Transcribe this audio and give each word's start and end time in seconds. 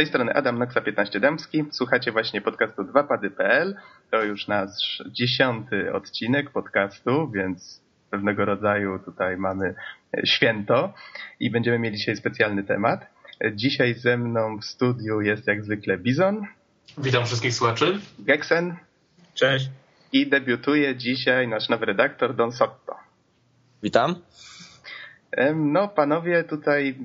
tej 0.00 0.06
strony 0.06 0.34
Adam 0.34 0.58
Noxa 0.58 0.80
15 0.80 1.20
Dębski. 1.20 1.64
Słuchacie 1.70 2.12
właśnie 2.12 2.40
podcastu 2.40 2.82
2pady.pl. 2.82 3.74
To 4.10 4.22
już 4.22 4.48
nasz 4.48 5.02
dziesiąty 5.06 5.92
odcinek 5.92 6.50
podcastu, 6.50 7.30
więc 7.30 7.82
pewnego 8.10 8.44
rodzaju 8.44 8.98
tutaj 8.98 9.36
mamy 9.36 9.74
święto 10.24 10.94
i 11.40 11.50
będziemy 11.50 11.78
mieli 11.78 11.96
dzisiaj 11.96 12.16
specjalny 12.16 12.64
temat. 12.64 13.06
Dzisiaj 13.52 13.94
ze 13.94 14.16
mną 14.16 14.58
w 14.58 14.64
studiu 14.64 15.20
jest 15.20 15.46
jak 15.46 15.64
zwykle 15.64 15.98
Bizon. 15.98 16.46
Witam 16.98 17.26
wszystkich 17.26 17.54
słuchaczy. 17.54 18.00
Geksen. 18.18 18.76
Cześć. 19.34 19.70
I 20.12 20.26
debiutuje 20.26 20.96
dzisiaj 20.96 21.48
nasz 21.48 21.68
nowy 21.68 21.86
redaktor 21.86 22.36
Don 22.36 22.52
Sotto. 22.52 22.96
Witam. 23.82 24.14
No, 25.54 25.88
panowie, 25.88 26.44
tutaj 26.44 26.96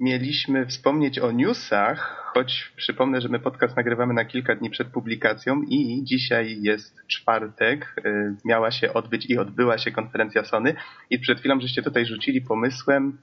mieliśmy 0.00 0.66
wspomnieć 0.66 1.18
o 1.18 1.32
newsach, 1.32 2.30
choć 2.34 2.72
przypomnę, 2.76 3.20
że 3.20 3.28
my 3.28 3.38
podcast 3.38 3.76
nagrywamy 3.76 4.14
na 4.14 4.24
kilka 4.24 4.54
dni 4.54 4.70
przed 4.70 4.88
publikacją 4.88 5.62
i 5.62 6.00
dzisiaj 6.04 6.58
jest 6.62 6.96
czwartek, 7.06 7.94
y, 8.06 8.34
miała 8.44 8.70
się 8.70 8.92
odbyć 8.92 9.26
i 9.26 9.38
odbyła 9.38 9.78
się 9.78 9.92
konferencja 9.92 10.44
Sony 10.44 10.74
i 11.10 11.18
przed 11.18 11.38
chwilą 11.38 11.60
żeście 11.60 11.82
tutaj 11.82 12.06
rzucili 12.06 12.40
pomysłem, 12.40 13.18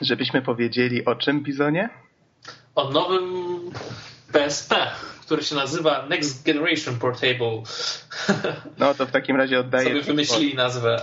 żebyśmy 0.00 0.42
powiedzieli 0.42 1.04
o 1.04 1.14
czym, 1.14 1.42
Bizonie? 1.42 1.88
O 2.74 2.90
nowym 2.90 3.24
PSP, 4.32 4.76
który 5.22 5.42
się 5.42 5.54
nazywa 5.54 6.06
Next 6.08 6.46
Generation 6.46 6.98
Portable. 6.98 7.62
No 8.78 8.94
to 8.94 9.06
w 9.06 9.10
takim 9.10 9.36
razie 9.36 9.60
oddaję... 9.60 9.88
Sobie 9.88 10.02
wymyślili 10.02 10.54
nazwę. 10.54 11.00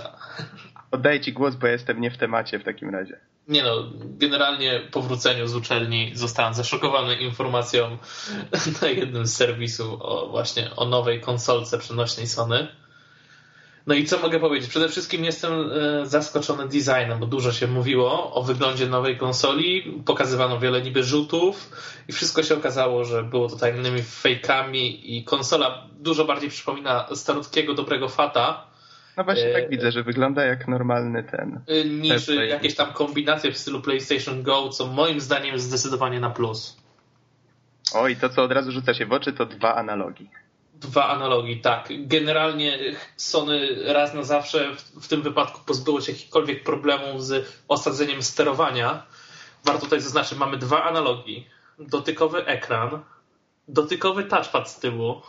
Oddaję 0.90 1.20
ci 1.20 1.32
głos, 1.32 1.56
bo 1.56 1.66
jestem 1.66 2.00
nie 2.00 2.10
w 2.10 2.16
temacie 2.16 2.58
w 2.58 2.64
takim 2.64 2.90
razie. 2.90 3.20
Nie 3.48 3.62
no, 3.62 3.84
generalnie 3.98 4.80
po 4.92 5.02
wróceniu 5.02 5.48
z 5.48 5.54
uczelni 5.54 6.10
zostałem 6.14 6.54
zaszokowany 6.54 7.16
informacją 7.16 7.98
na 8.82 8.88
jednym 8.88 9.26
z 9.26 9.36
serwisów 9.36 10.02
o 10.02 10.28
właśnie 10.30 10.76
o 10.76 10.84
nowej 10.84 11.20
konsolce 11.20 11.78
przenośnej 11.78 12.26
Sony. 12.26 12.68
No 13.86 13.94
i 13.94 14.04
co 14.04 14.18
mogę 14.18 14.40
powiedzieć? 14.40 14.70
Przede 14.70 14.88
wszystkim 14.88 15.24
jestem 15.24 15.52
e, 15.52 16.06
zaskoczony 16.06 16.68
designem, 16.68 17.18
bo 17.20 17.26
dużo 17.26 17.52
się 17.52 17.66
mówiło 17.66 18.32
o 18.32 18.42
wyglądzie 18.42 18.86
nowej 18.86 19.18
konsoli, 19.18 20.02
pokazywano 20.06 20.58
wiele 20.58 20.82
niby 20.82 21.02
rzutów 21.02 21.70
i 22.08 22.12
wszystko 22.12 22.42
się 22.42 22.56
okazało, 22.56 23.04
że 23.04 23.22
było 23.22 23.48
to 23.48 23.56
tajnymi 23.56 24.02
fejkami 24.02 25.16
i 25.16 25.24
konsola 25.24 25.86
dużo 26.00 26.24
bardziej 26.24 26.50
przypomina 26.50 27.06
starutkiego 27.14 27.74
dobrego 27.74 28.08
Fata, 28.08 28.67
no 29.18 29.24
właśnie 29.24 29.52
tak 29.52 29.64
e, 29.64 29.68
widzę, 29.68 29.92
że 29.92 30.02
wygląda 30.02 30.44
jak 30.44 30.68
normalny 30.68 31.24
ten. 31.24 31.60
E, 31.66 31.84
niż 31.84 32.28
jakieś 32.28 32.74
tam 32.74 32.92
kombinacje 32.92 33.52
w 33.52 33.58
stylu 33.58 33.80
PlayStation 33.80 34.42
Go, 34.42 34.68
co 34.68 34.86
moim 34.86 35.20
zdaniem 35.20 35.52
jest 35.52 35.66
zdecydowanie 35.66 36.20
na 36.20 36.30
plus. 36.30 36.76
Oj, 37.94 38.16
to 38.16 38.28
co 38.28 38.42
od 38.42 38.52
razu 38.52 38.72
rzuca 38.72 38.94
się 38.94 39.06
w 39.06 39.12
oczy, 39.12 39.32
to 39.32 39.46
dwa 39.46 39.74
analogi. 39.74 40.30
Dwa 40.74 41.08
analogi, 41.08 41.60
tak. 41.60 41.88
Generalnie 41.90 42.78
Sony 43.16 43.68
raz 43.92 44.14
na 44.14 44.22
zawsze 44.22 44.74
w, 45.00 45.08
tym 45.08 45.22
wypadku 45.22 45.60
pozbyło 45.66 46.00
się 46.00 46.12
jakichkolwiek 46.12 46.64
problemów 46.64 47.24
z 47.24 47.62
osadzeniem 47.68 48.22
sterowania. 48.22 49.06
Warto 49.64 49.84
tutaj 49.84 50.00
zaznaczyć, 50.00 50.38
mamy 50.38 50.56
dwa 50.56 50.84
analogi. 50.84 51.46
Dotykowy 51.78 52.46
ekran, 52.46 53.02
dotykowy 53.68 54.24
touchpad 54.24 54.70
z 54.70 54.80
tyłu, 54.80 55.22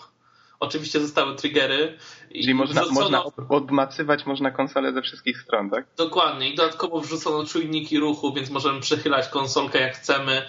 Oczywiście 0.60 1.00
zostały 1.00 1.36
triggery. 1.36 1.98
Czyli 2.34 2.54
można, 2.54 2.82
wrzucono... 2.82 3.02
można 3.02 3.24
odmacywać 3.50 4.26
można 4.26 4.52
konsolę 4.52 4.94
ze 4.94 5.02
wszystkich 5.02 5.42
stron, 5.42 5.70
tak? 5.70 5.86
Dokładnie. 5.98 6.50
I 6.50 6.56
dodatkowo 6.56 7.00
wrzucono 7.02 7.46
czujniki 7.46 8.00
ruchu, 8.00 8.34
więc 8.34 8.50
możemy 8.50 8.80
przechylać 8.82 9.28
konsolkę 9.28 9.80
jak 9.80 9.96
chcemy. 9.96 10.46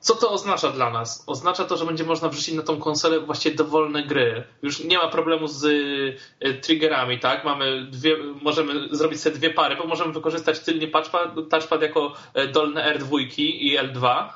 Co 0.00 0.14
to 0.14 0.30
oznacza 0.30 0.70
dla 0.70 0.90
nas? 0.90 1.24
Oznacza 1.26 1.64
to, 1.64 1.76
że 1.76 1.86
będzie 1.86 2.04
można 2.04 2.28
wrzucić 2.28 2.54
na 2.54 2.62
tą 2.62 2.80
konsolę 2.80 3.20
właściwie 3.20 3.56
dowolne 3.56 4.02
gry. 4.02 4.44
Już 4.62 4.84
nie 4.84 4.98
ma 4.98 5.08
problemu 5.08 5.48
z 5.48 5.64
y, 5.64 6.54
triggerami, 6.54 7.18
tak? 7.18 7.44
Mamy 7.44 7.86
dwie, 7.90 8.16
możemy 8.42 8.88
zrobić 8.90 9.20
sobie 9.20 9.36
dwie 9.36 9.50
pary, 9.50 9.76
bo 9.76 9.86
możemy 9.86 10.12
wykorzystać 10.12 10.60
tylnie 10.60 10.88
touchpad, 10.88 11.34
touchpad 11.50 11.82
jako 11.82 12.12
e, 12.34 12.48
dolne 12.48 12.98
R2 12.98 13.18
i 13.38 13.78
L2. 13.78 14.28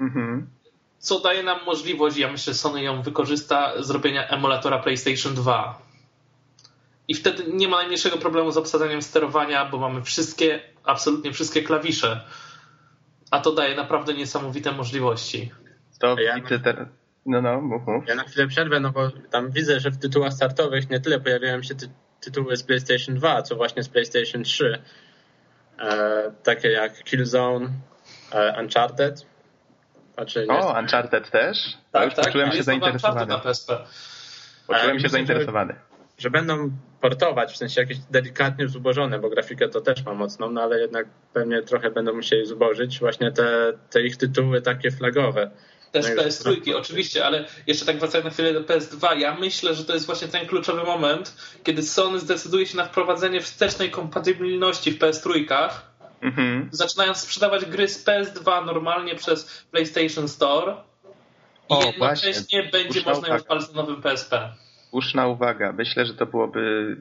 Mhm 0.00 0.53
co 1.04 1.20
daje 1.20 1.42
nam 1.42 1.64
możliwość, 1.64 2.16
ja 2.16 2.32
myślę, 2.32 2.52
że 2.52 2.58
Sony 2.58 2.82
ją 2.82 3.02
wykorzysta, 3.02 3.82
zrobienia 3.82 4.28
emulatora 4.28 4.78
PlayStation 4.78 5.34
2. 5.34 5.82
I 7.08 7.14
wtedy 7.14 7.44
nie 7.52 7.68
ma 7.68 7.76
najmniejszego 7.76 8.18
problemu 8.18 8.50
z 8.50 8.56
obsadzaniem 8.56 9.02
sterowania, 9.02 9.64
bo 9.64 9.78
mamy 9.78 10.02
wszystkie, 10.02 10.60
absolutnie 10.84 11.32
wszystkie 11.32 11.62
klawisze. 11.62 12.20
A 13.30 13.40
to 13.40 13.52
daje 13.52 13.76
naprawdę 13.76 14.14
niesamowite 14.14 14.72
możliwości. 14.72 15.50
To 15.98 16.20
ja 16.20 16.40
widzę 16.40 16.58
teraz. 16.58 16.88
No, 17.26 17.42
no, 17.42 17.60
mów, 17.60 17.86
mów. 17.86 18.08
Ja 18.08 18.14
na 18.14 18.24
chwilę 18.24 18.46
przerwę, 18.46 18.80
no 18.80 18.92
bo 18.92 19.10
tam 19.30 19.50
widzę, 19.50 19.80
że 19.80 19.90
w 19.90 19.98
tytułach 19.98 20.32
startowych 20.32 20.90
nie 20.90 21.00
tyle 21.00 21.20
pojawiają 21.20 21.62
się 21.62 21.74
ty 21.74 21.88
tytuły 22.20 22.56
z 22.56 22.62
PlayStation 22.62 23.14
2, 23.14 23.42
co 23.42 23.56
właśnie 23.56 23.82
z 23.82 23.88
PlayStation 23.88 24.44
3. 24.44 24.82
E, 25.78 26.32
takie 26.42 26.70
jak 26.70 27.04
Killzone, 27.04 27.68
e, 28.32 28.60
Uncharted, 28.62 29.33
znaczy, 30.14 30.46
o, 30.48 30.78
Uncharted 30.80 31.30
też? 31.30 31.76
Tak, 31.92 32.04
już 32.04 32.14
tak. 32.14 32.24
Poczułem 32.24 32.52
się 32.52 32.62
zainteresowany. 32.62 33.26
Na 33.26 33.38
PSP. 33.38 33.78
Poczułem 34.66 35.00
się 35.00 35.08
zainteresowany. 35.08 35.74
Że, 36.18 36.30
będą 36.30 36.70
portować, 37.00 37.52
w 37.52 37.56
sensie 37.56 37.80
jakieś 37.80 37.98
delikatnie 37.98 38.68
zubożone, 38.68 39.18
bo 39.18 39.30
grafikę 39.30 39.68
to 39.68 39.80
też 39.80 40.04
ma 40.04 40.14
mocną, 40.14 40.50
no 40.50 40.62
ale 40.62 40.80
jednak 40.80 41.06
pewnie 41.32 41.62
trochę 41.62 41.90
będą 41.90 42.14
musieli 42.14 42.46
zubożyć 42.46 42.98
właśnie 42.98 43.32
te, 43.32 43.72
te 43.90 44.02
ich 44.02 44.16
tytuły 44.16 44.62
takie 44.62 44.90
flagowe. 44.90 45.50
Też 45.92 46.06
no 46.16 46.22
PS3, 46.22 46.74
oczywiście, 46.76 47.26
ale 47.26 47.44
jeszcze 47.66 47.86
tak 47.86 47.98
wracając 47.98 48.24
na 48.24 48.30
chwilę 48.30 48.52
do 48.52 48.60
PS2, 48.60 49.18
ja 49.18 49.34
myślę, 49.34 49.74
że 49.74 49.84
to 49.84 49.94
jest 49.94 50.06
właśnie 50.06 50.28
ten 50.28 50.46
kluczowy 50.46 50.82
moment, 50.82 51.36
kiedy 51.64 51.82
Sony 51.82 52.20
zdecyduje 52.20 52.66
się 52.66 52.76
na 52.76 52.84
wprowadzenie 52.84 53.40
wstecznej 53.40 53.90
kompatybilności 53.90 54.90
w 54.92 54.98
PS3 54.98 55.46
mhm. 56.24 56.68
zaczynając 56.72 57.18
sprzedawać 57.18 57.64
gry 57.64 57.88
z 57.88 58.04
PS2 58.06 58.66
normalnie 58.66 59.14
przez 59.14 59.64
PlayStation 59.70 60.28
Store 60.28 60.76
i 61.70 61.74
o, 61.74 61.84
jednocześnie 61.84 62.62
właśnie. 62.62 62.62
będzie 62.62 62.92
Słuszna 62.92 63.12
można 63.12 63.28
ją 63.28 63.34
odpalić 63.34 63.68
na 63.68 63.74
nowym 63.74 64.02
PSP. 64.02 64.52
Słuszna 64.90 65.26
uwaga. 65.26 65.72
Myślę, 65.72 66.06
że 66.06 66.14
to 66.14 66.26
byłoby 66.26 66.96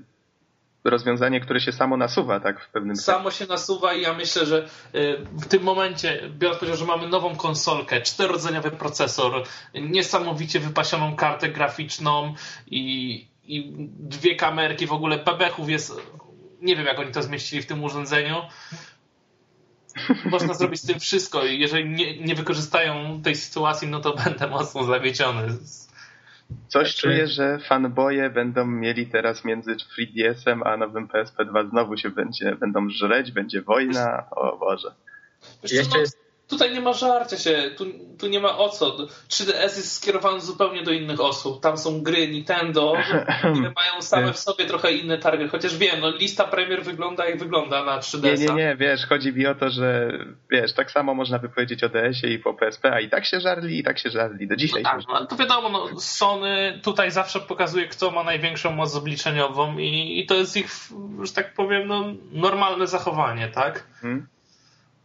rozwiązanie, 0.84 1.39
które 1.39 1.59
się 1.61 1.72
samo 1.72 1.97
nasuwa, 1.97 2.39
tak 2.39 2.61
w 2.61 2.69
pewnym 2.69 2.95
sensie. 2.95 3.11
Samo 3.11 3.31
się 3.31 3.45
nasuwa 3.45 3.94
i 3.94 4.01
ja 4.01 4.13
myślę, 4.13 4.45
że 4.45 4.67
y, 4.95 5.17
w 5.31 5.47
tym 5.47 5.63
momencie, 5.63 6.29
biorąc 6.29 6.59
pod 6.59 6.69
że 6.69 6.85
mamy 6.85 7.07
nową 7.07 7.35
konsolkę, 7.35 8.01
czterodzeniowy 8.01 8.72
procesor, 8.72 9.44
niesamowicie 9.73 10.59
wypasioną 10.59 11.16
kartę 11.16 11.50
graficzną 11.50 12.34
i, 12.67 13.28
i 13.44 13.73
dwie 14.00 14.35
kamerki, 14.35 14.88
w 14.88 14.94
ogóle 14.94 15.17
bebechów 15.17 15.69
jest, 15.69 16.01
nie 16.61 16.75
wiem 16.75 16.85
jak 16.85 17.00
oni 17.00 17.11
to 17.11 17.23
zmieścili 17.23 17.61
w 17.61 17.66
tym 17.66 17.84
urządzeniu, 17.84 18.35
można 20.25 20.53
zrobić 20.53 20.81
z 20.81 20.85
tym 20.85 20.99
wszystko 20.99 21.45
i 21.45 21.59
jeżeli 21.59 21.89
nie, 21.89 22.19
nie 22.19 22.35
wykorzystają 22.35 23.21
tej 23.21 23.35
sytuacji, 23.35 23.87
no 23.87 23.99
to 23.99 24.15
będę 24.15 24.47
mocno 24.47 24.83
zawiedziony. 24.83 25.47
Coś 26.67 26.87
znaczy... 26.87 27.01
czuję, 27.01 27.27
że 27.27 27.59
fanboye 27.59 28.29
będą 28.29 28.65
mieli 28.65 29.07
teraz 29.07 29.45
między 29.45 29.75
3DS-em 29.75 30.61
a 30.65 30.77
nowym 30.77 31.07
PSP2 31.07 31.69
znowu 31.69 31.97
się 31.97 32.09
będzie, 32.09 32.55
będą 32.55 32.89
żreć, 32.89 33.31
będzie 33.31 33.61
wojna, 33.61 34.23
o 34.31 34.57
Boże. 34.57 34.93
Jeszcze 35.71 35.99
jest 35.99 36.22
tutaj 36.53 36.74
nie 36.74 36.81
ma 36.81 36.94
żarcia 36.94 37.38
się, 37.38 37.72
tu, 37.78 37.86
tu 38.19 38.28
nie 38.28 38.40
ma 38.40 38.58
o 38.58 38.69
co. 38.69 38.97
3DS 39.30 39.62
jest 39.62 39.94
skierowany 39.94 40.41
zupełnie 40.41 40.84
do 40.84 40.91
innych 40.91 41.19
osób. 41.19 41.62
Tam 41.62 41.78
są 41.78 42.02
gry 42.02 42.28
Nintendo, 42.28 42.94
które 43.40 43.74
mają 43.75 44.02
same 44.02 44.34
w 44.34 44.38
sobie 44.38 44.66
trochę 44.66 44.91
inne 44.91 45.18
target. 45.18 45.52
Chociaż 45.52 45.78
wiem, 45.78 46.00
no 46.02 46.09
lista 46.09 46.44
premier 46.44 46.84
wygląda 46.84 47.26
jak 47.26 47.40
wygląda 47.40 47.84
na 47.84 48.00
3DS. 48.00 48.40
Nie, 48.40 48.46
nie, 48.46 48.53
nie, 48.53 48.76
wiesz, 48.76 49.05
chodzi 49.05 49.34
mi 49.34 49.47
o 49.47 49.55
to, 49.55 49.70
że 49.70 50.11
wiesz, 50.52 50.73
tak 50.73 50.91
samo 50.91 51.14
można 51.14 51.40
by 51.40 51.50
powiedzieć 51.50 51.84
o 51.84 51.90
DS-ie 51.90 52.34
i 52.34 52.40
po 52.40 52.53
PSP, 52.53 52.94
a 52.94 52.99
i 52.99 53.09
tak 53.09 53.26
się 53.26 53.40
żarli, 53.40 53.79
i 53.79 53.84
tak 53.84 53.99
się 53.99 54.09
żarli. 54.09 54.47
Do 54.47 54.56
dzisiaj. 54.56 54.84
No 54.84 54.90
tak, 54.90 55.02
no, 55.08 55.26
to 55.26 55.35
wiadomo, 55.35 55.70
no, 55.70 55.99
Sony 55.99 56.79
tutaj 56.84 57.11
zawsze 57.11 57.40
pokazuje, 57.40 57.88
kto 57.88 58.11
ma 58.11 58.23
największą 58.23 58.72
moc 58.72 58.96
obliczeniową 58.96 59.78
i, 59.78 60.20
i 60.20 60.26
to 60.26 60.35
jest 60.35 60.58
ich, 60.58 60.70
że 61.23 61.34
tak 61.34 61.53
powiem, 61.53 61.88
no, 61.88 62.06
normalne 62.32 62.88
zachowanie, 62.88 63.47
tak? 63.47 63.88
Hmm? 64.02 64.28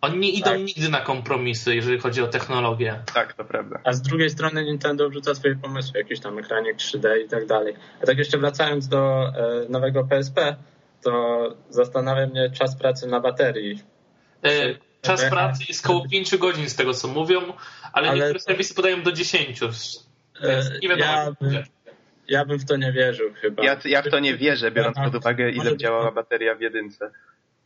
Oni 0.00 0.18
nie 0.18 0.30
idą 0.30 0.50
tak. 0.50 0.60
nigdy 0.60 0.88
na 0.88 1.00
kompromisy, 1.00 1.74
jeżeli 1.74 1.98
chodzi 1.98 2.22
o 2.22 2.26
technologię. 2.26 3.02
Tak, 3.14 3.32
to 3.32 3.44
prawda. 3.44 3.80
A 3.84 3.92
z 3.92 4.02
drugiej 4.02 4.30
strony 4.30 4.64
Nintendo 4.64 5.10
wrzuca 5.10 5.34
swoje 5.34 5.56
pomysły, 5.56 5.98
jakiś 5.98 6.20
tam 6.20 6.38
ekranik 6.38 6.76
3D 6.76 7.24
i 7.26 7.28
tak 7.28 7.46
dalej. 7.46 7.74
A 8.02 8.06
tak 8.06 8.18
jeszcze 8.18 8.38
wracając 8.38 8.88
do 8.88 9.28
e, 9.28 9.68
nowego 9.68 10.04
PSP, 10.04 10.56
to 11.02 11.42
zastanawia 11.70 12.26
mnie 12.26 12.50
czas 12.50 12.76
pracy 12.76 13.06
na 13.06 13.20
baterii. 13.20 13.82
E, 14.44 14.74
czas 15.02 15.24
pracy 15.24 15.64
jest 15.68 15.86
około 15.86 16.08
5 16.08 16.36
godzin 16.36 16.68
z 16.68 16.76
tego, 16.76 16.94
co 16.94 17.08
mówią, 17.08 17.40
ale, 17.92 18.08
ale 18.08 18.18
niektóre 18.18 18.40
serwisy 18.40 18.74
podają 18.74 19.02
do 19.02 19.12
10. 19.12 19.62
E, 19.62 19.68
nie 20.82 20.88
wiadomo, 20.88 21.12
ja, 21.12 21.32
bym, 21.40 21.64
ja 22.28 22.44
bym 22.44 22.58
w 22.58 22.64
to 22.64 22.76
nie 22.76 22.92
wierzył 22.92 23.32
chyba. 23.34 23.64
Ja, 23.64 23.76
ja 23.84 24.02
w 24.02 24.08
to 24.08 24.18
nie 24.18 24.36
wierzę, 24.36 24.70
biorąc 24.70 24.96
pod 24.96 25.14
uwagę, 25.14 25.50
ile 25.50 25.76
działała 25.76 26.12
bateria 26.12 26.54
w 26.54 26.60
jedynce. 26.60 27.10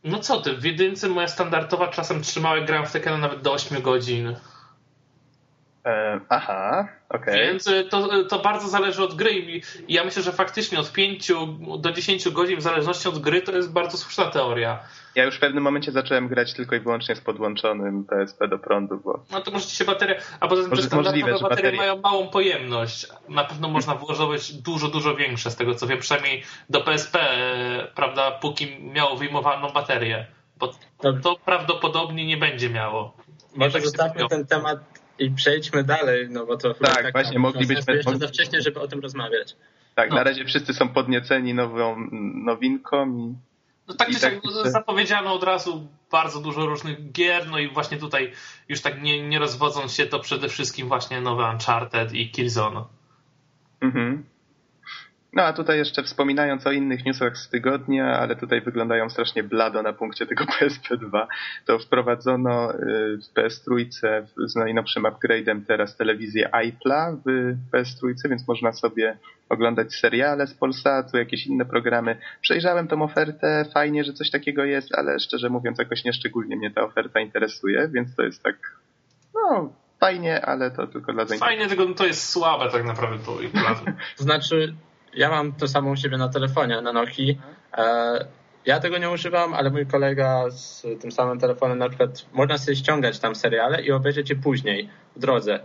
No 0.03 0.19
co 0.19 0.41
ty, 0.41 0.53
w 0.57 0.63
jedynce 0.63 1.09
moja 1.09 1.27
standardowa 1.27 1.87
czasem 1.87 2.21
trzymała 2.21 2.61
gram 2.61 2.85
w 2.85 2.91
Tekkena 2.91 3.17
nawet 3.17 3.41
do 3.41 3.53
8 3.53 3.81
godzin. 3.81 4.35
E, 5.85 6.19
aha, 6.29 6.87
okej. 7.09 7.33
Okay. 7.33 7.45
Więc 7.45 7.67
e, 7.67 7.83
to, 7.83 8.19
e, 8.19 8.25
to 8.25 8.39
bardzo 8.39 8.67
zależy 8.67 9.03
od 9.03 9.15
gry 9.15 9.31
i 9.31 9.61
ja 9.87 10.03
myślę, 10.03 10.23
że 10.23 10.31
faktycznie 10.31 10.79
od 10.79 10.91
5 10.91 11.31
do 11.79 11.91
10 11.91 12.29
godzin 12.29 12.57
w 12.57 12.61
zależności 12.61 13.09
od 13.09 13.19
gry 13.19 13.41
to 13.41 13.51
jest 13.51 13.71
bardzo 13.71 13.97
słuszna 13.97 14.25
teoria. 14.25 14.79
Ja 15.15 15.23
już 15.23 15.35
w 15.35 15.39
pewnym 15.39 15.63
momencie 15.63 15.91
zacząłem 15.91 16.27
grać 16.27 16.53
tylko 16.53 16.75
i 16.75 16.79
wyłącznie 16.79 17.15
z 17.15 17.21
podłączonym 17.21 18.03
PSP 18.03 18.47
do 18.47 18.59
prądu, 18.59 19.01
bo... 19.05 19.23
No 19.31 19.41
to 19.41 19.51
możecie 19.51 19.75
się 19.75 19.85
baterie... 19.85 20.21
A 20.39 20.47
poza 20.47 20.69
tym 20.69 20.77
standardowe 20.77 21.31
baterie, 21.31 21.49
baterie 21.49 21.77
mają 21.77 22.01
małą 22.01 22.27
pojemność. 22.27 23.07
Na 23.29 23.43
pewno 23.43 23.67
można 23.77 23.95
włożyć 23.95 24.53
dużo, 24.53 24.87
dużo 24.87 25.15
większe 25.15 25.51
z 25.51 25.55
tego 25.55 25.75
co 25.75 25.87
wiem, 25.87 25.99
przynajmniej 25.99 26.43
do 26.69 26.81
PSP, 26.81 27.19
prawda, 27.95 28.31
póki 28.31 28.81
miało 28.81 29.15
wyjmowaną 29.15 29.69
baterię. 29.69 30.27
Bo 30.57 30.73
to 31.23 31.35
prawdopodobnie 31.45 32.25
nie 32.25 32.37
będzie 32.37 32.69
miało. 32.69 33.17
Może 33.55 33.71
tak 33.71 33.81
zostawmy 33.81 34.27
ten 34.29 34.47
temat 34.47 35.02
i 35.19 35.31
przejdźmy 35.31 35.83
dalej, 35.83 36.27
no 36.29 36.45
bo 36.45 36.57
to 36.57 36.73
tak, 36.73 37.03
tak 37.03 37.11
właśnie 37.11 37.39
moglibyśmy 37.39 37.95
jeszcze 37.95 38.17
za 38.17 38.27
wcześnie, 38.27 38.61
żeby 38.61 38.79
o 38.79 38.87
tym 38.87 38.99
rozmawiać. 38.99 39.55
Tak, 39.95 40.09
no. 40.09 40.15
na 40.15 40.23
razie 40.23 40.45
wszyscy 40.45 40.73
są 40.73 40.89
podnieceni 40.89 41.53
nową 41.53 42.07
nowinką 42.33 43.17
i 43.17 43.35
no 43.87 43.93
tak, 43.93 44.09
tak 44.21 44.33
zapowiedziano 44.65 45.33
od 45.33 45.43
razu 45.43 45.87
bardzo 46.11 46.41
dużo 46.41 46.65
różnych 46.65 47.11
gier, 47.11 47.47
no 47.47 47.59
i 47.59 47.67
właśnie 47.69 47.97
tutaj 47.97 48.31
już 48.69 48.81
tak 48.81 49.01
nie, 49.01 49.27
nie 49.27 49.39
rozwodząc 49.39 49.93
się, 49.93 50.05
to 50.05 50.19
przede 50.19 50.49
wszystkim 50.49 50.87
właśnie 50.87 51.21
nowe 51.21 51.49
Uncharted 51.49 52.13
i 52.13 52.31
Killzone. 52.31 52.85
Mhm. 53.81 54.23
No 55.33 55.43
a 55.43 55.53
tutaj 55.53 55.77
jeszcze 55.77 56.03
wspominając 56.03 56.67
o 56.67 56.71
innych 56.71 57.05
newsach 57.05 57.37
z 57.37 57.49
tygodnia, 57.49 58.19
ale 58.19 58.35
tutaj 58.35 58.61
wyglądają 58.61 59.09
strasznie 59.09 59.43
blado 59.43 59.81
na 59.81 59.93
punkcie 59.93 60.25
tego 60.25 60.43
PSP2, 60.59 61.27
to 61.65 61.79
wprowadzono 61.79 62.73
y, 62.73 62.77
w 63.17 63.33
PS3 63.33 63.85
z 64.47 64.55
najnowszym 64.55 65.03
upgrade'em 65.03 65.61
teraz 65.67 65.95
telewizję 65.97 66.49
iPla 66.65 67.17
w 67.25 67.55
PS3, 67.71 68.29
więc 68.29 68.47
można 68.47 68.71
sobie 68.71 69.17
oglądać 69.49 69.95
seriale 69.95 70.47
z 70.47 70.53
Polsatu, 70.53 71.17
jakieś 71.17 71.47
inne 71.47 71.65
programy. 71.65 72.17
Przejrzałem 72.41 72.87
tą 72.87 73.03
ofertę, 73.03 73.65
fajnie, 73.73 74.03
że 74.03 74.13
coś 74.13 74.29
takiego 74.29 74.63
jest, 74.63 74.95
ale 74.95 75.19
szczerze 75.19 75.49
mówiąc 75.49 75.79
jakoś 75.79 76.03
nieszczególnie 76.03 76.55
mnie 76.55 76.71
ta 76.71 76.81
oferta 76.83 77.19
interesuje, 77.19 77.89
więc 77.93 78.15
to 78.15 78.23
jest 78.23 78.43
tak, 78.43 78.55
no 79.35 79.73
fajnie, 79.99 80.45
ale 80.45 80.71
to 80.71 80.87
tylko 80.87 81.13
dla 81.13 81.25
zainteresowanych. 81.25 81.59
Fajnie, 81.69 81.75
tylko 81.75 81.93
to 81.93 82.05
jest 82.05 82.29
słabe 82.29 82.71
tak 82.71 82.85
naprawdę 82.85 83.25
to 83.25 83.37
To 84.17 84.23
znaczy 84.23 84.75
ja 85.15 85.29
mam 85.29 85.53
to 85.53 85.67
samo 85.67 85.91
u 85.91 85.95
siebie 85.95 86.17
na 86.17 86.29
telefonie, 86.29 86.81
na 86.81 86.93
Nokii. 86.93 87.39
E, 87.77 88.25
ja 88.65 88.79
tego 88.79 88.97
nie 88.97 89.09
używam, 89.09 89.53
ale 89.53 89.69
mój 89.69 89.85
kolega 89.85 90.49
z 90.49 90.85
tym 91.01 91.11
samym 91.11 91.39
telefonem 91.39 91.77
na 91.77 91.89
przykład 91.89 92.25
można 92.33 92.57
sobie 92.57 92.75
ściągać 92.75 93.19
tam 93.19 93.35
seriale 93.35 93.81
i 93.81 93.91
obejrzeć 93.91 94.29
je 94.29 94.35
później 94.35 94.89
w 95.15 95.19
drodze 95.19 95.59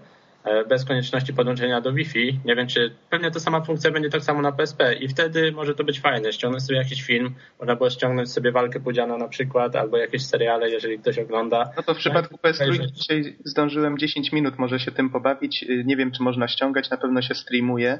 e, 0.44 0.64
bez 0.64 0.84
konieczności 0.84 1.34
podłączenia 1.34 1.80
do 1.80 1.92
Wi-Fi. 1.92 2.40
Nie 2.44 2.56
wiem, 2.56 2.66
czy 2.66 2.94
pewnie 3.10 3.30
ta 3.30 3.40
sama 3.40 3.60
funkcja 3.60 3.90
będzie 3.90 4.10
tak 4.10 4.22
samo 4.22 4.42
na 4.42 4.52
PSP 4.52 4.94
i 4.94 5.08
wtedy 5.08 5.52
może 5.52 5.74
to 5.74 5.84
być 5.84 6.00
fajne. 6.00 6.32
Ściągnąć 6.32 6.64
sobie 6.64 6.78
jakiś 6.78 7.02
film, 7.02 7.34
można 7.58 7.76
było 7.76 7.90
ściągnąć 7.90 8.32
sobie 8.32 8.52
walkę 8.52 8.80
Pudziana 8.80 9.16
na 9.16 9.28
przykład, 9.28 9.76
albo 9.76 9.96
jakieś 9.96 10.26
seriale, 10.26 10.70
jeżeli 10.70 10.98
ktoś 10.98 11.18
ogląda. 11.18 11.72
No 11.76 11.82
to 11.82 11.94
w 11.94 11.98
przypadku 11.98 12.38
no 12.44 12.50
PS3 12.50 12.86
dzisiaj 12.86 13.36
zdążyłem 13.44 13.98
10 13.98 14.32
minut 14.32 14.58
może 14.58 14.80
się 14.80 14.92
tym 14.92 15.10
pobawić. 15.10 15.64
Nie 15.84 15.96
wiem, 15.96 16.10
czy 16.10 16.22
można 16.22 16.48
ściągać, 16.48 16.90
na 16.90 16.96
pewno 16.96 17.22
się 17.22 17.34
streamuje. 17.34 17.98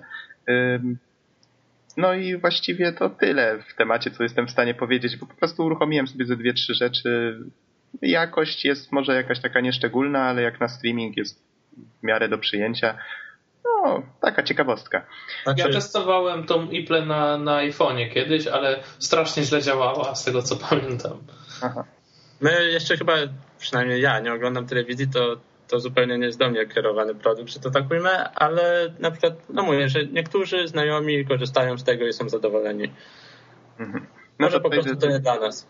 No 1.99 2.15
i 2.15 2.37
właściwie 2.37 2.93
to 2.93 3.11
tyle 3.11 3.63
w 3.63 3.75
temacie, 3.75 4.11
co 4.11 4.23
jestem 4.23 4.47
w 4.47 4.51
stanie 4.51 4.75
powiedzieć, 4.75 5.17
bo 5.17 5.27
po 5.27 5.35
prostu 5.35 5.65
uruchomiłem 5.65 6.07
sobie 6.07 6.25
ze 6.25 6.37
dwie, 6.37 6.55
trzy 6.55 6.75
rzeczy. 6.75 7.39
Jakość 8.03 8.65
jest 8.65 8.93
może 8.93 9.15
jakaś 9.15 9.41
taka 9.41 9.61
nieszczególna, 9.61 10.23
ale 10.23 10.43
jak 10.43 10.61
na 10.61 10.69
streaming 10.69 11.17
jest 11.17 11.43
w 12.01 12.03
miarę 12.03 12.29
do 12.29 12.39
przyjęcia. 12.39 12.99
No, 13.65 14.03
taka 14.21 14.43
ciekawostka. 14.43 15.07
Znaczy... 15.43 15.61
Ja 15.61 15.69
testowałem 15.69 16.47
tą 16.47 16.71
Iple 16.71 17.07
na, 17.07 17.39
na 17.39 17.57
iPhone'ie 17.57 18.13
kiedyś, 18.15 18.47
ale 18.47 18.83
strasznie 18.99 19.43
źle 19.43 19.63
działała, 19.63 20.15
z 20.15 20.25
tego 20.25 20.43
co 20.43 20.57
pamiętam. 20.71 21.19
Aha. 21.63 21.85
My 22.41 22.71
jeszcze 22.71 22.97
chyba, 22.97 23.15
przynajmniej 23.59 24.01
ja, 24.01 24.21
nie 24.21 24.33
oglądam 24.33 24.67
telewizji, 24.67 25.09
to 25.09 25.37
to 25.69 25.81
zupełnie 25.81 26.19
nie 26.19 26.27
jest 26.27 26.39
do 26.39 26.51
mnie 26.51 26.67
kierowany 26.67 27.15
produkt, 27.15 27.51
że 27.51 27.61
to 27.61 27.71
tak 27.71 27.91
ujmę, 27.91 28.31
ale 28.35 28.93
na 28.99 29.11
przykład, 29.11 29.35
no 29.51 29.63
mówię, 29.63 29.89
że 29.89 30.07
niektórzy 30.07 30.69
znajomi 30.69 31.27
korzystają 31.27 31.79
z 31.79 31.85
tego 31.85 32.07
i 32.07 32.13
są 32.13 32.29
zadowoleni. 32.29 32.93
Mhm. 33.79 34.07
No 34.39 34.47
Może 34.47 34.61
po 34.61 34.71
prostu 34.71 34.97
to 34.97 35.09
nie 35.09 35.21
dla 35.21 35.41
nas. 35.41 35.67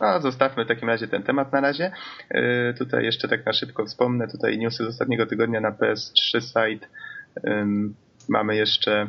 No, 0.00 0.20
zostawmy 0.20 0.64
w 0.64 0.68
takim 0.68 0.88
razie 0.88 1.08
ten 1.08 1.22
temat 1.22 1.52
na 1.52 1.60
razie. 1.60 1.92
Yy, 2.30 2.74
tutaj 2.78 3.04
jeszcze 3.04 3.28
tak 3.28 3.46
na 3.46 3.52
szybko 3.52 3.84
wspomnę, 3.84 4.28
tutaj 4.28 4.58
newsy 4.58 4.84
z 4.84 4.86
ostatniego 4.86 5.26
tygodnia 5.26 5.60
na 5.60 5.72
PS3 5.72 6.40
site. 6.40 6.86
Yy, 7.44 7.66
mamy 8.28 8.56
jeszcze, 8.56 9.08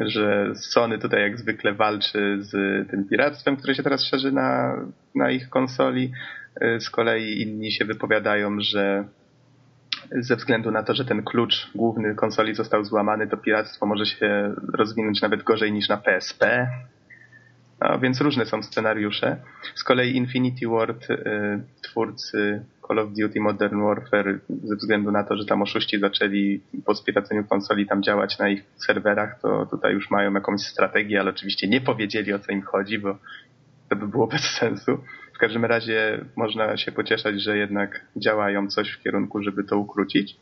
że 0.00 0.52
Sony 0.54 0.98
tutaj 0.98 1.20
jak 1.20 1.38
zwykle 1.38 1.72
walczy 1.72 2.38
z 2.40 2.50
tym 2.90 3.08
piractwem, 3.08 3.56
które 3.56 3.74
się 3.74 3.82
teraz 3.82 4.04
szerzy 4.04 4.32
na, 4.32 4.76
na 5.14 5.30
ich 5.30 5.48
konsoli. 5.48 6.12
Yy, 6.60 6.80
z 6.80 6.90
kolei 6.90 7.42
inni 7.42 7.72
się 7.72 7.84
wypowiadają, 7.84 8.56
że 8.60 9.04
ze 10.12 10.36
względu 10.36 10.70
na 10.70 10.82
to, 10.82 10.94
że 10.94 11.04
ten 11.04 11.22
klucz 11.22 11.70
główny 11.74 12.14
konsoli 12.14 12.54
został 12.54 12.84
złamany, 12.84 13.26
to 13.26 13.36
piractwo 13.36 13.86
może 13.86 14.06
się 14.06 14.54
rozwinąć 14.72 15.22
nawet 15.22 15.42
gorzej 15.42 15.72
niż 15.72 15.88
na 15.88 15.96
PSP. 15.96 16.68
No, 17.80 17.98
więc 17.98 18.20
różne 18.20 18.46
są 18.46 18.62
scenariusze. 18.62 19.36
Z 19.74 19.84
kolei 19.84 20.16
Infinity 20.16 20.68
Ward, 20.68 21.10
y, 21.10 21.16
twórcy 21.82 22.64
Call 22.88 22.98
of 22.98 23.08
Duty 23.12 23.40
Modern 23.40 23.82
Warfare, 23.82 24.40
ze 24.64 24.76
względu 24.76 25.10
na 25.10 25.24
to, 25.24 25.36
że 25.36 25.44
tam 25.44 25.62
oszuści 25.62 25.98
zaczęli 25.98 26.60
po 26.84 26.94
spiraceniu 26.94 27.44
konsoli 27.44 27.86
tam 27.86 28.02
działać 28.02 28.38
na 28.38 28.48
ich 28.48 28.64
serwerach, 28.76 29.40
to 29.40 29.66
tutaj 29.66 29.92
już 29.92 30.10
mają 30.10 30.34
jakąś 30.34 30.60
strategię, 30.60 31.20
ale 31.20 31.30
oczywiście 31.30 31.68
nie 31.68 31.80
powiedzieli 31.80 32.32
o 32.32 32.38
co 32.38 32.52
im 32.52 32.62
chodzi, 32.62 32.98
bo 32.98 33.18
to 33.88 33.96
by 33.96 34.08
było 34.08 34.26
bez 34.26 34.42
sensu. 34.42 34.98
W 35.36 35.38
każdym 35.38 35.64
razie 35.64 36.24
można 36.36 36.76
się 36.76 36.92
pocieszać, 36.92 37.42
że 37.42 37.58
jednak 37.58 38.00
działają 38.16 38.68
coś 38.68 38.90
w 38.90 39.02
kierunku, 39.02 39.42
żeby 39.42 39.64
to 39.64 39.78
ukrócić. 39.78 40.36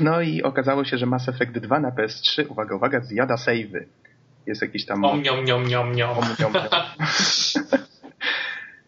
No 0.00 0.20
i 0.20 0.42
okazało 0.42 0.84
się, 0.84 0.98
że 0.98 1.06
Mass 1.06 1.28
Effect 1.28 1.52
2 1.52 1.80
na 1.80 1.90
PS3, 1.90 2.44
uwaga, 2.48 2.76
uwaga, 2.76 3.00
zjada 3.00 3.36
savey. 3.36 3.86
Jest 4.46 4.62
jakiś 4.62 4.86
tam... 4.86 5.04
Om, 5.04 5.22
niom, 5.22 5.44
niom, 5.44 5.66
niom, 5.66 5.94
niom. 5.94 6.18
Om, 6.18 6.24
niom, 6.40 6.52
niom. 6.52 6.62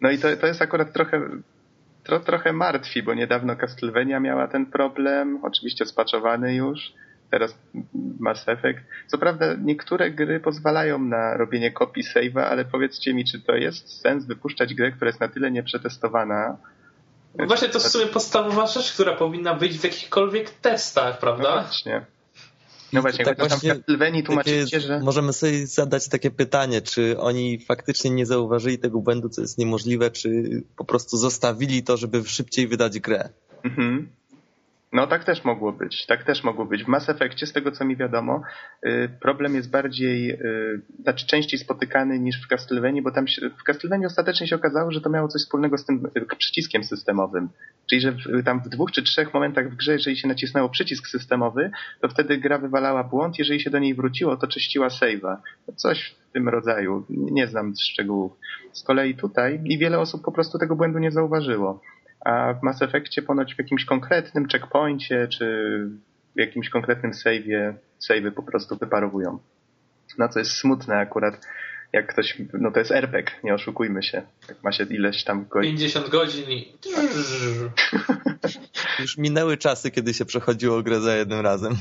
no 0.01 0.11
i 0.11 0.19
to, 0.19 0.37
to 0.37 0.47
jest 0.47 0.63
akurat 0.63 0.93
trochę, 0.93 1.21
tro, 2.03 2.21
trochę 2.21 2.53
martwi, 2.53 3.03
bo 3.03 3.15
niedawno 3.15 3.57
Castlevania 3.57 4.21
miała 4.21 4.49
ten 4.49 4.67
problem, 4.67 5.39
oczywiście 5.43 5.87
spaczowany 5.87 6.55
już 6.55 6.93
teraz 7.31 7.59
Mass 8.21 8.49
Effect. 8.49 8.81
Co 9.07 9.19
prawda 9.19 9.55
niektóre 9.55 10.11
gry 10.11 10.41
pozwalają 10.41 10.99
na 10.99 11.37
robienie 11.37 11.73
kopii 11.73 12.05
save'a, 12.05 12.41
ale 12.41 12.65
powiedzcie 12.65 13.15
mi, 13.15 13.25
czy 13.25 13.41
to 13.41 13.55
jest 13.55 14.01
sens 14.01 14.27
wypuszczać 14.27 14.75
grę, 14.75 14.93
która 14.93 15.09
jest 15.09 15.21
na 15.21 15.29
tyle 15.29 15.51
nieprzetestowana, 15.51 16.57
no 17.39 17.47
właśnie 17.47 17.69
to 17.69 17.79
jest 17.79 17.91
sobie 17.91 18.07
podstawowa 18.07 18.67
rzecz, 18.67 18.93
która 18.93 19.17
powinna 19.17 19.55
być 19.55 19.79
w 19.79 19.85
jakichkolwiek 19.85 20.51
testach, 20.51 21.19
prawda? 21.19 21.57
No 21.57 21.63
właśnie. 21.63 22.07
No 22.93 23.03
właśnie, 23.03 23.25
tak 23.25 23.39
właśnie 23.39 23.75
tam 23.75 24.23
tłumaczycie, 24.25 24.81
że... 24.81 25.01
Możemy 25.01 25.33
sobie 25.33 25.67
zadać 25.67 26.09
takie 26.09 26.31
pytanie, 26.31 26.83
czy 26.83 27.19
oni 27.19 27.59
faktycznie 27.59 28.11
nie 28.11 28.27
zauważyli 28.27 28.79
tego 28.79 29.01
błędu, 29.01 29.29
co 29.29 29.41
jest 29.41 29.59
niemożliwe, 29.59 30.11
czy 30.11 30.29
po 30.77 30.85
prostu 30.85 31.17
zostawili 31.17 31.83
to, 31.83 31.97
żeby 31.97 32.25
szybciej 32.25 32.69
wydać 32.69 33.01
grę. 33.01 33.29
Mhm. 33.65 34.09
No 34.97 35.07
tak 35.07 35.25
też 35.25 35.45
mogło 35.45 35.73
być, 35.73 36.07
tak 36.07 36.25
też 36.25 36.45
mogło 36.45 36.65
być. 36.67 36.85
W 36.85 36.89
Mass 36.89 37.09
Effectie, 37.09 37.47
z 37.47 37.53
tego 37.53 37.73
co 37.73 37.85
mi 37.85 37.97
wiadomo, 37.97 38.43
y, 38.87 39.09
problem 39.21 39.55
jest 39.55 39.71
bardziej, 39.71 40.31
y, 40.31 40.81
znaczy 41.03 41.27
częściej 41.27 41.61
spotykany 41.61 42.19
niż 42.19 42.43
w 42.45 42.49
Castlevanii, 42.49 43.03
bo 43.03 43.11
tam 43.11 43.29
się, 43.29 43.51
w 43.51 43.63
Castlevanii 43.63 44.07
ostatecznie 44.07 44.47
się 44.47 44.57
okazało, 44.57 44.91
że 44.91 45.01
to 45.01 45.11
miało 45.11 45.29
coś 45.29 45.43
wspólnego 45.43 45.79
z 45.79 45.85
tym 45.85 46.11
y, 46.17 46.37
przyciskiem 46.37 46.85
systemowym. 46.85 47.49
Czyli, 47.91 48.01
że 48.01 48.17
tam 48.45 48.61
w 48.61 48.69
dwóch 48.69 48.93
czy 48.93 49.03
trzech 49.03 49.35
momentach 49.35 49.71
w 49.71 49.77
grze, 49.77 49.93
jeżeli 49.93 50.17
się 50.17 50.29
nacisnęło 50.29 50.69
przycisk 50.69 51.07
systemowy, 51.07 51.71
to 52.01 52.09
wtedy 52.09 52.39
gra 52.39 52.59
wywalała 52.59 53.05
błąd, 53.05 53.39
jeżeli 53.39 53.61
się 53.61 53.71
do 53.71 53.79
niej 53.79 53.95
wróciło, 53.95 54.37
to 54.37 54.47
czyściła 54.47 54.89
save'a. 54.89 55.37
Coś 55.77 56.17
w 56.31 56.33
tym 56.33 56.49
rodzaju, 56.49 57.07
nie 57.09 57.47
znam 57.47 57.73
szczegółów. 57.81 58.33
Z 58.73 58.83
kolei 58.83 59.15
tutaj 59.15 59.61
i 59.65 59.79
wiele 59.79 59.99
osób 59.99 60.25
po 60.25 60.33
prostu 60.33 60.59
tego 60.59 60.77
błędu 60.77 60.99
nie 60.99 61.11
zauważyło 61.11 61.81
a 62.27 62.55
w 62.55 62.63
Mass 62.63 62.83
Effectie 62.83 63.23
ponoć 63.23 63.55
w 63.55 63.59
jakimś 63.59 63.85
konkretnym 63.85 64.49
checkpoincie 64.49 65.29
czy 65.29 65.79
w 66.37 66.41
jakimś 66.41 66.71
konkretnym 66.71 67.13
save'ie 67.13 67.73
save'y 68.09 68.31
po 68.31 68.43
prostu 68.43 68.77
wyparowują. 68.77 69.39
No 70.19 70.29
co 70.29 70.39
jest 70.39 70.53
smutne 70.53 70.97
akurat, 70.97 71.47
jak 71.93 72.07
ktoś, 72.07 72.43
no 72.53 72.71
to 72.71 72.79
jest 72.79 72.91
RPG, 72.91 73.35
nie 73.45 73.55
oszukujmy 73.55 74.03
się. 74.03 74.23
Jak 74.49 74.63
ma 74.63 74.73
się 74.73 74.85
ileś 74.85 75.25
tam 75.25 75.47
godzin. 75.49 75.77
50 75.77 76.09
godzin 76.09 76.51
i... 76.51 76.73
Już 79.01 79.19
minęły 79.19 79.57
czasy, 79.57 79.91
kiedy 79.91 80.15
się 80.15 80.25
przechodziło 80.25 80.83
grę 80.83 81.01
za 81.01 81.17
jednym 81.17 81.41
razem. 81.41 81.77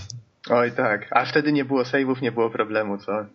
Oj 0.49 0.71
tak, 0.71 1.07
a 1.11 1.25
wtedy 1.25 1.51
nie 1.51 1.65
było 1.65 1.83
save'ów, 1.83 2.21
nie 2.21 2.31
było 2.31 2.49
problemu, 2.49 2.97
co? 2.97 3.25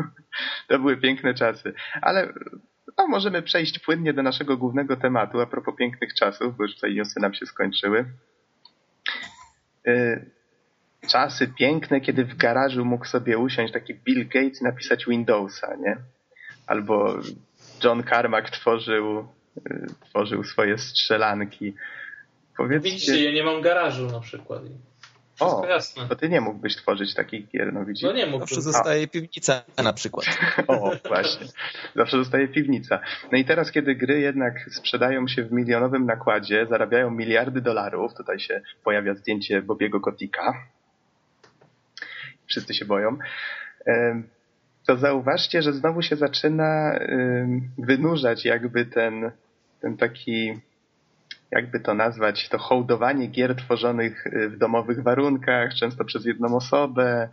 to 0.68 0.78
były 0.78 0.96
piękne 0.96 1.34
czasy. 1.34 1.74
Ale 2.02 2.32
no, 2.98 3.06
możemy 3.06 3.42
przejść 3.42 3.78
płynnie 3.78 4.12
do 4.12 4.22
naszego 4.22 4.56
głównego 4.56 4.96
tematu 4.96 5.40
a 5.40 5.46
propos 5.46 5.76
pięknych 5.76 6.14
czasów, 6.14 6.56
bo 6.56 6.62
już 6.62 6.74
tutaj 6.74 6.94
newsy 6.94 7.20
nam 7.20 7.34
się 7.34 7.46
skończyły. 7.46 8.04
y, 9.88 10.30
czasy 11.08 11.48
piękne, 11.58 12.00
kiedy 12.00 12.24
w 12.24 12.36
garażu 12.36 12.84
mógł 12.84 13.04
sobie 13.04 13.38
usiąść 13.38 13.72
taki 13.72 13.94
Bill 13.94 14.28
Gates 14.28 14.60
i 14.60 14.64
napisać 14.64 15.06
Windowsa, 15.06 15.76
nie? 15.76 15.96
Albo 16.66 17.18
John 17.84 18.02
Carmack 18.02 18.50
tworzył, 18.50 19.28
y, 19.70 19.86
tworzył 20.04 20.44
swoje 20.44 20.78
strzelanki. 20.78 21.74
Powiedzcie... 22.56 22.90
Widzicie, 22.90 23.24
ja 23.24 23.32
nie 23.32 23.44
mam 23.44 23.62
garażu 23.62 24.06
na 24.06 24.20
przykład. 24.20 24.62
Wszystko 25.44 25.62
o, 25.62 25.66
jasne. 25.66 26.08
to 26.08 26.16
ty 26.16 26.28
nie 26.28 26.40
mógłbyś 26.40 26.76
tworzyć 26.76 27.14
takich 27.14 27.48
gier, 27.48 27.72
no 27.72 27.84
widzisz. 27.84 28.02
No 28.02 28.12
nie 28.12 28.26
mógłbym. 28.26 28.40
Zawsze 28.40 28.62
zostaje 28.62 29.08
piwnica 29.08 29.62
na 29.84 29.92
przykład. 29.92 30.26
o, 30.66 30.90
właśnie. 31.08 31.46
Zawsze 31.96 32.16
zostaje 32.16 32.48
piwnica. 32.48 33.00
No 33.32 33.38
i 33.38 33.44
teraz, 33.44 33.72
kiedy 33.72 33.94
gry 33.94 34.20
jednak 34.20 34.54
sprzedają 34.70 35.28
się 35.28 35.44
w 35.44 35.52
milionowym 35.52 36.06
nakładzie, 36.06 36.66
zarabiają 36.70 37.10
miliardy 37.10 37.60
dolarów, 37.60 38.14
tutaj 38.14 38.40
się 38.40 38.62
pojawia 38.84 39.14
zdjęcie 39.14 39.62
Bobiego 39.62 40.00
Kotika. 40.00 40.54
Wszyscy 42.46 42.74
się 42.74 42.84
boją. 42.84 43.18
To 44.86 44.96
zauważcie, 44.96 45.62
że 45.62 45.72
znowu 45.72 46.02
się 46.02 46.16
zaczyna 46.16 46.98
wynurzać 47.78 48.44
jakby 48.44 48.86
ten, 48.86 49.30
ten 49.80 49.96
taki 49.96 50.60
jakby 51.54 51.80
to 51.80 51.94
nazwać, 51.94 52.48
to 52.48 52.58
hołdowanie 52.58 53.26
gier 53.26 53.56
tworzonych 53.56 54.26
y, 54.26 54.48
w 54.48 54.58
domowych 54.58 55.02
warunkach, 55.02 55.74
często 55.74 56.04
przez 56.04 56.24
jedną 56.24 56.56
osobę, 56.56 57.28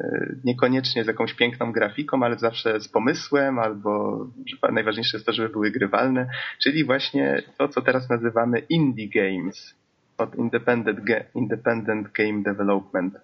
y, 0.00 0.36
niekoniecznie 0.44 1.04
z 1.04 1.06
jakąś 1.06 1.34
piękną 1.34 1.72
grafiką, 1.72 2.22
ale 2.22 2.38
zawsze 2.38 2.80
z 2.80 2.88
pomysłem, 2.88 3.58
albo 3.58 4.26
najważniejsze 4.72 5.16
jest 5.16 5.26
to, 5.26 5.32
żeby 5.32 5.48
były 5.48 5.70
grywalne, 5.70 6.28
czyli 6.62 6.84
właśnie 6.84 7.42
to, 7.58 7.68
co 7.68 7.82
teraz 7.82 8.10
nazywamy 8.10 8.58
indie 8.58 9.08
games, 9.08 9.74
od 10.18 10.34
independent, 10.34 11.00
independent 11.34 12.12
game 12.12 12.42
development, 12.42 13.14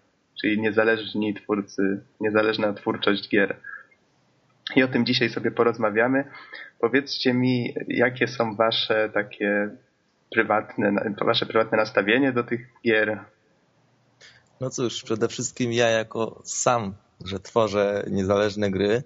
czyli 0.40 0.60
niezależni 0.60 1.34
twórcy, 1.34 2.00
niezależna 2.20 2.72
twórczość 2.72 3.28
gier. 3.28 3.56
I 4.76 4.82
o 4.82 4.88
tym 4.88 5.06
dzisiaj 5.06 5.28
sobie 5.28 5.50
porozmawiamy. 5.50 6.24
Powiedzcie 6.80 7.34
mi, 7.34 7.74
jakie 7.88 8.28
są 8.28 8.54
wasze 8.54 9.10
takie 9.14 9.70
prywatne, 10.34 11.14
wasze 11.24 11.46
prywatne 11.46 11.78
nastawienie 11.78 12.32
do 12.32 12.44
tych 12.44 12.60
gier? 12.84 13.24
No 14.60 14.70
cóż, 14.70 15.02
przede 15.02 15.28
wszystkim 15.28 15.72
ja 15.72 15.88
jako 15.88 16.40
sam, 16.44 16.94
że 17.24 17.40
tworzę 17.40 18.04
niezależne 18.10 18.70
gry, 18.70 19.02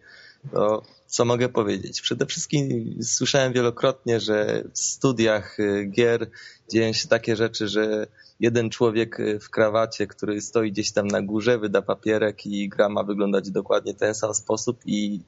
to 0.53 0.83
co 1.07 1.25
mogę 1.25 1.49
powiedzieć? 1.49 2.01
Przede 2.01 2.27
wszystkim 2.27 2.95
słyszałem 3.03 3.53
wielokrotnie, 3.53 4.21
że 4.21 4.65
w 4.73 4.79
studiach 4.79 5.61
y, 5.61 5.87
gier 5.91 6.31
dzieją 6.71 6.93
się 6.93 7.09
takie 7.09 7.37
rzeczy, 7.37 7.69
że 7.69 8.07
jeden 8.41 8.71
człowiek 8.71 9.21
y, 9.21 9.41
w 9.41 9.51
krawacie, 9.51 10.07
który 10.07 10.41
stoi 10.41 10.73
gdzieś 10.73 10.93
tam 10.93 11.07
na 11.07 11.23
górze, 11.23 11.59
wyda 11.59 11.83
papierek 11.83 12.47
i 12.47 12.69
gra 12.69 12.89
ma 12.89 13.03
wyglądać 13.03 13.51
dokładnie 13.51 13.95
ten 13.95 14.15
sam 14.15 14.35
sposób 14.35 14.81
i 14.87 15.21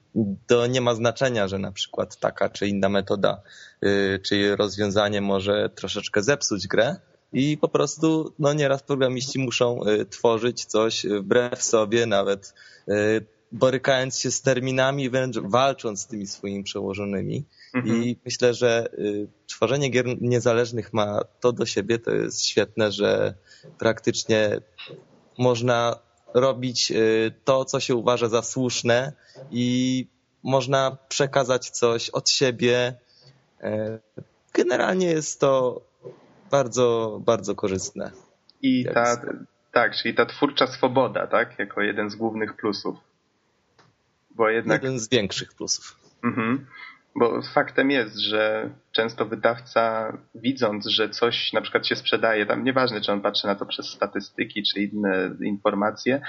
to 0.47 0.67
nie 0.67 0.81
ma 0.81 0.95
znaczenia, 0.95 1.49
że 1.49 1.59
na 1.59 1.73
przykład 1.73 2.17
taka 2.17 2.49
czy 2.49 2.67
inna 2.67 2.89
metoda 2.89 3.43
y, 3.85 4.21
czy 4.23 4.57
rozwiązanie 4.57 5.21
może 5.21 5.71
troszeczkę 5.75 6.23
zepsuć 6.23 6.67
grę 6.67 6.97
i 7.33 7.59
po 7.59 7.69
prostu 7.69 8.33
no 8.39 8.53
nieraz 8.53 8.83
programiści 8.83 9.39
muszą 9.39 9.81
tworzyć 10.11 10.65
coś 10.65 11.07
wbrew 11.07 11.63
sobie, 11.63 12.07
nawet 12.07 12.55
borykając 13.52 14.19
się 14.19 14.31
z 14.31 14.43
terminami, 14.43 15.11
wręcz 15.11 15.38
walcząc 15.38 16.00
z 16.00 16.07
tymi 16.07 16.26
swoimi 16.26 16.64
przełożonymi. 16.64 17.45
Mhm. 17.75 18.05
I 18.05 18.17
myślę, 18.25 18.55
że 18.55 18.88
y, 18.99 19.28
tworzenie 19.47 19.88
gier 19.88 20.07
niezależnych 20.21 20.93
ma 20.93 21.21
to 21.40 21.52
do 21.52 21.67
siebie, 21.67 21.99
to 21.99 22.11
jest 22.11 22.47
świetne, 22.47 22.93
że 22.93 23.35
praktycznie 23.78 24.61
można 25.38 25.99
robić 26.35 26.90
y, 26.90 27.33
to, 27.45 27.64
co 27.64 27.81
się 27.81 27.95
uważa 27.95 28.28
za 28.28 28.43
słuszne 28.43 29.12
i 29.50 30.07
można 30.43 30.97
przekazać 31.09 31.71
coś 31.71 32.11
od 32.11 32.31
siebie. 32.31 32.95
E, 33.61 33.99
generalnie 34.55 35.07
jest 35.07 35.40
to 35.40 35.81
bardzo, 36.50 37.19
bardzo 37.25 37.55
korzystne. 37.55 38.11
I 38.62 38.85
ta, 38.95 39.23
tak, 39.73 39.93
czyli 40.02 40.14
ta 40.14 40.26
twórcza 40.26 40.67
swoboda, 40.67 41.26
tak, 41.26 41.59
jako 41.59 41.81
jeden 41.81 42.11
z 42.11 42.14
głównych 42.14 42.57
plusów. 42.57 43.08
Bo 44.38 44.49
jednak... 44.49 44.83
Jeden 44.83 44.99
z 44.99 45.09
większych 45.09 45.54
plusów. 45.54 45.97
Mhm. 46.25 46.66
Bo 47.16 47.42
faktem 47.42 47.90
jest, 47.90 48.18
że 48.18 48.71
często 48.92 49.26
wydawca, 49.26 50.12
widząc, 50.35 50.87
że 50.87 51.09
coś 51.09 51.52
na 51.52 51.61
przykład 51.61 51.87
się 51.87 51.97
sprzedaje, 51.97 52.47
tam 52.47 52.64
nieważne, 52.64 53.00
czy 53.00 53.12
on 53.12 53.21
patrzy 53.21 53.47
na 53.47 53.54
to 53.54 53.66
przez 53.66 53.87
statystyki, 53.87 54.62
czy 54.62 54.83
inne 54.83 55.30
informacje, 55.40 56.21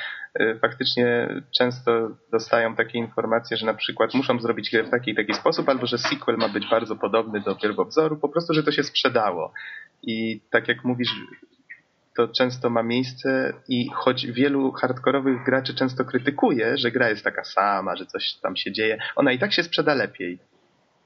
y, 0.42 0.60
faktycznie 0.62 1.30
często 1.58 2.10
dostają 2.32 2.76
takie 2.76 2.98
informacje, 2.98 3.58
że 3.58 3.66
na 3.66 3.74
przykład 3.74 4.14
muszą 4.14 4.40
zrobić 4.40 4.72
grę 4.72 4.84
w 4.84 4.90
taki 4.90 5.12
i 5.12 5.16
taki 5.16 5.34
sposób, 5.34 5.70
albo 5.70 5.88
że 5.88 5.98
sequel 5.98 6.38
ma 6.38 6.50
być 6.50 6.70
bardzo 6.70 6.96
podobny 6.96 7.42
do 7.42 7.56
pierwowzoru, 7.56 8.18
po 8.18 8.30
prostu, 8.30 8.54
że 8.54 8.64
to 8.64 8.72
się 8.72 8.84
sprzedało. 8.84 9.54
I 10.04 10.42
tak 10.50 10.68
jak 10.68 10.84
mówisz, 10.84 11.16
to 12.20 12.28
często 12.28 12.70
ma 12.70 12.84
miejsce 12.84 13.54
i 13.70 13.90
choć 13.96 14.28
wielu 14.28 14.72
hardkorowych 14.72 15.46
graczy 15.46 15.74
często 15.74 16.06
krytykuje, 16.06 16.78
że 16.78 16.92
gra 16.92 17.10
jest 17.10 17.24
taka 17.24 17.44
sama, 17.44 17.96
że 17.96 18.06
coś 18.06 18.34
tam 18.34 18.56
się 18.56 18.72
dzieje, 18.72 18.98
ona 19.16 19.32
i 19.32 19.40
tak 19.40 19.54
się 19.54 19.64
sprzeda 19.64 19.94
lepiej. 19.94 20.40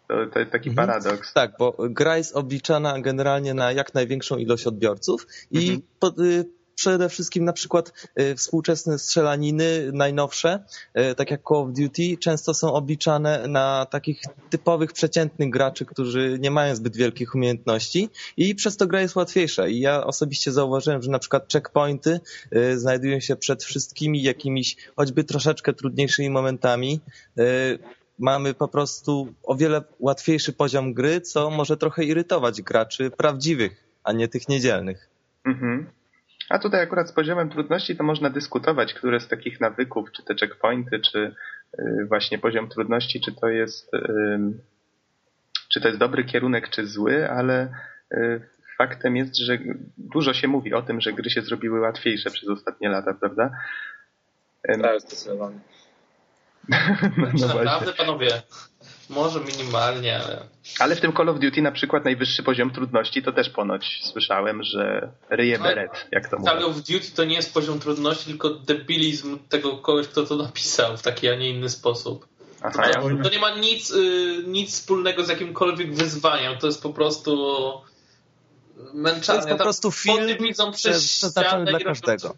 To, 0.08 0.26
to 0.34 0.40
jest 0.40 0.52
taki 0.52 0.70
mhm. 0.70 0.88
paradoks. 0.88 1.34
Tak, 1.34 1.52
bo 1.60 1.76
gra 1.90 2.18
jest 2.18 2.36
obliczana 2.36 3.02
generalnie 3.02 3.54
na 3.54 3.72
jak 3.72 3.94
największą 3.94 4.38
ilość 4.38 4.68
odbiorców 4.68 5.28
i 5.52 5.82
mhm. 6.04 6.26
y, 6.30 6.46
przede 6.76 7.10
wszystkim 7.10 7.46
na 7.46 7.54
przykład 7.54 8.10
y, 8.20 8.36
współczesne 8.36 9.00
strzelaniny, 9.00 9.92
najnowsze, 9.94 10.64
y, 11.12 11.16
tak 11.16 11.32
jak 11.32 11.42
Call 11.50 11.58
of 11.58 11.70
Duty, 11.74 12.18
często 12.20 12.54
są 12.54 12.74
obliczane 12.74 13.48
na 13.48 13.86
takich 13.86 14.22
typowych, 14.50 14.94
przeciętnych 14.94 15.50
graczy, 15.50 15.86
którzy 15.86 16.38
nie 16.40 16.52
mają 16.52 16.76
zbyt 16.76 16.98
wielkich 16.98 17.36
umiejętności 17.36 18.10
i 18.38 18.56
przez 18.56 18.78
to 18.78 18.88
gra 18.88 19.02
jest 19.02 19.16
łatwiejsza. 19.16 19.68
I 19.68 19.80
ja 19.80 20.04
osobiście 20.04 20.52
zauważyłem, 20.52 21.02
że 21.02 21.12
na 21.12 21.20
przykład 21.20 21.54
checkpointy 21.54 22.20
y, 22.56 22.80
znajdują 22.80 23.20
się 23.20 23.36
przed 23.36 23.64
wszystkimi 23.64 24.24
jakimiś 24.24 24.76
choćby 24.96 25.24
troszeczkę 25.24 25.74
trudniejszymi 25.74 26.30
momentami 26.30 27.02
mamy 28.20 28.54
po 28.54 28.68
prostu 28.68 29.34
o 29.44 29.56
wiele 29.56 29.82
łatwiejszy 30.00 30.54
poziom 30.54 30.94
gry, 30.94 31.22
co 31.22 31.50
może 31.50 31.78
trochę 31.78 32.04
irytować 32.04 32.62
graczy 32.62 33.12
prawdziwych, 33.12 33.84
a 34.04 34.12
nie 34.12 34.28
tych 34.28 34.50
niedzielnych. 34.50 35.10
Mhm. 35.46 35.90
A 36.50 36.60
tutaj 36.60 36.82
akurat 36.82 37.10
z 37.10 37.12
poziomem 37.12 37.50
trudności 37.50 37.96
to 37.96 38.04
można 38.04 38.30
dyskutować, 38.30 38.94
które 38.94 39.20
z 39.20 39.28
takich 39.28 39.62
nawyków, 39.62 40.12
czy 40.12 40.24
te 40.24 40.36
checkpointy, 40.36 41.00
czy 41.00 41.36
y, 41.80 42.06
właśnie 42.08 42.40
poziom 42.40 42.70
trudności, 42.70 43.22
czy 43.22 43.32
to 43.36 43.48
jest 43.48 43.92
czy 45.74 45.82
to 45.82 45.88
jest 45.88 46.00
dobry 46.00 46.24
kierunek, 46.24 46.70
czy 46.70 46.88
zły, 46.88 47.30
ale 47.30 47.74
y, 48.14 48.42
faktem 48.78 49.16
jest, 49.16 49.38
że 49.38 49.58
dużo 49.98 50.34
się 50.34 50.48
mówi 50.48 50.74
o 50.74 50.82
tym, 50.82 51.02
że 51.02 51.14
gry 51.14 51.30
się 51.30 51.42
zrobiły 51.42 51.80
łatwiejsze 51.80 52.32
przez 52.32 52.50
ostatnie 52.50 52.90
lata, 52.90 53.14
prawda? 53.14 53.52
Tak, 54.82 55.02
zdecydowanie. 55.02 55.60
No, 57.18 57.28
no 57.34 57.48
naprawdę, 57.48 57.94
panowie, 57.94 58.28
może 59.10 59.40
minimalnie, 59.40 60.20
ale... 60.24 60.42
Ale 60.80 60.96
w 60.96 61.02
tym 61.02 61.14
Call 61.14 61.30
of 61.30 61.40
Duty 61.40 61.62
na 61.62 61.72
przykład 61.72 62.06
najwyższy 62.06 62.44
poziom 62.44 62.72
trudności 62.72 63.24
to 63.24 63.32
też 63.32 63.50
ponoć 63.50 64.00
słyszałem, 64.04 64.64
że 64.64 65.12
ryje 65.30 65.58
no, 65.58 65.64
beret, 65.64 66.08
jak 66.12 66.30
to 66.30 66.38
mówię. 66.38 66.52
Call 66.52 66.64
of 66.64 66.76
Duty 66.76 67.12
to 67.16 67.24
nie 67.24 67.36
jest 67.36 67.54
poziom 67.54 67.80
trudności, 67.80 68.26
tylko 68.26 68.50
debilizm 68.50 69.40
tego 69.50 69.78
kogoś, 69.78 70.08
kto 70.08 70.24
to 70.24 70.36
napisał 70.36 70.98
w 70.98 71.02
taki, 71.02 71.30
a 71.30 71.36
nie 71.36 71.50
inny 71.50 71.70
sposób. 71.70 72.28
Aha, 72.62 72.84
to, 72.94 73.02
to, 73.02 73.30
nie 73.30 73.40
ma 73.40 73.56
nic, 73.56 73.92
y, 73.92 74.44
nic 74.48 74.72
wspólnego 74.72 75.24
z 75.24 75.30
jakimkolwiek 75.30 75.94
wyzwaniem, 75.94 76.58
to 76.58 76.68
jest 76.68 76.84
po 76.84 76.90
prostu 76.90 77.72
męczanie. 78.94 79.42
To 79.42 79.48
jest 79.48 79.58
po 79.58 79.64
prostu 79.64 79.92
film 79.92 80.38
przeznaczony 80.74 81.66
dla 81.66 81.80
każdego. 81.80 82.36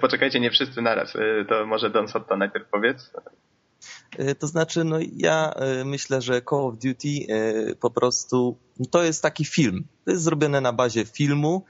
Poczekajcie, 0.00 0.40
nie 0.40 0.50
wszyscy 0.50 0.82
naraz. 0.82 1.16
E, 1.16 1.44
to 1.48 1.66
może 1.66 1.90
Don 1.90 2.08
Sotto 2.08 2.36
najpierw 2.36 2.68
powiedz. 2.68 3.10
E, 4.18 4.34
to 4.34 4.46
znaczy, 4.46 4.84
no 4.84 4.96
ja 5.16 5.54
myślę, 5.84 6.22
że 6.22 6.42
Call 6.50 6.60
of 6.60 6.74
Duty 6.74 7.26
po 7.80 7.90
prostu 7.90 8.58
to 8.90 9.02
jest 9.02 9.22
taki 9.22 9.44
film. 9.44 9.84
To 10.04 10.10
jest 10.10 10.22
zrobione 10.22 10.60
na 10.60 10.72
bazie 10.72 11.04
filmu. 11.04 11.64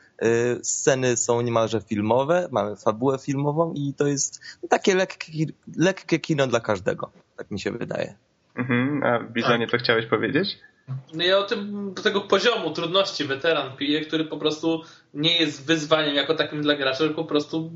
Sceny 0.62 1.16
są 1.16 1.40
niemalże 1.40 1.80
filmowe, 1.80 2.48
mamy 2.52 2.76
fabułę 2.76 3.18
filmową 3.18 3.72
i 3.76 3.94
to 3.94 4.06
jest 4.06 4.40
takie 4.68 4.94
lekkie, 4.94 5.32
lekkie 5.76 6.18
kino 6.18 6.46
dla 6.46 6.60
każdego. 6.60 7.10
Tak 7.36 7.50
mi 7.50 7.60
się 7.60 7.72
wydaje. 7.72 8.14
Mhm. 8.56 9.02
A 9.02 9.20
Bizonie, 9.20 9.68
co 9.68 9.78
chciałeś 9.78 10.06
powiedzieć? 10.06 10.48
No 10.88 11.24
ja 11.24 11.38
o 11.38 11.42
tym, 11.42 11.94
do 11.94 12.02
tego 12.02 12.20
poziomu 12.20 12.70
trudności 12.70 13.24
weteran 13.24 13.76
pije, 13.76 14.00
który 14.00 14.24
po 14.24 14.36
prostu 14.36 14.82
nie 15.14 15.38
jest 15.38 15.66
wyzwaniem 15.66 16.14
jako 16.14 16.34
takim 16.34 16.62
dla 16.62 16.74
gracza, 16.76 16.98
tylko 16.98 17.22
po 17.22 17.28
prostu 17.28 17.70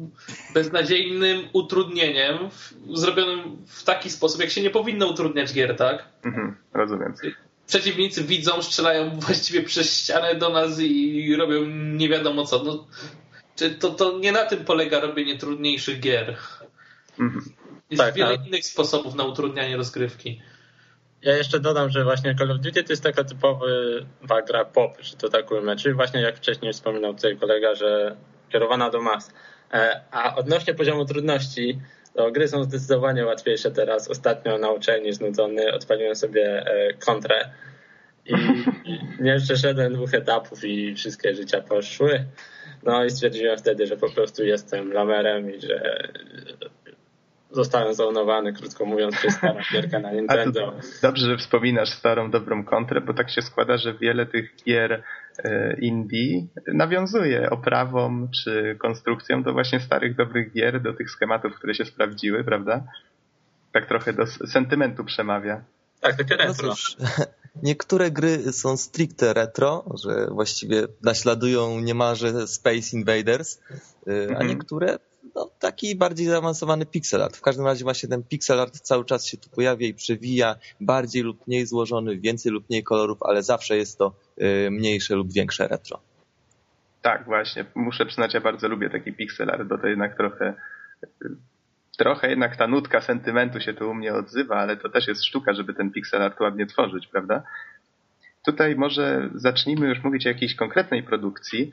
beznadziejnym 0.54 1.48
utrudnieniem 1.52 2.38
zrobionym 2.94 3.56
w 3.66 3.84
taki 3.84 4.10
sposób, 4.10 4.40
jak 4.40 4.50
się 4.50 4.62
nie 4.62 4.70
powinno 4.70 5.06
utrudniać 5.06 5.54
gier, 5.54 5.76
tak? 5.76 6.08
Mhm, 6.24 6.56
rozumiem. 6.72 7.14
Przeciwnicy 7.66 8.24
widzą, 8.24 8.62
strzelają 8.62 9.20
właściwie 9.20 9.62
przez 9.62 9.96
ścianę 9.96 10.34
do 10.34 10.48
nas 10.48 10.80
i 10.80 11.36
robią 11.36 11.66
nie 11.70 12.08
wiadomo 12.08 12.44
co. 12.46 12.64
No, 12.64 12.86
To, 13.80 13.90
to 13.90 14.18
nie 14.18 14.32
na 14.32 14.44
tym 14.44 14.64
polega 14.64 15.00
robienie 15.00 15.38
trudniejszych 15.38 16.00
gier. 16.00 16.36
Mhm. 17.20 17.44
Jest 17.90 18.02
tak, 18.02 18.14
wiele 18.14 18.38
tak. 18.38 18.46
innych 18.46 18.66
sposobów 18.66 19.14
na 19.14 19.24
utrudnianie 19.24 19.76
rozgrywki. 19.76 20.40
Ja 21.22 21.36
jeszcze 21.36 21.60
dodam, 21.60 21.90
że 21.90 22.04
właśnie 22.04 22.34
Call 22.34 22.50
of 22.50 22.60
Duty 22.60 22.84
to 22.84 22.92
jest 22.92 23.02
taka 23.02 23.24
typowy 23.24 24.06
gra 24.46 24.64
pop, 24.64 25.00
że 25.00 25.16
to 25.16 25.28
tak 25.28 25.50
ujmę. 25.50 25.76
Czyli 25.76 25.94
właśnie 25.94 26.20
jak 26.20 26.36
wcześniej 26.36 26.72
wspominał 26.72 27.14
tutaj 27.14 27.36
kolega, 27.36 27.74
że 27.74 28.16
kierowana 28.48 28.90
do 28.90 29.02
mas. 29.02 29.32
E, 29.72 30.00
a 30.10 30.36
odnośnie 30.36 30.74
poziomu 30.74 31.04
trudności, 31.04 31.80
to 32.14 32.30
gry 32.30 32.48
są 32.48 32.64
zdecydowanie 32.64 33.26
łatwiejsze 33.26 33.70
teraz. 33.70 34.08
Ostatnio 34.08 34.58
na 34.58 34.70
uczelni 34.70 35.12
znudzony 35.12 35.72
odpaliłem 35.72 36.16
sobie 36.16 36.66
e, 36.66 36.94
kontrę 36.94 37.50
i 38.26 38.34
nie 39.20 39.36
przeszedłem 39.36 39.92
dwóch 39.92 40.14
etapów 40.14 40.64
i 40.64 40.94
wszystkie 40.94 41.34
życia 41.34 41.60
poszły. 41.60 42.24
No 42.82 43.04
i 43.04 43.10
stwierdziłem 43.10 43.58
wtedy, 43.58 43.86
że 43.86 43.96
po 43.96 44.10
prostu 44.10 44.44
jestem 44.44 44.92
lamerem 44.92 45.54
i 45.54 45.60
że 45.60 46.08
zostałem 47.50 47.94
zaunowany, 47.94 48.52
krótko 48.52 48.84
mówiąc, 48.84 49.16
przez 49.16 49.34
starą 49.34 49.60
gierkę 49.72 49.98
na 49.98 50.12
Nintendo. 50.12 50.72
Dobrze, 51.02 51.26
że 51.26 51.36
wspominasz 51.36 51.90
starą, 51.90 52.30
dobrą 52.30 52.64
kontrę, 52.64 53.00
bo 53.00 53.14
tak 53.14 53.30
się 53.30 53.42
składa, 53.42 53.76
że 53.76 53.94
wiele 53.94 54.26
tych 54.26 54.50
gier 54.64 55.02
e, 55.44 55.76
indie 55.80 56.46
nawiązuje 56.66 57.50
oprawą 57.50 58.28
czy 58.44 58.76
konstrukcją 58.78 59.42
do 59.42 59.52
właśnie 59.52 59.80
starych, 59.80 60.16
dobrych 60.16 60.52
gier, 60.52 60.82
do 60.82 60.94
tych 60.94 61.10
schematów, 61.10 61.54
które 61.54 61.74
się 61.74 61.84
sprawdziły, 61.84 62.44
prawda? 62.44 62.84
Tak 63.72 63.86
trochę 63.86 64.12
do 64.12 64.26
sentymentu 64.26 65.04
przemawia. 65.04 65.64
Tak, 66.00 66.16
takie 66.16 66.36
no 66.36 66.44
retro. 66.44 66.68
No 66.68 66.74
cóż, 66.74 66.96
niektóre 67.62 68.10
gry 68.10 68.52
są 68.52 68.76
stricte 68.76 69.34
retro, 69.34 69.84
że 70.04 70.26
właściwie 70.30 70.82
naśladują 71.02 71.80
niemalże 71.80 72.46
Space 72.46 72.96
Invaders, 72.96 73.58
y, 74.08 74.26
a 74.28 74.30
mhm. 74.30 74.48
niektóre 74.48 74.98
no, 75.34 75.50
taki 75.58 75.96
bardziej 75.96 76.26
zaawansowany 76.26 76.86
pixel 76.86 77.22
art. 77.22 77.36
W 77.36 77.40
każdym 77.40 77.66
razie 77.66 77.84
właśnie 77.84 78.08
ten 78.08 78.22
pixel 78.22 78.60
art 78.60 78.80
cały 78.80 79.04
czas 79.04 79.26
się 79.26 79.36
tu 79.36 79.50
pojawia 79.50 79.86
i 79.86 79.94
przewija, 79.94 80.56
bardziej 80.80 81.22
lub 81.22 81.46
mniej 81.46 81.66
złożony, 81.66 82.18
więcej 82.18 82.52
lub 82.52 82.70
mniej 82.70 82.82
kolorów, 82.82 83.22
ale 83.22 83.42
zawsze 83.42 83.76
jest 83.76 83.98
to 83.98 84.14
y, 84.42 84.70
mniejsze 84.70 85.14
lub 85.14 85.32
większe 85.32 85.68
retro. 85.68 86.00
Tak, 87.02 87.24
właśnie. 87.24 87.64
Muszę 87.74 88.06
przyznać, 88.06 88.34
ja 88.34 88.40
bardzo 88.40 88.68
lubię 88.68 88.90
taki 88.90 89.12
pixel 89.12 89.50
art, 89.50 89.68
bo 89.68 89.78
to 89.78 89.86
jednak 89.86 90.16
trochę 90.16 90.54
trochę 91.98 92.30
jednak 92.30 92.56
ta 92.56 92.66
nutka 92.66 93.00
sentymentu 93.00 93.60
się 93.60 93.74
tu 93.74 93.90
u 93.90 93.94
mnie 93.94 94.14
odzywa, 94.14 94.56
ale 94.56 94.76
to 94.76 94.88
też 94.88 95.08
jest 95.08 95.24
sztuka, 95.24 95.52
żeby 95.52 95.74
ten 95.74 95.90
pixel 95.90 96.22
art 96.22 96.40
ładnie 96.40 96.66
tworzyć, 96.66 97.06
prawda? 97.06 97.42
Tutaj 98.46 98.76
może 98.76 99.30
zacznijmy 99.34 99.88
już 99.88 100.04
mówić 100.04 100.26
o 100.26 100.28
jakiejś 100.28 100.54
konkretnej 100.54 101.02
produkcji. 101.02 101.72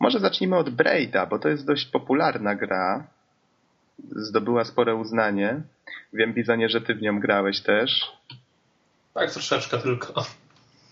Może 0.00 0.20
zacznijmy 0.20 0.56
od 0.56 0.70
Braida, 0.70 1.26
bo 1.26 1.38
to 1.38 1.48
jest 1.48 1.66
dość 1.66 1.86
popularna 1.86 2.54
gra. 2.54 3.06
Zdobyła 4.08 4.64
spore 4.64 4.94
uznanie. 4.94 5.60
Wiem, 6.12 6.34
Bizonie, 6.34 6.68
że 6.68 6.80
ty 6.80 6.94
w 6.94 7.02
nią 7.02 7.20
grałeś 7.20 7.60
też. 7.60 8.12
Tak, 9.14 9.30
troszeczkę 9.30 9.78
tylko. 9.78 10.24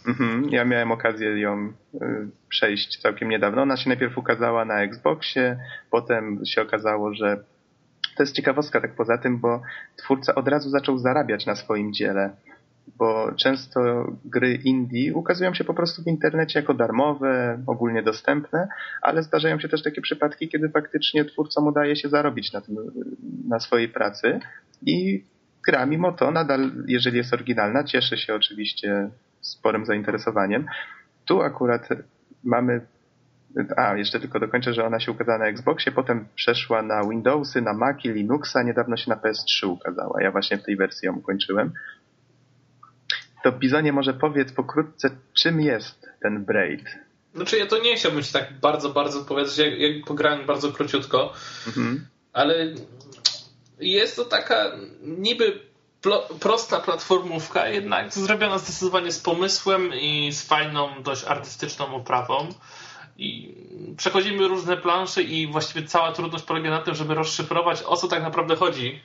Mhm, 0.07 0.49
ja 0.51 0.65
miałem 0.65 0.93
okazję 0.93 1.41
ją 1.41 1.73
y, 1.95 2.29
przejść 2.49 2.99
całkiem 2.99 3.29
niedawno. 3.29 3.63
Ona 3.63 3.77
się 3.77 3.89
najpierw 3.89 4.19
ukazała 4.19 4.65
na 4.65 4.83
Xboxie, 4.83 5.59
potem 5.91 6.47
się 6.47 6.63
okazało, 6.63 7.15
że 7.15 7.45
to 8.17 8.23
jest 8.23 8.37
ciekawostka 8.37 8.81
tak 8.81 8.95
poza 8.95 9.19
tym, 9.19 9.39
bo 9.39 9.63
twórca 9.97 10.35
od 10.35 10.49
razu 10.49 10.71
zaczął 10.71 10.99
zarabiać 10.99 11.47
na 11.47 11.57
swoim 11.57 11.93
dziele 11.93 12.37
bo 12.99 13.33
często 13.37 14.07
gry 14.25 14.55
indie 14.55 15.15
ukazują 15.15 15.55
się 15.55 15.65
po 15.65 15.75
prostu 15.75 16.03
w 16.03 16.07
internecie 16.07 16.61
jako 16.61 16.75
darmowe, 16.75 17.63
ogólnie 17.67 18.03
dostępne, 18.03 18.69
ale 19.03 19.23
zdarzają 19.23 19.61
się 19.61 19.69
też 19.69 19.83
takie 19.83 20.01
przypadki, 20.01 20.49
kiedy 20.49 20.69
faktycznie 20.69 21.25
twórcom 21.25 21.67
udaje 21.67 21.97
się 21.97 22.09
zarobić 22.09 22.53
na, 22.53 22.61
tym, 22.61 22.77
na 23.49 23.61
swojej 23.61 23.89
pracy 23.89 24.41
i 24.83 25.25
gra 25.67 25.87
mimo 25.87 26.13
to 26.13 26.31
nadal, 26.31 26.71
jeżeli 26.87 27.17
jest 27.17 27.35
oryginalna, 27.35 27.85
cieszy 27.85 28.17
się 28.19 28.35
oczywiście 28.35 29.11
sporym 29.41 29.87
zainteresowaniem. 29.87 30.67
Tu 31.25 31.43
akurat 31.43 31.89
mamy 32.45 32.81
a, 33.77 33.97
jeszcze 33.97 34.21
tylko 34.21 34.41
dokończę, 34.41 34.75
że 34.75 34.85
ona 34.85 35.01
się 35.01 35.13
ukazała 35.13 35.39
na 35.39 35.47
Xboxie, 35.47 35.93
potem 35.93 36.27
przeszła 36.35 36.83
na 36.83 37.09
Windowsy, 37.09 37.63
na 37.63 37.73
Maci, 37.73 38.13
Linuxa, 38.13 38.63
niedawno 38.65 38.97
się 38.97 39.11
na 39.11 39.17
PS3 39.17 39.67
ukazała. 39.67 40.23
Ja 40.23 40.31
właśnie 40.31 40.59
w 40.59 40.63
tej 40.63 40.77
wersji 40.77 41.07
ją 41.07 41.17
ukończyłem. 41.17 41.73
To 43.47 43.53
Bizonie 43.53 43.93
może 43.93 44.15
powiedz 44.15 44.53
pokrótce, 44.53 45.11
czym 45.43 45.61
jest 45.61 46.09
ten 46.23 46.45
Braid? 46.45 46.99
Znaczy 47.35 47.59
ja 47.59 47.67
to 47.67 47.79
nie 47.79 47.97
chciałbym 47.97 48.23
się 48.23 48.33
tak 48.33 48.61
bardzo, 48.61 48.89
bardzo 48.89 49.21
opowiadać, 49.21 49.59
jak, 49.59 49.79
jak 49.79 50.05
pograłem 50.05 50.47
bardzo 50.47 50.73
króciutko, 50.73 51.33
mhm. 51.67 52.07
ale 52.33 52.75
jest 53.81 54.17
to 54.17 54.25
taka 54.25 54.73
niby 55.03 55.61
prosta 56.41 56.81
platformówka, 56.81 57.69
jednak 57.69 58.13
zrobiona 58.15 58.59
zdecydowanie 58.59 59.13
z 59.13 59.21
pomysłem 59.21 59.95
i 59.95 60.33
z 60.33 60.43
fajną, 60.43 61.03
dość 61.03 61.25
artystyczną 61.25 61.95
oprawą. 61.95 62.49
I 63.17 63.55
przechodzimy 63.97 64.49
różne 64.49 64.77
plansze 64.77 65.23
i 65.23 65.47
właściwie 65.47 65.87
cała 65.87 66.13
trudność 66.13 66.45
polega 66.45 66.71
na 66.71 66.83
tym, 66.83 66.95
żeby 66.95 67.15
rozszyfrować 67.15 67.83
o 67.83 67.97
co 67.97 68.09
tak 68.09 68.23
naprawdę 68.23 68.57
chodzi 68.57 69.01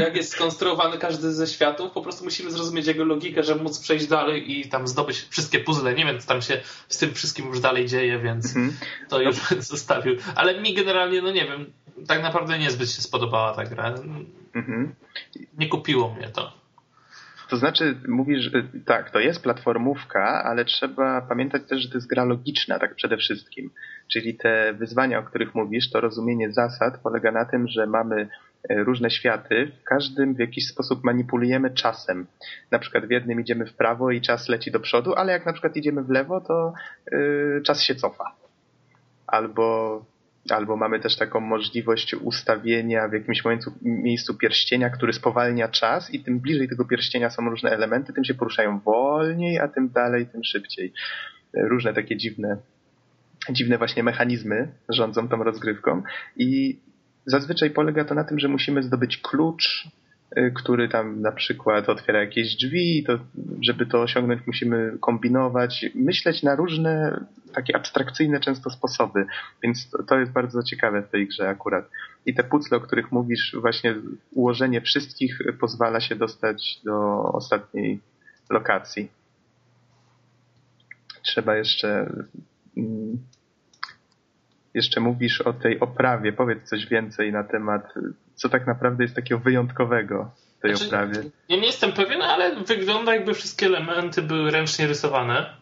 jak 0.00 0.16
jest 0.16 0.32
skonstruowany 0.32 0.98
każdy 0.98 1.32
ze 1.32 1.46
światów, 1.46 1.92
po 1.92 2.02
prostu 2.02 2.24
musimy 2.24 2.50
zrozumieć 2.50 2.86
jego 2.86 3.04
logikę, 3.04 3.42
żeby 3.42 3.62
móc 3.62 3.78
przejść 3.78 4.06
dalej 4.06 4.58
i 4.58 4.68
tam 4.68 4.88
zdobyć 4.88 5.26
wszystkie 5.30 5.60
puzzle. 5.60 5.94
Nie 5.94 6.04
wiem, 6.04 6.20
co 6.20 6.28
tam 6.28 6.42
się 6.42 6.60
z 6.88 6.98
tym 6.98 7.14
wszystkim 7.14 7.46
już 7.46 7.60
dalej 7.60 7.86
dzieje, 7.86 8.18
więc 8.18 8.56
mm 8.56 8.70
-hmm. 8.70 8.74
to 9.08 9.20
już 9.20 9.36
zostawił. 9.74 10.16
Ale 10.34 10.60
mi 10.60 10.74
generalnie, 10.74 11.22
no 11.22 11.30
nie 11.30 11.44
wiem, 11.44 11.72
tak 12.06 12.22
naprawdę 12.22 12.58
niezbyt 12.58 12.90
się 12.90 13.02
spodobała 13.02 13.54
ta 13.54 13.64
gra. 13.64 13.86
Mm 13.88 14.26
-hmm. 14.54 14.88
Nie 15.58 15.68
kupiło 15.68 16.14
mnie 16.14 16.28
to. 16.28 16.58
To 17.48 17.56
znaczy, 17.56 17.96
mówisz, 18.08 18.50
tak, 18.84 19.10
to 19.10 19.18
jest 19.18 19.42
platformówka, 19.42 20.44
ale 20.44 20.64
trzeba 20.64 21.20
pamiętać 21.20 21.62
też, 21.68 21.82
że 21.82 21.88
to 21.88 21.94
jest 21.94 22.06
gra 22.06 22.24
logiczna, 22.24 22.78
tak 22.78 22.94
przede 22.94 23.16
wszystkim. 23.16 23.70
Czyli 24.08 24.36
te 24.36 24.72
wyzwania, 24.72 25.18
o 25.18 25.22
których 25.22 25.54
mówisz, 25.54 25.90
to 25.90 26.00
rozumienie 26.00 26.52
zasad 26.52 26.98
polega 27.02 27.32
na 27.32 27.44
tym, 27.44 27.68
że 27.68 27.86
mamy 27.86 28.28
różne 28.70 29.10
światy, 29.10 29.72
w 29.80 29.84
każdym 29.84 30.34
w 30.34 30.38
jakiś 30.38 30.68
sposób 30.68 31.04
manipulujemy 31.04 31.70
czasem. 31.70 32.26
Na 32.70 32.78
przykład 32.78 33.06
w 33.06 33.10
jednym 33.10 33.40
idziemy 33.40 33.66
w 33.66 33.74
prawo 33.74 34.10
i 34.10 34.20
czas 34.20 34.48
leci 34.48 34.70
do 34.70 34.80
przodu, 34.80 35.14
ale 35.14 35.32
jak 35.32 35.46
na 35.46 35.52
przykład 35.52 35.76
idziemy 35.76 36.02
w 36.02 36.10
lewo, 36.10 36.40
to 36.40 36.72
yy, 37.12 37.62
czas 37.66 37.82
się 37.82 37.94
cofa. 37.94 38.24
Albo, 39.26 40.04
albo 40.50 40.76
mamy 40.76 41.00
też 41.00 41.16
taką 41.16 41.40
możliwość 41.40 42.14
ustawienia 42.14 43.08
w 43.08 43.12
jakimś 43.12 43.42
miejscu 43.82 44.34
pierścienia, 44.34 44.90
który 44.90 45.12
spowalnia 45.12 45.68
czas 45.68 46.14
i 46.14 46.20
tym 46.20 46.40
bliżej 46.40 46.68
tego 46.68 46.84
pierścienia 46.84 47.30
są 47.30 47.50
różne 47.50 47.70
elementy, 47.70 48.12
tym 48.12 48.24
się 48.24 48.34
poruszają 48.34 48.80
wolniej, 48.80 49.58
a 49.58 49.68
tym 49.68 49.88
dalej, 49.88 50.26
tym 50.26 50.44
szybciej. 50.44 50.92
Różne 51.54 51.94
takie 51.94 52.16
dziwne 52.16 52.56
dziwne 53.50 53.78
właśnie 53.78 54.02
mechanizmy 54.02 54.68
rządzą 54.88 55.28
tą 55.28 55.44
rozgrywką 55.44 56.02
i 56.36 56.78
Zazwyczaj 57.28 57.70
polega 57.70 58.04
to 58.04 58.14
na 58.14 58.24
tym, 58.24 58.38
że 58.38 58.48
musimy 58.48 58.82
zdobyć 58.82 59.18
klucz, 59.18 59.88
y, 60.38 60.52
który 60.54 60.88
tam 60.88 61.20
na 61.20 61.32
przykład 61.32 61.88
otwiera 61.88 62.20
jakieś 62.20 62.56
drzwi, 62.56 63.04
to 63.06 63.18
żeby 63.60 63.86
to 63.86 64.02
osiągnąć 64.02 64.46
musimy 64.46 64.98
kombinować, 65.00 65.86
myśleć 65.94 66.42
na 66.42 66.56
różne 66.56 67.20
takie 67.54 67.76
abstrakcyjne 67.76 68.40
często 68.40 68.70
sposoby, 68.70 69.26
więc 69.62 69.90
to, 70.08 70.18
jest 70.18 70.32
bardzo 70.32 70.62
ciekawe 70.62 71.02
w 71.02 71.10
tej 71.10 71.28
grze 71.28 71.48
akurat. 71.48 71.90
I 72.26 72.34
te 72.34 72.44
pucle, 72.44 72.78
o 72.78 72.80
których 72.80 73.12
mówisz, 73.12 73.56
właśnie 73.60 73.94
ułożenie 74.32 74.80
wszystkich 74.80 75.38
pozwala 75.60 76.00
się 76.00 76.16
dostać 76.16 76.80
do 76.84 77.22
ostatniej 77.32 78.00
lokacji. 78.50 79.10
Trzeba 81.22 81.56
jeszcze 81.56 82.12
mm, 82.76 83.18
jeszcze 84.78 85.00
mówisz 85.00 85.40
o 85.40 85.52
tej 85.52 85.80
oprawie. 85.80 86.32
Powiedz 86.32 86.68
coś 86.68 86.86
więcej 86.86 87.32
na 87.32 87.44
temat, 87.44 87.94
co 88.34 88.48
tak 88.48 88.66
naprawdę 88.66 89.04
jest 89.04 89.14
takiego 89.14 89.40
wyjątkowego 89.40 90.30
w 90.58 90.62
tej 90.62 90.76
znaczy, 90.76 90.86
oprawie. 90.86 91.30
Ja 91.48 91.56
nie 91.56 91.66
jestem 91.66 91.92
pewien, 91.92 92.22
ale 92.22 92.56
wygląda 92.56 93.14
jakby 93.14 93.34
wszystkie 93.34 93.66
elementy 93.66 94.22
były 94.22 94.50
ręcznie 94.50 94.86
rysowane 94.86 95.54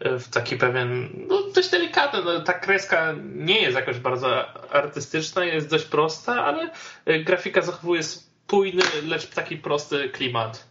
e, 0.00 0.18
w 0.18 0.28
taki 0.28 0.56
pewien, 0.56 1.08
no 1.28 1.42
dość 1.54 1.70
delikatny. 1.70 2.20
No, 2.24 2.40
ta 2.40 2.52
kreska 2.52 3.14
nie 3.34 3.60
jest 3.62 3.76
jakoś 3.76 3.98
bardzo 3.98 4.48
artystyczna, 4.72 5.44
jest 5.44 5.70
dość 5.70 5.84
prosta, 5.84 6.44
ale 6.44 6.70
e, 7.06 7.18
grafika 7.18 7.60
zachowuje 7.60 8.02
spójny, 8.02 8.82
lecz 9.08 9.26
taki 9.26 9.56
prosty 9.56 10.08
klimat. 10.08 10.69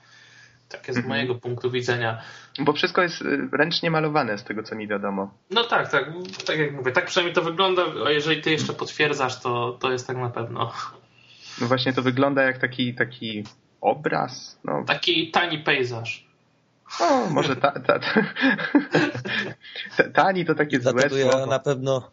Tak 0.70 0.88
jest 0.88 0.96
z 0.96 0.98
mhm. 0.98 1.08
mojego 1.08 1.36
punktu 1.36 1.72
widzenia. 1.72 2.22
Bo 2.60 2.74
wszystko 2.74 3.02
jest 3.02 3.22
y, 3.22 3.50
ręcznie 3.52 3.92
malowane 3.92 4.38
z 4.38 4.44
tego, 4.44 4.64
co 4.64 4.76
mi 4.76 4.88
wiadomo. 4.88 5.34
No 5.50 5.64
tak, 5.64 5.92
tak. 5.92 6.06
Tak 6.46 6.60
jak 6.60 6.74
mówię, 6.74 6.92
tak 6.92 7.06
przynajmniej 7.06 7.36
to 7.36 7.42
wygląda, 7.42 7.84
a 8.06 8.10
jeżeli 8.10 8.42
ty 8.42 8.52
jeszcze 8.52 8.74
potwierdzasz, 8.74 9.40
to, 9.40 9.78
to 9.80 9.92
jest 9.92 10.08
tak 10.08 10.18
na 10.18 10.30
pewno. 10.30 10.74
No 11.62 11.68
właśnie 11.68 11.94
to 11.94 12.02
wygląda 12.02 12.44
jak 12.44 12.58
taki, 12.58 12.96
taki 12.96 13.44
obraz. 13.82 14.60
No. 14.64 14.84
Taki 14.88 15.32
tani 15.32 15.60
pejzaż. 15.60 16.30
O, 17.00 17.30
może 17.30 17.56
ta, 17.56 17.72
ta, 17.72 18.00
ta, 18.00 18.24
tani 20.14 20.46
to 20.46 20.56
takie 20.56 20.80
złe 20.80 21.10
ja 21.20 21.46
na 21.46 21.60
pewno 21.60 22.12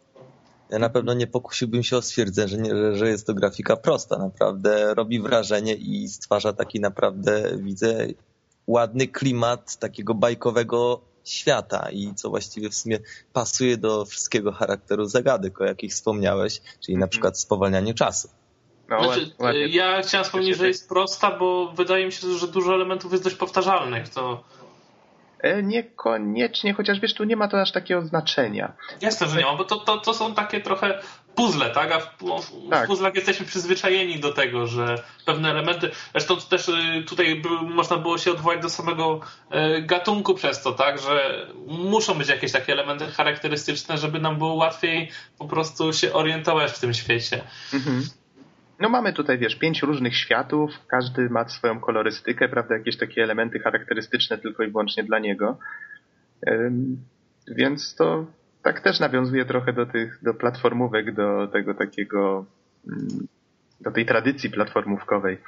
ja 0.70 0.78
na 0.78 0.88
pewno 0.88 1.14
nie 1.14 1.26
pokusiłbym 1.26 1.82
się 1.82 1.96
o 1.96 2.02
stwierdzenie, 2.02 2.76
że, 2.76 2.96
że 2.96 3.08
jest 3.08 3.26
to 3.26 3.34
grafika 3.34 3.76
prosta. 3.76 4.18
Naprawdę 4.18 4.94
robi 4.94 5.20
wrażenie 5.20 5.74
i 5.74 6.08
stwarza 6.08 6.52
taki 6.52 6.80
naprawdę, 6.80 7.58
widzę, 7.58 8.06
ładny 8.66 9.06
klimat 9.08 9.76
takiego 9.78 10.14
bajkowego 10.14 11.00
świata 11.24 11.88
i 11.92 12.14
co 12.14 12.30
właściwie 12.30 12.70
w 12.70 12.74
sumie 12.74 12.98
pasuje 13.32 13.76
do 13.76 14.04
wszystkiego 14.04 14.52
charakteru 14.52 15.04
zagadek, 15.04 15.60
o 15.60 15.64
jakich 15.64 15.92
wspomniałeś, 15.92 16.60
czyli 16.80 16.94
na 16.94 16.96
Mhm. 17.04 17.10
przykład 17.10 17.40
spowalnianiu 17.40 17.94
czasu. 17.94 18.28
No, 18.88 19.04
Znaczy, 19.04 19.20
ład- 19.20 19.40
ładnie. 19.40 19.66
ja 19.68 20.02
chciałem 20.02 20.24
wspomnieć, 20.24 20.56
że 20.56 20.68
jest 20.68 20.88
prosta, 20.88 21.38
bo 21.38 21.72
wydaje 21.72 22.06
mi 22.06 22.12
się, 22.12 22.28
że 22.34 22.48
dużo 22.48 22.74
elementów 22.74 23.12
jest 23.12 23.24
dość 23.24 23.36
powtarzalnych. 23.36 24.08
To 24.08 24.44
E, 25.40 25.62
Niekoniecznie, 25.62 26.74
chociaż 26.74 27.00
wiesz, 27.00 27.14
tu 27.14 27.24
nie 27.24 27.36
ma 27.36 27.48
to 27.48 27.60
aż 27.60 27.72
takiego 27.72 28.06
znaczenia. 28.06 28.72
jasne, 29.00 29.28
że 29.28 29.38
nie 29.38 29.44
ma, 29.44 29.56
bo 29.56 29.64
to, 29.64 29.76
to, 29.76 29.98
to 29.98 30.14
są 30.14 30.34
takie 30.34 30.60
trochę 30.60 31.00
puzzle, 31.36 31.70
tak? 31.70 31.92
A 31.92 32.00
w, 32.00 32.16
w, 32.18 32.70
Tak. 32.70 32.86
puzzlach 32.86 33.14
jesteśmy 33.14 33.46
przyzwyczajeni 33.46 34.20
do 34.20 34.32
tego, 34.32 34.66
że 34.66 35.02
pewne 35.26 35.50
elementy. 35.50 35.90
Zresztą 36.12 36.36
też 36.50 36.68
y, 36.68 37.04
tutaj 37.06 37.40
by, 37.40 37.48
można 37.48 37.96
było 37.96 38.18
się 38.18 38.30
odwołać 38.30 38.62
do 38.62 38.70
samego 38.70 39.20
y, 39.76 39.82
gatunku 39.82 40.34
przez 40.34 40.62
to, 40.62 40.72
tak? 40.72 40.98
Że 41.00 41.46
muszą 41.66 42.14
być 42.14 42.28
jakieś 42.28 42.52
takie 42.52 42.72
elementy 42.72 43.06
charakterystyczne, 43.06 43.98
żeby 43.98 44.20
nam 44.20 44.38
było 44.38 44.54
łatwiej 44.54 45.10
po 45.38 45.48
prostu 45.48 45.92
się 45.92 46.12
orientować 46.12 46.72
w 46.72 46.78
tym 46.80 46.94
świecie. 46.94 47.40
Mhm. 47.74 48.02
No 48.80 48.88
mamy 48.88 49.12
tutaj, 49.12 49.38
wiesz, 49.38 49.56
pięć 49.56 49.82
różnych 49.82 50.16
światów, 50.16 50.70
każdy 50.86 51.30
ma 51.30 51.48
swoją 51.48 51.80
kolorystykę, 51.80 52.48
prawda, 52.48 52.74
jakieś 52.76 52.96
takie 52.96 53.22
elementy 53.22 53.58
charakterystyczne 53.58 54.38
tylko 54.38 54.62
i 54.62 54.70
wyłącznie 54.70 55.04
dla 55.04 55.18
niego. 55.18 55.58
Ym, 56.48 57.04
Więc 57.48 57.94
to 57.94 58.26
tak 58.66 58.80
też 58.80 59.00
nawiązuje 59.00 59.44
trochę 59.44 59.72
do 59.72 59.86
tych, 59.86 60.18
do 60.22 60.34
platformówek, 60.34 61.14
do 61.14 61.48
tego 61.48 61.74
takiego, 61.74 62.46
mm, 62.88 63.26
do 63.80 63.90
tej 63.90 64.06
tradycji 64.06 64.50
platformówkowej. 64.50 65.38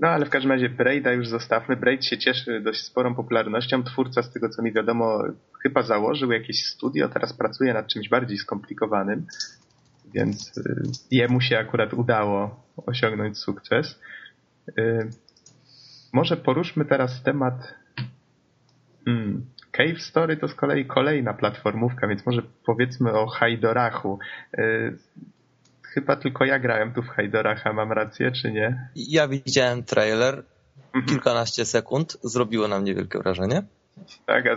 No 0.00 0.08
ale 0.08 0.26
w 0.26 0.30
każdym 0.30 0.52
razie 0.52 0.68
Braida 0.68 1.12
już 1.12 1.28
zostawmy. 1.28 1.76
Braid 1.76 2.04
się 2.04 2.18
cieszy 2.18 2.60
dość 2.60 2.82
sporą 2.82 3.14
popularnością. 3.14 3.84
Twórca, 3.84 4.22
z 4.22 4.32
tego 4.32 4.48
co 4.48 4.62
mi 4.62 4.72
wiadomo, 4.72 5.22
chyba 5.62 5.82
założył 5.82 6.32
jakieś 6.32 6.66
studio, 6.66 7.08
teraz 7.08 7.32
pracuje 7.32 7.74
nad 7.74 7.86
czymś 7.86 8.08
bardziej 8.08 8.38
skomplikowanym, 8.38 9.26
więc 10.14 10.58
y, 10.58 10.82
jemu 11.10 11.40
się 11.40 11.58
akurat 11.58 11.94
udało 11.94 12.64
osiągnąć 12.86 13.38
sukces. 13.38 14.00
Y, 14.78 15.10
Może 16.12 16.36
poruszmy 16.36 16.84
teraz 16.84 17.22
temat 17.22 17.74
hmm, 19.04 19.46
Cave 19.76 20.00
Story 20.02 20.36
to 20.36 20.48
z 20.48 20.54
kolei 20.54 20.86
kolejna 20.86 21.34
platformówka, 21.34 22.06
więc 22.08 22.26
może 22.26 22.42
powiedzmy 22.66 23.12
o 23.12 23.26
Haidorachu. 23.26 24.18
Y, 24.58 24.98
Chyba 25.82 26.16
tylko 26.16 26.44
ja 26.44 26.58
grałem 26.58 26.92
tu 26.92 27.02
w 27.02 27.08
Haidoracha, 27.08 27.72
mam 27.72 27.92
rację, 27.92 28.32
czy 28.32 28.52
nie? 28.52 28.88
Ja 28.96 29.28
widziałem 29.28 29.82
trailer, 29.84 30.42
Mhm. 30.94 31.06
kilkanaście 31.06 31.64
sekund, 31.64 32.18
zrobiło 32.22 32.68
na 32.68 32.80
mnie 32.80 32.94
wielkie 32.94 33.18
wrażenie. 33.18 33.62
Tak, 34.26 34.46
a 34.46 34.56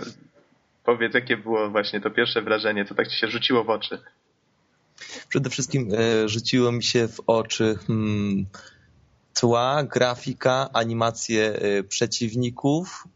powiedz, 0.84 1.14
jakie 1.14 1.38
było 1.38 1.70
właśnie 1.70 2.02
to 2.02 2.10
pierwsze 2.12 2.42
wrażenie, 2.42 2.86
co 2.86 2.96
tak 2.96 3.08
ci 3.08 3.20
się 3.20 3.28
rzuciło 3.28 3.64
w 3.64 3.70
oczy? 3.70 4.00
Przede 5.30 5.50
wszystkim 5.50 5.90
e, 5.94 6.30
rzuciło 6.30 6.72
mi 6.72 6.84
się 6.84 7.08
w 7.08 7.20
oczy 7.28 7.76
hmm, 7.88 8.46
tła, 9.40 9.84
grafika, 9.84 10.70
animacje 10.74 11.54
e, 11.54 11.84
przeciwników. 11.84 13.08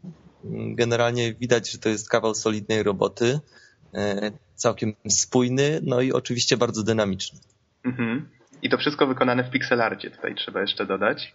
Generalnie 0.52 1.34
widać, 1.34 1.70
że 1.70 1.78
to 1.78 1.88
jest 1.88 2.08
kawał 2.08 2.34
solidnej 2.34 2.82
roboty, 2.82 3.40
e, 3.94 4.32
całkiem 4.54 4.94
spójny, 5.08 5.80
no 5.82 6.00
i 6.00 6.12
oczywiście 6.12 6.56
bardzo 6.56 6.82
dynamiczny. 6.82 7.38
Mhm. 7.84 8.28
I 8.62 8.70
to 8.70 8.78
wszystko 8.78 9.06
wykonane 9.06 9.44
w 9.44 9.50
pixelarcie, 9.50 10.10
tutaj 10.10 10.34
trzeba 10.34 10.60
jeszcze 10.60 10.86
dodać. 10.86 11.34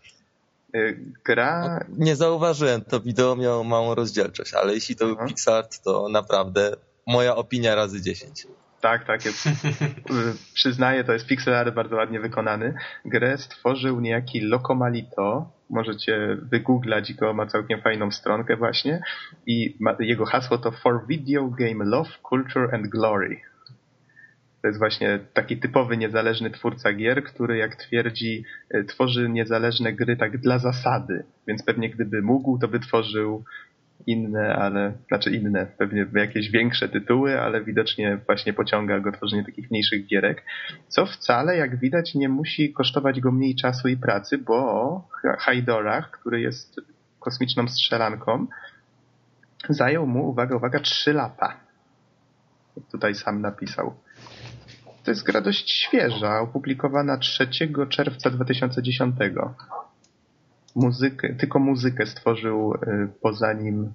Y, 0.76 1.00
Gra 1.26 1.80
Nie 1.98 2.16
zauważyłem, 2.16 2.82
to 2.82 3.00
wideo 3.00 3.36
miało 3.36 3.64
małą 3.64 3.96
rozdzielczość, 3.96 4.54
ale 4.54 4.74
jeśli 4.74 4.96
to 4.96 5.06
był 5.06 5.16
Aha. 5.18 5.28
Pixart, 5.28 5.84
to 5.84 6.10
naprawdę 6.10 6.76
moja 7.08 7.36
opinia 7.36 7.76
razy 7.76 8.02
10. 8.02 8.48
Tak, 8.82 9.06
tak, 9.06 9.26
jest. 9.26 9.50
Przyznaję, 10.54 11.04
to 11.04 11.14
jest 11.14 11.28
pixel 11.28 11.56
art 11.56 11.76
bardzo 11.76 11.96
ładnie 11.96 12.20
wykonany. 12.20 12.74
Grę 13.06 13.38
stworzył 13.38 14.00
niejaki 14.00 14.42
Locomalito. 14.42 15.52
Możecie 15.70 16.38
wygooglać 16.42 17.14
go, 17.14 17.34
ma 17.34 17.46
całkiem 17.46 17.82
fajną 17.82 18.12
stronkę 18.12 18.56
właśnie. 18.56 19.02
I 19.46 19.78
ma, 19.80 19.96
jego 20.00 20.26
hasło 20.26 20.58
to 20.58 20.72
For 20.72 21.08
Video 21.08 21.48
Game 21.48 21.86
Love, 21.86 22.10
Culture 22.30 22.76
and 22.76 22.88
Glory. 22.88 23.42
To 24.62 24.68
jest 24.68 24.80
właśnie 24.80 25.20
taki 25.34 25.58
typowy 25.58 25.98
niezależny 25.98 26.50
twórca 26.50 26.94
gier, 26.94 27.24
który 27.24 27.58
jak 27.58 27.76
twierdzi, 27.76 28.44
y, 28.76 28.84
tworzy 28.84 29.30
niezależne 29.30 29.94
gry 29.94 30.18
tak 30.18 30.38
dla 30.38 30.60
zasady. 30.60 31.24
Więc 31.48 31.64
pewnie 31.64 31.90
gdyby 31.90 32.22
mógł, 32.22 32.60
to 32.60 32.68
by 32.68 32.80
tworzył 32.80 33.44
inne, 34.08 34.56
ale 34.56 34.94
znaczy 35.08 35.32
inne, 35.32 35.66
pewnie 35.66 36.06
jakieś 36.14 36.52
większe 36.52 36.90
tytuły, 36.90 37.42
ale 37.42 37.64
widocznie 37.64 38.20
właśnie 38.26 38.54
pociąga 38.54 39.00
go 39.00 39.12
tworzenie 39.12 39.46
takich 39.46 39.72
mniejszych 39.72 40.06
gierek, 40.06 40.46
co 40.88 41.06
wcale, 41.06 41.58
jak 41.58 41.80
widać, 41.80 42.16
nie 42.16 42.30
musi 42.30 42.74
kosztować 42.74 43.20
go 43.20 43.32
mniej 43.32 43.56
czasu 43.56 43.88
i 43.88 43.98
pracy, 43.98 44.38
bo 44.38 45.08
Haidorach, 45.40 46.12
który 46.12 46.42
jest 46.42 46.82
kosmiczną 47.20 47.68
strzelanką, 47.68 48.48
zajął 49.70 50.08
mu, 50.08 50.30
uwaga, 50.30 50.56
uwaga, 50.56 50.80
3 50.80 51.14
lata. 51.14 51.58
Tutaj 52.92 53.16
sam 53.16 53.42
napisał. 53.42 53.94
To 55.04 55.12
jest 55.12 55.24
gra 55.24 55.42
dość 55.42 55.72
świeża, 55.72 56.40
opublikowana 56.40 57.18
3 57.18 57.50
czerwca 57.90 58.30
2010. 58.30 59.16
Muzykę, 60.76 61.34
tylko 61.34 61.60
muzykę 61.60 62.06
stworzył 62.06 62.74
y, 62.74 63.08
poza 63.22 63.54
nim 63.54 63.94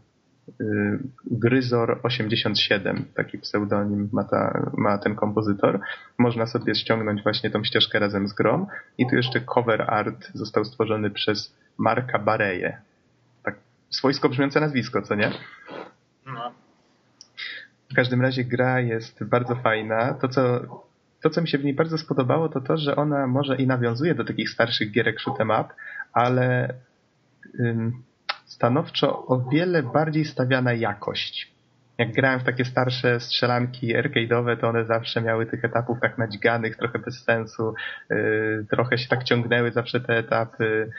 y, 0.60 0.98
Gryzor87, 1.30 3.02
taki 3.14 3.38
pseudonim 3.38 4.08
ma, 4.12 4.24
ta, 4.24 4.70
ma 4.76 4.98
ten 4.98 5.14
kompozytor. 5.14 5.80
Można 6.18 6.46
sobie 6.46 6.74
ściągnąć 6.74 7.22
właśnie 7.22 7.50
tą 7.50 7.64
ścieżkę 7.64 7.98
razem 7.98 8.28
z 8.28 8.32
grą. 8.32 8.66
I 8.98 9.06
tu 9.06 9.16
jeszcze 9.16 9.40
cover 9.40 9.82
art 9.82 10.30
został 10.34 10.64
stworzony 10.64 11.10
przez 11.10 11.56
Marka 11.78 12.18
Bareje. 12.18 12.78
Tak 13.42 13.54
swojsko 13.90 14.28
brzmiące 14.28 14.60
nazwisko, 14.60 15.02
co 15.02 15.14
nie? 15.14 15.30
No. 16.26 16.52
W 17.90 17.94
każdym 17.94 18.22
razie 18.22 18.44
gra 18.44 18.80
jest 18.80 19.24
bardzo 19.24 19.54
fajna. 19.54 20.14
To, 20.14 20.28
co, 20.28 20.60
to, 21.22 21.30
co 21.30 21.42
mi 21.42 21.48
się 21.48 21.58
w 21.58 21.64
niej 21.64 21.74
bardzo 21.74 21.98
spodobało, 21.98 22.48
to 22.48 22.60
to, 22.60 22.76
że 22.76 22.96
ona 22.96 23.26
może 23.26 23.56
i 23.56 23.66
nawiązuje 23.66 24.14
do 24.14 24.24
takich 24.24 24.50
starszych 24.50 24.90
gierek 24.90 25.16
shoot'em 25.20 25.60
up, 25.60 25.74
ale 26.14 26.74
stanowczo 28.44 29.26
o 29.26 29.48
wiele 29.52 29.82
bardziej 29.82 30.24
stawia 30.24 30.62
na 30.62 30.72
jakość. 30.72 31.54
Jak 31.98 32.12
grałem 32.12 32.40
w 32.40 32.44
takie 32.44 32.64
starsze 32.64 33.20
strzelanki 33.20 33.96
arcade'owe, 33.96 34.56
to 34.60 34.68
one 34.68 34.84
zawsze 34.84 35.22
miały 35.22 35.46
tych 35.46 35.64
etapów 35.64 35.98
tak 36.00 36.18
nadźganych, 36.18 36.76
trochę 36.76 36.98
bez 36.98 37.24
sensu, 37.24 37.74
yy, 38.10 38.66
trochę 38.70 38.98
się 38.98 39.08
tak 39.08 39.24
ciągnęły 39.24 39.72
zawsze 39.72 40.00
te 40.00 40.16
etapy. 40.16 40.90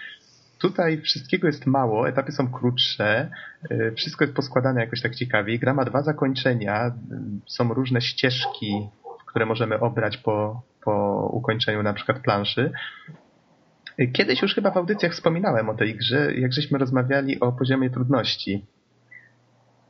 Tutaj 0.62 1.02
wszystkiego 1.02 1.48
jest 1.48 1.66
mało, 1.66 2.10
etapy 2.10 2.32
są 2.32 2.52
krótsze, 2.52 3.30
yy, 3.70 3.92
wszystko 3.92 4.24
jest 4.24 4.36
poskładane 4.36 4.82
jakoś 4.82 5.02
tak 5.02 5.16
ciekawie. 5.16 5.60
Gra 5.60 5.74
ma 5.74 5.86
dwa 5.86 6.02
zakończenia, 6.02 6.86
yy, 6.86 7.18
są 7.48 7.74
różne 7.74 8.02
ścieżki, 8.02 8.88
które 9.28 9.46
możemy 9.46 9.80
obrać 9.80 10.18
po, 10.18 10.62
po 10.84 11.28
ukończeniu 11.34 11.84
na 11.84 11.94
przykład 11.94 12.20
planszy. 12.20 12.72
Kiedyś 14.14 14.42
już 14.42 14.56
chyba 14.56 14.72
w 14.72 14.78
audycjach 14.78 15.14
wspominałem 15.14 15.70
o 15.70 15.74
tej 15.74 15.96
grze, 15.96 16.34
jak 16.36 16.54
żeśmy 16.54 16.78
rozmawiali 16.78 17.40
o 17.40 17.52
poziomie 17.52 17.90
trudności. 17.90 18.66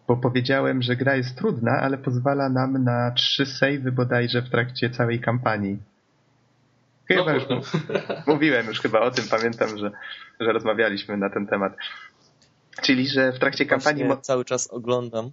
Bo 0.07 0.17
powiedziałem, 0.17 0.81
że 0.81 0.95
gra 0.95 1.15
jest 1.15 1.37
trudna, 1.37 1.71
ale 1.71 1.97
pozwala 1.97 2.49
nam 2.49 2.83
na 2.83 3.11
trzy 3.11 3.45
savey 3.45 3.91
bodajże 3.91 4.41
w 4.41 4.49
trakcie 4.49 4.89
całej 4.89 5.19
kampanii. 5.19 5.79
Chyba 7.07 7.25
No, 7.25 7.33
już 7.33 7.43
no. 7.49 7.61
mówiłem 8.33 8.67
już 8.67 8.81
chyba 8.81 8.99
o 8.99 9.11
tym, 9.11 9.25
pamiętam, 9.29 9.77
że, 9.77 9.91
że 10.39 10.51
rozmawialiśmy 10.53 11.17
na 11.17 11.29
ten 11.29 11.47
temat. 11.47 11.77
Czyli, 12.81 13.07
że 13.07 13.33
w 13.33 13.39
trakcie 13.39 13.65
kampanii... 13.65 14.05
Właśnie 14.05 14.21
cały 14.21 14.45
czas 14.45 14.67
oglądam, 14.67 15.31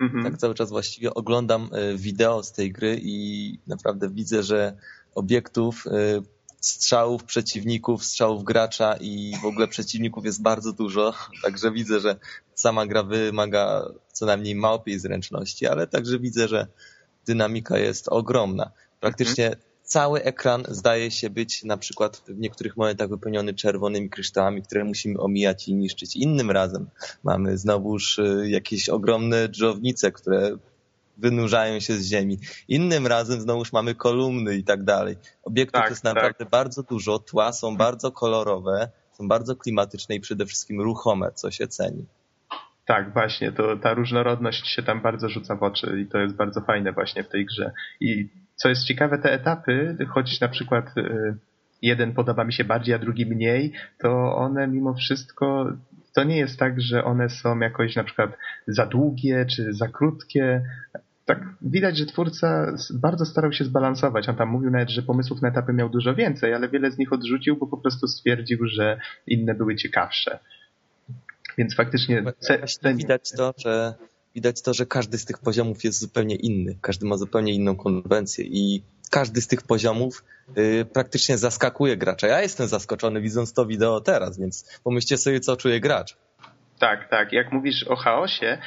Mhm. 0.00 0.24
tak 0.24 0.36
cały 0.36 0.54
czas 0.54 0.70
właściwie 0.70 1.14
oglądam 1.14 1.68
e, 1.72 1.96
wideo 1.96 2.42
z 2.42 2.52
tej 2.52 2.72
gry 2.72 2.98
i 3.02 3.58
naprawdę 3.66 4.10
widzę, 4.10 4.42
że 4.42 4.76
obiektów, 5.14 5.84
e, 5.86 5.90
strzałów 6.60 7.24
przeciwników, 7.24 8.04
strzałów 8.04 8.44
gracza 8.44 8.96
i 9.00 9.32
w 9.42 9.44
ogóle 9.44 9.68
przeciwników 9.68 10.24
jest 10.24 10.42
bardzo 10.42 10.72
dużo, 10.72 11.14
także 11.44 11.72
widzę, 11.72 12.00
że 12.00 12.16
sama 12.54 12.86
gra 12.86 13.02
wymaga 13.02 13.84
co 14.12 14.26
najmniej 14.26 14.54
małpiej 14.54 14.98
zręczności, 14.98 15.66
ale 15.66 15.86
także 15.86 16.18
widzę, 16.18 16.48
że 16.48 16.66
dynamika 17.26 17.78
jest 17.78 18.08
ogromna. 18.08 18.70
Praktycznie 19.00 19.56
cały 19.90 20.22
ekran 20.22 20.64
zdaje 20.68 21.10
się 21.10 21.30
być 21.30 21.64
na 21.64 21.76
przykład 21.76 22.22
w 22.28 22.38
niektórych 22.38 22.76
momentach 22.76 23.08
wypełniony 23.08 23.54
czerwonymi 23.54 24.10
kryształami, 24.10 24.62
które 24.62 24.84
musimy 24.84 25.18
omijać 25.20 25.68
i 25.68 25.74
niszczyć. 25.74 26.16
Innym 26.16 26.50
razem 26.50 26.86
mamy 27.22 27.58
znowuż 27.58 28.18
y, 28.18 28.44
jakieś 28.48 28.88
ogromne 28.88 29.48
dżownice, 29.48 30.12
które 30.12 30.56
wynurzają 31.20 31.80
się 31.80 31.94
z 31.94 32.06
ziemi. 32.06 32.38
Innym 32.68 33.06
razem 33.06 33.40
znowuż 33.40 33.72
mamy 33.72 33.94
kolumny 33.94 34.56
i 34.56 34.64
tak 34.64 34.84
dalej. 34.84 35.16
Obiektów 35.42 35.80
Tak, 35.80 35.90
jest 35.90 36.04
naprawdę 36.04 36.38
tak. 36.38 36.50
bardzo 36.50 36.82
dużo, 36.82 37.18
tła 37.18 37.52
są 37.52 37.76
bardzo 37.76 38.12
kolorowe, 38.12 38.90
są 39.12 39.28
bardzo 39.28 39.56
klimatyczne 39.56 40.14
i 40.14 40.20
przede 40.20 40.46
wszystkim 40.46 40.80
ruchome, 40.80 41.32
co 41.34 41.50
się 41.50 41.68
ceni. 41.68 42.06
Tak, 42.86 43.12
właśnie, 43.12 43.52
to 43.52 43.76
ta 43.76 43.94
różnorodność 43.94 44.68
się 44.68 44.82
tam 44.82 45.02
bardzo 45.02 45.28
rzuca 45.28 45.56
w 45.56 45.62
oczy 45.62 46.00
i 46.00 46.06
to 46.06 46.18
jest 46.18 46.34
bardzo 46.34 46.60
fajne 46.60 46.92
właśnie 46.92 47.24
w 47.24 47.28
tej 47.28 47.46
grze. 47.46 47.72
I 48.00 48.28
co 48.56 48.68
jest 48.68 48.84
ciekawe, 48.84 49.18
te 49.18 49.32
etapy, 49.32 49.96
choć 50.08 50.40
na 50.40 50.48
przykład 50.48 50.84
y, 50.96 51.36
jeden 51.82 52.14
podoba 52.14 52.44
mi 52.44 52.52
się 52.52 52.64
bardziej, 52.64 52.94
a 52.94 52.98
drugi 52.98 53.26
mniej, 53.26 53.72
to 53.98 54.36
one 54.36 54.66
mimo 54.68 54.94
wszystko, 54.94 55.72
to 56.14 56.24
nie 56.24 56.38
jest 56.38 56.58
tak, 56.58 56.80
że 56.80 57.04
one 57.04 57.28
są 57.28 57.58
jakoś 57.58 57.96
na 57.96 58.04
przykład 58.04 58.30
za 58.66 58.86
długie 58.86 59.46
czy 59.46 59.72
za 59.72 59.88
krótkie. 59.88 60.62
Tak 61.30 61.48
widać, 61.62 61.98
że 61.98 62.06
twórca 62.06 62.72
bardzo 62.94 63.26
starał 63.26 63.52
się 63.52 63.64
zbalansować. 63.64 64.28
On 64.28 64.36
tam 64.36 64.48
mówił 64.48 64.70
nawet, 64.70 64.90
że 64.90 65.02
pomysłów 65.02 65.42
na 65.42 65.48
etapy 65.48 65.72
miał 65.72 65.88
dużo 65.88 66.14
więcej, 66.14 66.54
ale 66.54 66.68
wiele 66.68 66.90
z 66.90 66.98
nich 66.98 67.12
odrzucił, 67.12 67.56
bo 67.56 67.66
po 67.66 67.76
prostu 67.76 68.08
stwierdził, 68.08 68.66
że 68.66 69.00
inne 69.26 69.54
były 69.54 69.76
ciekawsze. 69.76 70.38
Więc 71.58 71.74
faktycznie 71.74 72.24
widać 72.94 73.32
to, 73.32 73.54
że 73.58 73.94
widać 74.34 74.62
to, 74.62 74.74
że 74.74 74.86
każdy 74.86 75.18
z 75.18 75.24
tych 75.24 75.38
poziomów 75.38 75.84
jest 75.84 76.00
zupełnie 76.00 76.36
inny. 76.36 76.78
Każdy 76.80 77.06
ma 77.06 77.16
zupełnie 77.16 77.52
inną 77.52 77.76
konwencję 77.76 78.44
i 78.44 78.82
każdy 79.10 79.40
z 79.40 79.46
tych 79.46 79.62
poziomów 79.62 80.24
y, 80.58 80.84
praktycznie 80.92 81.38
zaskakuje 81.38 81.96
gracza. 81.96 82.26
Ja 82.26 82.42
jestem 82.42 82.68
zaskoczony 82.68 83.20
widząc 83.20 83.52
to 83.52 83.66
wideo 83.66 84.00
teraz, 84.00 84.38
więc 84.38 84.80
pomyślcie 84.84 85.16
sobie, 85.16 85.40
co 85.40 85.56
czuje 85.56 85.80
gracz. 85.80 86.16
Tak, 86.78 87.08
tak. 87.08 87.32
Jak 87.32 87.52
mówisz 87.52 87.82
o 87.88 87.96
chaosie, 87.96 88.58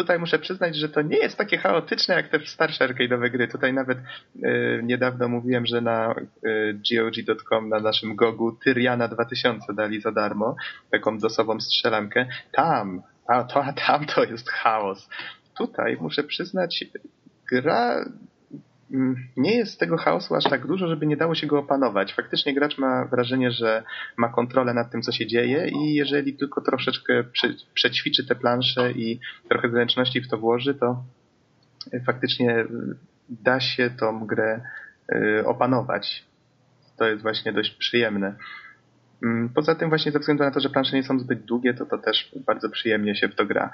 tutaj 0.00 0.18
muszę 0.18 0.38
przyznać, 0.38 0.76
że 0.76 0.88
to 0.88 1.02
nie 1.02 1.16
jest 1.16 1.36
takie 1.36 1.58
chaotyczne 1.58 2.14
jak 2.14 2.28
te 2.28 2.46
starsze 2.46 2.88
arcade'owe 2.88 3.30
gry. 3.30 3.48
Tutaj 3.48 3.72
nawet 3.72 3.98
y, 3.98 4.80
niedawno 4.82 5.28
mówiłem, 5.28 5.66
że 5.66 5.80
na 5.80 6.14
y, 6.44 6.80
GOG.com, 6.90 7.68
na 7.68 7.80
naszym 7.80 8.16
gogu 8.16 8.52
Tyriana 8.52 9.08
2000 9.08 9.74
dali 9.74 10.00
za 10.00 10.12
darmo, 10.12 10.56
taką 10.90 11.18
dosową 11.18 11.60
strzelankę. 11.60 12.26
Tam, 12.52 13.02
a 13.26 13.44
to, 13.44 13.64
a 13.64 13.72
tam 13.72 14.06
to 14.06 14.24
jest 14.24 14.50
chaos. 14.50 15.08
Tutaj 15.58 15.96
muszę 16.00 16.24
przyznać, 16.24 16.84
gra 17.50 18.04
nie 19.36 19.56
jest 19.56 19.80
tego 19.80 19.96
chaosu 19.96 20.34
aż 20.34 20.44
tak 20.44 20.66
dużo, 20.66 20.88
żeby 20.88 21.06
nie 21.06 21.16
dało 21.16 21.34
się 21.34 21.46
go 21.46 21.58
opanować. 21.58 22.14
Faktycznie 22.14 22.54
gracz 22.54 22.78
ma 22.78 23.04
wrażenie, 23.04 23.50
że 23.50 23.82
ma 24.16 24.28
kontrolę 24.28 24.74
nad 24.74 24.90
tym, 24.90 25.02
co 25.02 25.12
się 25.12 25.26
dzieje 25.26 25.68
i 25.68 25.94
jeżeli 25.94 26.34
tylko 26.34 26.60
troszeczkę 26.60 27.24
prze, 27.24 27.48
przećwiczy 27.74 28.26
te 28.26 28.34
plansze 28.34 28.92
i 28.92 29.20
trochę 29.48 29.70
zręczności 29.70 30.20
w 30.20 30.28
to 30.28 30.38
włoży, 30.38 30.74
to 30.74 31.04
y, 31.94 32.00
faktycznie 32.06 32.60
y, 32.60 32.66
da 33.28 33.60
się 33.60 33.90
tą 33.90 34.26
grę 34.26 34.60
y, 35.12 35.46
opanować. 35.46 36.26
To 36.96 37.08
jest 37.08 37.22
właśnie 37.22 37.52
dość 37.52 37.70
przyjemne. 37.74 38.34
Mm, 39.22 39.48
Poza 39.48 39.74
tym 39.74 39.88
właśnie 39.88 40.12
ze 40.12 40.18
względu 40.18 40.44
na 40.44 40.50
to, 40.50 40.60
że 40.60 40.70
plansze 40.70 40.96
nie 40.96 41.02
są 41.02 41.18
zbyt 41.18 41.44
długie, 41.44 41.74
to 41.74 41.86
to 41.86 41.98
też 41.98 42.34
bardzo 42.46 42.70
przyjemnie 42.70 43.16
się 43.16 43.28
w 43.28 43.34
to 43.34 43.46
gra. 43.46 43.70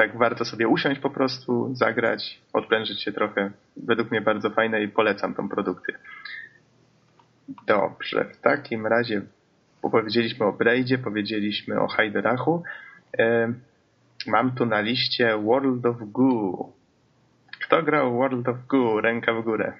Tak 0.00 0.16
warto 0.16 0.44
sobie 0.44 0.68
usiąść 0.68 1.00
po 1.00 1.10
prostu, 1.10 1.74
zagrać, 1.74 2.40
odprężyć 2.52 3.02
się 3.02 3.12
trochę. 3.12 3.50
Według 3.76 4.10
mnie 4.10 4.20
bardzo 4.20 4.50
fajne 4.50 4.82
i 4.82 4.88
polecam 4.88 5.34
tą 5.34 5.48
produkcję. 5.48 5.94
Dobrze, 7.66 8.24
w 8.24 8.40
takim 8.40 8.86
razie 8.86 9.22
powiedzieliśmy 9.82 10.46
o 10.46 10.52
Braidzie, 10.52 10.98
powiedzieliśmy 10.98 11.80
o 11.80 11.88
Hajderachu. 11.88 12.62
E, 13.18 13.52
mam 14.26 14.54
tu 14.54 14.66
na 14.66 14.80
liście 14.80 15.38
World 15.38 15.86
of 15.86 15.96
Goo. 16.00 16.72
Kto 17.64 17.82
grał 17.82 18.14
World 18.14 18.48
of 18.48 18.56
Goo? 18.68 19.00
Ręka 19.00 19.32
w 19.32 19.44
górę. 19.44 19.72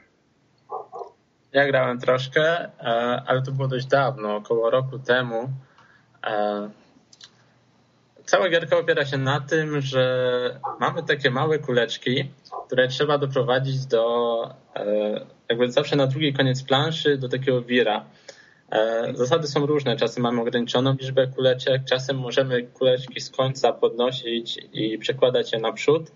Ja 1.52 1.66
grałem 1.66 1.98
troszkę, 1.98 2.64
e, 2.64 3.22
ale 3.26 3.42
to 3.42 3.52
było 3.52 3.68
dość 3.68 3.86
dawno, 3.86 4.36
około 4.36 4.70
roku 4.70 4.98
temu. 4.98 5.48
Cała 8.30 8.48
gierka 8.48 8.78
opiera 8.78 9.06
się 9.06 9.18
na 9.18 9.40
tym, 9.40 9.80
że 9.80 10.60
mamy 10.80 11.02
takie 11.02 11.30
małe 11.30 11.58
kuleczki, 11.58 12.30
które 12.66 12.88
trzeba 12.88 13.18
doprowadzić 13.18 13.86
do, 13.86 14.54
e, 14.76 15.26
jakby 15.48 15.72
zawsze 15.72 15.96
na 15.96 16.06
drugi 16.06 16.32
koniec 16.32 16.62
planszy, 16.62 17.16
do 17.16 17.28
takiego 17.28 17.62
wira. 17.62 18.04
E, 18.70 19.12
Zasady 19.14 19.46
są 19.46 19.66
różne. 19.66 19.96
Czasem 19.96 20.22
mamy 20.22 20.40
ograniczoną 20.40 20.96
liczbę 21.00 21.26
kuleczek, 21.26 21.82
czasem 21.84 22.18
możemy 22.18 22.62
kuleczki 22.62 23.20
z 23.20 23.30
końca 23.30 23.72
podnosić 23.72 24.58
i 24.72 24.98
przekładać 24.98 25.52
je 25.52 25.58
naprzód. 25.58 26.10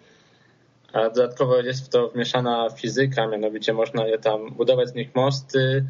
Dodatkowo 0.92 1.60
jest 1.60 1.86
w 1.86 1.88
to 1.88 2.08
wmieszana 2.08 2.70
fizyka, 2.70 3.26
mianowicie 3.26 3.72
można 3.72 4.06
je 4.06 4.18
tam 4.18 4.52
budować 4.52 4.88
z 4.88 4.94
nich 4.94 5.14
mosty, 5.14 5.84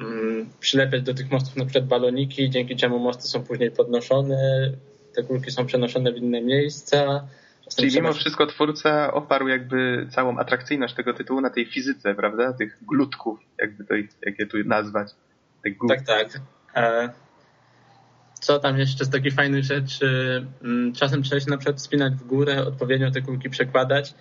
mm, 0.00 0.50
przylepiać 0.60 1.02
do 1.02 1.14
tych 1.14 1.30
mostów 1.30 1.56
na 1.56 1.64
przykład 1.64 1.86
baloniki, 1.86 2.50
dzięki 2.50 2.76
czemu 2.76 2.98
mosty 2.98 3.28
są 3.28 3.44
później 3.44 3.70
podnoszone, 3.70 4.72
te 5.16 5.22
kulki 5.22 5.50
są 5.50 5.66
przenoszone 5.66 6.12
w 6.12 6.16
inne 6.16 6.40
miejsca. 6.42 7.26
Czyli 7.76 7.94
mimo 7.96 8.12
się- 8.12 8.18
wszystko 8.18 8.46
twórca 8.46 9.12
oparł 9.14 9.48
jakby 9.48 10.06
całą 10.10 10.38
atrakcyjność 10.38 10.94
tego 10.94 11.14
tytułu 11.14 11.40
na 11.40 11.50
tej 11.50 11.66
fizyce, 11.66 12.14
prawda? 12.14 12.52
Tych 12.52 12.78
glutków, 12.84 13.38
jakby 13.58 13.84
to 13.84 13.94
jak 14.26 14.38
je 14.38 14.46
tu 14.46 14.56
nazwać. 14.64 15.08
Tak, 15.88 16.02
tak. 16.06 16.28
E, 16.76 17.08
Co 18.40 18.58
tam 18.58 18.78
jeszcze 18.78 19.04
z 19.04 19.10
takich 19.10 19.34
fajnych 19.34 19.64
rzeczy? 19.64 20.46
Mm, 20.64 20.92
Czasem 20.92 21.22
trzeba 21.22 21.40
się 21.40 21.50
na 21.50 21.56
przykład 21.58 21.76
wspinać 21.78 22.12
w 22.14 22.24
górę, 22.26 22.66
odpowiednio 22.66 23.10
te 23.10 23.22
kulki 23.22 23.50
przekładać. 23.50 24.14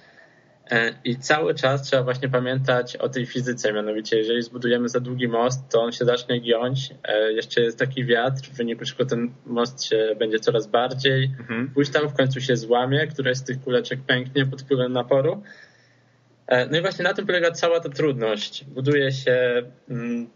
E, 0.71 0.93
I 1.03 1.15
cały 1.15 1.55
czas 1.55 1.81
trzeba 1.83 2.03
właśnie 2.03 2.29
pamiętać 2.29 2.95
o 2.95 3.09
tej 3.09 3.25
fizyce, 3.25 3.73
mianowicie 3.73 4.17
jeżeli 4.17 4.41
zbudujemy 4.41 4.89
za 4.89 4.99
długi 4.99 5.27
most, 5.27 5.69
to 5.69 5.81
on 5.81 5.91
się 5.91 6.05
zacznie 6.05 6.39
giąć. 6.39 6.89
E, 7.03 7.33
Jeszcze 7.33 7.61
jest 7.61 7.79
taki 7.79 8.05
wiatr, 8.05 8.41
w 8.43 8.57
wyniku 8.57 8.85
czego 8.85 9.05
ten 9.05 9.31
most 9.45 9.83
się 9.85 10.15
będzie 10.19 10.39
coraz 10.39 10.67
bardziej 10.67 11.23
Mhm. 11.39 11.71
Później 11.73 12.09
w 12.09 12.13
końcu 12.13 12.41
się 12.41 12.57
złamie, 12.57 13.07
któreś 13.07 13.37
z 13.37 13.43
tych 13.43 13.61
kuleczek 13.61 13.99
pęknie 14.07 14.45
pod 14.45 14.61
wpływem 14.61 14.93
naporu. 14.93 15.43
E, 16.47 16.65
No 16.65 16.77
i 16.77 16.81
właśnie 16.81 17.03
na 17.03 17.13
tym 17.13 17.25
polega 17.25 17.51
cała 17.51 17.79
ta 17.79 17.89
trudność. 17.89 18.63
Buduje 18.65 19.11
się 19.11 19.63
mm, 19.89 20.27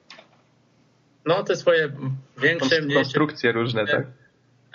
no 1.25 1.43
te 1.43 1.55
swoje 1.55 1.91
większe, 2.41 2.81
mniejsze, 2.81 3.01
Konstrukcje 3.03 3.51
różne, 3.51 3.87
tak? 3.87 4.05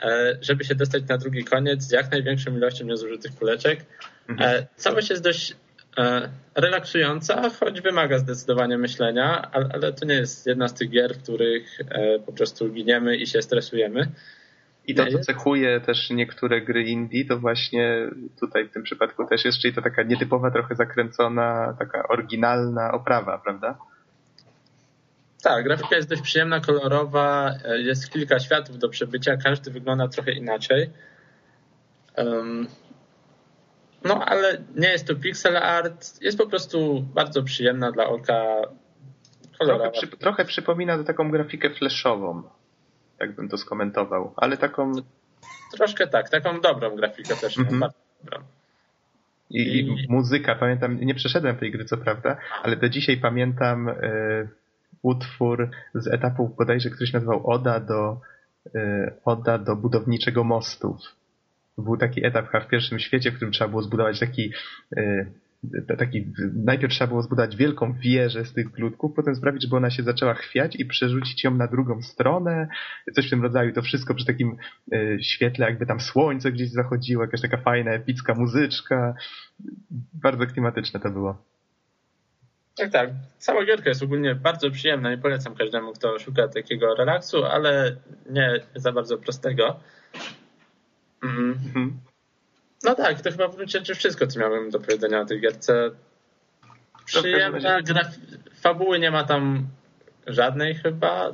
E, 0.03 0.39
żeby 0.41 0.65
się 0.65 0.75
dostać 0.75 1.09
na 1.09 1.19
drugi 1.19 1.45
koniec 1.45 1.83
z 1.83 1.93
jak 1.93 2.11
największą 2.11 2.57
ilością 2.57 2.85
niezużytych 2.85 3.35
kuleczek. 3.35 3.81
Mhm. 4.29 4.51
E, 4.51 4.67
Całość 4.77 5.11
jest 5.11 5.23
dość 5.23 5.57
e, 5.99 6.29
relaksująca, 6.55 7.51
choć 7.51 7.81
wymaga 7.81 8.19
zdecydowanie 8.19 8.79
myślenia, 8.79 9.51
ale, 9.53 9.93
to 9.93 10.07
nie 10.07 10.15
jest 10.15 10.47
jedna 10.47 10.69
z 10.69 10.75
tych 10.75 10.91
gier, 10.91 11.15
w 11.15 11.23
których 11.23 11.79
po 12.27 12.33
prostu 12.33 12.69
giniemy 12.69 13.17
i 13.17 13.27
się 13.27 13.43
stresujemy. 13.43 14.09
I 14.87 14.95
to, 14.95 15.07
co 15.07 15.19
cechuje 15.19 15.81
też 15.81 16.11
niektóre 16.11 16.61
gry 16.61 16.83
indie, 16.83 17.25
to 17.25 17.39
właśnie 17.39 18.11
tutaj 18.41 18.69
w 18.69 18.73
tym 18.73 18.83
przypadku 18.83 19.27
też 19.27 19.45
jest, 19.45 19.59
czyli 19.59 19.75
to 19.75 19.83
taka 19.83 20.03
nietypowa, 20.03 20.51
trochę 20.51 20.75
zakręcona, 20.75 21.77
taka 21.79 22.09
oryginalna 22.09 22.93
oprawa, 22.93 23.39
prawda? 23.39 23.79
Tak, 25.45 25.65
grafika 25.65 25.97
jest 25.97 26.09
dość 26.09 26.23
przyjemna, 26.23 26.61
kolorowa, 26.61 27.55
e, 27.65 27.79
jest 27.79 28.11
kilka 28.11 28.39
światów 28.39 28.79
do 28.79 28.89
przebycia, 28.89 29.37
każdy 29.37 29.71
wygląda 29.71 30.09
trochę 30.09 30.33
inaczej. 30.33 30.91
No, 34.05 34.25
ale 34.25 34.59
nie 34.77 34.89
jest 34.89 35.07
to 35.07 35.15
pixel 35.15 35.57
art, 35.57 36.23
jest 36.23 36.39
po 36.39 36.47
prostu 36.47 37.05
bardzo 37.15 37.43
przyjemna 37.43 37.93
dla 37.93 38.07
oka, 38.07 38.63
kolorowa. 39.59 39.91
Trochę, 39.91 40.07
przy, 40.07 40.17
trochę 40.17 40.45
przypomina 40.45 40.99
to 40.99 41.05
taką 41.05 41.31
grafikę 41.31 41.71
flashową, 41.71 42.43
tak 43.19 43.35
bym 43.35 43.49
to 43.49 43.59
skomentował, 43.59 44.33
ale 44.37 44.57
taką 44.57 44.93
Troszkę 45.77 46.07
tak, 46.07 46.31
taką 46.31 46.61
dobrą 46.61 46.97
grafikę 46.97 47.37
też. 47.37 47.59
Mhm. 47.59 47.81
Bardzo 47.81 47.99
dobrą. 48.25 48.43
i, 49.51 49.79
i 49.79 50.07
muzyka, 50.09 50.55
pamiętam, 50.55 51.01
nie 51.01 51.15
przeszedłem 51.15 51.57
tej 51.57 51.71
gry 51.71 51.85
co 51.85 51.97
prawda, 51.97 52.37
ale 52.63 52.77
do 52.77 52.89
dzisiaj 52.89 53.17
pamiętam 53.17 53.89
e, 53.89 53.95
utwór 55.05 55.71
z 55.95 56.07
etapu 56.07 56.55
bodajże, 56.59 56.91
który 56.91 57.07
się 57.07 57.13
nazywał 57.19 57.51
Oda 57.51 57.81
do 57.81 58.21
e, 58.75 59.13
Oda 59.25 59.59
do 59.59 59.77
budowniczego 59.77 60.45
mostów. 60.45 61.01
Był 61.79 61.97
taki 61.97 62.27
etap 62.27 62.47
w 62.67 62.69
pierwszym 62.69 62.99
świecie, 62.99 63.31
w 63.31 63.35
którym 63.35 63.53
trzeba 63.53 63.69
było 63.69 63.83
zbudować 63.83 64.21
taki 64.21 64.53
t- 65.89 65.97
taki, 65.97 66.33
najpierw 66.65 66.93
trzeba 66.93 67.09
było 67.09 67.23
zbudować 67.23 67.57
wielką 67.57 67.93
wieżę 67.93 68.45
z 68.45 68.53
tych 68.53 68.71
glutków, 68.71 69.13
potem 69.17 69.37
sprawić, 69.37 69.63
żeby 69.63 69.77
ona 69.77 69.91
się 69.91 70.03
zaczęła 70.03 70.35
chwiać 70.35 70.77
i 70.77 70.87
przerzucić 70.87 71.45
ją 71.45 71.55
na 71.55 71.67
drugą 71.67 72.03
stronę, 72.03 72.69
coś 73.15 73.27
w 73.27 73.31
tym 73.31 73.43
rodzaju. 73.43 73.73
To 73.73 73.83
wszystko 73.83 74.15
przy 74.15 74.27
takim 74.27 74.57
e, 74.93 75.23
świetle, 75.23 75.67
jakby 75.67 75.87
tam 75.87 76.01
słońce 76.01 76.53
gdzieś 76.53 76.71
zachodziło, 76.71 77.25
jakaś 77.25 77.41
taka 77.41 77.57
fajna, 77.57 77.91
epicka 77.91 78.35
muzyczka. 78.35 79.15
Bardzo 80.13 80.47
klimatyczne 80.47 81.01
to 81.01 81.11
było. 81.11 81.54
Tak, 82.77 82.91
tak. 82.91 83.11
Cała 83.39 83.65
gierka 83.65 83.89
jest 83.89 84.03
ogólnie 84.03 84.35
bardzo 84.35 84.71
przyjemna 84.71 85.13
i 85.13 85.19
polecam 85.19 85.55
każdemu, 85.55 85.93
kto 85.93 86.19
szuka 86.19 86.49
takiego 86.49 86.95
relaksu, 86.95 87.45
ale 87.45 87.97
nie 88.31 88.61
za 88.75 88.93
bardzo 88.93 89.19
prostego. 89.19 89.81
Mm. 91.23 92.01
No 92.83 92.95
tak, 92.95 93.21
to 93.21 93.31
chyba 93.31 93.49
w 93.49 93.57
gruncie 93.57 93.79
rzeczy 93.79 93.95
wszystko, 93.95 94.27
co 94.27 94.41
miałem 94.41 94.71
do 94.71 94.81
powiedzenia 94.81 95.21
o 95.21 95.25
tej 95.25 95.41
gierce. 95.41 95.91
Przyjemna 97.05 97.83
gra, 97.83 98.11
fabuły 98.61 98.99
nie 98.99 99.11
ma 99.11 99.25
tam 99.25 99.69
żadnej 100.27 100.75
chyba. 100.75 101.33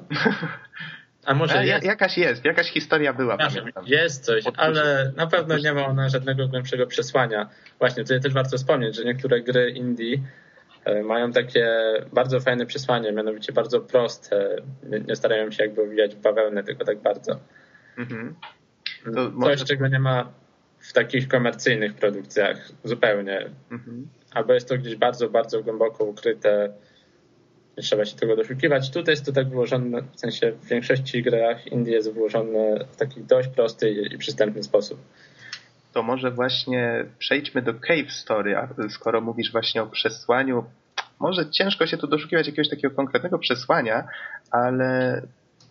A 1.24 1.35
może 1.35 1.59
A, 1.59 1.64
jest? 1.64 1.85
Jakaś 1.85 2.18
jest, 2.18 2.44
jakaś 2.44 2.70
historia 2.70 3.12
była. 3.12 3.37
Pamiętam. 3.37 3.85
Jest 3.87 4.24
coś, 4.24 4.44
ale 4.57 5.12
na 5.16 5.26
pewno 5.26 5.59
nie 5.59 5.72
ma 5.72 5.87
ona 5.87 6.09
żadnego 6.09 6.48
głębszego 6.48 6.87
przesłania. 6.87 7.48
Właśnie, 7.79 8.03
tutaj 8.03 8.20
też 8.20 8.33
warto 8.33 8.57
wspomnieć, 8.57 8.96
że 8.96 9.05
niektóre 9.05 9.40
gry 9.40 9.70
indie 9.70 10.14
e, 10.14 10.20
mają 11.05 11.33
takie 11.33 11.69
bardzo 12.12 12.40
fajne 12.40 12.66
przesłanie, 12.66 13.12
mianowicie 13.12 13.53
bardzo 13.53 13.81
proste. 13.81 14.57
Nie 15.09 15.16
starają 15.16 15.51
się 15.51 15.62
jakby 15.62 15.88
wijać 15.88 16.14
w 16.14 16.21
bawełnę, 16.21 16.64
tylko 16.64 16.85
tak 16.85 16.99
bardzo. 16.99 17.40
Mhm. 17.99 18.35
To 19.05 19.12
Coś, 19.12 19.33
może... 19.35 19.64
czego 19.64 19.88
nie 19.88 19.99
ma 19.99 20.33
w 20.79 20.93
takich 20.93 21.29
komercyjnych 21.29 21.95
produkcjach 21.95 22.69
zupełnie. 22.85 23.51
Mhm. 23.71 24.09
Albo 24.31 24.55
jest 24.55 24.69
to 24.69 24.79
gdzieś 24.79 24.97
bardzo, 24.97 25.31
bardzo 25.31 25.62
głęboko 25.62 26.05
ukryte 26.05 26.73
nie 27.77 27.83
trzeba 27.83 28.05
się 28.05 28.16
tego 28.16 28.37
doszukiwać. 28.37 28.90
Tutaj 28.90 29.12
jest 29.12 29.27
to 29.27 29.33
tak 29.33 29.49
wyłożone, 29.49 30.03
w 30.03 30.21
sensie 30.21 30.53
w 30.53 30.69
większości 30.69 31.23
grach 31.23 31.66
Indie 31.66 31.93
jest 31.93 32.12
wyłożone 32.12 32.85
w 32.93 32.97
taki 32.97 33.21
dość 33.23 33.49
prosty 33.49 33.90
i 33.90 34.19
przystępny 34.19 34.62
sposób. 34.62 35.01
To 35.92 36.03
może 36.03 36.31
właśnie 36.31 37.05
przejdźmy 37.18 37.62
do 37.62 37.74
Cave 37.74 38.12
Story, 38.12 38.57
a 38.57 38.68
skoro 38.88 39.20
mówisz 39.20 39.53
właśnie 39.53 39.83
o 39.83 39.87
przesłaniu, 39.87 40.64
może 41.20 41.50
ciężko 41.50 41.87
się 41.87 41.96
tu 41.96 42.07
doszukiwać 42.07 42.46
jakiegoś 42.46 42.70
takiego 42.70 42.94
konkretnego 42.94 43.38
przesłania, 43.38 44.05
ale 44.50 45.22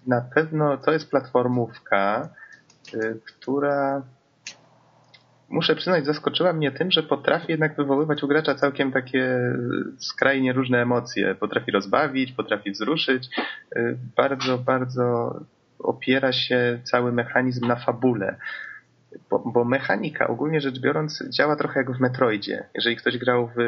na 0.08 0.22
pewno 0.22 0.78
to 0.78 0.92
jest 0.92 1.10
platformówka, 1.10 2.30
y, 2.94 3.20
która 3.26 4.02
muszę 5.50 5.76
przyznać, 5.76 6.06
zaskoczyła 6.06 6.54
mnie 6.54 6.72
tym, 6.72 6.92
że 6.92 7.04
potrafi 7.04 7.52
jednak 7.52 7.76
wywoływać 7.76 8.24
u 8.24 8.28
gracza 8.28 8.56
całkiem 8.56 8.92
takie 8.92 9.54
skrajnie 9.98 10.54
różne 10.54 10.82
emocje. 10.82 11.36
Potrafi 11.36 11.72
rozbawić, 11.72 12.32
potrafi 12.32 12.72
wzruszyć. 12.72 13.30
Y, 13.76 13.98
bardzo, 14.18 14.58
bardzo 14.58 15.36
opiera 15.80 16.32
się 16.32 16.80
cały 16.84 17.12
mechanizm 17.12 17.68
na 17.68 17.76
fabule. 17.76 18.36
Bo, 19.30 19.40
bo 19.40 19.66
mechanika, 19.66 20.28
ogólnie 20.28 20.62
rzecz 20.62 20.80
biorąc, 20.80 21.24
działa 21.30 21.56
trochę 21.56 21.80
jak 21.80 21.92
w 21.92 22.00
Metroidzie. 22.00 22.66
Jeżeli 22.76 22.96
ktoś 22.96 23.18
grał 23.18 23.50
w 23.56 23.60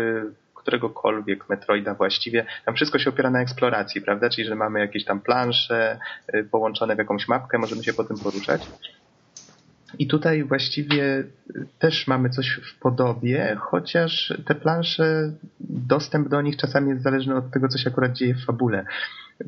któregokolwiek 0.62 1.50
Metroida 1.50 1.94
właściwie, 1.94 2.46
tam 2.66 2.76
wszystko 2.76 3.00
się 3.00 3.10
opiera 3.10 3.30
na 3.30 3.42
eksploracji, 3.42 4.02
prawda? 4.02 4.30
Czyli, 4.30 4.48
że 4.48 4.56
mamy 4.56 4.80
jakieś 4.80 5.06
tam 5.06 5.22
plansze 5.22 6.00
y, 6.36 6.44
połączone 6.44 6.96
w 6.96 6.98
jakąś 6.98 7.28
mapkę, 7.28 7.58
możemy 7.58 7.84
się 7.84 7.94
po 7.94 8.04
tym 8.04 8.18
poruszać. 8.18 8.68
I 10.00 10.08
tutaj 10.08 10.44
właściwie 10.44 11.24
też 11.80 12.08
mamy 12.08 12.30
coś 12.30 12.50
w 12.50 12.80
podobie, 12.80 13.58
chociaż 13.60 14.34
te 14.46 14.56
plansze, 14.56 15.32
dostęp 15.60 16.30
do 16.30 16.42
nich 16.42 16.58
czasami 16.58 16.90
jest 16.90 17.04
zależny 17.04 17.36
od 17.36 17.52
tego, 17.52 17.68
co 17.68 17.78
się 17.78 17.90
akurat 17.90 18.14
dzieje 18.14 18.36
w 18.36 18.46
fabule. 18.46 18.86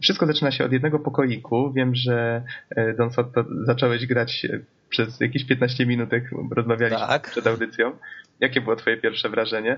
Wszystko 0.01 0.25
zaczyna 0.25 0.51
się 0.51 0.65
od 0.65 0.71
jednego 0.71 0.99
pokoiku. 0.99 1.73
Wiem, 1.73 1.95
że 1.95 2.43
e, 2.69 2.93
Don 2.93 3.11
Sotto 3.11 3.45
zacząłeś 3.65 4.07
grać 4.07 4.47
przez 4.89 5.19
jakieś 5.19 5.45
15 5.45 5.85
minut, 5.85 6.11
jak 6.11 6.23
rozmawialiśmy 6.51 7.07
tak. 7.07 7.29
przed 7.31 7.47
audycją. 7.47 7.91
Jakie 8.39 8.61
było 8.61 8.75
twoje 8.75 8.97
pierwsze 8.97 9.29
wrażenie? 9.29 9.77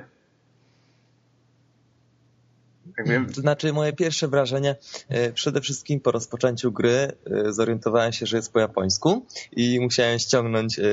Tak. 2.97 3.07
To 3.35 3.41
znaczy 3.41 3.73
moje 3.73 3.93
pierwsze 3.93 4.27
wrażenie, 4.27 4.75
e, 5.09 5.31
przede 5.31 5.61
wszystkim 5.61 5.99
po 5.99 6.11
rozpoczęciu 6.11 6.71
gry 6.71 6.91
e, 6.91 7.53
zorientowałem 7.53 8.13
się, 8.13 8.25
że 8.25 8.37
jest 8.37 8.53
po 8.53 8.59
japońsku 8.59 9.25
i 9.51 9.79
musiałem 9.79 10.19
ściągnąć 10.19 10.79
e, 10.79 10.83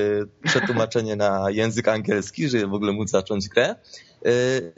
przetłumaczenie 0.43 1.15
na 1.15 1.51
język 1.51 1.87
angielski, 1.87 2.49
żeby 2.49 2.67
w 2.67 2.73
ogóle 2.73 2.93
móc 2.93 3.09
zacząć 3.09 3.49
grę. 3.49 3.75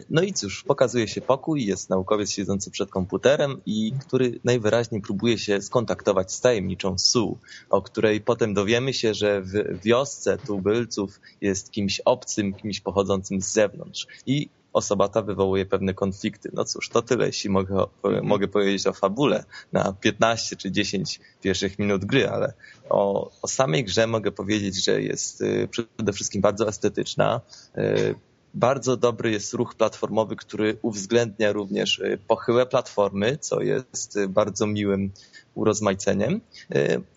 No 0.10 0.22
i 0.22 0.34
cóż, 0.34 0.64
pokazuje 0.64 1.08
się 1.08 1.22
pokój, 1.22 1.66
jest 1.66 1.90
naukowiec 1.90 2.32
siedzący 2.32 2.72
przed 2.72 2.90
komputerem 2.90 3.62
i 3.66 3.94
który 4.08 4.40
najwyraźniej 4.44 5.02
próbuje 5.02 5.38
się 5.38 5.62
skontaktować 5.62 6.34
z 6.34 6.42
tajemniczą 6.42 6.98
Sue, 6.98 7.38
o 7.70 7.82
której 7.82 8.22
potem 8.22 8.54
dowiemy 8.54 8.94
się, 8.94 9.14
że 9.14 9.42
w 9.42 9.82
wiosce 9.84 10.38
tubylców 10.38 11.20
jest 11.42 11.72
kimś 11.72 12.02
obcym, 12.06 12.54
kimś 12.54 12.82
pochodzącym 12.82 13.42
z 13.42 13.54
zewnątrz. 13.54 14.08
I 14.26 14.50
osoba 14.76 15.08
ta 15.08 15.22
wywołuje 15.22 15.66
pewne 15.66 15.94
konflikty. 15.94 16.50
No 16.54 16.66
cóż, 16.66 16.90
to 16.90 17.02
tyle, 17.02 17.26
jeśli 17.26 17.50
mogę, 17.50 17.86
mogę 18.24 18.48
powiedzieć 18.48 18.88
o 18.88 18.94
fabule 18.94 19.44
na 19.74 19.94
15 19.94 20.56
czy 20.56 20.72
10 20.72 21.20
pierwszych 21.42 21.80
minut 21.80 22.06
gry, 22.06 22.30
ale 22.30 22.54
o, 22.90 23.32
o 23.42 23.48
samej 23.48 23.84
grze 23.84 24.08
mogę 24.08 24.32
powiedzieć, 24.32 24.84
że 24.86 25.02
jest 25.02 25.42
y, 25.42 25.68
przede 25.72 26.14
wszystkim 26.14 26.42
bardzo 26.42 26.68
estetyczna. 26.68 27.42
Y, 27.78 28.16
bardzo 28.54 28.98
dobry 28.98 29.32
jest 29.32 29.54
ruch 29.54 29.76
platformowy, 29.76 30.36
który 30.36 30.78
uwzględnia 30.82 31.52
również 31.52 32.00
y, 32.00 32.20
pochyłe 32.28 32.66
platformy, 32.66 33.38
co 33.38 33.62
jest 33.62 34.20
bardzo 34.30 34.68
miłym 34.68 35.12
urozmaiceniem. 35.56 36.42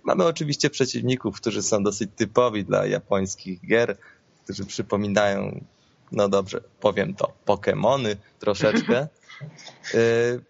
Mamy 0.05 0.25
oczywiście 0.25 0.71
przeciwników, 0.71 1.37
którzy 1.37 1.63
są 1.63 1.83
dosyć 1.83 2.11
typowi 2.17 2.65
dla 2.65 2.87
japońskich 2.87 3.67
gier, 3.67 3.97
którzy 4.45 4.65
przypominają 4.65 5.61
no 6.13 6.29
dobrze, 6.29 6.61
powiem 6.81 7.15
to, 7.15 7.33
Pokémony 7.47 8.17
troszeczkę. 8.39 9.09
Y, 9.95 10.45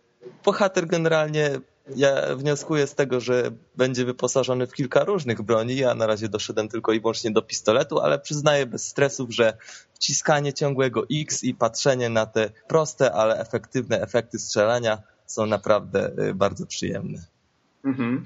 bohater 0.44 0.86
generalnie 0.86 1.60
ja 1.96 2.36
wnioskuję 2.36 2.86
z 2.86 2.94
tego, 2.94 3.20
że 3.20 3.50
będzie 3.76 4.04
wyposażony 4.04 4.66
w 4.66 4.72
kilka 4.72 5.04
różnych 5.04 5.42
broni. 5.42 5.76
Ja 5.76 5.94
na 5.94 6.06
razie 6.06 6.28
doszedłem 6.28 6.68
tylko 6.68 6.92
i 6.92 7.00
wyłącznie 7.00 7.30
do 7.30 7.42
pistoletu, 7.42 8.00
ale 8.00 8.18
przyznaję 8.18 8.66
bez 8.66 8.88
stresów, 8.88 9.30
że 9.30 9.56
wciskanie 9.94 10.52
ciągłego 10.52 11.02
X 11.12 11.44
i 11.44 11.54
patrzenie 11.54 12.08
na 12.08 12.26
te 12.26 12.50
proste, 12.68 13.12
ale 13.12 13.40
efektywne 13.40 14.00
efekty 14.00 14.38
strzelania 14.38 15.02
są 15.26 15.46
naprawdę 15.46 16.12
y, 16.18 16.34
bardzo 16.34 16.66
przyjemne. 16.66 17.37
Mhm. 17.84 18.24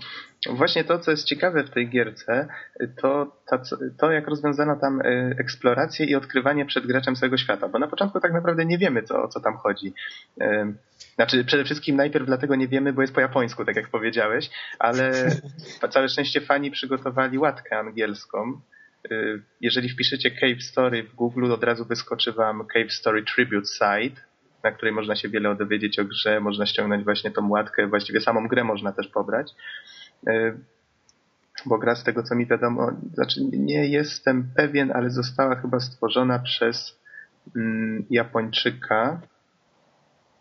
Właśnie 0.50 0.84
to, 0.84 0.98
co 0.98 1.10
jest 1.10 1.24
ciekawe 1.24 1.64
w 1.64 1.70
tej 1.70 1.88
gierce, 1.88 2.48
to, 3.00 3.36
to, 3.50 3.62
to 3.98 4.10
jak 4.10 4.28
rozwiązano 4.28 4.76
tam 4.76 5.00
e, 5.00 5.04
eksplorację 5.38 6.06
i 6.06 6.14
odkrywanie 6.14 6.66
przed 6.66 6.86
graczem 6.86 7.16
całego 7.16 7.36
świata, 7.36 7.68
bo 7.68 7.78
na 7.78 7.88
początku 7.88 8.20
tak 8.20 8.32
naprawdę 8.32 8.64
nie 8.64 8.78
wiemy, 8.78 9.02
co, 9.02 9.22
o 9.22 9.28
co 9.28 9.40
tam 9.40 9.56
chodzi. 9.56 9.94
E, 10.40 10.72
znaczy, 11.14 11.44
przede 11.44 11.64
wszystkim 11.64 11.96
najpierw 11.96 12.26
dlatego 12.26 12.56
nie 12.56 12.68
wiemy, 12.68 12.92
bo 12.92 13.02
jest 13.02 13.14
po 13.14 13.20
japońsku, 13.20 13.64
tak 13.64 13.76
jak 13.76 13.88
powiedziałeś, 13.88 14.50
ale 14.78 15.12
całe 15.90 16.08
szczęście 16.08 16.40
fani 16.40 16.70
przygotowali 16.70 17.38
łatkę 17.38 17.78
angielską. 17.78 18.60
E, 19.10 19.14
jeżeli 19.60 19.88
wpiszecie 19.88 20.30
Cave 20.30 20.62
Story 20.62 21.02
w 21.02 21.14
Google, 21.14 21.52
od 21.52 21.64
razu 21.64 21.84
wyskoczy 21.84 22.32
wam 22.32 22.66
Cave 22.72 22.92
Story 22.92 23.24
Tribute 23.24 23.66
Site, 23.66 24.20
na 24.62 24.72
której 24.72 24.94
można 24.94 25.16
się 25.16 25.28
wiele 25.28 25.54
dowiedzieć 25.56 25.98
o 25.98 26.04
grze, 26.04 26.40
można 26.40 26.66
ściągnąć 26.66 27.04
właśnie 27.04 27.30
tą 27.30 27.48
łatkę, 27.48 27.86
właściwie 27.86 28.20
samą 28.20 28.48
grę 28.48 28.64
można 28.64 28.92
też 28.92 29.08
pobrać. 29.08 29.52
E, 30.26 30.52
bo 31.66 31.78
gra 31.78 31.94
z 31.94 32.04
tego 32.04 32.22
co 32.22 32.34
mi 32.34 32.46
wiadomo, 32.46 32.92
znaczy 33.14 33.40
nie 33.52 33.86
jestem 33.88 34.50
pewien, 34.56 34.92
ale 34.94 35.10
została 35.10 35.56
chyba 35.56 35.80
stworzona 35.80 36.38
przez 36.38 36.98
mm, 37.56 38.04
Japończyka. 38.10 39.20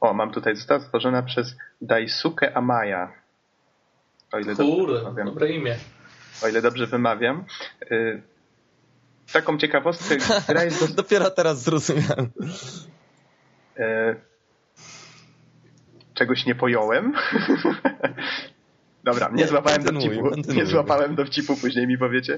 O, 0.02 0.14
mam 0.14 0.32
tutaj, 0.32 0.56
została 0.56 0.80
stworzona 0.80 1.24
przez 1.24 1.56
Daisuke 1.82 2.58
Amaya. 2.58 3.08
O 4.32 4.40
ile 4.40 4.56
Kurde, 4.56 4.94
dobrze 4.94 5.04
wymawiam. 5.04 5.26
dobre 5.26 5.52
imię. 5.52 5.76
O 6.44 6.48
ile 6.48 6.62
dobrze 6.62 6.88
wymawiam. 6.88 7.46
E, 7.92 8.22
taką 9.34 9.58
ciekawostkę 9.58 10.18
gra 10.48 10.64
jest... 10.64 10.80
Do... 10.90 10.94
Dopiero 10.96 11.30
teraz 11.30 11.64
zrozumiałem. 11.64 12.30
E, 13.82 14.16
czegoś 16.14 16.46
nie 16.46 16.56
pojąłem. 16.56 17.14
Dobra, 19.04 19.30
nie, 19.34 19.48
złapałem 19.48 19.84
dowcipu. 19.84 20.30
Nie 20.54 20.66
złapałem 20.66 21.16
dowcipu, 21.16 21.56
później 21.56 21.88
mi 21.88 21.98
powiecie. 21.98 22.38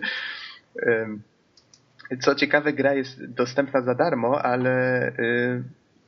Co 2.20 2.36
ciekawe, 2.36 2.74
gra 2.74 2.94
jest 2.94 3.26
dostępna 3.26 3.82
za 3.82 3.96
darmo, 3.96 4.42
ale 4.42 5.08
y, 5.10 5.64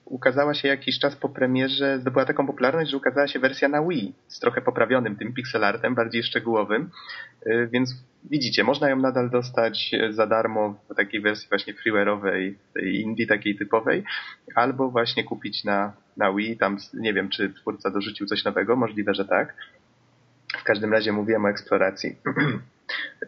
ukazała 0.05 0.53
się 0.53 0.67
jakiś 0.67 0.99
czas 0.99 1.15
po 1.15 1.29
premierze, 1.29 1.99
zdobyła 1.99 2.25
taką 2.25 2.47
popularność, 2.47 2.91
że 2.91 2.97
ukazała 2.97 3.27
się 3.27 3.39
wersja 3.39 3.67
na 3.67 3.87
Wii 3.87 4.15
z 4.27 4.39
trochę 4.39 4.61
poprawionym 4.61 5.15
tym 5.15 5.33
pixelartem, 5.33 5.95
bardziej 5.95 6.23
szczegółowym, 6.23 6.89
więc 7.71 7.95
widzicie, 8.29 8.63
można 8.63 8.89
ją 8.89 8.95
nadal 8.95 9.29
dostać 9.29 9.91
za 10.09 10.27
darmo 10.27 10.75
w 10.89 10.95
takiej 10.95 11.21
wersji 11.21 11.49
właśnie 11.49 11.73
freeware'owej, 11.73 12.53
tej 12.73 13.01
indie 13.01 13.27
takiej 13.27 13.55
typowej, 13.55 14.03
albo 14.55 14.89
właśnie 14.89 15.23
kupić 15.23 15.63
na, 15.63 15.93
na 16.17 16.33
Wii, 16.33 16.57
tam 16.57 16.77
nie 16.93 17.13
wiem, 17.13 17.29
czy 17.29 17.53
twórca 17.53 17.89
dorzucił 17.89 18.27
coś 18.27 18.45
nowego, 18.45 18.75
możliwe, 18.75 19.13
że 19.13 19.25
tak. 19.25 19.55
W 20.57 20.63
każdym 20.63 20.93
razie 20.93 21.11
mówiłem 21.11 21.45
o 21.45 21.49
eksploracji. 21.49 22.15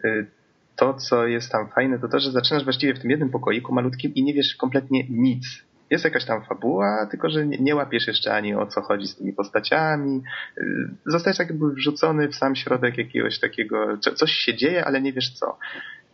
Y, 0.04 0.26
to, 0.76 0.94
co 0.94 1.26
jest 1.26 1.52
tam 1.52 1.68
fajne, 1.68 1.98
to 1.98 2.08
to, 2.08 2.20
że 2.20 2.30
zaczynasz 2.30 2.64
właściwie 2.64 2.94
w 2.94 3.00
tym 3.00 3.10
jednym 3.10 3.30
pokoiku 3.30 3.74
malutkim 3.74 4.14
i 4.14 4.22
nie 4.22 4.34
wiesz 4.34 4.54
kompletnie 4.54 5.04
nic 5.10 5.67
jest 5.90 6.04
jakaś 6.04 6.24
tam 6.24 6.44
fabuła, 6.44 7.06
tylko 7.10 7.30
że 7.30 7.46
nie, 7.46 7.58
nie 7.58 7.76
łapiesz 7.76 8.06
jeszcze 8.06 8.34
ani 8.34 8.54
o 8.54 8.66
co 8.66 8.82
chodzi 8.82 9.06
z 9.06 9.16
tymi 9.16 9.32
postaciami. 9.32 10.22
Y, 10.58 10.88
zostajesz 11.06 11.38
jakby 11.38 11.72
wrzucony 11.72 12.28
w 12.28 12.34
sam 12.34 12.56
środek 12.56 12.98
jakiegoś 12.98 13.38
takiego, 13.38 13.98
coś 13.98 14.32
się 14.32 14.54
dzieje, 14.54 14.84
ale 14.84 15.00
nie 15.00 15.12
wiesz 15.12 15.30
co. 15.30 15.58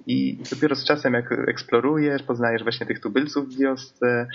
I 0.07 0.39
dopiero 0.51 0.77
z 0.77 0.85
czasem, 0.85 1.15
jak 1.15 1.33
eksplorujesz, 1.33 2.23
poznajesz 2.23 2.63
właśnie 2.63 2.87
tych 2.87 3.01
tubylców 3.01 3.49
w 3.49 3.59
wiosce, 3.61 4.27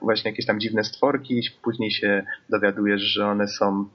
właśnie 0.00 0.30
jakieś 0.30 0.46
tam 0.46 0.60
dziwne 0.60 0.84
stworki, 0.84 1.40
później 1.62 1.90
się 1.90 2.24
dowiadujesz, 2.50 3.02
że 3.02 3.26
one 3.26 3.48
są 3.48 3.88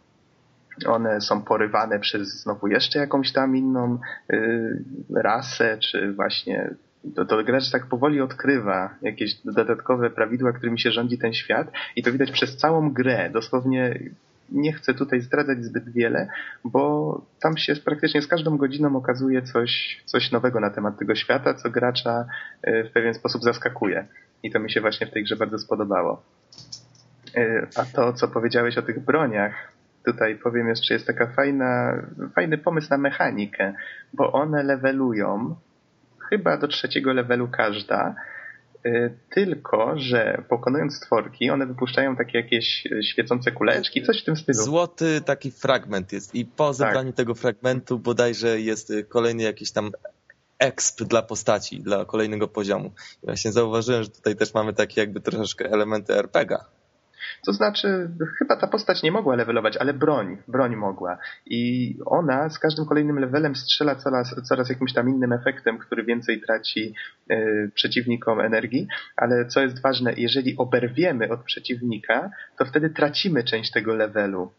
one 0.86 1.22
są 1.22 1.42
porywane 1.42 2.00
przez 2.00 2.42
znowu 2.42 2.68
jeszcze 2.68 3.00
jakąś 3.00 3.32
tam 3.32 3.58
inną 3.58 4.00
y, 4.34 4.84
rasę, 5.16 5.78
czy 5.78 6.14
właśnie 6.14 6.76
to, 7.16 7.26
to 7.26 7.44
gracz 7.44 7.72
tak 7.72 7.86
powoli 7.86 8.22
odkrywa 8.22 8.96
jakieś 9.02 9.36
dodatkowe 9.36 10.10
prawidła, 10.10 10.54
którymi 10.54 10.80
się 10.80 10.92
rządzi 10.92 11.18
ten 11.18 11.34
świat 11.34 11.72
i 11.96 12.04
to 12.04 12.12
widać 12.12 12.32
przez 12.32 12.58
całą 12.58 12.92
grę. 12.92 13.30
Dosłownie 13.34 14.00
nie 14.52 14.74
chcę 14.74 14.94
tutaj 14.94 15.22
zdradzać 15.22 15.64
zbyt 15.64 15.90
wiele, 15.90 16.28
bo 16.64 17.22
tam 17.42 17.58
się 17.58 17.76
praktycznie 17.76 18.22
z 18.22 18.28
każdą 18.28 18.58
godziną 18.58 18.96
okazuje 18.96 19.42
coś, 19.42 20.02
coś 20.06 20.32
nowego 20.32 20.60
na 20.60 20.70
temat 20.70 21.00
tego 21.00 21.16
świata, 21.16 21.54
co 21.54 21.70
gracza 21.70 22.26
y, 22.68 22.84
w 22.90 22.92
pewien 22.92 23.14
sposób 23.14 23.44
zaskakuje. 23.44 24.08
I 24.44 24.52
to 24.52 24.60
mi 24.60 24.72
się 24.72 24.82
właśnie 24.82 25.08
w 25.08 25.12
tej 25.12 25.24
grze 25.24 25.36
bardzo 25.36 25.60
spodobało. 25.60 26.24
Y, 27.38 27.68
a 27.76 27.86
to, 27.86 28.14
co 28.14 28.28
powiedziałeś 28.28 28.78
o 28.78 28.82
tych 28.82 29.00
broniach, 29.00 29.72
tutaj 30.06 30.36
powiem 30.36 30.68
jeszcze, 30.68 30.94
jest 30.94 31.08
taka 31.08 31.28
fajna, 31.28 32.04
fajny 32.36 32.58
pomysł 32.58 32.88
na 32.90 32.98
mechanikę, 32.98 33.74
bo 34.14 34.32
one 34.32 34.64
levelują, 34.64 35.56
chyba 36.30 36.58
do 36.58 36.68
trzeciego 36.68 37.14
levelu 37.14 37.48
każda, 37.48 38.16
y, 38.86 39.14
tylko, 39.30 39.94
że 40.00 40.44
pokonując 40.50 40.96
stworki, 40.96 41.50
one 41.50 41.66
wypuszczają 41.66 42.16
takie 42.16 42.38
jakieś 42.38 42.88
świecące 43.12 43.52
kuleczki, 43.52 44.04
coś 44.04 44.22
w 44.22 44.26
tym 44.26 44.36
stylu. 44.36 44.64
Złoty 44.64 45.22
taki 45.22 45.52
fragment 45.52 46.14
jest 46.14 46.36
i 46.36 46.46
po 46.46 46.74
zebraniu 46.74 47.10
tak. 47.10 47.18
tego 47.18 47.36
fragmentu 47.36 48.00
bodajże 48.00 48.60
jest 48.60 48.94
kolejny 49.10 49.44
jakiś 49.44 49.72
tam 49.72 49.92
exp 50.60 51.04
dla 51.04 51.22
postaci, 51.22 51.82
dla 51.82 52.06
kolejnego 52.06 52.48
poziomu. 52.48 52.92
I 53.24 53.26
właśnie 53.26 53.52
zauważyłem, 53.52 54.04
że 54.04 54.10
tutaj 54.10 54.36
też 54.36 54.54
mamy 54.54 54.74
takie 54.74 55.02
jakby 55.02 55.20
troszeczkę 55.22 55.66
elementy 55.66 56.14
RPGa. 56.14 56.66
To 57.46 57.54
znaczy, 57.54 58.10
chyba 58.38 58.56
ta 58.56 58.68
postać 58.68 59.04
nie 59.04 59.12
mogła 59.12 59.36
levelować, 59.36 59.78
ale 59.78 59.94
broń, 59.94 60.38
broń 60.48 60.76
mogła. 60.76 61.18
I 61.46 61.96
ona 62.06 62.50
z 62.50 62.60
każdym 62.60 62.86
kolejnym 62.86 63.20
levelem 63.20 63.56
strzela 63.56 63.96
coraz, 63.96 64.36
coraz 64.44 64.70
jakimś 64.70 64.94
tam 64.94 65.10
innym 65.10 65.34
efektem, 65.34 65.78
który 65.78 66.04
więcej 66.04 66.42
traci 66.42 66.94
y, 67.32 67.72
przeciwnikom 67.76 68.40
energii. 68.40 68.88
Ale 69.16 69.46
co 69.46 69.62
jest 69.62 69.82
ważne, 69.82 70.14
jeżeli 70.18 70.58
oberwiemy 70.58 71.30
od 71.30 71.44
przeciwnika, 71.44 72.30
to 72.58 72.66
wtedy 72.66 72.90
tracimy 72.90 73.44
część 73.44 73.72
tego 73.72 73.96
levelu. 73.96 74.52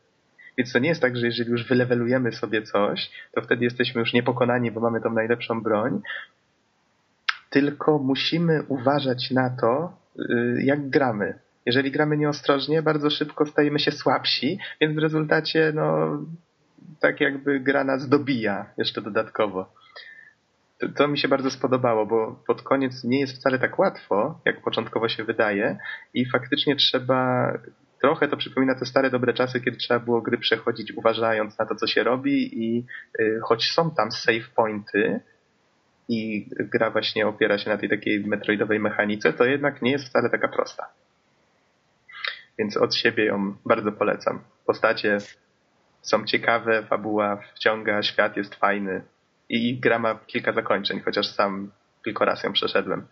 Więc 0.58 0.72
to 0.72 0.78
nie 0.78 0.88
jest 0.88 1.02
tak, 1.02 1.16
że 1.16 1.26
jeżeli 1.26 1.50
już 1.50 1.68
wylewelujemy 1.68 2.32
sobie 2.32 2.62
coś, 2.62 3.10
to 3.34 3.42
wtedy 3.42 3.64
jesteśmy 3.64 4.00
już 4.00 4.12
niepokonani, 4.12 4.70
bo 4.70 4.80
mamy 4.80 5.00
tą 5.00 5.12
najlepszą 5.12 5.62
broń. 5.62 6.00
Tylko 7.50 7.98
musimy 7.98 8.62
uważać 8.62 9.30
na 9.30 9.50
to, 9.50 9.92
y, 10.18 10.62
jak 10.62 10.88
gramy 10.90 11.38
jeżeli 11.68 11.90
gramy 11.90 12.16
nieostrożnie, 12.16 12.82
bardzo 12.82 13.10
szybko 13.10 13.46
stajemy 13.46 13.78
się 13.78 13.92
słabsi, 13.92 14.58
więc 14.80 14.94
w 14.94 14.98
rezultacie 14.98 15.72
no, 15.74 16.18
tak 17.00 17.20
jakby 17.20 17.60
gra 17.60 17.84
nas 17.84 18.08
dobija 18.08 18.66
jeszcze 18.78 19.02
dodatkowo. 19.02 19.72
To, 20.78 20.88
to, 20.88 21.08
mi 21.08 21.18
się 21.18 21.28
bardzo 21.28 21.50
spodobało, 21.50 22.06
bo 22.06 22.42
pod 22.46 22.62
koniec 22.62 23.04
nie 23.04 23.20
jest 23.20 23.36
wcale 23.36 23.58
tak 23.58 23.78
łatwo, 23.78 24.40
jak 24.44 24.62
początkowo 24.62 25.08
się 25.08 25.24
wydaje 25.24 25.78
i 26.14 26.30
faktycznie 26.30 26.76
trzeba 26.76 27.52
trochę 28.00 28.28
to 28.28 28.36
przypomina 28.36 28.74
te 28.74 28.86
stare 28.86 29.10
dobre 29.10 29.32
czasy, 29.32 29.60
kiedy 29.60 29.76
trzeba 29.76 30.00
było 30.00 30.22
gry 30.22 30.38
przechodzić 30.38 30.92
uważając 30.92 31.58
na 31.58 31.66
to, 31.66 31.74
co 31.74 31.86
się 31.86 32.02
robi 32.02 32.64
i 32.64 32.86
y, 33.20 33.40
choć 33.42 33.72
są 33.72 33.90
tam 33.90 34.12
save 34.12 34.48
pointy 34.56 35.20
i 36.08 36.48
gra 36.58 36.90
właśnie 36.90 37.26
opiera 37.26 37.58
się 37.58 37.70
na 37.70 37.78
tej 37.78 37.88
takiej 37.88 38.26
metroidowej 38.26 38.80
mechanice, 38.80 39.32
to 39.32 39.44
jednak 39.44 39.82
nie 39.82 39.90
jest 39.90 40.08
wcale 40.08 40.30
taka 40.30 40.48
prosta 40.48 40.86
więc 42.58 42.76
od 42.76 42.94
siebie 42.94 43.24
ją 43.24 43.54
bardzo 43.66 43.92
polecam. 43.92 44.40
Postacie 44.66 45.18
są 46.02 46.24
ciekawe, 46.24 46.86
fabuła 46.90 47.42
wciąga, 47.54 48.02
świat 48.02 48.36
jest 48.36 48.54
fajny 48.54 49.04
i 49.48 49.80
gra 49.80 49.98
ma 49.98 50.14
kilka 50.14 50.52
zakończeń, 50.52 51.00
chociaż 51.00 51.26
sam 51.34 51.70
tylko 52.04 52.24
raz 52.24 52.42
ją 52.42 52.52
przeszedłem. 52.52 53.06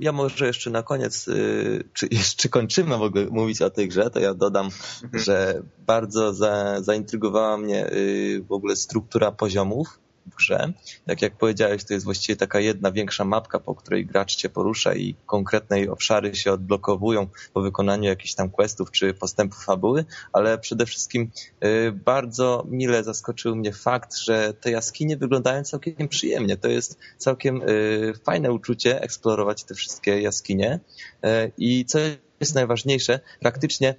Ja 0.00 0.12
może 0.12 0.46
jeszcze 0.46 0.70
na 0.70 0.82
koniec, 0.82 1.28
y, 1.28 1.84
czy, 1.92 2.08
czy 2.38 2.48
kończymy 2.48 2.98
w 2.98 3.02
ogóle 3.02 3.26
mówić 3.30 3.62
o 3.62 3.70
tej 3.70 3.88
grze, 3.88 4.10
to 4.10 4.20
ja 4.20 4.34
dodam, 4.34 4.66
mhm. 4.66 5.24
że 5.24 5.62
bardzo 5.86 6.32
za, 6.32 6.82
zaintrygowała 6.82 7.56
mnie 7.56 7.92
y, 7.92 8.44
w 8.48 8.52
ogóle 8.52 8.76
struktura 8.76 9.32
poziomów 9.32 9.99
grze. 10.38 10.72
Tak 11.06 11.22
jak 11.22 11.36
powiedziałeś, 11.36 11.84
to 11.84 11.94
jest 11.94 12.04
właściwie 12.04 12.36
taka 12.36 12.60
jedna 12.60 12.92
większa 12.92 13.24
mapka, 13.24 13.58
po 13.58 13.74
której 13.74 14.06
gracz 14.06 14.36
cię 14.36 14.48
porusza 14.48 14.94
i 14.94 15.14
konkretne 15.26 15.90
obszary 15.90 16.34
się 16.34 16.52
odblokowują 16.52 17.26
po 17.52 17.60
wykonaniu 17.60 18.08
jakichś 18.08 18.34
tam 18.34 18.50
questów 18.50 18.90
czy 18.90 19.14
postępów 19.14 19.64
fabuły, 19.64 20.04
ale 20.32 20.58
przede 20.58 20.86
wszystkim 20.86 21.30
y, 21.64 21.92
bardzo 21.92 22.66
mile 22.68 23.04
zaskoczył 23.04 23.56
mnie 23.56 23.72
fakt, 23.72 24.16
że 24.16 24.54
te 24.54 24.70
jaskinie 24.70 25.16
wyglądają 25.16 25.64
całkiem 25.64 26.08
przyjemnie. 26.08 26.56
To 26.56 26.68
jest 26.68 26.98
całkiem 27.16 27.62
y, 27.68 28.12
fajne 28.24 28.52
uczucie 28.52 29.00
eksplorować 29.00 29.64
te 29.64 29.74
wszystkie 29.74 30.20
jaskinie 30.20 30.80
y, 31.24 31.52
i 31.58 31.84
co 31.84 31.98
jest 32.40 32.54
najważniejsze, 32.54 33.20
praktycznie 33.40 33.94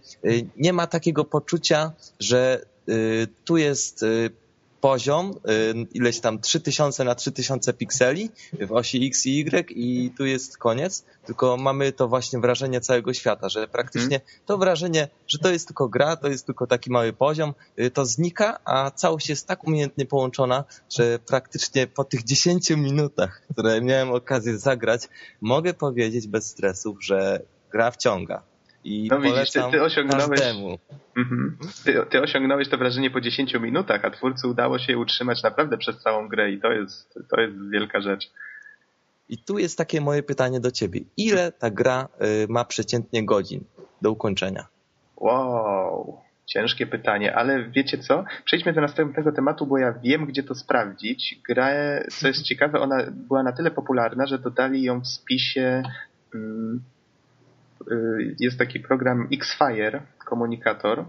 nie 0.57 0.74
ma 0.74 0.88
takiego 0.88 1.26
poczucia, 1.26 1.91
że 2.19 2.65
tu 3.45 3.57
jest 3.57 4.05
poziom, 4.82 5.32
y, 5.32 5.88
ileś 5.93 6.19
tam 6.19 6.39
3000 6.39 7.03
na 7.03 7.15
3000 7.15 7.73
pikseli 7.73 8.29
w 8.53 8.71
osi 8.71 9.07
X 9.07 9.25
i 9.25 9.39
Y 9.39 9.71
i 9.71 10.11
tu 10.17 10.25
jest 10.25 10.57
koniec, 10.57 11.05
tylko 11.25 11.57
mamy 11.57 11.91
to 11.91 12.07
właśnie 12.07 12.39
wrażenie 12.39 12.82
całego 12.82 13.13
świata, 13.13 13.49
że 13.49 13.67
praktycznie 13.67 14.15
mhm. 14.15 14.39
to 14.45 14.57
wrażenie, 14.57 15.07
że 15.27 15.39
to 15.39 15.51
jest 15.51 15.67
tylko 15.67 15.89
gra, 15.89 16.15
to 16.15 16.27
jest 16.27 16.45
tylko 16.45 16.67
taki 16.67 16.91
mały 16.91 17.13
poziom, 17.13 17.53
y, 17.79 17.91
to 17.91 18.05
znika, 18.05 18.59
a 18.65 18.91
całość 18.91 19.29
jest 19.29 19.47
tak 19.47 19.67
umiejętnie 19.67 20.05
połączona, 20.05 20.63
że 20.89 21.19
praktycznie 21.19 21.88
po 21.88 22.03
tych 22.03 22.23
10 22.23 22.69
minutach, 22.69 23.41
które 23.53 23.82
miałem 23.82 24.11
okazję 24.11 24.57
zagrać, 24.57 25.09
mogę 25.41 25.73
powiedzieć 25.73 26.27
bez 26.27 26.47
stresów, 26.47 26.97
że 27.03 27.41
gra 27.71 27.91
wciąga. 27.91 28.51
I 28.84 29.07
no 29.11 29.19
widzisz, 29.19 29.51
ty, 29.51 29.61
ty 29.71 29.84
osiągnąłeś, 29.84 30.41
mhm. 31.17 31.57
ty, 31.86 32.05
ty, 32.09 32.21
osiągnąłeś 32.21 32.69
to 32.69 32.77
wrażenie 32.77 33.11
po 33.11 33.21
10 33.21 33.53
minutach, 33.53 34.05
a 34.05 34.09
twórcy 34.09 34.47
udało 34.47 34.79
się 34.79 34.97
utrzymać 34.97 35.43
naprawdę 35.43 35.77
przez 35.77 35.99
całą 35.99 36.27
grę 36.27 36.51
i 36.51 36.59
to 36.59 36.71
jest, 36.71 37.19
to 37.29 37.41
jest 37.41 37.69
wielka 37.69 38.01
rzecz. 38.01 38.32
I 39.29 39.38
tu 39.38 39.57
jest 39.57 39.77
takie 39.77 40.01
moje 40.01 40.23
pytanie 40.23 40.59
do 40.59 40.71
ciebie. 40.71 41.01
Ile 41.17 41.51
ta 41.51 41.69
gra 41.69 42.07
y, 42.43 42.47
ma 42.49 42.65
przeciętnie 42.65 43.25
godzin 43.25 43.63
do 44.01 44.11
ukończenia? 44.11 44.67
Wow, 45.17 46.21
ciężkie 46.45 46.88
pytanie, 46.88 47.36
ale 47.36 47.69
wiecie 47.69 47.97
co? 47.97 48.23
Przejdźmy 48.45 48.73
do 48.73 48.82
następnego 48.82 49.32
tematu, 49.32 49.65
bo 49.65 49.77
ja 49.77 49.93
wiem, 50.03 50.25
gdzie 50.25 50.43
to 50.43 50.55
sprawdzić. 50.55 51.39
Gra, 51.47 51.69
co 52.11 52.27
jest 52.27 52.43
ciekawe, 52.43 52.79
ona 52.79 52.97
była 53.11 53.43
na 53.43 53.51
tyle 53.51 53.71
popularna, 53.71 54.25
że 54.25 54.39
dodali 54.39 54.84
ją 54.84 55.01
w 55.01 55.07
spisie 55.07 55.84
mm, 56.36 56.84
jest 58.39 58.59
taki 58.59 58.79
program 58.79 59.27
Xfire, 59.34 60.01
komunikator 60.25 61.05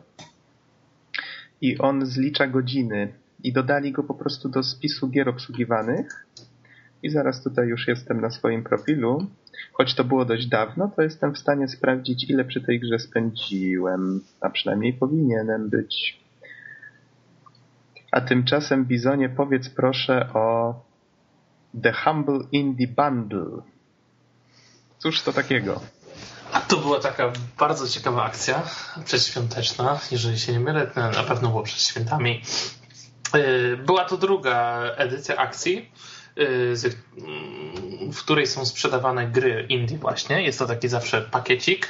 i 1.60 1.78
on 1.78 2.06
zlicza 2.06 2.46
godziny 2.46 3.12
i 3.42 3.52
dodali 3.52 3.92
go 3.92 4.02
po 4.02 4.14
prostu 4.14 4.48
do 4.48 4.62
spisu 4.62 5.08
gier 5.08 5.28
obsługiwanych 5.28 6.26
i 7.02 7.10
zaraz 7.10 7.42
tutaj 7.42 7.68
już 7.68 7.88
jestem 7.88 8.20
na 8.20 8.30
swoim 8.30 8.64
profilu. 8.64 9.26
Choć 9.72 9.94
to 9.94 10.04
było 10.04 10.24
dość 10.24 10.46
dawno, 10.46 10.92
to 10.96 11.02
jestem 11.02 11.34
w 11.34 11.38
stanie 11.38 11.68
sprawdzić, 11.68 12.30
ile 12.30 12.44
przy 12.44 12.60
tej 12.60 12.80
grze 12.80 12.98
spędziłem, 12.98 14.20
a 14.40 14.50
przynajmniej 14.50 14.92
powinienem 14.92 15.68
być. 15.68 16.22
A 18.12 18.20
tymczasem, 18.20 18.84
Bizonie, 18.84 19.28
powiedz 19.28 19.68
proszę 19.68 20.32
o 20.32 20.74
The 21.82 21.92
Humble 21.92 22.40
Indie 22.52 22.88
Bundle. 22.88 23.62
Cóż 24.98 25.22
to 25.22 25.32
takiego? 25.32 25.80
A 26.52 26.60
to 26.60 26.76
była 26.76 27.00
taka 27.00 27.32
bardzo 27.58 27.88
ciekawa 27.88 28.24
akcja 28.24 28.62
przedświąteczna, 29.04 30.00
jeżeli 30.10 30.38
się 30.38 30.52
nie 30.52 30.60
mylę, 30.60 30.90
na 30.96 31.22
pewno 31.22 31.48
było 31.48 31.62
przed 31.62 31.82
świętami. 31.82 32.42
Y, 33.34 33.76
była 33.76 34.04
to 34.04 34.16
druga 34.16 34.82
edycja 34.96 35.36
akcji, 35.36 35.92
y, 36.38 36.74
w 38.12 38.18
której 38.18 38.46
są 38.46 38.66
sprzedawane 38.66 39.26
gry 39.26 39.66
indie 39.68 39.98
właśnie. 39.98 40.42
Jest 40.42 40.58
to 40.58 40.66
taki 40.66 40.88
zawsze 40.88 41.22
pakiecik. 41.22 41.88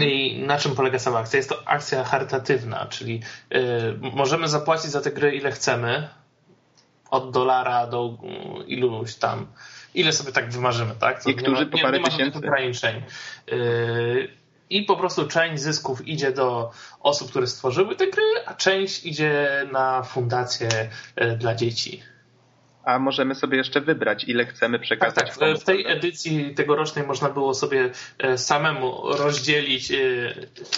I 0.00 0.42
na 0.46 0.58
czym 0.58 0.74
polega 0.74 0.98
sama 0.98 1.18
akcja? 1.18 1.36
Jest 1.36 1.48
to 1.48 1.68
akcja 1.68 2.04
charytatywna, 2.04 2.86
czyli 2.86 3.22
y, 3.54 3.58
możemy 4.12 4.48
zapłacić 4.48 4.90
za 4.90 5.00
te 5.00 5.10
gry 5.10 5.36
ile 5.36 5.52
chcemy, 5.52 6.08
od 7.10 7.30
dolara 7.30 7.86
do 7.86 8.18
iluś 8.66 9.14
tam 9.14 9.46
ile 9.96 10.12
sobie 10.12 10.32
tak 10.32 10.50
wymarzymy, 10.50 10.94
tak? 11.00 11.22
To 11.22 11.28
Niektórzy 11.28 11.64
nie 11.64 11.70
ma, 11.70 11.70
po 11.70 11.78
parę 11.78 11.98
nie, 11.98 12.04
nie 12.04 12.10
tysięcy. 12.10 12.38
ograniczeń. 12.38 13.02
Yy, 13.46 14.28
I 14.70 14.82
po 14.82 14.96
prostu 14.96 15.28
część 15.28 15.62
zysków 15.62 16.08
idzie 16.08 16.32
do 16.32 16.70
osób, 17.00 17.30
które 17.30 17.46
stworzyły 17.46 17.96
te 17.96 18.06
gry, 18.06 18.22
a 18.46 18.54
część 18.54 19.06
idzie 19.06 19.66
na 19.72 20.02
fundację 20.02 20.68
yy, 21.16 21.36
dla 21.36 21.54
dzieci. 21.54 22.02
A 22.86 22.98
możemy 22.98 23.34
sobie 23.34 23.56
jeszcze 23.56 23.80
wybrać, 23.80 24.24
ile 24.24 24.46
chcemy 24.46 24.78
przekazać. 24.78 25.28
Tak, 25.28 25.38
tak. 25.38 25.58
W 25.58 25.64
tej 25.64 25.86
edycji 25.86 26.54
tegorocznej 26.54 27.06
można 27.06 27.28
było 27.28 27.54
sobie 27.54 27.90
e, 28.18 28.38
samemu 28.38 29.12
rozdzielić, 29.12 29.90
e, 29.90 29.96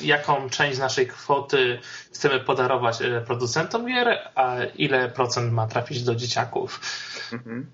jaką 0.03 0.51
część 0.51 0.79
naszej 0.79 1.07
kwoty 1.07 1.79
chcemy 2.13 2.41
podarować 2.41 3.03
e, 3.03 3.21
producentom 3.21 3.87
gier, 3.87 4.19
a 4.35 4.57
ile 4.77 5.09
procent 5.09 5.53
ma 5.53 5.67
trafić 5.67 6.03
do 6.03 6.15
dzieciaków. 6.15 6.81
Mhm. 7.33 7.67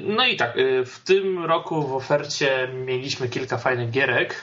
No 0.00 0.26
i 0.26 0.36
tak, 0.36 0.52
w 0.84 0.98
tym 1.04 1.44
roku 1.44 1.88
w 1.88 1.94
ofercie 1.94 2.68
mieliśmy 2.86 3.28
kilka 3.28 3.58
fajnych 3.58 3.90
gierek. 3.90 4.42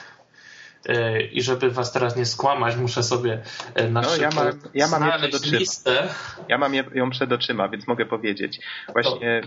E, 0.86 1.22
I 1.22 1.42
żeby 1.42 1.72
was 1.72 1.92
teraz 1.92 2.16
nie 2.16 2.26
skłamać, 2.26 2.76
muszę 2.76 3.04
sobie 3.04 3.42
na 3.90 4.02
no, 4.02 4.16
ja 4.16 4.30
mam, 4.36 4.48
ja 4.74 4.88
mam 4.88 5.08
je 5.08 5.14
przed 5.18 5.36
oczyma. 5.36 5.60
listę. 5.60 6.08
Ja 6.48 6.58
mam 6.58 6.74
ją 6.74 7.10
przed 7.10 7.32
oczyma, 7.32 7.70
więc 7.70 7.88
mogę 7.88 8.06
powiedzieć. 8.06 8.60
Właśnie 8.94 9.42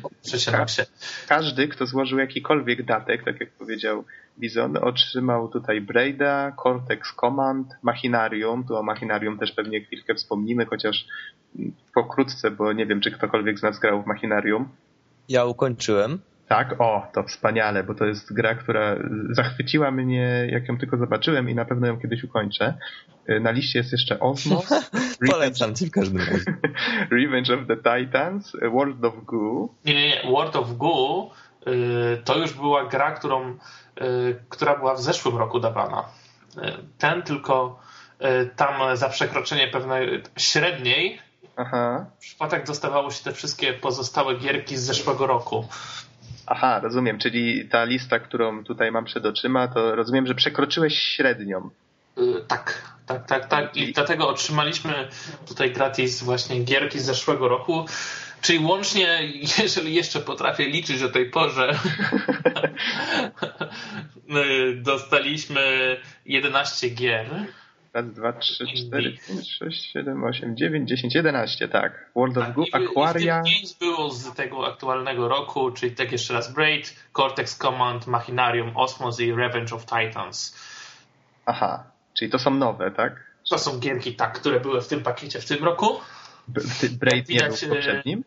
ka 0.52 0.66
każdy, 1.28 1.68
kto 1.68 1.86
złożył 1.86 2.18
jakikolwiek 2.18 2.82
datek, 2.82 3.24
tak 3.24 3.40
jak 3.40 3.50
powiedział 3.50 4.04
Bizon, 4.38 4.76
otrzymał 4.76 5.48
tutaj 5.48 5.80
Braida, 5.80 6.52
Cortex 6.62 7.14
Command, 7.20 7.68
Machinarium. 7.82 8.64
Tu 8.64 8.76
o 8.76 8.82
Machinarium 8.82 9.38
też 9.38 9.52
pewnie 9.52 9.80
chwilkę 9.80 10.14
wspomnimy, 10.14 10.66
chociaż 10.66 11.06
pokrótce, 11.94 12.50
bo 12.50 12.72
nie 12.72 12.86
wiem, 12.86 13.00
czy 13.00 13.10
ktokolwiek 13.10 13.58
z 13.58 13.62
nas 13.62 13.78
grał 13.78 14.02
w 14.02 14.06
Machinarium. 14.06 14.68
Ja 15.28 15.44
ukończyłem. 15.44 16.20
Tak, 16.48 16.80
o, 16.80 17.06
to 17.14 17.22
wspaniale, 17.22 17.84
bo 17.84 17.94
to 17.94 18.04
jest 18.04 18.32
gra, 18.32 18.54
która 18.54 18.96
zachwyciła 19.30 19.90
mnie, 19.90 20.48
jak 20.50 20.68
ją 20.68 20.78
tylko 20.78 20.96
zobaczyłem 20.96 21.50
i 21.50 21.54
na 21.54 21.64
pewno 21.64 21.86
ją 21.86 22.00
kiedyś 22.00 22.24
ukończę. 22.24 22.74
Na 23.40 23.50
liście 23.50 23.78
jest 23.78 23.92
jeszcze 23.92 24.20
Osmos. 24.20 24.68
Polecam 25.30 25.74
ci 25.74 25.86
w 25.86 25.90
każdym 25.90 26.18
razie. 26.18 26.56
Revenge 27.20 27.54
of 27.54 27.60
the 27.68 27.76
Titans, 27.76 28.52
World 28.72 29.04
of 29.04 29.14
Goo. 29.24 29.68
Nie, 29.84 29.94
nie, 29.94 30.08
nie. 30.08 30.30
World 30.30 30.56
of 30.56 30.76
Goo 30.76 31.30
y, 31.66 32.22
to 32.24 32.38
już 32.38 32.52
była 32.52 32.84
gra, 32.84 33.12
którą, 33.12 33.50
y, 33.50 33.56
która 34.48 34.78
była 34.78 34.94
w 34.94 35.02
zeszłym 35.02 35.36
roku 35.36 35.60
dawana. 35.60 36.04
Y, 36.58 36.60
ten 36.98 37.22
tylko 37.22 37.84
tam 38.56 38.96
za 38.96 39.08
przekroczenie 39.08 39.68
pewnej 39.68 40.22
średniej 40.36 41.18
Aha. 41.56 42.06
w 42.18 42.20
przypadek 42.20 42.66
dostawało 42.66 43.10
się 43.10 43.24
te 43.24 43.32
wszystkie 43.32 43.72
pozostałe 43.72 44.38
gierki 44.38 44.76
z 44.76 44.82
zeszłego 44.82 45.26
roku. 45.26 45.68
Aha, 46.46 46.80
rozumiem, 46.80 47.18
czyli 47.18 47.68
ta 47.68 47.84
lista, 47.84 48.18
którą 48.18 48.64
tutaj 48.64 48.92
mam 48.92 49.04
przed 49.04 49.26
oczyma, 49.26 49.68
to 49.68 49.96
rozumiem, 49.96 50.26
że 50.26 50.34
przekroczyłeś 50.34 50.98
średnią. 50.98 51.70
Yy, 52.16 52.44
tak, 52.48 52.82
tak, 53.06 53.26
tak, 53.26 53.48
tak. 53.48 53.76
I 53.76 53.92
dlatego 53.92 54.28
otrzymaliśmy 54.28 55.08
tutaj 55.48 55.72
gratis 55.72 56.22
właśnie 56.22 56.64
gierki 56.64 56.98
z 56.98 57.04
zeszłego 57.04 57.48
roku. 57.48 57.86
Czyli 58.40 58.58
łącznie, 58.58 59.20
jeżeli 59.62 59.94
jeszcze 59.94 60.20
potrafię 60.20 60.64
liczyć 60.66 61.02
o 61.02 61.08
tej 61.08 61.30
porze, 61.30 61.72
dostaliśmy 64.82 65.96
11 66.26 66.90
gier. 66.90 67.26
Raz, 67.94 68.12
dwa, 68.12 68.32
trzy, 68.32 68.66
cztery, 68.76 69.16
pięć, 69.28 69.50
sześć, 69.58 69.92
siedem, 69.92 70.24
osiem, 70.24 70.56
dziewięć, 70.56 70.88
dziesięć, 70.88 71.14
jedenaście, 71.14 71.68
tak. 71.68 72.10
World 72.16 72.38
of 72.38 72.44
tak, 72.44 72.54
Goo, 72.54 72.64
Aquaria. 72.72 73.42
Pięć 73.42 73.74
było 73.80 74.10
z 74.10 74.34
tego 74.34 74.66
aktualnego 74.66 75.28
roku, 75.28 75.70
czyli 75.70 75.96
tak 75.96 76.12
jeszcze 76.12 76.34
raz 76.34 76.52
Braid, 76.52 76.96
Cortex 77.12 77.58
Command, 77.58 78.06
Machinarium, 78.06 78.76
Osmos 78.76 79.20
i 79.20 79.32
Revenge 79.32 79.72
of 79.72 79.86
Titans. 79.86 80.58
Aha, 81.46 81.84
czyli 82.14 82.30
to 82.30 82.38
są 82.38 82.50
nowe, 82.50 82.90
tak? 82.90 83.24
To 83.50 83.58
są 83.58 83.78
gierki, 83.78 84.14
tak, 84.14 84.40
które 84.40 84.60
były 84.60 84.80
w 84.80 84.88
tym 84.88 85.02
pakiecie 85.02 85.40
w 85.40 85.46
tym 85.46 85.64
roku. 85.64 86.00
Braid 87.00 87.28
nie 87.28 87.40
był 87.40 87.56
w 87.56 87.68
poprzednim? 87.68 88.24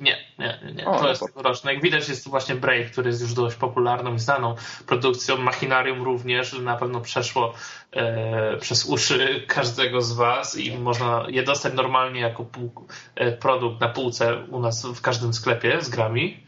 Nie, 0.00 0.16
nie, 0.38 0.58
nie. 0.74 0.86
O, 0.86 0.96
to 0.96 1.02
no 1.02 1.08
jest 1.08 1.26
tegoroczne. 1.26 1.74
Jak 1.74 1.82
widać 1.82 2.08
jest 2.08 2.24
to 2.24 2.30
właśnie 2.30 2.54
Break, 2.54 2.90
który 2.90 3.08
jest 3.08 3.22
już 3.22 3.34
dość 3.34 3.56
popularną 3.56 4.14
i 4.14 4.18
znaną 4.18 4.54
produkcją. 4.86 5.36
Machinarium 5.36 6.02
również 6.02 6.52
na 6.52 6.76
pewno 6.76 7.00
przeszło 7.00 7.54
e, 7.92 8.56
przez 8.56 8.84
uszy 8.84 9.44
każdego 9.48 10.02
z 10.02 10.12
Was 10.12 10.58
i 10.58 10.78
można 10.78 11.24
je 11.28 11.42
dostać 11.42 11.74
normalnie 11.74 12.20
jako 12.20 12.44
pół, 12.44 12.86
e, 13.14 13.32
produkt 13.32 13.80
na 13.80 13.88
półce 13.88 14.44
u 14.44 14.60
nas 14.60 14.86
w 14.86 15.00
każdym 15.00 15.34
sklepie 15.34 15.82
z 15.82 15.88
grami. 15.88 16.46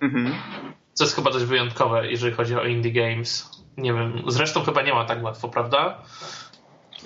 Mhm. 0.00 0.34
Co 0.92 1.04
jest 1.04 1.16
chyba 1.16 1.30
dość 1.30 1.44
wyjątkowe, 1.44 2.10
jeżeli 2.10 2.34
chodzi 2.34 2.56
o 2.56 2.64
indie 2.64 2.92
games. 2.92 3.50
Nie 3.76 3.92
wiem, 3.92 4.22
zresztą 4.26 4.62
chyba 4.62 4.82
nie 4.82 4.94
ma 4.94 5.04
tak 5.04 5.22
łatwo, 5.22 5.48
prawda? 5.48 6.02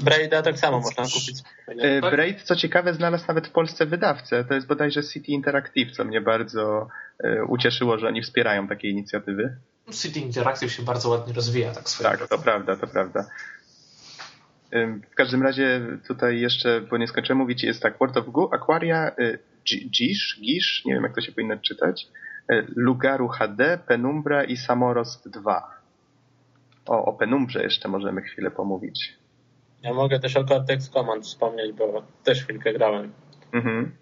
Braida 0.00 0.42
tak 0.42 0.58
samo 0.58 0.80
można 0.80 1.02
kupić. 1.02 1.42
E, 1.68 2.10
Braid, 2.10 2.42
co 2.42 2.56
ciekawe, 2.56 2.94
znalazł 2.94 3.24
nawet 3.28 3.48
w 3.48 3.50
Polsce 3.50 3.86
wydawcę. 3.86 4.44
To 4.44 4.54
jest 4.54 4.66
bodajże 4.66 5.02
City 5.02 5.32
Interactive, 5.32 5.92
co 5.92 6.04
mnie 6.04 6.20
bardzo 6.20 6.88
e, 7.24 7.44
ucieszyło, 7.44 7.98
że 7.98 8.08
oni 8.08 8.22
wspierają 8.22 8.68
takie 8.68 8.88
inicjatywy. 8.88 9.56
City 9.92 10.20
Interactive 10.20 10.72
się 10.72 10.82
bardzo 10.82 11.08
ładnie 11.08 11.34
rozwija, 11.34 11.72
tak 11.72 11.88
swoją 11.88 12.10
Tak, 12.10 12.28
to 12.28 12.38
prawda, 12.38 12.76
to 12.76 12.86
prawda. 12.86 13.26
W 15.10 15.14
każdym 15.14 15.42
razie 15.42 15.80
tutaj 16.08 16.40
jeszcze, 16.40 16.80
bo 16.80 16.96
nie 16.96 17.08
skończyłem 17.08 17.38
mówić, 17.38 17.64
jest 17.64 17.82
tak 17.82 17.98
World 17.98 18.16
of 18.16 18.26
Goo, 18.28 18.50
Aquaria, 18.52 19.10
e, 19.18 19.38
Gish, 19.90 20.40
Gish, 20.40 20.84
nie 20.84 20.94
wiem 20.94 21.02
jak 21.02 21.14
to 21.14 21.20
się 21.20 21.32
powinno 21.32 21.56
czytać, 21.56 22.06
Lugaru 22.76 23.28
HD, 23.28 23.78
Penumbra 23.86 24.44
i 24.44 24.56
Samorost 24.56 25.28
2. 25.28 25.82
O, 26.86 27.04
o 27.04 27.12
Penumbrze 27.12 27.62
jeszcze 27.62 27.88
możemy 27.88 28.22
chwilę 28.22 28.50
pomówić. 28.50 29.21
Ja 29.82 29.94
mogę 29.94 30.20
też 30.20 30.36
o 30.36 30.44
Cortex 30.44 30.90
Command 30.90 31.24
wspomnieć, 31.24 31.72
bo 31.72 32.02
też 32.24 32.44
chwilkę 32.44 32.72
grałem. 32.72 33.12
Mhm. 33.52 33.92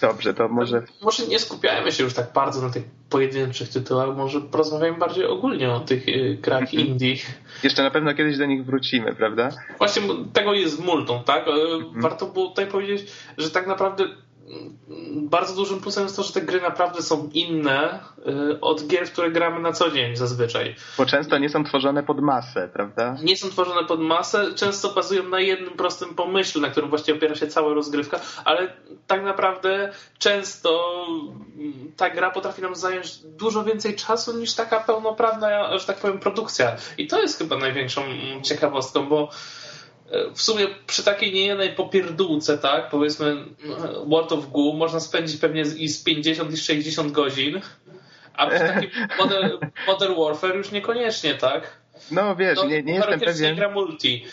Dobrze, 0.00 0.34
to 0.34 0.48
może... 0.48 0.82
Może 1.02 1.26
nie 1.26 1.38
skupiajmy 1.38 1.92
się 1.92 2.04
już 2.04 2.14
tak 2.14 2.32
bardzo 2.32 2.62
na 2.62 2.70
tych 2.70 2.84
pojedynczych 3.10 3.68
tytułach, 3.68 4.16
może 4.16 4.40
porozmawiajmy 4.40 4.98
bardziej 4.98 5.26
ogólnie 5.26 5.70
o 5.70 5.80
tych 5.80 6.08
y, 6.08 6.38
grach 6.42 6.60
mhm. 6.60 6.86
indie. 6.86 7.16
Jeszcze 7.62 7.82
na 7.82 7.90
pewno 7.90 8.14
kiedyś 8.14 8.38
do 8.38 8.46
nich 8.46 8.64
wrócimy, 8.64 9.14
prawda? 9.14 9.48
Właśnie 9.78 10.02
tego 10.32 10.54
jest 10.54 10.84
multą, 10.84 11.22
tak? 11.24 11.48
Y, 11.48 11.50
mhm. 11.50 12.02
Warto 12.02 12.26
było 12.26 12.48
tutaj 12.48 12.66
powiedzieć, 12.66 13.12
że 13.38 13.50
tak 13.50 13.66
naprawdę 13.66 14.04
bardzo 15.14 15.54
dużym 15.54 15.80
plusem 15.80 16.02
jest 16.02 16.16
to, 16.16 16.22
że 16.22 16.32
te 16.32 16.40
gry 16.40 16.60
naprawdę 16.60 17.02
są 17.02 17.30
inne 17.32 18.00
y, 18.52 18.60
od 18.60 18.86
gier, 18.86 19.06
w 19.06 19.12
które 19.12 19.30
gramy 19.30 19.60
na 19.60 19.72
co 19.72 19.90
dzień 19.90 20.16
zazwyczaj. 20.16 20.74
Bo 20.98 21.06
często 21.06 21.38
nie 21.38 21.48
są 21.48 21.64
tworzone 21.64 22.02
pod 22.02 22.20
masę, 22.20 22.70
prawda? 22.72 23.16
Nie 23.22 23.36
są 23.36 23.50
tworzone 23.50 23.84
pod 23.84 24.00
masę, 24.00 24.54
często 24.54 24.88
bazują 24.94 25.28
na 25.28 25.40
jednym 25.40 25.70
prostym 25.70 26.14
pomyśle, 26.14 26.60
na 26.60 26.68
którym 26.68 26.90
właściwie 26.90 27.18
opiera 27.18 27.34
się 27.34 27.46
cała 27.46 27.74
rozgrywka, 27.74 28.20
ale 28.44 28.72
tak 29.06 29.24
naprawdę 29.24 29.92
często 30.18 31.04
mm, 31.56 31.92
ta 31.96 32.10
gra 32.10 32.30
potrafi 32.30 32.62
nam 32.62 32.74
zająć 32.74 33.18
dużo 33.18 33.64
więcej 33.64 33.96
czasu 33.96 34.38
niż 34.38 34.54
taka 34.54 34.80
pełnoprawna, 34.80 35.78
że 35.78 35.86
tak 35.86 35.96
powiem, 35.96 36.18
produkcja. 36.18 36.76
I 36.98 37.06
to 37.06 37.20
jest 37.20 37.38
chyba 37.38 37.56
największą 37.56 38.04
mm, 38.04 38.42
ciekawostką, 38.42 39.08
bo 39.08 39.30
w 40.34 40.42
sumie 40.42 40.66
przy 40.86 41.04
takiej 41.04 41.32
niejednej 41.32 41.70
popierdółce, 41.70 42.58
tak, 42.58 42.88
powiedzmy 42.90 43.36
World 44.06 44.32
of 44.32 44.50
Goo 44.52 44.72
można 44.72 45.00
spędzić 45.00 45.40
pewnie 45.40 45.62
i 45.62 45.88
z 45.88 46.04
50 46.04 46.52
i 46.52 46.56
60 46.56 47.12
godzin, 47.12 47.60
a 48.34 48.46
przy 48.46 48.58
takim 48.58 48.90
Modern, 49.18 49.50
Modern 49.86 50.14
Warfare 50.14 50.56
już 50.56 50.72
niekoniecznie, 50.72 51.34
tak? 51.34 51.78
No 52.10 52.36
wiesz, 52.36 52.56
no, 52.56 52.64
nie, 52.64 52.82
nie 52.82 52.94
jestem 52.94 53.20
pewien. 53.20 53.56
gra 53.56 53.70
multi. 53.70 54.26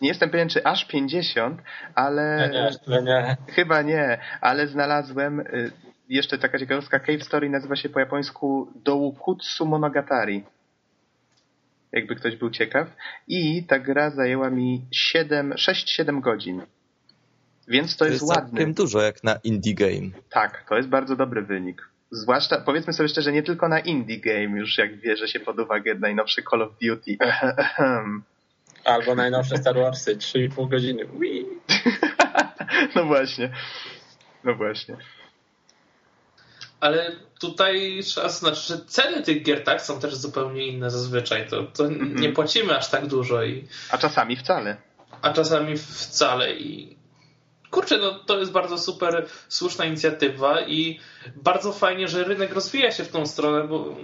Nie 0.00 0.08
jestem 0.08 0.30
pewien, 0.30 0.48
czy 0.48 0.64
aż 0.64 0.84
50, 0.84 1.60
ale 1.94 2.50
nie, 2.86 3.02
nie. 3.02 3.36
chyba 3.54 3.82
nie, 3.82 4.18
ale 4.40 4.66
znalazłem 4.66 5.40
y, 5.40 5.72
jeszcze 6.08 6.38
taka 6.38 6.58
ciekawostka 6.58 7.00
Cave 7.00 7.24
Story 7.24 7.50
nazywa 7.50 7.76
się 7.76 7.88
po 7.88 8.00
japońsku 8.00 8.72
Doukutsu 8.74 9.66
Monogatari 9.66 10.44
jakby 11.92 12.16
ktoś 12.16 12.36
był 12.36 12.50
ciekaw. 12.50 12.88
I 13.28 13.64
ta 13.64 13.78
gra 13.78 14.10
zajęła 14.10 14.50
mi 14.50 14.84
7, 14.92 15.52
6-7 15.52 16.20
godzin. 16.20 16.62
Więc 17.68 17.96
to, 17.96 18.04
to 18.04 18.10
jest, 18.10 18.22
jest 18.22 18.36
ładne. 18.36 18.50
całkiem 18.50 18.74
dużo 18.74 19.02
jak 19.02 19.24
na 19.24 19.34
indie 19.44 19.74
game. 19.74 20.10
Tak, 20.30 20.64
to 20.68 20.76
jest 20.76 20.88
bardzo 20.88 21.16
dobry 21.16 21.42
wynik. 21.42 21.88
Zwłaszcza, 22.10 22.60
powiedzmy 22.60 22.92
sobie 22.92 23.08
szczerze, 23.08 23.32
nie 23.32 23.42
tylko 23.42 23.68
na 23.68 23.80
indie 23.80 24.20
game, 24.20 24.58
już 24.58 24.78
jak 24.78 25.00
bierze 25.00 25.28
się 25.28 25.40
pod 25.40 25.58
uwagę 25.58 25.94
najnowszy 25.94 26.42
Call 26.50 26.62
of 26.62 26.72
Duty. 26.82 27.16
Albo 28.84 29.14
najnowsze 29.14 29.56
Star 29.56 29.74
Warsy, 29.74 30.16
3,5 30.16 30.68
godziny. 30.68 31.04
no 32.96 33.04
właśnie. 33.04 33.50
No 34.44 34.54
właśnie 34.54 34.96
ale 36.82 37.12
tutaj 37.40 38.00
trzeba 38.04 38.28
zaznaczyć, 38.28 38.66
że 38.66 38.78
ceny 38.86 39.22
tych 39.22 39.42
gier 39.42 39.64
tak 39.64 39.82
są 39.82 40.00
też 40.00 40.14
zupełnie 40.14 40.66
inne 40.66 40.90
zazwyczaj. 40.90 41.48
To, 41.48 41.62
to 41.62 41.84
mm 41.84 42.14
-hmm. 42.14 42.20
nie 42.20 42.32
płacimy 42.32 42.76
aż 42.76 42.90
tak 42.90 43.06
dużo. 43.06 43.44
I... 43.44 43.66
A 43.90 43.98
czasami 43.98 44.36
wcale. 44.36 44.76
A 45.22 45.32
czasami 45.32 45.78
wcale. 45.78 46.54
I 46.54 46.96
kurczę, 47.70 47.98
no 47.98 48.14
to 48.14 48.38
jest 48.38 48.52
bardzo 48.52 48.78
super, 48.78 49.26
słuszna 49.48 49.84
inicjatywa 49.84 50.60
i 50.60 51.00
bardzo 51.36 51.72
fajnie, 51.72 52.08
że 52.08 52.24
rynek 52.24 52.54
rozwija 52.54 52.92
się 52.92 53.04
w 53.04 53.08
tą 53.08 53.26
stronę, 53.26 53.68
bo 53.68 53.96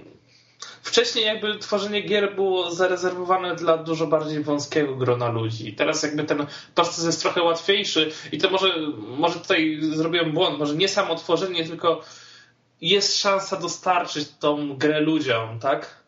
wcześniej 0.81 1.25
jakby 1.25 1.57
tworzenie 1.57 2.01
gier 2.01 2.35
było 2.35 2.71
zarezerwowane 2.71 3.55
dla 3.55 3.77
dużo 3.77 4.07
bardziej 4.07 4.43
wąskiego 4.43 4.95
grona 4.95 5.29
ludzi. 5.29 5.73
Teraz 5.73 6.03
jakby 6.03 6.23
ten 6.23 6.45
proces 6.75 7.05
jest 7.05 7.21
trochę 7.21 7.43
łatwiejszy 7.43 8.11
i 8.31 8.37
to 8.37 8.49
może, 8.49 8.73
może 9.17 9.39
tutaj 9.39 9.79
zrobiłem 9.81 10.31
błąd, 10.31 10.59
może 10.59 10.75
nie 10.75 10.87
samo 10.87 11.15
tworzenie, 11.15 11.65
tylko 11.65 12.01
jest 12.81 13.17
szansa 13.17 13.57
dostarczyć 13.57 14.29
tą 14.39 14.77
grę 14.77 14.99
ludziom, 14.99 15.59
tak? 15.59 16.03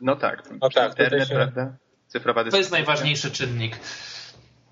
No 0.00 0.16
tak. 0.16 0.42
No 0.60 0.68
tak, 0.70 0.90
Internet, 0.90 1.28
się... 1.28 1.34
prawda? 1.34 1.72
Cyfrowa 2.08 2.44
To 2.44 2.56
jest 2.56 2.72
najważniejszy 2.72 3.30
czynnik. 3.30 3.76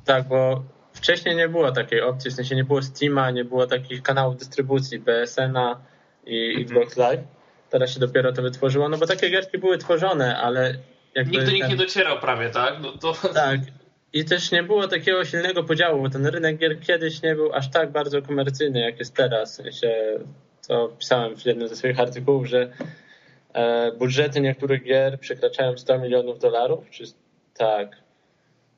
Tak, 0.05 0.29
bo 0.29 0.63
wcześniej 0.93 1.37
nie 1.37 1.49
było 1.49 1.73
takiej 1.73 2.01
opcji, 2.03 2.31
w 2.31 2.35
sensie 2.35 2.57
nie 2.57 2.65
było 2.65 2.83
Steama, 2.83 3.31
nie 3.31 3.45
było 3.45 3.67
takich 3.67 4.03
kanałów 4.03 4.37
dystrybucji 4.37 5.01
PSN-a 5.01 5.81
i 6.27 6.47
mhm. 6.49 6.63
Xbox 6.63 6.97
Live. 6.97 7.21
Teraz 7.71 7.91
się 7.91 8.01
dopiero 8.01 8.33
to 8.33 8.43
wytworzyło, 8.43 8.89
no 8.89 8.99
bo 8.99 9.07
takie 9.07 9.31
gierki 9.31 9.59
były 9.59 9.79
tworzone, 9.79 10.39
ale 10.39 10.75
jakby 11.15 11.33
Nigdy 11.33 11.53
nikt 11.53 11.61
ten... 11.61 11.71
nie 11.71 11.77
docierał 11.77 12.19
prawie, 12.19 12.51
tak? 12.51 12.75
No 12.81 12.93
to... 12.93 13.13
Tak. 13.35 13.61
I 14.13 14.25
też 14.25 14.53
nie 14.53 14.63
było 14.63 14.89
takiego 14.89 15.25
silnego 15.25 15.65
podziału, 15.65 16.03
bo 16.03 16.11
ten 16.11 16.27
rynek 16.27 16.59
gier 16.59 16.81
kiedyś 16.81 17.23
nie 17.23 17.35
był 17.35 17.53
aż 17.53 17.71
tak 17.71 17.93
bardzo 17.93 18.23
komercyjny, 18.23 18.81
jak 18.81 18.99
jest 18.99 19.15
teraz. 19.15 19.53
W 19.53 19.63
sensie, 19.63 20.19
co 20.67 20.89
pisałem 20.89 21.37
w 21.37 21.47
jednym 21.47 21.69
ze 21.69 21.77
swoich 21.77 22.01
artykułów, 22.01 22.47
że 22.47 22.73
e, 23.53 23.93
budżety 23.93 24.41
niektórych 24.41 24.85
gier 24.85 25.21
przekraczają 25.21 25.79
100 25.79 25.99
milionów 25.99 26.39
dolarów, 26.39 26.91
czy 26.91 27.05
tak, 27.55 27.97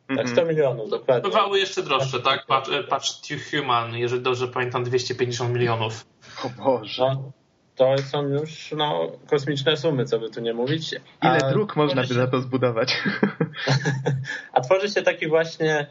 tak, 0.09 0.29
100 0.29 0.41
mhm. 0.41 0.49
milionów, 0.49 0.91
dokładnie. 0.91 1.31
Bywały 1.31 1.59
jeszcze 1.59 1.83
droższe, 1.83 2.21
tak? 2.21 2.47
Patch, 2.47 2.71
patch 2.89 3.07
to 3.07 3.35
Human, 3.51 3.97
jeżeli 3.97 4.23
dobrze 4.23 4.49
pamiętam, 4.49 4.85
250 4.85 5.55
milionów. 5.55 6.07
O 6.45 6.51
Boże. 6.65 7.03
No, 7.03 7.33
to 7.77 7.99
są 7.99 8.29
już 8.29 8.73
no, 8.77 9.13
kosmiczne 9.27 9.77
sumy, 9.77 10.05
co 10.05 10.19
by 10.19 10.31
tu 10.31 10.41
nie 10.41 10.55
mówić. 10.55 10.95
Ile 11.23 11.39
dróg 11.51 11.77
można 11.77 12.03
by 12.03 12.09
się... 12.09 12.15
za 12.15 12.27
to 12.27 12.41
zbudować? 12.41 13.03
A 14.53 14.61
tworzy 14.61 14.89
się 14.89 15.03
taki 15.03 15.29
właśnie, 15.29 15.87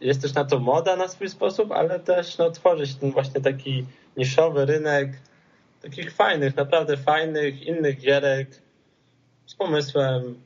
jest 0.00 0.22
też 0.22 0.34
na 0.34 0.44
to 0.44 0.58
moda 0.58 0.96
na 0.96 1.08
swój 1.08 1.28
sposób, 1.28 1.72
ale 1.72 2.00
też 2.00 2.38
no, 2.38 2.50
tworzy 2.50 2.86
się 2.86 2.94
ten 2.94 3.10
właśnie 3.10 3.40
taki 3.40 3.86
niszowy 4.16 4.66
rynek 4.66 5.08
takich 5.82 6.14
fajnych, 6.14 6.56
naprawdę 6.56 6.96
fajnych, 6.96 7.62
innych 7.62 8.00
gierek 8.00 8.48
z 9.46 9.54
pomysłem, 9.54 10.42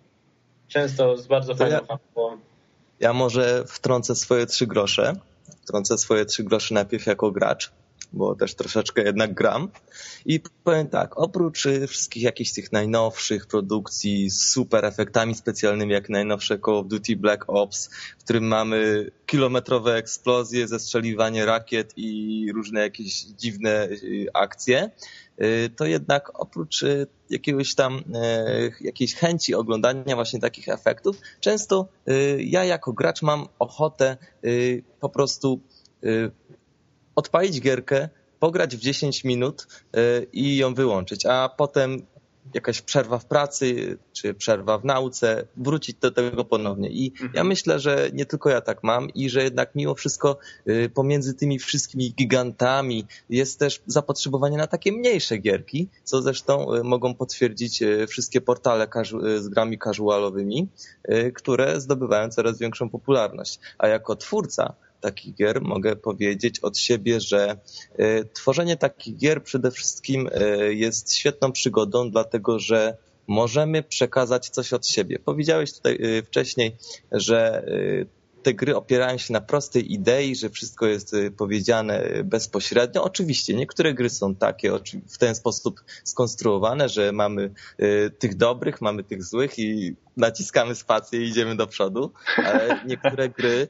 często 0.68 1.16
z 1.16 1.26
bardzo 1.26 1.54
fajną 1.54 1.76
ja, 1.76 1.84
fabułą. 1.84 2.38
Ja 3.00 3.12
może 3.12 3.64
wtrącę 3.66 4.14
swoje 4.14 4.46
trzy 4.46 4.66
grosze. 4.66 5.12
Wtrącę 5.62 5.98
swoje 5.98 6.24
trzy 6.24 6.44
grosze 6.44 6.74
najpierw 6.74 7.06
jako 7.06 7.30
gracz, 7.30 7.72
bo 8.12 8.34
też 8.34 8.54
troszeczkę 8.54 9.02
jednak 9.02 9.34
gram. 9.34 9.68
I 10.26 10.40
powiem 10.64 10.88
tak, 10.88 11.18
oprócz 11.18 11.66
y, 11.66 11.86
wszystkich 11.86 12.22
jakichś 12.22 12.52
tych 12.52 12.72
najnowszych 12.72 13.46
produkcji 13.46 14.30
z 14.30 14.50
super 14.50 14.84
efektami 14.84 15.34
specjalnymi, 15.34 15.92
jak 15.92 16.08
najnowsze 16.08 16.58
Call 16.58 16.74
of 16.74 16.86
Duty 16.86 17.16
Black 17.16 17.44
Ops, 17.46 17.90
w 18.18 18.24
którym 18.24 18.44
mamy 18.44 19.10
kilometrowe 19.26 19.94
eksplozje, 19.94 20.68
zestrzeliwanie 20.68 21.44
rakiet 21.44 21.92
i 21.96 22.46
różne 22.54 22.80
jakieś 22.80 23.24
dziwne 23.24 23.88
y, 23.88 24.26
akcje, 24.34 24.90
Y, 25.42 25.70
to 25.76 25.86
jednak 25.86 26.40
oprócz 26.40 26.84
jakiegoś 27.30 27.74
tam 27.74 28.02
jakiejś 28.80 29.14
chęci 29.14 29.54
oglądania 29.54 30.14
właśnie 30.14 30.40
takich 30.40 30.68
efektów, 30.68 31.16
często 31.40 31.88
ja 32.38 32.64
jako 32.64 32.92
gracz 32.92 33.22
mam 33.22 33.46
ochotę 33.58 34.16
po 35.00 35.08
prostu 35.08 35.60
odpalić 37.16 37.60
gierkę, 37.60 38.08
pograć 38.40 38.76
w 38.76 38.80
10 38.80 39.24
minut 39.24 39.66
i 40.32 40.56
ją 40.56 40.74
wyłączyć, 40.74 41.26
a 41.26 41.48
potem 41.48 42.02
jakaś 42.54 42.82
przerwa 42.82 43.18
w 43.18 43.24
pracy, 43.24 43.98
czy 44.12 44.34
przerwa 44.34 44.78
w 44.78 44.84
nauce, 44.84 45.46
wrócić 45.56 45.96
do 45.96 46.10
tego 46.10 46.44
ponownie. 46.44 46.88
I 46.90 47.10
mhm. 47.10 47.30
ja 47.34 47.44
myślę, 47.44 47.78
że 47.78 48.10
nie 48.12 48.26
tylko 48.26 48.50
ja 48.50 48.60
tak 48.60 48.82
mam 48.82 49.10
i 49.10 49.30
że 49.30 49.42
jednak 49.42 49.74
mimo 49.74 49.94
wszystko 49.94 50.38
y, 50.68 50.90
pomiędzy 50.94 51.34
tymi 51.34 51.58
wszystkimi 51.58 52.12
gigantami 52.12 53.06
jest 53.30 53.58
też 53.58 53.82
zapotrzebowanie 53.86 54.56
na 54.56 54.66
takie 54.66 54.92
mniejsze 54.92 55.38
gierki, 55.38 55.88
co 56.04 56.22
zresztą 56.22 56.74
y, 56.74 56.84
mogą 56.84 57.14
potwierdzić 57.14 57.82
wszystkie 58.08 58.40
portale 58.40 58.88
z 59.38 59.48
grami 59.48 59.78
casualowymi, 59.78 60.68
które 61.34 61.80
zdobywają 61.80 62.28
coraz 62.28 62.58
większą 62.58 62.88
popularność. 62.90 63.60
A 63.78 63.88
jako 63.88 64.16
twórca 64.16 64.74
takich 65.00 65.34
gier 65.34 65.62
mogę 65.62 65.96
powiedzieć 65.96 66.60
od 66.60 66.78
siebie, 66.78 67.20
że 67.20 67.58
e, 67.98 68.24
tworzenie 68.24 68.76
takich 68.76 69.16
gier 69.16 69.42
przede 69.42 69.70
wszystkim 69.70 70.28
e, 70.32 70.74
jest 70.74 71.14
świetną 71.14 71.52
przygodą, 71.52 72.10
dlatego 72.10 72.58
że 72.58 72.96
możemy 73.26 73.82
przekazać 73.82 74.48
coś 74.48 74.72
od 74.72 74.86
siebie. 74.86 75.18
Powiedziałeś 75.18 75.72
tutaj 75.72 75.98
e, 76.02 76.22
wcześniej, 76.22 76.76
że 77.12 77.66
te 78.42 78.54
gry 78.54 78.76
opierają 78.76 79.18
się 79.18 79.32
na 79.32 79.40
prostej 79.40 79.92
idei, 79.92 80.36
że 80.36 80.50
wszystko 80.50 80.86
jest 80.86 81.16
powiedziane 81.36 82.22
bezpośrednio. 82.24 83.04
Oczywiście, 83.04 83.54
niektóre 83.54 83.94
gry 83.94 84.10
są 84.10 84.34
takie 84.34 84.72
w 85.08 85.18
ten 85.18 85.34
sposób 85.34 85.84
skonstruowane, 86.04 86.88
że 86.88 87.12
mamy 87.12 87.50
tych 88.18 88.36
dobrych, 88.36 88.80
mamy 88.80 89.04
tych 89.04 89.24
złych 89.24 89.58
i 89.58 89.96
naciskamy 90.16 90.74
spację 90.74 91.20
i 91.20 91.28
idziemy 91.28 91.56
do 91.56 91.66
przodu, 91.66 92.12
ale 92.36 92.80
niektóre 92.86 93.28
gry 93.28 93.68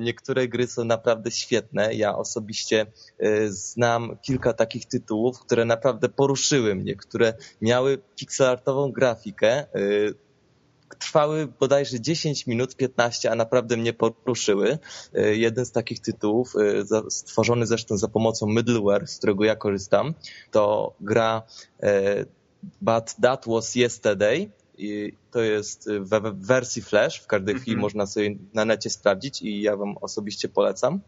niektóre 0.00 0.48
gry 0.48 0.66
są 0.66 0.84
naprawdę 0.84 1.30
świetne. 1.30 1.94
Ja 1.94 2.16
osobiście 2.16 2.86
y, 3.22 3.52
znam 3.52 4.16
kilka 4.22 4.52
takich 4.52 4.86
tytułów, 4.86 5.40
które 5.40 5.64
naprawdę 5.64 6.08
poruszyły 6.08 6.74
mnie, 6.74 6.96
które 6.96 7.34
miały 7.60 7.98
pixelartową 8.16 8.92
grafikę, 8.92 9.66
y, 9.76 10.14
trwały 10.98 11.46
bodajże 11.60 12.00
10 12.00 12.46
minut, 12.46 12.76
15, 12.76 13.30
a 13.30 13.34
naprawdę 13.34 13.76
mnie 13.76 13.92
poruszyły. 13.92 14.78
Jeden 15.32 15.66
z 15.66 15.72
takich 15.72 16.00
tytułów, 16.00 16.54
stworzony 17.08 17.66
zresztą 17.66 17.96
za 17.96 18.08
pomocą 18.08 18.46
middleware, 18.46 19.06
z 19.06 19.18
którego 19.18 19.44
ja 19.44 19.56
korzystam, 19.56 20.14
to 20.50 20.94
gra 21.00 21.42
But 22.80 23.14
That 23.22 23.46
Was 23.46 23.74
Yesterday 23.76 24.50
i 24.80 25.12
to 25.30 25.40
jest 25.40 25.88
w 26.00 26.46
wersji 26.46 26.82
Flash, 26.82 27.20
w 27.20 27.26
każdej 27.26 27.54
chwili 27.54 27.72
mm 27.72 27.80
-hmm. 27.80 27.82
można 27.82 28.06
sobie 28.06 28.34
na 28.54 28.64
necie 28.64 28.90
sprawdzić 28.90 29.42
i 29.42 29.62
ja 29.62 29.76
wam 29.76 29.96
osobiście 30.00 30.48
polecam. 30.48 31.00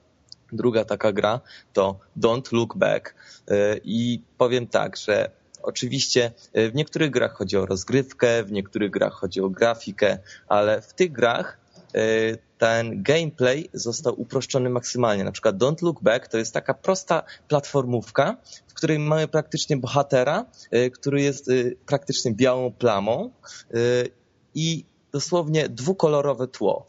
Druga 0.52 0.84
taka 0.84 1.12
gra 1.12 1.40
to 1.72 1.98
Don't 2.16 2.52
Look 2.52 2.76
Back 2.76 3.14
y, 3.50 3.80
i 3.84 4.22
powiem 4.38 4.66
tak, 4.66 4.96
że 4.96 5.30
oczywiście 5.62 6.32
y, 6.56 6.70
w 6.70 6.74
niektórych 6.74 7.10
grach 7.10 7.32
chodzi 7.32 7.56
o 7.56 7.66
rozgrywkę, 7.66 8.44
w 8.44 8.52
niektórych 8.52 8.90
grach 8.90 9.12
chodzi 9.12 9.40
o 9.40 9.50
grafikę, 9.50 10.18
ale 10.48 10.82
w 10.82 10.92
tych 10.94 11.12
grach 11.12 11.58
y, 11.96 12.38
ten 12.58 13.02
gameplay 13.02 13.68
został 13.72 14.20
uproszczony 14.20 14.70
maksymalnie. 14.70 15.24
Na 15.24 15.32
przykład 15.32 15.56
Don't 15.56 15.82
Look 15.82 16.02
Back 16.02 16.28
to 16.28 16.38
jest 16.38 16.54
taka 16.54 16.74
prosta 16.74 17.22
platformówka, 17.48 18.36
której 18.82 18.98
mamy 18.98 19.28
praktycznie 19.28 19.76
bohatera, 19.76 20.46
y, 20.74 20.90
który 20.90 21.22
jest 21.22 21.48
y, 21.48 21.76
praktycznie 21.86 22.34
białą 22.34 22.72
plamą 22.72 23.30
y, 23.74 24.10
i 24.54 24.84
dosłownie 25.12 25.68
dwukolorowe 25.68 26.48
tło. 26.48 26.86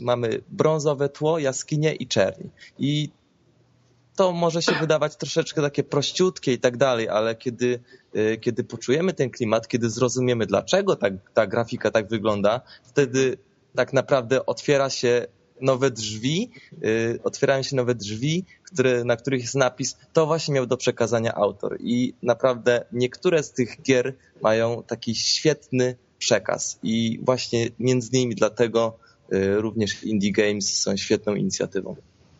Mamy 0.00 0.40
brązowe 0.48 1.08
tło, 1.08 1.38
jaskinie 1.38 1.94
i 1.94 2.06
czerni. 2.06 2.50
I 2.78 3.10
to 4.16 4.32
może 4.32 4.62
się 4.62 4.72
wydawać 4.80 5.16
troszeczkę 5.16 5.62
takie 5.62 5.84
prościutkie 5.84 6.52
i 6.52 6.58
tak 6.58 6.76
dalej, 6.76 7.08
ale 7.08 7.34
kiedy, 7.34 7.80
kiedy 8.40 8.64
poczujemy 8.64 9.12
ten 9.12 9.30
klimat, 9.30 9.68
kiedy 9.68 9.90
zrozumiemy, 9.90 10.46
dlaczego 10.46 10.96
ta, 10.96 11.06
ta 11.34 11.46
grafika 11.46 11.90
tak 11.90 12.08
wygląda, 12.08 12.60
wtedy 12.82 13.38
tak 13.74 13.92
naprawdę 13.92 14.46
otwiera 14.46 14.90
się 14.90 15.26
nowe 15.60 15.90
drzwi, 15.90 16.50
yy, 16.82 17.18
otwierają 17.24 17.62
się 17.62 17.76
nowe 17.76 17.94
drzwi, 17.94 18.44
które, 18.62 19.04
na 19.04 19.16
których 19.16 19.40
jest 19.40 19.54
napis, 19.54 19.98
to 20.12 20.26
właśnie 20.26 20.54
miał 20.54 20.66
do 20.66 20.76
przekazania 20.76 21.34
autor. 21.34 21.76
I 21.80 22.14
naprawdę 22.22 22.84
niektóre 22.92 23.42
z 23.42 23.52
tych 23.52 23.82
gier 23.82 24.14
mają 24.42 24.82
taki 24.82 25.14
świetny 25.14 25.96
przekaz. 26.18 26.78
I 26.82 27.20
właśnie 27.22 27.66
między 27.78 28.10
innymi 28.12 28.34
dlatego 28.34 28.98
yy, 29.30 29.60
również 29.60 30.04
Indie 30.04 30.32
Games 30.32 30.82
są 30.82 30.96
świetną 30.96 31.34
inicjatywą. 31.34 31.96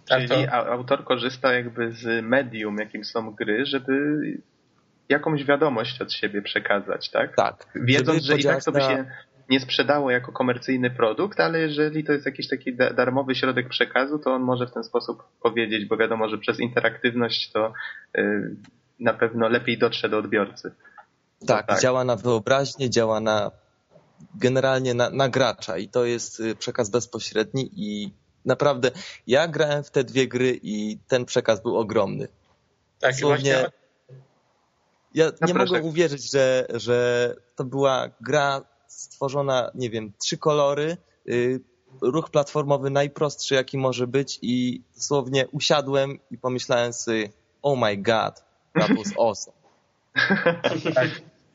Czyli 0.08 0.28
to... 0.28 0.52
autor 0.52 1.04
korzysta 1.04 1.52
jakby 1.52 1.92
z 1.92 2.24
medium, 2.24 2.76
jakim 2.78 3.04
są 3.04 3.30
gry, 3.30 3.66
żeby 3.66 3.92
jakąś 5.08 5.44
wiadomość 5.44 6.00
od 6.00 6.12
siebie 6.12 6.42
przekazać, 6.42 7.10
tak? 7.10 7.36
Tak. 7.36 7.66
Wiedząc, 7.74 8.22
że 8.22 8.38
i 8.38 8.44
tak 8.44 8.64
to 8.64 8.72
by 8.72 8.80
się 8.80 9.04
nie 9.50 9.60
sprzedało 9.60 10.10
jako 10.10 10.32
komercyjny 10.32 10.90
produkt, 10.90 11.40
ale 11.40 11.58
jeżeli 11.58 12.04
to 12.04 12.12
jest 12.12 12.26
jakiś 12.26 12.48
taki 12.48 12.76
darmowy 12.76 13.34
środek 13.34 13.68
przekazu, 13.68 14.18
to 14.18 14.34
on 14.34 14.42
może 14.42 14.66
w 14.66 14.72
ten 14.72 14.84
sposób 14.84 15.22
powiedzieć, 15.42 15.84
bo 15.84 15.96
wiadomo, 15.96 16.28
że 16.28 16.38
przez 16.38 16.60
interaktywność 16.60 17.52
to 17.52 17.72
y, 18.18 18.56
na 19.00 19.14
pewno 19.14 19.48
lepiej 19.48 19.78
dotrze 19.78 20.08
do 20.08 20.18
odbiorcy. 20.18 20.74
Tak, 21.46 21.66
tak, 21.66 21.80
działa 21.80 22.04
na 22.04 22.16
wyobraźnię, 22.16 22.90
działa 22.90 23.20
na 23.20 23.50
generalnie 24.34 24.94
na, 24.94 25.10
na 25.10 25.28
gracza 25.28 25.78
i 25.78 25.88
to 25.88 26.04
jest 26.04 26.40
y, 26.40 26.56
przekaz 26.56 26.90
bezpośredni 26.90 27.70
i 27.76 28.10
naprawdę 28.44 28.90
ja 29.26 29.48
grałem 29.48 29.84
w 29.84 29.90
te 29.90 30.04
dwie 30.04 30.28
gry 30.28 30.60
i 30.62 30.98
ten 31.08 31.24
przekaz 31.24 31.62
był 31.62 31.76
ogromny. 31.76 32.28
Tak, 33.00 33.14
właśnie 33.20 33.66
Ja 35.14 35.32
nie 35.46 35.54
mogę 35.54 35.82
uwierzyć, 35.82 36.30
że, 36.30 36.66
że 36.74 37.34
to 37.56 37.64
była 37.64 38.10
gra 38.20 38.62
stworzona, 38.88 39.70
nie 39.74 39.90
wiem, 39.90 40.12
trzy 40.18 40.38
kolory, 40.38 40.96
y, 41.28 41.60
ruch 42.02 42.30
platformowy 42.30 42.90
najprostszy, 42.90 43.54
jaki 43.54 43.78
może 43.78 44.06
być 44.06 44.38
i 44.42 44.82
dosłownie 44.94 45.48
usiadłem 45.48 46.18
i 46.30 46.38
pomyślałem 46.38 46.92
sobie, 46.92 47.28
oh 47.62 47.80
my 47.80 47.96
god, 47.96 48.44
that 48.74 48.90
was 48.96 49.12
awesome. 49.26 49.56
tak. 50.94 51.08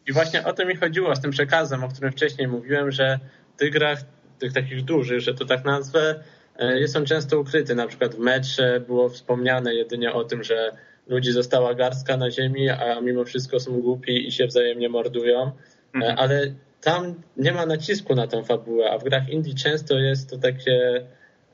I 0.07 0.13
właśnie 0.13 0.45
o 0.45 0.53
to 0.53 0.65
mi 0.65 0.75
chodziło 0.75 1.15
z 1.15 1.21
tym 1.21 1.32
przekazem, 1.32 1.84
o 1.84 1.89
którym 1.89 2.11
wcześniej 2.11 2.47
mówiłem, 2.47 2.91
że 2.91 3.19
w 3.55 3.59
tych 3.59 3.71
grach, 3.71 3.99
tych 4.39 4.53
takich 4.53 4.84
dużych, 4.84 5.19
że 5.19 5.34
to 5.34 5.45
tak 5.45 5.65
nazwę, 5.65 6.23
jest 6.59 6.95
on 6.95 7.05
często 7.05 7.39
ukryty. 7.39 7.75
Na 7.75 7.88
przykład 7.88 8.15
w 8.15 8.19
metrze 8.19 8.79
było 8.79 9.09
wspomniane 9.09 9.73
jedynie 9.73 10.13
o 10.13 10.23
tym, 10.23 10.43
że 10.43 10.77
ludzi 11.07 11.32
została 11.32 11.73
garstka 11.73 12.17
na 12.17 12.32
ziemi, 12.32 12.69
a 12.69 13.01
mimo 13.01 13.25
wszystko 13.25 13.59
są 13.59 13.82
głupi 13.82 14.27
i 14.27 14.32
się 14.32 14.47
wzajemnie 14.47 14.89
mordują. 14.89 15.51
Mhm. 15.93 16.19
Ale 16.19 16.53
tam 16.82 17.13
nie 17.38 17.51
ma 17.51 17.65
nacisku 17.65 18.15
na 18.15 18.27
tą 18.27 18.43
fabułę, 18.43 18.91
a 18.91 18.97
w 18.97 19.03
grach 19.03 19.29
indie 19.29 19.53
często 19.53 19.99
jest 19.99 20.29
to 20.29 20.38
takie 20.38 21.05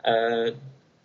e, 0.05 0.45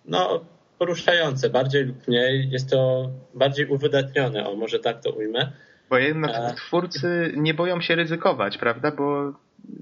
no, 0.05 0.45
poruszające, 0.79 1.51
bardziej 1.51 1.85
lub 1.85 2.09
mniej. 2.09 2.51
Jest 2.51 2.71
to 2.71 3.11
bardziej 3.35 3.67
uwydatnione, 3.67 4.49
o 4.49 4.57
może 4.57 4.79
tak 4.79 5.01
to 5.03 5.11
ujmę. 5.11 5.53
Bo 5.91 5.99
jednak 5.99 6.31
e... 6.35 6.55
twórcy 6.55 7.33
nie 7.37 7.55
boją 7.55 7.81
się 7.81 7.95
ryzykować, 7.95 8.59
prawda? 8.59 8.91
Bo 8.91 9.33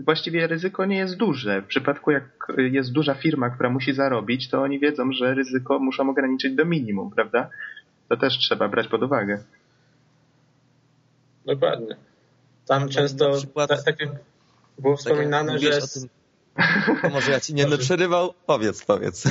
właściwie 0.05 0.47
ryzyko 0.47 0.85
nie 0.87 0.97
jest 0.97 1.17
duże. 1.17 1.63
W 1.63 1.67
przypadku 1.67 2.11
jak 2.11 2.53
jest 2.59 2.93
duża 2.93 3.15
firma, 3.15 3.51
która 3.51 3.71
musi 3.71 3.93
zarobić, 3.93 4.49
to 4.49 4.63
oni 4.63 4.81
wiedzą, 4.81 5.13
że 5.13 5.35
ryzyko 5.35 5.79
muszą 5.79 6.11
ograniczyć 6.11 6.55
do 6.55 6.65
minimum, 6.65 7.11
prawda? 7.11 7.51
To 8.09 8.17
też 8.17 8.39
trzeba 8.39 8.69
brać 8.69 8.89
pod 8.89 9.03
uwagę. 9.03 9.43
Dokładnie. 11.47 11.97
Tam 12.67 12.89
często, 12.89 13.33
przykład, 13.33 13.71
tak, 13.71 13.85
tak 13.85 14.01
jak 14.01 14.11
było 14.79 14.95
tak 14.95 15.01
wspominane, 15.01 15.59
że... 15.59 15.71
Tym, 15.71 16.09
to 17.03 17.09
może 17.09 17.33
ja 17.33 17.41
ci 17.41 17.55
nie 17.55 17.63
będę 17.67 17.79
przerywał? 17.79 18.35
Powiedz, 18.47 18.85
powiedz. 18.85 19.27
E, 19.27 19.31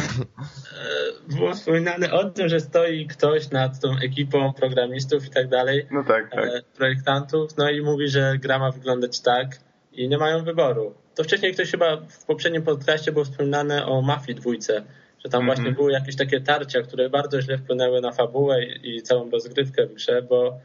było 1.27 1.53
wspominane 1.53 2.11
o 2.11 2.29
tym, 2.29 2.49
że 2.49 2.59
stoi 2.59 3.07
ktoś 3.07 3.49
nad 3.49 3.79
tą 3.79 3.97
ekipą 4.03 4.53
programistów 4.53 5.25
i 5.25 5.29
tak 5.29 5.47
dalej, 5.47 5.87
no 5.91 6.03
tak, 6.03 6.31
tak. 6.31 6.45
E, 6.45 6.61
projektantów, 6.75 7.57
no 7.57 7.69
i 7.69 7.81
mówi, 7.81 8.07
że 8.07 8.37
gra 8.37 8.59
ma 8.59 8.71
wyglądać 8.71 9.19
tak 9.19 9.59
i 9.93 10.09
nie 10.09 10.17
mają 10.17 10.43
wyboru. 10.43 10.93
To 11.15 11.23
wcześniej 11.23 11.53
ktoś 11.53 11.71
chyba 11.71 11.97
w 11.97 12.25
poprzednim 12.25 12.63
podcaście 12.63 13.11
było 13.11 13.25
wspominane 13.25 13.85
o 13.85 14.01
Mafii 14.01 14.35
dwójce, 14.35 14.83
że 15.23 15.29
tam 15.29 15.41
mm 15.41 15.43
-hmm. 15.43 15.55
właśnie 15.55 15.71
były 15.71 15.91
jakieś 15.91 16.15
takie 16.15 16.41
tarcia, 16.41 16.81
które 16.81 17.09
bardzo 17.09 17.41
źle 17.41 17.57
wpłynęły 17.57 18.01
na 18.01 18.11
fabułę 18.11 18.65
i, 18.65 18.95
i 18.95 19.01
całą 19.01 19.29
rozgrywkę 19.29 19.85
w 19.85 19.93
grze, 19.93 20.21
bo, 20.21 20.59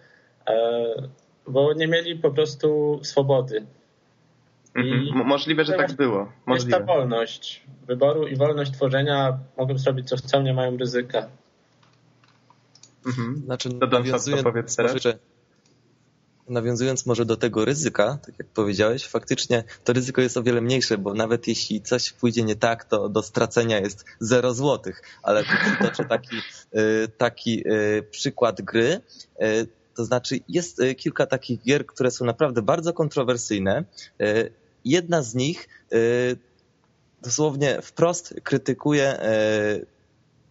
e, 0.49 0.85
bo 1.49 1.72
nie 1.72 1.87
mieli 1.87 2.16
po 2.16 2.31
prostu 2.31 3.01
swobody. 3.03 3.66
Mhm. 4.75 5.27
Możliwe, 5.27 5.64
że 5.64 5.72
tak 5.72 5.93
było. 5.93 6.33
Możliwe. 6.47 6.77
Jest 6.77 6.87
ta 6.87 6.95
wolność 6.95 7.62
wyboru 7.87 8.27
i 8.27 8.37
wolność 8.37 8.72
tworzenia. 8.72 9.39
Mogą 9.59 9.79
zrobić 9.79 10.09
co 10.09 10.16
chcą, 10.16 10.43
nie 10.43 10.55
mają 10.55 10.77
ryzyka. 10.77 11.29
Mhm. 13.07 13.43
Znaczy, 13.45 13.68
to 13.70 13.87
nawiązując, 13.87 14.43
to 14.43 14.83
może, 14.83 15.18
nawiązując 16.49 17.07
może 17.07 17.25
do 17.25 17.37
tego 17.37 17.64
ryzyka, 17.64 18.18
tak 18.27 18.39
jak 18.39 18.49
powiedziałeś, 18.49 19.07
faktycznie 19.07 19.64
to 19.85 19.93
ryzyko 19.93 20.20
jest 20.20 20.37
o 20.37 20.43
wiele 20.43 20.61
mniejsze, 20.61 20.99
bo 20.99 21.14
nawet 21.14 21.49
jeśli 21.49 21.83
coś 21.83 22.12
pójdzie 22.12 22.43
nie 22.43 22.57
tak, 22.57 22.85
to 22.85 23.09
do 23.09 23.22
stracenia 23.22 23.79
jest 23.79 24.05
0 24.20 24.55
złotych. 24.55 25.03
Ale 25.22 25.45
tu 25.45 25.51
przytoczę 25.64 26.05
taki, 26.05 26.37
y, 26.37 27.09
taki 27.09 27.68
y, 27.68 28.03
przykład 28.11 28.62
gry. 28.62 29.01
Y, 29.43 29.66
to 29.97 30.05
znaczy, 30.05 30.41
jest 30.49 30.83
kilka 30.97 31.27
takich 31.27 31.62
gier, 31.62 31.87
które 31.87 32.11
są 32.11 32.25
naprawdę 32.25 32.62
bardzo 32.62 32.93
kontrowersyjne 32.93 33.85
Jedna 34.85 35.22
z 35.22 35.35
nich 35.35 35.68
y, 35.93 36.37
dosłownie 37.22 37.82
wprost 37.82 38.35
krytykuje 38.43 39.22
y, 39.22 39.87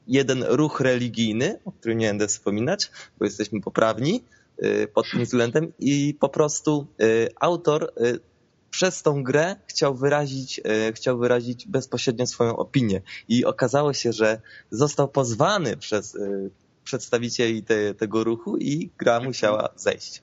jeden 0.07 0.43
ruch 0.43 0.79
religijny, 0.79 1.59
o 1.65 1.71
którym 1.71 1.97
nie 1.97 2.07
będę 2.07 2.27
wspominać, 2.27 2.91
bo 3.19 3.25
jesteśmy 3.25 3.61
poprawni 3.61 4.23
y, 4.63 4.87
pod 4.93 5.11
tym 5.11 5.23
względem 5.23 5.73
i 5.79 6.17
po 6.19 6.29
prostu 6.29 6.87
autor 7.39 7.93
przez 8.69 9.01
tą 9.01 9.23
grę 9.23 9.55
chciał 9.67 9.95
wyrazić, 9.95 10.61
chciał 10.93 11.17
wyrazić 11.17 11.67
bezpośrednio 11.67 12.27
swoją 12.27 12.55
opinię 12.55 13.01
i 13.27 13.45
okazało 13.45 13.93
się, 13.93 14.13
że 14.13 14.41
został 14.71 15.07
pozwany 15.07 15.77
przez 15.77 16.17
przedstawicieli 16.83 17.63
te, 17.63 17.93
tego 17.93 18.23
ruchu 18.23 18.57
i 18.57 18.89
gra 18.97 19.19
musiała 19.19 19.69
zejść. 19.75 20.21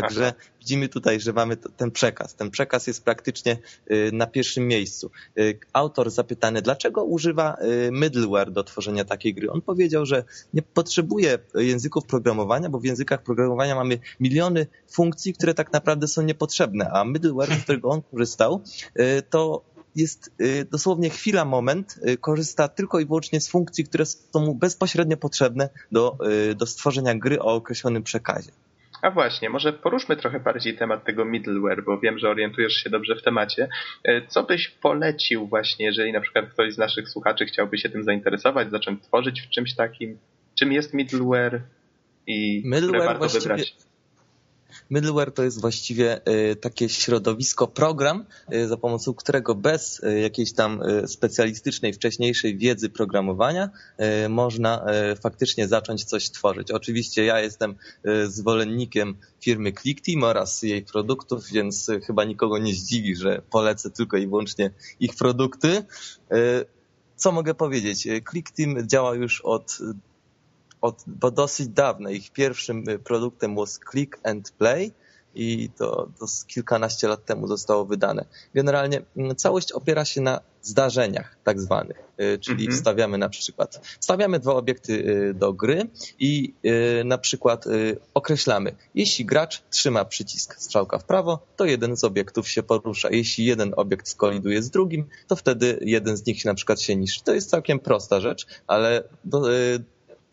Także 0.00 0.26
Aha. 0.26 0.50
widzimy 0.60 0.88
tutaj, 0.88 1.20
że 1.20 1.32
mamy 1.32 1.56
ten 1.56 1.90
przekaz. 1.90 2.34
Ten 2.34 2.50
przekaz 2.50 2.86
jest 2.86 3.04
praktycznie 3.04 3.58
y, 3.90 4.10
na 4.12 4.26
pierwszym 4.26 4.68
miejscu. 4.68 5.10
Y, 5.38 5.58
autor 5.72 6.10
zapytany, 6.10 6.62
dlaczego 6.62 7.04
używa 7.04 7.56
y, 7.86 7.90
middleware 7.92 8.50
do 8.50 8.64
tworzenia 8.64 9.04
takiej 9.04 9.34
gry. 9.34 9.50
On 9.50 9.62
powiedział, 9.62 10.06
że 10.06 10.24
nie 10.54 10.62
potrzebuje 10.62 11.38
języków 11.54 12.04
programowania, 12.04 12.68
bo 12.68 12.78
w 12.78 12.84
językach 12.84 13.22
programowania 13.22 13.74
mamy 13.74 13.98
miliony 14.20 14.66
funkcji, 14.90 15.34
które 15.34 15.54
tak 15.54 15.72
naprawdę 15.72 16.08
są 16.08 16.22
niepotrzebne, 16.22 16.90
a 16.92 17.04
middleware, 17.04 17.60
z 17.60 17.62
którego 17.62 17.88
on 17.88 18.02
korzystał, 18.02 18.62
to 19.30 19.64
jest 19.94 20.30
dosłownie 20.70 21.10
chwila, 21.10 21.44
moment, 21.44 22.00
korzysta 22.20 22.68
tylko 22.68 23.00
i 23.00 23.06
wyłącznie 23.06 23.40
z 23.40 23.48
funkcji, 23.48 23.84
które 23.84 24.06
są 24.06 24.40
mu 24.40 24.54
bezpośrednio 24.54 25.16
potrzebne 25.16 25.68
do, 25.92 26.18
do 26.56 26.66
stworzenia 26.66 27.14
gry 27.14 27.40
o 27.40 27.54
określonym 27.54 28.02
przekazie. 28.02 28.50
A 29.02 29.10
właśnie, 29.10 29.50
może 29.50 29.72
poruszmy 29.72 30.16
trochę 30.16 30.40
bardziej 30.40 30.76
temat 30.76 31.04
tego 31.04 31.24
middleware, 31.24 31.84
bo 31.84 31.98
wiem, 31.98 32.18
że 32.18 32.30
orientujesz 32.30 32.72
się 32.72 32.90
dobrze 32.90 33.16
w 33.16 33.22
temacie. 33.22 33.68
E, 34.04 34.26
co 34.26 34.42
byś 34.42 34.68
polecił 34.68 35.46
właśnie, 35.46 35.86
jeżeli 35.86 36.12
na 36.12 36.20
przykład 36.20 36.50
ktoś 36.50 36.74
z 36.74 36.78
naszych 36.78 37.08
słuchaczy 37.08 37.46
chciałby 37.46 37.78
się 37.78 37.88
tym 37.88 38.04
zainteresować, 38.04 38.70
zacząć 38.70 39.02
tworzyć 39.02 39.40
w 39.40 39.48
czymś 39.48 39.74
takim? 39.74 40.18
Czym 40.54 40.72
jest 40.72 40.94
middleware 40.94 41.60
i 42.26 42.62
middleware 42.64 43.18
warto 43.18 43.28
wybrać? 43.28 43.74
Middleware 44.90 45.32
to 45.32 45.42
jest 45.42 45.60
właściwie 45.60 46.24
e, 46.24 46.56
takie 46.56 46.88
środowisko, 46.88 47.66
program, 47.66 48.24
e, 48.48 48.66
za 48.66 48.76
pomocą 48.76 49.14
którego 49.14 49.54
bez 49.54 50.04
e, 50.04 50.20
jakiejś 50.20 50.52
tam 50.52 50.82
specjalistycznej, 51.06 51.92
wcześniejszej 51.92 52.58
wiedzy 52.58 52.88
programowania 52.88 53.70
można 54.28 54.86
faktycznie 55.22 55.68
zacząć 55.68 56.04
coś 56.04 56.30
tworzyć. 56.30 56.70
Oczywiście 56.70 57.24
ja 57.24 57.40
jestem 57.40 57.74
zwolennikiem 58.26 59.16
firmy 59.40 59.72
ClickTeam 59.72 60.22
oraz 60.24 60.62
jej 60.62 60.82
produktów, 60.82 61.46
więc 61.52 61.90
chyba 62.06 62.24
nikogo 62.24 62.58
nie 62.58 62.74
zdziwi, 62.74 63.16
że 63.16 63.42
polecę 63.50 63.90
tylko 63.90 64.16
i 64.16 64.26
wyłącznie 64.26 64.70
ich 65.00 65.14
produkty. 65.14 65.84
Co 67.16 67.32
mogę 67.32 67.54
powiedzieć? 67.54 68.08
ClickTeam 68.30 68.88
działa 68.88 69.14
już 69.14 69.40
od 69.40 69.78
od, 70.86 71.04
bo 71.06 71.30
dosyć 71.30 71.68
dawno. 71.68 72.10
Ich 72.10 72.30
pierwszym 72.30 72.88
y, 72.88 72.98
produktem 72.98 73.56
was 73.56 73.80
Click 73.90 74.18
and 74.22 74.50
Play 74.50 74.92
i 75.34 75.70
to, 75.76 76.08
to 76.18 76.26
kilkanaście 76.46 77.08
lat 77.08 77.24
temu 77.24 77.46
zostało 77.46 77.84
wydane. 77.84 78.24
Generalnie 78.54 79.02
mm, 79.16 79.36
całość 79.36 79.72
opiera 79.72 80.04
się 80.04 80.20
na 80.20 80.40
zdarzeniach 80.62 81.36
tak 81.44 81.60
zwanych, 81.60 81.98
y, 82.20 82.38
czyli 82.38 82.64
mhm. 82.64 82.78
wstawiamy 82.78 83.18
na 83.18 83.28
przykład, 83.28 83.80
wstawiamy 84.00 84.38
dwa 84.38 84.54
obiekty 84.54 84.92
y, 84.92 85.34
do 85.34 85.52
gry 85.52 85.88
i 86.18 86.54
na 87.04 87.18
przykład 87.18 87.64
określamy, 88.14 88.74
jeśli 88.94 89.24
gracz 89.24 89.62
trzyma 89.70 90.04
przycisk 90.04 90.56
strzałka 90.58 90.98
w 90.98 91.04
prawo, 91.04 91.46
to 91.56 91.64
jeden 91.64 91.96
z 91.96 92.04
obiektów 92.04 92.48
się 92.48 92.62
porusza. 92.62 93.08
Jeśli 93.10 93.44
jeden 93.44 93.72
obiekt 93.76 94.08
skoliduje 94.08 94.62
z 94.62 94.70
drugim, 94.70 95.04
to 95.26 95.36
wtedy 95.36 95.78
jeden 95.80 96.16
z 96.16 96.26
nich 96.26 96.44
na 96.44 96.54
przykład 96.54 96.80
się 96.80 96.96
niszczy. 96.96 97.24
To 97.24 97.34
jest 97.34 97.50
całkiem 97.50 97.78
prosta 97.78 98.20
rzecz, 98.20 98.46
ale 98.66 99.02
do, 99.24 99.42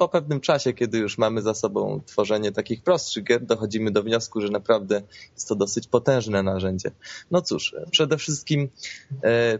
po 0.03 0.09
pewnym 0.09 0.41
czasie, 0.41 0.73
kiedy 0.73 0.97
już 0.97 1.17
mamy 1.17 1.41
za 1.41 1.53
sobą 1.53 2.01
tworzenie 2.05 2.51
takich 2.51 2.83
prostszych 2.83 3.23
gier, 3.23 3.45
dochodzimy 3.45 3.91
do 3.91 4.03
wniosku, 4.03 4.41
że 4.41 4.49
naprawdę 4.49 5.01
jest 5.33 5.47
to 5.47 5.55
dosyć 5.55 5.87
potężne 5.87 6.43
narzędzie. 6.43 6.91
No 7.31 7.41
cóż, 7.41 7.75
przede 7.91 8.17
wszystkim 8.17 8.69
e, 9.23 9.59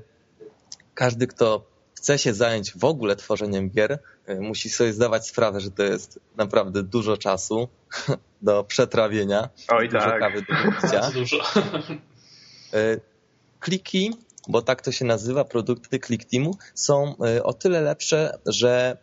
każdy, 0.93 1.27
kto 1.27 1.65
chce 1.93 2.17
się 2.17 2.33
zająć 2.33 2.77
w 2.77 2.83
ogóle 2.83 3.15
tworzeniem 3.15 3.69
gier, 3.69 3.99
e, 4.25 4.39
musi 4.39 4.69
sobie 4.69 4.93
zdawać 4.93 5.27
sprawę, 5.27 5.59
że 5.59 5.71
to 5.71 5.83
jest 5.83 6.19
naprawdę 6.37 6.83
dużo 6.83 7.17
czasu 7.17 7.67
do 8.41 8.63
przetrawienia, 8.63 9.49
Oj, 9.67 9.89
dużo 9.89 10.05
tak. 10.05 10.19
kawy 10.19 10.41
do 10.41 10.81
picia. 10.81 11.11
Dużo. 11.19 11.37
E, 12.73 12.99
kliki, 13.59 14.13
bo 14.47 14.61
tak 14.61 14.81
to 14.81 14.91
się 14.91 15.05
nazywa, 15.05 15.45
produkty 15.45 15.99
ClickTeamu 15.99 16.57
są 16.75 17.15
o 17.43 17.53
tyle 17.53 17.81
lepsze, 17.81 18.39
że 18.45 18.97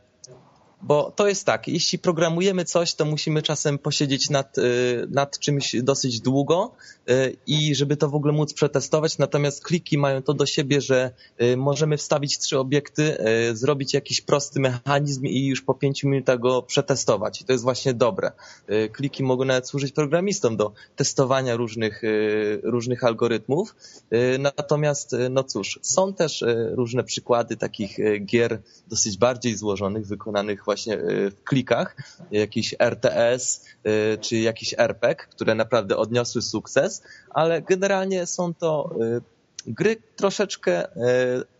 bo 0.83 1.11
to 1.17 1.29
jest 1.29 1.47
tak, 1.47 1.69
jeśli 1.69 1.99
programujemy 1.99 2.65
coś, 2.65 2.95
to 2.95 3.05
musimy 3.05 3.43
czasem 3.43 3.79
posiedzieć 3.79 4.31
nad, 4.31 4.59
y, 4.59 5.07
nad 5.11 5.39
czymś 5.39 5.77
dosyć 5.83 6.21
długo 6.21 6.73
y, 7.11 7.37
i 7.47 7.75
żeby 7.75 7.97
to 7.97 8.09
w 8.09 8.15
ogóle 8.15 8.33
móc 8.33 8.55
przetestować, 8.55 9.19
natomiast 9.19 9.65
kliki 9.65 9.99
mają 9.99 10.23
to 10.23 10.35
do 10.35 10.47
siebie, 10.47 10.81
że 10.81 11.11
y, 11.43 11.57
możemy 11.57 11.97
wstawić 11.97 12.39
trzy 12.39 12.59
obiekty, 12.59 13.17
zrobić 13.53 13.95
jakiś 13.95 14.21
prosty 14.21 14.61
mechanizm 14.61 15.27
i 15.27 15.47
już 15.47 15.63
po 15.63 15.75
pięciu 15.75 16.09
minutach 16.09 16.39
go 16.39 16.63
przetestować. 16.63 17.41
I 17.41 17.45
to 17.45 17.53
jest 17.53 17.65
właśnie 17.65 17.95
dobre. 17.95 18.33
Kliki 18.93 19.23
mogą 19.23 19.45
nawet 19.45 19.69
służyć 19.69 19.93
programistom 19.93 20.57
do 20.57 20.73
testowania 20.97 21.57
różnych, 21.57 22.03
różnych 22.63 23.05
algorytmów, 23.05 23.75
natomiast 24.39 25.17
no 25.31 25.45
cóż, 25.45 25.79
są 25.83 26.15
też 26.15 26.45
różne 26.71 27.05
przykłady 27.05 27.57
takich 27.57 27.99
gier 28.25 28.63
dosyć 28.89 29.19
bardziej 29.19 29.57
złożonych, 29.57 30.07
wykonanych 30.07 30.65
właśnie 30.71 30.95
y, 30.95 31.31
w 31.31 31.45
klikach, 31.45 31.97
jakiś 32.31 32.75
RTS 32.79 33.65
y, 33.87 34.19
czy 34.19 34.37
jakiś 34.37 34.75
RPG, 34.79 35.27
które 35.31 35.55
naprawdę 35.55 35.97
odniosły 35.97 36.43
sukces, 36.43 37.03
ale 37.31 37.63
generalnie 37.63 38.27
są 38.27 38.55
to 38.55 38.91
y, 39.03 39.21
gry 39.67 39.97
troszeczkę 40.17 40.89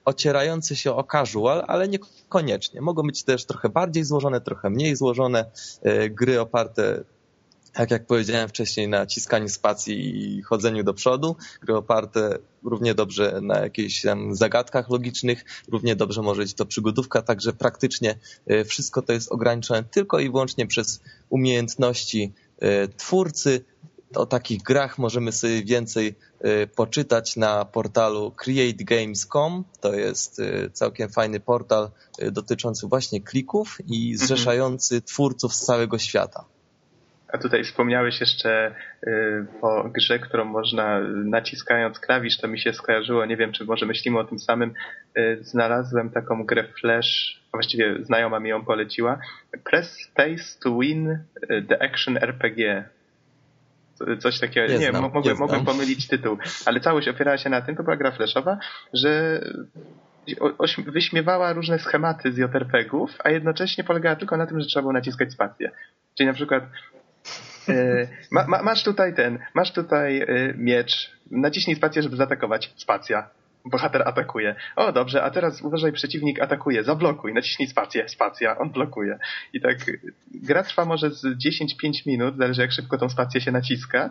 ocierające 0.05 0.77
się 0.77 0.93
o 0.93 1.05
casual, 1.05 1.65
ale 1.67 1.89
niekoniecznie. 1.89 2.81
Mogą 2.81 3.03
być 3.03 3.23
też 3.23 3.45
trochę 3.45 3.69
bardziej 3.69 4.05
złożone, 4.05 4.41
trochę 4.41 4.71
mniej 4.71 4.97
złożone, 4.97 5.45
gry 6.11 6.41
oparte 6.41 7.05
tak 7.73 7.91
jak 7.91 8.07
powiedziałem 8.07 8.49
wcześniej, 8.49 8.89
na 8.89 9.07
ciskaniu 9.07 9.49
spacji 9.49 10.25
i 10.37 10.43
chodzeniu 10.43 10.85
do 10.85 10.95
przodu, 10.95 11.37
gry 11.63 11.77
oparte 11.77 12.39
równie 12.65 12.95
dobrze 12.95 13.41
na 13.43 13.61
jakichś 13.61 14.03
tam 14.03 14.35
zagadkach 14.35 14.91
logicznych, 14.91 15.45
równie 15.69 15.97
dobrze 15.97 16.23
może 16.23 16.43
być 16.43 16.55
to 16.55 16.67
przygodówka, 16.67 17.23
także 17.23 17.53
praktycznie 17.53 18.19
e, 18.47 18.65
wszystko 18.65 19.03
to 19.03 19.13
jest 19.13 19.33
ograniczone 19.33 19.85
tylko 19.85 20.19
i 20.19 20.31
wyłącznie 20.31 20.67
przez 20.67 21.01
umiejętności 21.29 22.33
e, 22.59 22.89
twórcy. 22.89 23.65
O 24.15 24.27
takich 24.27 24.63
grach 24.63 24.99
możemy 24.99 25.33
sobie 25.33 25.65
więcej 25.65 26.15
e, 26.41 26.67
poczytać 26.67 27.37
na 27.37 27.65
portalu 27.65 28.33
creategames.com. 28.37 29.65
To 29.81 29.95
jest 29.95 30.41
całkiem 30.73 31.09
fajny 31.09 31.41
portal 31.41 31.91
dotyczący 32.33 32.87
właśnie 32.87 33.21
klików 33.21 33.79
i 33.87 34.13
mhm. 34.13 34.27
zrzeszający 34.27 35.03
twórców 35.03 35.55
z 35.55 35.65
całego 35.65 35.99
świata. 35.99 36.45
A 37.33 37.39
tutaj 37.39 37.65
wspomniałeś 37.65 38.21
jeszcze 38.21 38.75
y, 39.07 39.47
o 39.63 39.89
grze, 39.89 40.19
którą 40.19 40.45
można 40.45 41.01
naciskając 41.25 42.01
klawisz, 42.01 42.39
to 42.39 42.49
mi 42.49 42.59
się 42.59 42.73
skojarzyło, 42.73 43.27
nie 43.27 43.37
wiem 43.37 43.53
czy 43.53 43.65
może 43.65 43.87
myślimy 43.87 44.19
o 44.19 44.25
tym 44.25 44.39
samym, 44.39 44.73
y, 45.19 45.39
znalazłem 45.41 46.11
taką 46.11 46.45
grę 46.45 46.65
Flash, 46.81 47.41
a 47.53 47.57
właściwie 47.57 48.05
znajoma 48.05 48.41
mi 48.41 48.51
ją 48.51 48.65
poleciła, 48.65 49.19
Press 49.65 49.99
Space 50.01 50.61
to 50.63 50.79
Win 50.79 51.11
y, 51.11 51.19
the 51.69 51.83
Action 51.83 52.17
RPG. 52.17 52.85
Coś 54.19 54.41
takiego, 54.41 54.73
nie, 54.73 54.79
nie 54.79 54.91
znam, 54.91 55.03
mogłem, 55.03 55.25
nie 55.25 55.35
mogłem 55.35 55.65
pomylić 55.65 56.09
tytuł, 56.09 56.39
ale 56.67 56.81
całość 56.81 57.09
opierała 57.09 57.39
się 57.39 57.51
na 57.51 57.61
tym, 57.61 57.77
to 57.77 57.83
była 57.83 57.97
gra 57.97 58.11
flashowa, 58.11 58.59
że 58.93 59.41
wyśmiewała 60.79 61.53
różne 61.53 61.79
schematy 61.79 62.33
z 62.33 62.39
JRPG-ów, 62.39 63.11
a 63.25 63.31
jednocześnie 63.31 63.85
polegała 63.85 64.17
tylko 64.17 64.37
na 64.37 64.47
tym, 64.47 64.61
że 64.61 64.67
trzeba 64.67 64.83
było 64.83 64.93
naciskać 64.93 65.33
spację. 65.33 65.71
Czyli 66.15 66.27
na 66.27 66.33
przykład 66.33 66.65
ma, 68.31 68.47
ma, 68.47 68.63
masz 68.63 68.85
tutaj 68.85 69.15
ten, 69.15 69.39
masz 69.55 69.73
tutaj 69.73 70.21
e, 70.21 70.27
miecz, 70.57 71.11
naciśnij 71.31 71.77
spację, 71.77 72.03
żeby 72.03 72.17
zaatakować. 72.17 72.73
Spacja. 72.77 73.29
Bohater 73.65 74.03
atakuje. 74.09 74.57
O, 74.77 74.93
dobrze, 74.93 75.23
a 75.23 75.31
teraz 75.31 75.63
uważaj, 75.63 75.93
przeciwnik 75.93 76.41
atakuje. 76.41 76.85
Zablokuj, 76.85 77.35
naciśnij 77.35 77.69
spację, 77.69 78.09
spacja, 78.09 78.59
on 78.59 78.71
blokuje. 78.71 79.19
I 79.53 79.61
tak 79.61 79.79
gra 80.35 80.63
trwa 80.63 80.85
może 80.85 81.11
z 81.11 81.25
10-5 81.25 82.07
minut, 82.07 82.37
zależy 82.37 82.63
jak 82.63 82.73
szybko 82.73 82.99
tą 82.99 83.09
spację 83.09 83.41
się 83.41 83.53
naciska 83.53 84.11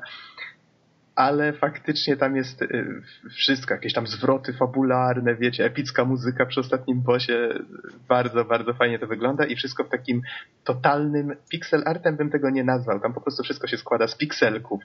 ale 1.20 1.54
faktycznie 1.54 2.18
tam 2.18 2.36
jest 2.36 2.62
y, 2.62 3.02
wszystko, 3.30 3.74
jakieś 3.74 3.94
tam 3.94 4.08
zwroty 4.08 4.54
fabularne, 4.54 5.36
wiecie, 5.36 5.66
epicka 5.66 6.06
muzyka 6.06 6.46
przy 6.46 6.60
ostatnim 6.60 7.02
bosie, 7.02 7.60
bardzo, 8.08 8.46
bardzo 8.46 8.74
fajnie 8.74 9.00
to 9.00 9.08
wygląda 9.08 9.46
i 9.46 9.56
wszystko 9.56 9.84
w 9.84 9.90
takim 9.90 10.22
totalnym 10.64 11.36
pixel 11.50 11.84
artem 11.86 12.18
bym 12.18 12.30
tego 12.30 12.50
nie 12.50 12.64
nazwał, 12.64 13.00
tam 13.00 13.14
po 13.14 13.22
prostu 13.22 13.44
wszystko 13.44 13.68
się 13.68 13.78
składa 13.78 14.08
z 14.08 14.16
pikselków, 14.16 14.84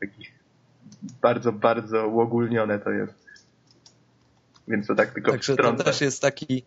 takich 0.00 0.32
bardzo, 1.22 1.52
bardzo 1.52 2.08
uogólnione 2.08 2.78
to 2.78 2.90
jest. 2.90 3.14
Więc 4.68 4.86
to 4.86 4.94
tak 4.94 5.10
tylko 5.10 5.30
Także 5.30 5.56
to 5.56 5.72
też 5.72 6.00
jest 6.00 6.22
taki 6.22 6.64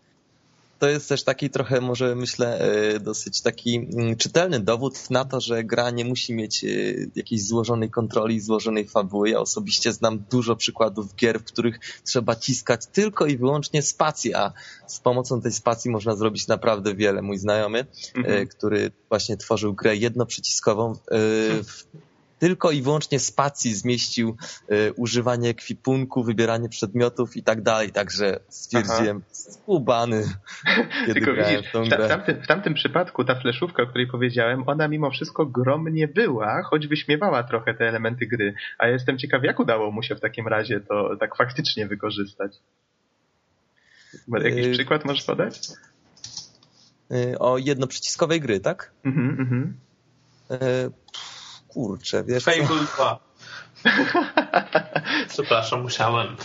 to 0.79 0.89
jest 0.89 1.09
też 1.09 1.23
taki 1.23 1.49
trochę, 1.49 1.81
może 1.81 2.15
myślę, 2.15 2.59
e, 2.59 2.99
dosyć 2.99 3.41
taki 3.41 3.75
mm, 3.75 4.15
czytelny 4.15 4.59
dowód 4.59 5.09
na 5.09 5.25
to, 5.25 5.41
że 5.41 5.63
gra 5.63 5.91
nie 5.91 6.05
musi 6.05 6.33
mieć 6.33 6.63
e, 6.63 6.67
jakiejś 7.15 7.43
złożonej 7.43 7.89
kontroli, 7.89 8.41
złożonej 8.41 8.87
fabuły. 8.87 9.29
Ja 9.29 9.39
osobiście 9.39 9.93
znam 9.93 10.23
dużo 10.31 10.55
przykładów 10.55 11.15
gier, 11.15 11.39
w 11.39 11.43
których 11.43 11.79
trzeba 12.03 12.35
ciskać 12.35 12.81
tylko 12.85 13.25
i 13.25 13.37
wyłącznie 13.37 13.81
spację, 13.81 14.37
a 14.37 14.53
z 14.87 14.99
pomocą 14.99 15.41
tej 15.41 15.51
spacji 15.51 15.91
można 15.91 16.15
zrobić 16.15 16.47
naprawdę 16.47 16.95
wiele. 16.95 17.21
Mój 17.21 17.37
znajomy, 17.37 17.79
e, 17.79 17.85
mhm. 18.17 18.47
który 18.47 18.91
właśnie 19.09 19.37
tworzył 19.37 19.73
grę 19.73 19.95
jednoprzyciskową, 19.95 20.95
w 21.63 21.85
tylko 22.39 22.71
i 22.71 22.81
wyłącznie 22.81 23.19
spacji 23.19 23.73
zmieścił 23.73 24.37
y, 24.71 24.93
używanie 24.93 25.49
ekwipunku, 25.49 26.23
wybieranie 26.23 26.69
przedmiotów 26.69 27.37
i 27.37 27.43
tak 27.43 27.61
dalej, 27.61 27.91
także 27.91 28.39
stwierdziłem, 28.49 29.21
skubany, 29.31 30.23
kiedy 31.05 31.13
Tylko 31.13 31.33
widzisz, 31.33 31.71
tą 31.71 31.83
grę. 31.83 32.05
W 32.05 32.09
tamtym, 32.09 32.41
w 32.43 32.47
tamtym 32.47 32.73
przypadku 32.73 33.23
ta 33.23 33.35
fleszówka, 33.35 33.83
o 33.83 33.87
której 33.87 34.07
powiedziałem, 34.07 34.63
ona 34.65 34.87
mimo 34.87 35.11
wszystko 35.11 35.45
grom 35.45 35.87
nie 35.87 36.07
była, 36.07 36.63
choć 36.63 36.87
wyśmiewała 36.87 37.43
trochę 37.43 37.73
te 37.73 37.89
elementy 37.89 38.27
gry, 38.27 38.53
a 38.77 38.87
ja 38.87 38.93
jestem 38.93 39.17
ciekaw, 39.17 39.43
jak 39.43 39.59
udało 39.59 39.91
mu 39.91 40.03
się 40.03 40.15
w 40.15 40.21
takim 40.21 40.47
razie 40.47 40.79
to 40.79 41.17
tak 41.19 41.35
faktycznie 41.35 41.87
wykorzystać. 41.87 42.51
Jakiś 44.27 44.65
y 44.65 44.71
przykład 44.71 45.05
możesz 45.05 45.23
podać? 45.23 45.59
Y 47.11 47.39
o 47.39 47.57
jednoprzyciskowej 47.57 48.41
gry, 48.41 48.59
tak? 48.59 48.91
Mhm, 49.03 49.29
mhm. 49.39 49.77
Y 50.51 50.91
kurczę, 51.75 52.23
wiesz 52.23 52.43
Fable 52.43 52.67
co? 52.67 52.75
2. 52.95 53.19
Przepraszam, 55.33 55.81
musiałem. 55.81 56.35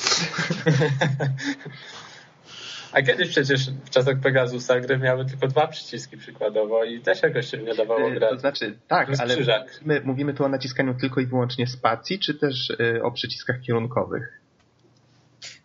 A 2.93 3.03
kiedyś 3.03 3.31
przecież 3.31 3.71
w 3.71 3.91
czasach 3.91 4.21
Pegasusa 4.21 4.81
gry 4.81 4.99
miały 4.99 5.25
tylko 5.25 5.49
dwa 5.49 5.67
przyciski 5.67 6.17
przykładowo 6.17 6.85
i 6.85 7.01
też 7.01 7.23
jakoś 7.23 7.51
się 7.51 7.59
nie 7.59 7.75
dawało 7.75 8.11
y, 8.11 8.15
grać. 8.15 8.31
To 8.31 8.39
znaczy, 8.39 8.79
tak, 8.89 9.09
ale 9.19 9.37
my 9.85 10.01
mówimy 10.05 10.35
tu 10.35 10.45
o 10.45 10.49
naciskaniu 10.49 10.95
tylko 10.95 11.21
i 11.21 11.27
wyłącznie 11.27 11.67
spacji, 11.67 12.19
czy 12.19 12.35
też 12.35 12.71
y, 12.71 13.03
o 13.03 13.11
przyciskach 13.11 13.61
kierunkowych? 13.61 14.41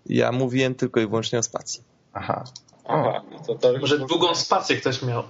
Ja 0.06 0.32
mówiłem 0.32 0.76
tylko 0.76 1.00
i 1.00 1.08
wyłącznie 1.08 1.40
o 1.40 1.44
spacji. 1.44 1.84
Aha. 2.14 2.44
Aha, 2.88 3.22
no 3.32 3.40
to, 3.40 3.56
to 3.56 3.80
Może 3.80 4.00
długą 4.00 4.36
spację 4.36 4.78
ktoś 4.78 5.02
miał. 5.02 5.24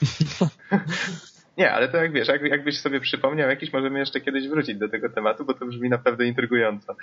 Nie, 1.60 1.72
ale 1.72 1.88
to 1.88 1.96
jak 1.96 2.12
wiesz, 2.12 2.28
jak, 2.28 2.42
jakbyś 2.42 2.80
sobie 2.80 3.00
przypomniał 3.00 3.48
jakiś, 3.48 3.72
możemy 3.72 3.98
jeszcze 3.98 4.20
kiedyś 4.20 4.48
wrócić 4.48 4.78
do 4.78 4.88
tego 4.88 5.08
tematu, 5.08 5.44
bo 5.44 5.54
to 5.54 5.66
brzmi 5.66 5.88
naprawdę 5.88 6.26
intrygująco. 6.26 6.96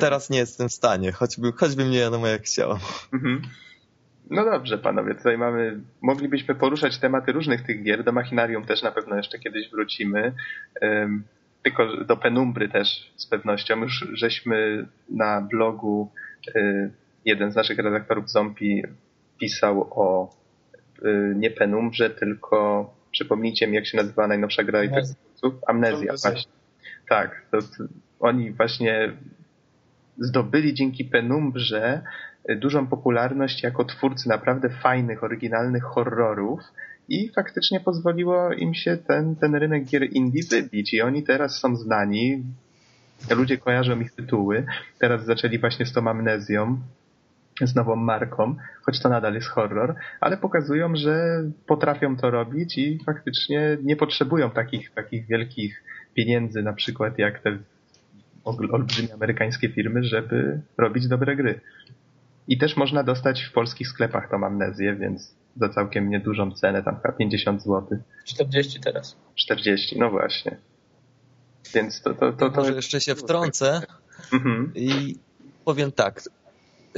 Teraz 0.00 0.30
nie 0.30 0.38
jestem 0.38 0.68
w 0.68 0.72
stanie, 0.72 1.12
choćby, 1.12 1.52
choćby 1.52 1.84
mnie 1.84 1.98
wiadomo 1.98 2.26
jak 2.26 2.42
chciał. 2.42 2.70
Mhm. 3.12 3.42
No 4.30 4.44
dobrze, 4.44 4.78
panowie, 4.78 5.14
tutaj 5.14 5.38
mamy, 5.38 5.80
moglibyśmy 6.02 6.54
poruszać 6.54 6.98
tematy 6.98 7.32
różnych 7.32 7.62
tych 7.62 7.82
gier, 7.82 8.04
do 8.04 8.12
Machinarium 8.12 8.66
też 8.66 8.82
na 8.82 8.92
pewno 8.92 9.16
jeszcze 9.16 9.38
kiedyś 9.38 9.70
wrócimy, 9.70 10.32
tylko 11.62 11.96
do 11.96 12.16
Penumbry 12.16 12.68
też 12.68 13.12
z 13.16 13.26
pewnością, 13.26 13.80
już 13.80 14.08
żeśmy 14.12 14.86
na 15.08 15.40
blogu, 15.40 16.12
y, 16.56 16.90
jeden 17.24 17.52
z 17.52 17.56
naszych 17.56 17.78
redaktorów 17.78 18.30
Zombie 18.30 18.82
pisał 19.38 19.88
o 19.90 20.30
nie 21.34 21.50
Penumbrze, 21.50 22.10
tylko 22.10 22.90
przypomnijcie 23.10 23.66
mi, 23.66 23.74
jak 23.74 23.86
się 23.86 23.96
nazywa 23.96 24.26
najnowsza 24.26 24.64
gra 24.64 24.80
Amnezja. 25.66 26.12
Amnezja, 26.12 26.14
właśnie. 26.22 26.52
Tak, 27.08 27.46
to, 27.50 27.62
to 27.62 27.84
oni 28.20 28.52
właśnie 28.52 29.12
zdobyli 30.18 30.74
dzięki 30.74 31.04
Penumbrze 31.04 32.02
y, 32.50 32.56
dużą 32.56 32.86
popularność 32.86 33.62
jako 33.62 33.84
twórcy 33.84 34.28
naprawdę 34.28 34.68
fajnych, 34.68 35.24
oryginalnych 35.24 35.82
horrorów 35.82 36.60
i 37.08 37.28
faktycznie 37.28 37.80
pozwoliło 37.80 38.52
im 38.52 38.74
się 38.74 38.96
ten, 38.96 39.36
ten 39.36 39.54
rynek 39.54 39.84
gier 39.84 40.12
indie 40.12 40.42
wybić. 40.50 40.94
I 40.94 41.02
oni 41.02 41.22
teraz 41.22 41.58
są 41.58 41.76
znani, 41.76 42.42
ludzie 43.30 43.58
kojarzą 43.58 44.00
ich 44.00 44.12
tytuły, 44.12 44.66
teraz 44.98 45.24
zaczęli 45.24 45.58
właśnie 45.58 45.86
z 45.86 45.92
tą 45.92 46.08
amnezją, 46.10 46.78
z 47.62 47.74
nową 47.74 47.96
marką, 47.96 48.56
choć 48.82 49.00
to 49.00 49.08
nadal 49.08 49.34
jest 49.34 49.48
horror, 49.48 49.94
ale 50.20 50.36
pokazują, 50.36 50.96
że 50.96 51.44
potrafią 51.66 52.16
to 52.16 52.30
robić 52.30 52.78
i 52.78 52.98
faktycznie 53.04 53.78
nie 53.82 53.96
potrzebują 53.96 54.50
takich, 54.50 54.90
takich 54.90 55.26
wielkich 55.26 55.82
pieniędzy, 56.14 56.62
na 56.62 56.72
przykład 56.72 57.18
jak 57.18 57.42
te 57.42 57.58
olbrzymie 58.44 59.14
amerykańskie 59.14 59.68
firmy, 59.68 60.04
żeby 60.04 60.60
robić 60.78 61.08
dobre 61.08 61.36
gry. 61.36 61.60
I 62.48 62.58
też 62.58 62.76
można 62.76 63.02
dostać 63.02 63.42
w 63.42 63.52
polskich 63.52 63.88
sklepach 63.88 64.30
tą 64.30 64.46
amnezję, 64.46 64.96
więc 64.96 65.34
za 65.56 65.68
całkiem 65.68 66.10
niedużą 66.10 66.52
cenę, 66.52 66.82
tam 66.82 66.96
chyba 66.96 67.12
50 67.12 67.62
zł. 67.62 67.98
40 68.24 68.80
teraz. 68.80 69.16
40, 69.34 69.98
no 69.98 70.10
właśnie. 70.10 70.56
Więc 71.74 72.02
to... 72.02 72.14
to, 72.14 72.32
to, 72.32 72.50
to 72.50 72.60
Może 72.60 72.74
jeszcze 72.74 73.00
się 73.00 73.14
wtrącę 73.14 73.82
Mhm. 74.32 74.72
i 74.74 75.18
powiem 75.64 75.92
tak. 75.92 76.20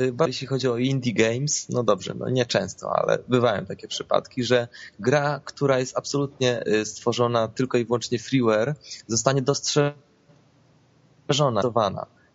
Y, 0.00 0.12
Jeśli 0.26 0.46
chodzi 0.46 0.68
o 0.68 0.76
indie 0.76 1.12
games, 1.14 1.68
no 1.68 1.82
dobrze, 1.82 2.14
no 2.18 2.28
nie 2.30 2.46
często, 2.46 2.92
ale 2.96 3.18
bywają 3.28 3.66
takie 3.66 3.88
przypadki, 3.88 4.44
że 4.44 4.68
gra, 5.00 5.40
która 5.44 5.78
jest 5.78 5.98
absolutnie 5.98 6.66
y, 6.66 6.84
stworzona 6.84 7.48
tylko 7.48 7.78
i 7.78 7.84
wyłącznie 7.84 8.18
freeware, 8.18 8.74
zostanie 9.06 9.42
dostrzeżona. 9.42 9.96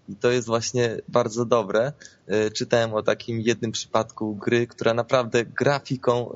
I 0.10 0.16
to 0.16 0.32
jest 0.32 0.48
właśnie 0.48 0.98
bardzo 1.08 1.46
dobre. 1.46 1.94
Y, 2.48 2.52
Czytałem 2.52 2.94
o 2.94 3.04
takim 3.04 3.42
jednym 3.42 3.72
przypadku 3.72 4.36
gry, 4.36 4.68
która 4.68 4.94
naprawdę 4.94 5.46
grafiką 5.46 6.32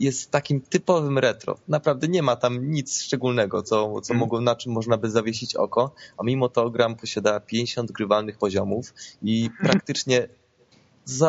jest 0.00 0.30
takim 0.30 0.60
typowym 0.60 1.18
retro. 1.18 1.58
Naprawdę 1.68 2.08
nie 2.08 2.22
ma 2.22 2.36
tam 2.36 2.70
nic 2.70 3.02
szczególnego, 3.02 3.62
co, 3.62 4.00
co 4.00 4.12
Mm. 4.12 4.20
mogło, 4.20 4.40
na 4.40 4.56
czym 4.56 4.72
można 4.72 4.96
by 4.96 5.10
zawiesić 5.10 5.56
oko, 5.56 5.94
a 6.18 6.22
mimo 6.24 6.48
to 6.48 6.70
gra 6.70 6.94
posiada 6.94 7.40
50 7.40 7.92
grywalnych 7.92 8.38
poziomów 8.38 8.94
i 9.22 9.50
praktycznie 9.62 10.28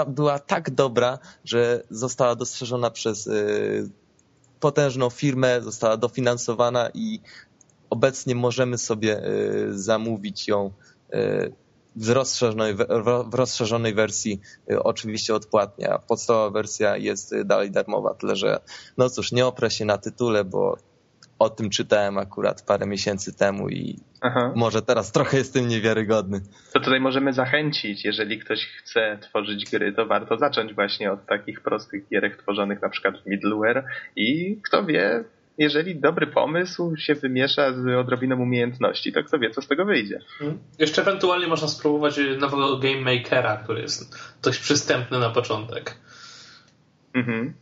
była 0.07 0.39
tak 0.39 0.69
dobra, 0.69 1.19
że 1.45 1.83
została 1.89 2.35
dostrzeżona 2.35 2.91
przez 2.91 3.27
y, 3.27 3.89
potężną 4.59 5.09
firmę, 5.09 5.61
została 5.61 5.97
dofinansowana 5.97 6.89
i 6.93 7.19
obecnie 7.89 8.35
możemy 8.35 8.77
sobie 8.77 9.27
y, 9.27 9.79
zamówić 9.79 10.47
ją 10.47 10.71
y, 11.13 11.53
w 11.95 12.09
rozszerzonej, 12.09 12.75
w 13.25 13.33
rozszerzonej 13.33 13.93
wersji, 13.93 14.41
oczywiście 14.79 15.35
odpłatnie, 15.35 15.93
a 15.93 15.99
podstawowa 15.99 16.49
wersja 16.49 16.97
jest 16.97 17.41
dalej 17.41 17.71
darmowa, 17.71 18.13
tyle 18.13 18.35
że 18.35 18.59
no 18.97 19.09
cóż, 19.09 19.31
nie 19.31 19.45
oprę 19.45 19.71
się 19.71 19.85
na 19.85 19.97
tytule, 19.97 20.43
bo 20.43 20.77
o 21.39 21.49
tym 21.49 21.69
czytałem 21.69 22.17
akurat 22.17 22.61
parę 22.61 22.85
miesięcy 22.85 23.37
temu 23.37 23.69
i 23.69 23.99
Aha. 24.21 24.53
może 24.55 24.81
teraz 24.81 25.11
trochę 25.11 25.37
jestem 25.37 25.67
niewiarygodny. 25.67 26.41
To 26.73 26.79
tutaj 26.79 26.99
możemy 26.99 27.33
zachęcić, 27.33 28.05
jeżeli 28.05 28.39
ktoś 28.39 28.65
chce 28.65 29.17
tworzyć 29.21 29.65
gry, 29.71 29.93
to 29.93 30.05
warto 30.05 30.37
zacząć 30.37 30.73
właśnie 30.73 31.11
od 31.11 31.25
takich 31.25 31.61
prostych 31.61 32.09
gierek 32.09 32.37
tworzonych 32.37 32.81
na 32.81 32.89
przykład 32.89 33.21
w 33.21 33.25
middleware 33.25 33.83
i 34.15 34.57
kto 34.63 34.85
wie, 34.85 35.23
jeżeli 35.57 35.99
dobry 35.99 36.27
pomysł 36.27 36.95
się 36.97 37.15
wymiesza 37.15 37.73
z 37.73 37.87
odrobiną 37.99 38.39
umiejętności, 38.39 39.13
to 39.13 39.23
kto 39.23 39.39
wie, 39.39 39.49
co 39.49 39.61
z 39.61 39.67
tego 39.67 39.85
wyjdzie. 39.85 40.19
Mhm. 40.41 40.59
Jeszcze 40.79 41.01
ewentualnie 41.01 41.47
można 41.47 41.67
spróbować 41.67 42.19
nowego 42.39 42.77
Game 42.77 43.01
Makera, 43.01 43.57
który 43.57 43.81
jest 43.81 44.17
dość 44.43 44.59
przystępny 44.59 45.19
na 45.19 45.29
początek. 45.29 45.97
Mhm. 47.13 47.53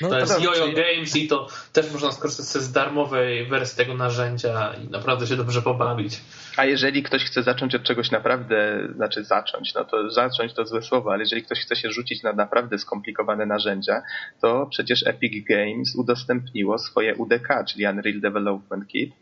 No, 0.00 0.08
To 0.08 0.18
jest 0.18 0.42
Jojo 0.42 0.64
czyli- 0.64 0.74
Games 0.74 1.16
i 1.16 1.28
to 1.28 1.48
też 1.72 1.92
można 1.92 2.12
skorzystać 2.12 2.62
z 2.62 2.72
darmowej 2.72 3.46
wersji 3.46 3.76
tego 3.76 3.94
narzędzia 3.94 4.74
i 4.84 4.90
naprawdę 4.90 5.26
się 5.26 5.36
dobrze 5.36 5.62
pobawić. 5.62 6.20
A 6.56 6.64
jeżeli 6.64 7.02
ktoś 7.02 7.24
chce 7.24 7.42
zacząć 7.42 7.74
od 7.74 7.82
czegoś 7.82 8.10
naprawdę, 8.10 8.88
znaczy 8.94 9.24
zacząć, 9.24 9.74
no 9.74 9.84
to 9.84 10.10
zacząć 10.10 10.54
to 10.54 10.66
złe 10.66 10.82
słowo, 10.82 11.12
ale 11.12 11.22
jeżeli 11.22 11.42
ktoś 11.42 11.58
chce 11.60 11.76
się 11.76 11.90
rzucić 11.90 12.22
na 12.22 12.32
naprawdę 12.32 12.78
skomplikowane 12.78 13.46
narzędzia, 13.46 14.02
to 14.40 14.66
przecież 14.70 15.06
Epic 15.06 15.44
Games 15.48 15.94
udostępniło 15.96 16.78
swoje 16.78 17.14
UDK, 17.14 17.64
czyli 17.68 17.86
Unreal 17.86 18.20
Development 18.20 18.86
Kit, 18.88 19.12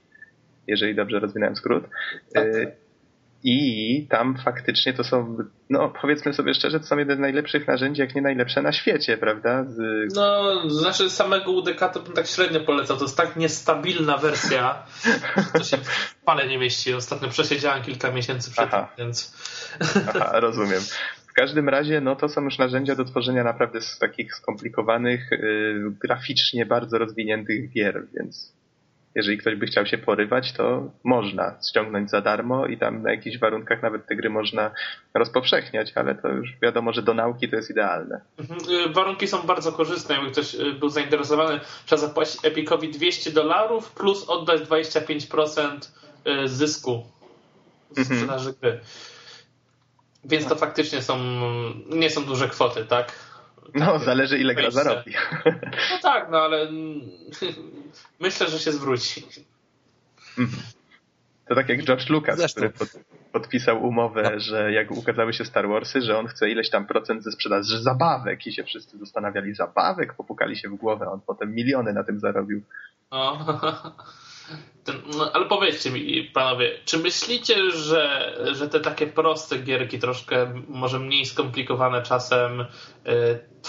jeżeli 0.67 0.95
dobrze 0.95 1.21
rozwinąłem 1.21 1.57
skrót. 1.57 1.85
Tak. 2.35 2.47
Y, 2.47 2.86
I 3.49 4.07
tam 4.11 4.37
faktycznie 4.45 4.93
to 4.93 5.05
są, 5.05 5.37
no 5.71 5.93
powiedzmy 6.01 6.33
sobie 6.33 6.55
szczerze, 6.55 6.81
to 6.81 6.87
są 6.87 6.99
jedne 6.99 7.17
z 7.17 7.19
najlepszych 7.19 7.69
narzędzi, 7.69 8.01
jak 8.01 8.15
nie 8.15 8.23
najlepsze 8.23 8.63
na 8.63 8.73
świecie, 8.73 9.19
prawda? 9.19 9.65
Z, 9.65 10.15
No, 10.15 10.71
znaczy 10.71 11.11
samego 11.11 11.53
UDK 11.53 11.89
to 11.93 12.01
bym 12.01 12.13
tak 12.13 12.27
średnio 12.27 12.61
polecał. 12.61 12.97
To 12.97 13.05
jest 13.05 13.17
tak 13.17 13.37
niestabilna 13.37 14.17
wersja, 14.17 14.83
że 15.37 15.59
to 15.59 15.65
się 15.65 15.77
w 15.77 16.15
pale 16.25 16.49
nie 16.49 16.59
mieści. 16.59 16.95
Ostatnio 16.95 17.29
przesiedziałem 17.29 17.83
kilka 17.83 18.11
miesięcy 18.13 18.51
przed 18.51 18.71
tym, 18.71 18.79
Aha. 18.79 18.93
więc 18.99 19.35
Aha, 20.09 20.41
rozumiem. 20.41 20.81
W 21.29 21.33
każdym 21.33 21.69
razie, 21.69 22.01
no 22.01 22.17
to 22.17 22.29
są 22.29 22.45
już 22.45 22.59
narzędzia 22.59 22.95
do 22.95 23.05
tworzenia 23.05 23.45
naprawdę 23.45 23.81
z 23.81 23.99
takich 23.99 24.35
skomplikowanych, 24.35 25.33
y, 25.33 25.75
graficznie 26.03 26.67
bardzo 26.67 26.99
rozwiniętych 26.99 27.73
gier, 27.73 28.07
więc 28.15 28.56
jeżeli 29.17 29.39
ktoś 29.39 29.55
by 29.55 29.67
chciał 29.67 29.87
się 29.87 29.99
porywać, 29.99 30.53
to 30.53 30.91
można 31.05 31.55
ściągnąć 31.71 32.11
za 32.11 32.21
darmo 32.21 32.67
i 32.67 32.79
tam 32.79 33.03
na 33.03 33.11
jakichś 33.11 33.39
warunkach 33.39 33.83
nawet 33.83 34.07
te 34.07 34.17
gry 34.17 34.31
można 34.31 34.71
rozpowszechniać, 35.15 35.93
ale 35.95 36.15
to 36.15 36.29
już 36.29 36.49
wiadomo, 36.63 36.93
że 36.93 37.03
do 37.03 37.15
nauki 37.15 37.49
to 37.49 37.57
jest 37.57 37.71
idealne. 37.71 38.21
Mhm. 38.39 38.61
Y, 38.91 38.93
Warunki 38.93 39.29
są 39.29 39.43
bardzo 39.43 39.73
korzystne. 39.73 40.15
Jakby 40.15 40.31
ktoś 40.31 40.55
y, 40.55 40.73
był 40.73 40.89
zainteresowany, 40.89 41.61
trzeba 41.87 42.01
zapłacić 42.01 42.45
Epicowi 42.45 42.91
200 42.91 43.31
dolarów 43.31 43.91
plus 43.93 44.29
oddać 44.29 44.61
25% 44.61 45.91
y, 46.45 46.49
zysku 46.49 47.05
z 47.91 47.99
Mhm. 47.99 48.17
sprzedaży 48.21 48.55
gry. 48.61 48.81
Więc 50.25 50.47
to 50.47 50.57
faktycznie 50.57 51.03
są, 51.03 51.19
nie 51.91 52.11
są 52.11 52.25
duże 52.25 52.49
kwoty, 52.49 52.85
tak? 52.85 53.13
No, 53.75 53.99
zależy 53.99 54.39
ile 54.39 54.55
gra 54.55 54.71
zarobi. 54.71 55.15
No 55.91 55.99
tak, 56.03 56.29
no 56.31 56.39
ale 56.39 56.69
myślę, 58.21 58.49
że 58.49 58.59
się 58.59 58.73
zwróci. 58.73 59.27
To 61.49 61.55
tak 61.55 61.69
jak 61.69 61.83
George 61.85 62.11
Lucas, 62.11 62.39
Zresztą. 62.39 62.59
który 62.61 62.71
pod, 62.71 62.89
podpisał 63.33 63.85
umowę, 63.85 64.23
No. 64.35 64.41
że 64.41 64.73
jak 64.73 64.91
ukazały 64.91 65.33
się 65.33 65.45
Star 65.45 65.69
Warsy, 65.69 66.03
że 66.03 66.19
on 66.19 66.27
chce 66.27 66.51
ileś 66.51 66.71
tam 66.71 66.87
procent 66.87 67.23
ze 67.25 67.33
sprzedaży 67.33 67.83
zabawek 67.83 68.47
i 68.47 68.53
się 68.53 68.65
wszyscy 68.65 68.99
zastanawiali, 68.99 69.55
zabawek, 69.55 70.15
popukali 70.15 70.57
się 70.57 70.69
w 70.69 70.75
głowę, 70.75 71.11
on 71.11 71.21
potem 71.27 71.55
miliony 71.55 71.93
na 71.93 72.05
tym 72.05 72.21
zarobił. 72.21 72.63
No. 73.11 73.39
No, 75.17 75.33
ale 75.33 75.47
powiedzcie 75.47 75.91
mi, 75.91 76.25
panowie, 76.35 76.79
czy 76.85 76.99
myślicie, 76.99 77.71
że, 77.71 78.35
że 78.53 78.69
te 78.69 78.81
takie 78.81 79.07
proste 79.07 79.59
gierki, 79.59 79.99
troszkę 79.99 80.63
może 80.69 80.99
mniej 80.99 81.27
skomplikowane 81.27 82.03
czasem, 82.03 82.67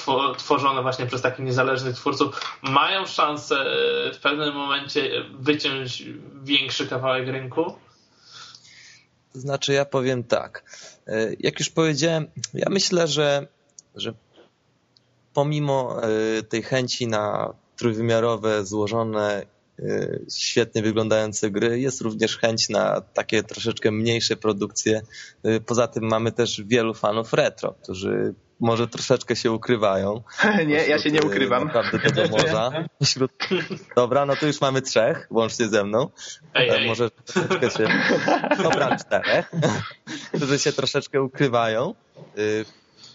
two, 0.05 0.35
tworzone 0.35 0.81
właśnie 0.81 1.05
przez 1.05 1.21
takich 1.21 1.45
niezależnych 1.45 1.95
twórców, 1.95 2.59
mają 2.61 3.05
szansę 3.05 3.55
y, 4.09 4.13
w 4.13 4.19
pewnym 4.19 4.53
momencie 4.55 5.09
wyciąć 5.39 6.03
większy 6.43 6.87
kawałek 6.87 7.27
rynku? 7.27 7.75
To 9.33 9.39
znaczy, 9.39 9.73
ja 9.73 9.85
powiem 9.85 10.23
tak. 10.23 10.63
E, 11.07 11.33
Jak 11.39 11.59
już 11.59 11.69
powiedziałem, 11.69 12.27
ja 12.53 12.67
myślę, 12.69 13.07
że, 13.07 13.47
że 13.95 14.13
pomimo 15.33 16.01
e, 16.03 16.43
tej 16.43 16.63
chęci 16.63 17.07
na 17.07 17.53
trójwymiarowe, 17.77 18.65
złożone, 18.65 19.41
e, 19.41 19.56
świetnie 20.37 20.81
wyglądające 20.81 21.51
gry, 21.51 21.79
jest 21.79 22.01
również 22.01 22.37
chęć 22.37 22.69
na 22.69 23.01
takie 23.01 23.43
troszeczkę 23.43 23.91
mniejsze 23.91 24.35
produkcje. 24.35 25.01
E, 25.43 25.59
Poza 25.59 25.87
tym 25.87 26.03
mamy 26.03 26.31
też 26.31 26.61
wielu 26.65 26.93
fanów 26.93 27.33
retro, 27.33 27.75
którzy 27.83 28.33
może 28.59 28.87
troszeczkę 28.87 29.35
się 29.35 29.51
ukrywają. 29.51 30.21
nie, 30.67 30.87
ja 30.87 30.99
się 30.99 31.11
nie 31.11 31.19
e, 31.19 31.25
ukrywam. 31.25 31.65
Naprawdę 31.65 31.99
tego 31.99 32.29
morza. 32.37 32.71
Wśród... 33.03 33.31
Dobra, 33.95 34.25
no 34.25 34.35
to 34.35 34.47
już 34.47 34.61
mamy 34.61 34.81
trzech, 34.81 35.27
łącznie 35.29 35.67
ze 35.67 35.83
mną. 35.83 36.09
Ej, 36.53 36.69
E, 36.69 36.73
ej. 36.73 36.87
Może 36.87 37.11
troszeczkę 37.11 37.71
się. 37.71 37.87
Dobra, 38.63 38.97
czterech, 38.97 39.51
którzy 40.35 40.59
się 40.59 40.73
troszeczkę 40.73 41.21
ukrywają 41.21 41.93
y, 42.37 42.65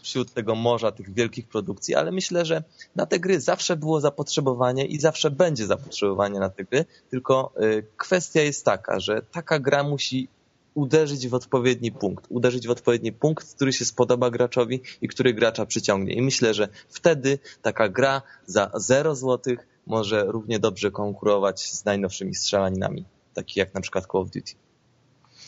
wśród 0.02 0.32
tego 0.32 0.54
morza 0.54 0.92
tych 0.92 1.14
wielkich 1.14 1.48
produkcji, 1.48 1.94
ale 1.94 2.12
myślę, 2.12 2.44
że 2.44 2.62
na 2.96 3.06
te 3.06 3.20
gry 3.20 3.40
zawsze 3.40 3.76
było 3.76 4.00
zapotrzebowanie 4.00 4.86
i 4.86 5.00
zawsze 5.00 5.30
będzie 5.30 5.66
zapotrzebowanie 5.66 6.40
na 6.40 6.50
te 6.50 6.64
gry, 6.64 6.84
tylko 7.10 7.52
y, 7.62 7.86
kwestia 7.96 8.42
jest 8.42 8.64
taka, 8.64 9.00
że 9.00 9.22
taka 9.32 9.58
gra 9.58 9.82
musi 9.82 10.28
uderzyć 10.74 11.28
w 11.28 11.34
odpowiedni 11.34 11.92
punkt, 11.92 12.26
uderzyć 12.28 12.66
w 12.66 12.70
odpowiedni 12.70 13.12
punkt, 13.12 13.54
który 13.54 13.72
się 13.72 13.84
spodoba 13.84 14.30
graczowi 14.30 14.80
i 15.02 15.08
który 15.08 15.34
gracza 15.34 15.66
przyciągnie. 15.66 16.14
I 16.14 16.22
myślę, 16.22 16.54
że 16.54 16.68
wtedy 16.88 17.38
taka 17.62 17.88
gra 17.88 18.22
za 18.46 18.70
0 18.74 19.14
złotych 19.14 19.66
może 19.86 20.24
równie 20.24 20.58
dobrze 20.58 20.90
konkurować 20.90 21.72
z 21.72 21.84
najnowszymi 21.84 22.34
strzelaninami, 22.34 23.04
takich 23.34 23.56
jak 23.56 23.74
na 23.74 23.80
przykład 23.80 24.06
Call 24.12 24.20
of 24.20 24.30
Duty. 24.30 24.52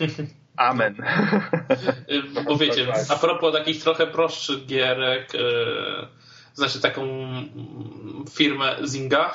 Amen. 0.57 0.97
Y, 2.11 2.43
Bo 2.45 2.57
wiecie, 2.57 2.87
a 3.09 3.17
propos 3.17 3.55
takich 3.55 3.83
trochę 3.83 4.07
prostszych 4.07 4.67
gierek, 4.67 5.35
y, 5.35 5.39
znacie 6.55 6.79
taką 6.79 7.03
mm, 7.03 8.25
firmę 8.31 8.77
Zynga? 8.83 9.35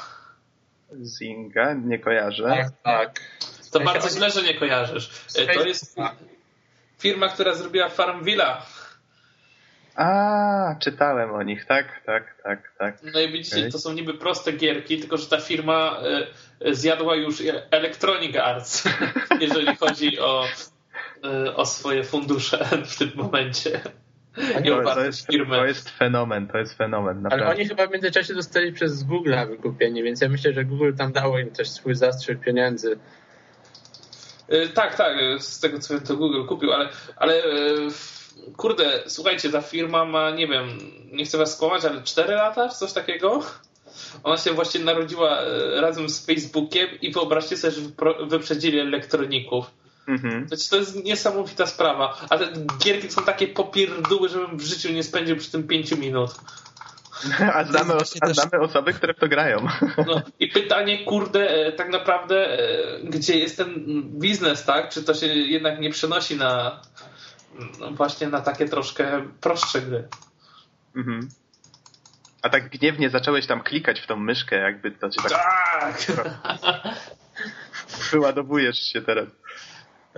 Zinga, 1.02 1.74
nie 1.74 2.00
kojarzę. 2.00 2.44
Tak, 2.44 2.72
tak. 2.84 3.20
To 3.72 3.80
bardzo 3.80 4.10
źle, 4.10 4.32
że 4.32 4.44
nie 4.44 4.54
kojarzysz. 4.60 5.12
Y, 5.40 5.54
To 5.54 5.68
jest 5.68 5.98
firma, 7.00 7.30
która 7.30 7.54
zrobiła 7.54 7.90
Farmvilla. 7.90 8.66
A, 9.96 10.76
czytałem 10.80 11.34
o 11.34 11.44
nich, 11.44 11.66
tak, 11.66 12.02
tak, 12.06 12.42
tak, 12.44 12.74
tak. 12.78 12.98
No 13.14 13.20
i 13.20 13.32
widzicie, 13.32 13.70
to 13.72 13.80
są 13.80 13.94
niby 13.94 14.14
proste 14.14 14.52
gierki, 14.52 15.00
tylko 15.00 15.18
że 15.18 15.28
ta 15.28 15.38
firma 15.40 16.00
zjadła 16.72 17.16
już 17.16 17.44
Electronic 17.72 18.36
Arts, 18.36 18.84
jeżeli 19.40 19.76
chodzi 19.76 20.20
o, 20.20 20.46
o 21.56 21.66
swoje 21.66 22.04
fundusze 22.04 22.66
w 22.92 22.98
tym 22.98 23.12
momencie. 23.16 23.82
To, 24.66 24.94
to, 24.94 25.06
jest, 25.06 25.28
to 25.50 25.66
jest 25.66 25.90
fenomen, 25.90 26.48
to 26.48 26.58
jest 26.58 26.78
fenomen. 26.78 27.22
Naprawdę. 27.22 27.46
Ale 27.46 27.56
oni 27.56 27.68
chyba 27.68 27.88
w 27.88 27.92
międzyczasie 27.92 28.34
dostali 28.34 28.74
przez 28.74 29.04
Google 29.04 29.34
wykupienie, 29.50 30.04
więc 30.04 30.22
ja 30.22 30.30
myślę, 30.30 30.54
że 30.54 30.66
Google 30.66 30.94
tam 30.98 31.12
dało 31.12 31.40
im 31.40 31.52
też 31.52 31.70
swój 31.70 31.96
zastrzyk 31.96 32.40
pieniędzy. 32.40 33.00
Y, 34.54 34.70
tak, 34.70 34.96
tak, 34.96 35.18
z 35.40 35.60
tego 35.60 35.80
co 35.80 35.94
wiem 35.94 36.04
to 36.04 36.16
Google 36.16 36.46
kupił, 36.48 36.74
ale, 36.74 36.90
ale 37.16 37.46
y, 37.46 37.88
kurde, 38.58 39.04
słuchajcie, 39.08 39.50
ta 39.50 39.62
firma 39.62 40.06
ma, 40.06 40.32
nie 40.32 40.48
wiem, 40.48 40.68
nie 41.12 41.26
chcę 41.26 41.38
was 41.38 41.56
skłamać, 41.56 41.86
ale 41.86 42.04
4 42.04 42.34
lata, 42.34 42.70
czy 42.70 42.76
coś 42.76 42.94
takiego? 42.94 43.44
Ona 44.24 44.38
się 44.38 44.52
właśnie 44.52 44.80
narodziła 44.80 45.42
y, 45.44 45.82
razem 45.82 46.10
z 46.10 46.26
Facebookiem 46.26 46.88
i 47.02 47.12
wyobraźcie 47.12 47.58
sobie, 47.58 47.74
że 47.74 47.82
wyprzedzili 48.28 48.80
elektroników. 48.80 49.72
Mhm. 50.10 50.48
To 50.70 50.78
jest 50.78 51.04
niesamowita 51.04 51.66
sprawa. 51.66 52.18
A 52.30 52.38
te 52.38 52.46
gierki 52.84 53.12
są 53.12 53.24
takie 53.24 53.48
popierdóły, 53.48 54.30
żebym 54.30 54.58
w 54.58 54.62
życiu 54.62 54.92
nie 54.92 55.04
spędził 55.04 55.38
przy 55.38 55.52
tym 55.52 55.68
5 55.68 55.92
minut. 55.92 56.32
A 57.56 57.64
znamy, 57.64 57.94
a 58.22 58.34
znamy 58.34 58.60
osoby, 58.64 58.94
które 58.94 59.14
w 59.14 59.20
to 59.20 59.28
grają. 59.28 59.68
No 60.08 60.22
i 60.40 60.48
pytanie, 60.48 61.06
kurde, 61.06 61.50
e, 61.50 61.72
tak 61.72 61.90
naprawdę, 61.90 62.60
e, 62.60 62.60
gdzie 63.04 63.40
jest 63.40 63.58
ten 63.58 63.74
biznes, 64.04 64.66
tak? 64.66 64.90
Czy 64.90 65.04
to 65.04 65.14
się 65.14 65.28
jednak 65.28 65.80
nie 65.80 65.90
przenosi 65.90 66.36
na 66.36 66.82
no 67.80 67.92
właśnie 67.92 68.28
na 68.28 68.42
takie 68.42 68.66
troszkę 68.66 69.28
prostsze 69.42 69.82
gry? 69.82 70.08
Mhm. 70.96 71.30
A 72.42 72.50
tak 72.50 72.70
gniewnie 72.70 73.10
zacząłeś 73.10 73.48
tam 73.48 73.64
klikać 73.64 74.00
w 74.00 74.08
tą 74.08 74.16
myszkę, 74.16 74.56
jakby 74.56 74.92
to 74.92 75.10
cię 75.10 75.22
tak... 75.22 75.32
Tak! 75.32 76.06
Wyładowujesz 78.12 78.80
się 78.94 79.02
teraz. 79.02 79.28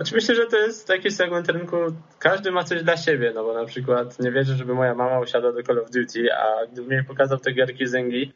Znaczy 0.02 0.14
myślę, 0.14 0.34
że 0.34 0.46
to 0.46 0.56
jest 0.56 0.86
taki 0.86 1.10
segment 1.10 1.48
rynku, 1.48 1.76
każdy 2.18 2.50
ma 2.50 2.64
coś 2.64 2.82
dla 2.82 2.96
siebie, 2.96 3.32
no 3.34 3.44
bo 3.44 3.54
na 3.54 3.64
przykład 3.64 4.20
nie 4.20 4.30
wierzę, 4.30 4.56
żeby 4.56 4.74
moja 4.74 4.94
mama 4.94 5.20
usiadła 5.20 5.52
do 5.52 5.62
Call 5.62 5.78
of 5.78 5.90
Duty, 5.90 6.32
a 6.32 6.66
gdyby 6.72 6.96
mi 6.96 7.04
pokazał 7.04 7.38
te 7.38 7.52
gierki 7.52 7.86
Zengi, 7.86 8.32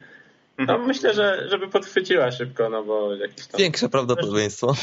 no 0.57 0.63
mhm. 0.63 0.87
myślę, 0.87 1.13
że 1.13 1.47
żeby 1.49 1.67
podchwyciła 1.67 2.31
szybko, 2.31 2.69
no 2.69 2.83
bo 2.83 3.15
jakieś 3.15 3.47
tam... 3.47 3.59
Większe 3.59 3.89
prawdopodobieństwo. 3.89 4.75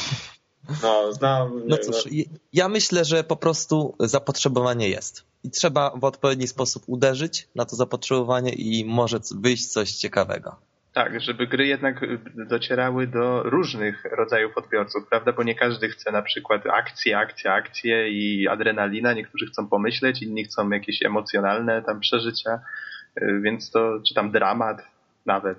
No, 0.82 1.12
znam. 1.12 1.62
No 1.66 1.78
cóż, 1.78 2.04
no... 2.04 2.22
ja 2.52 2.68
myślę, 2.68 3.04
że 3.04 3.24
po 3.24 3.36
prostu 3.36 3.94
zapotrzebowanie 4.00 4.88
jest. 4.88 5.24
I 5.44 5.50
trzeba 5.50 5.90
w 5.96 6.04
odpowiedni 6.04 6.48
sposób 6.48 6.82
uderzyć 6.86 7.48
na 7.54 7.64
to 7.64 7.76
zapotrzebowanie 7.76 8.52
i 8.52 8.84
może 8.84 9.20
wyjść 9.36 9.66
coś 9.66 9.92
ciekawego. 9.92 10.56
Tak, 10.94 11.20
żeby 11.20 11.46
gry 11.46 11.66
jednak 11.66 12.02
y, 12.02 12.18
docierały 12.34 13.06
do 13.06 13.42
różnych 13.42 14.04
rodzajów 14.04 14.58
odbiorców, 14.58 15.06
prawda? 15.08 15.32
Bo 15.32 15.42
nie 15.42 15.54
każdy 15.54 15.88
chce 15.88 16.12
na 16.12 16.22
przykład 16.22 16.66
akcje, 16.66 17.18
akcje, 17.18 17.52
akcje 17.52 18.10
i 18.10 18.48
adrenalina. 18.48 19.12
Niektórzy 19.12 19.46
chcą 19.46 19.68
pomyśleć, 19.68 20.22
inni 20.22 20.44
chcą 20.44 20.70
jakieś 20.70 21.02
emocjonalne 21.02 21.82
tam 21.82 22.00
przeżycia, 22.00 22.60
y, 23.22 23.40
więc 23.42 23.70
to, 23.70 24.00
czy 24.08 24.14
tam 24.14 24.30
dramat 24.30 24.88
nawet, 25.26 25.58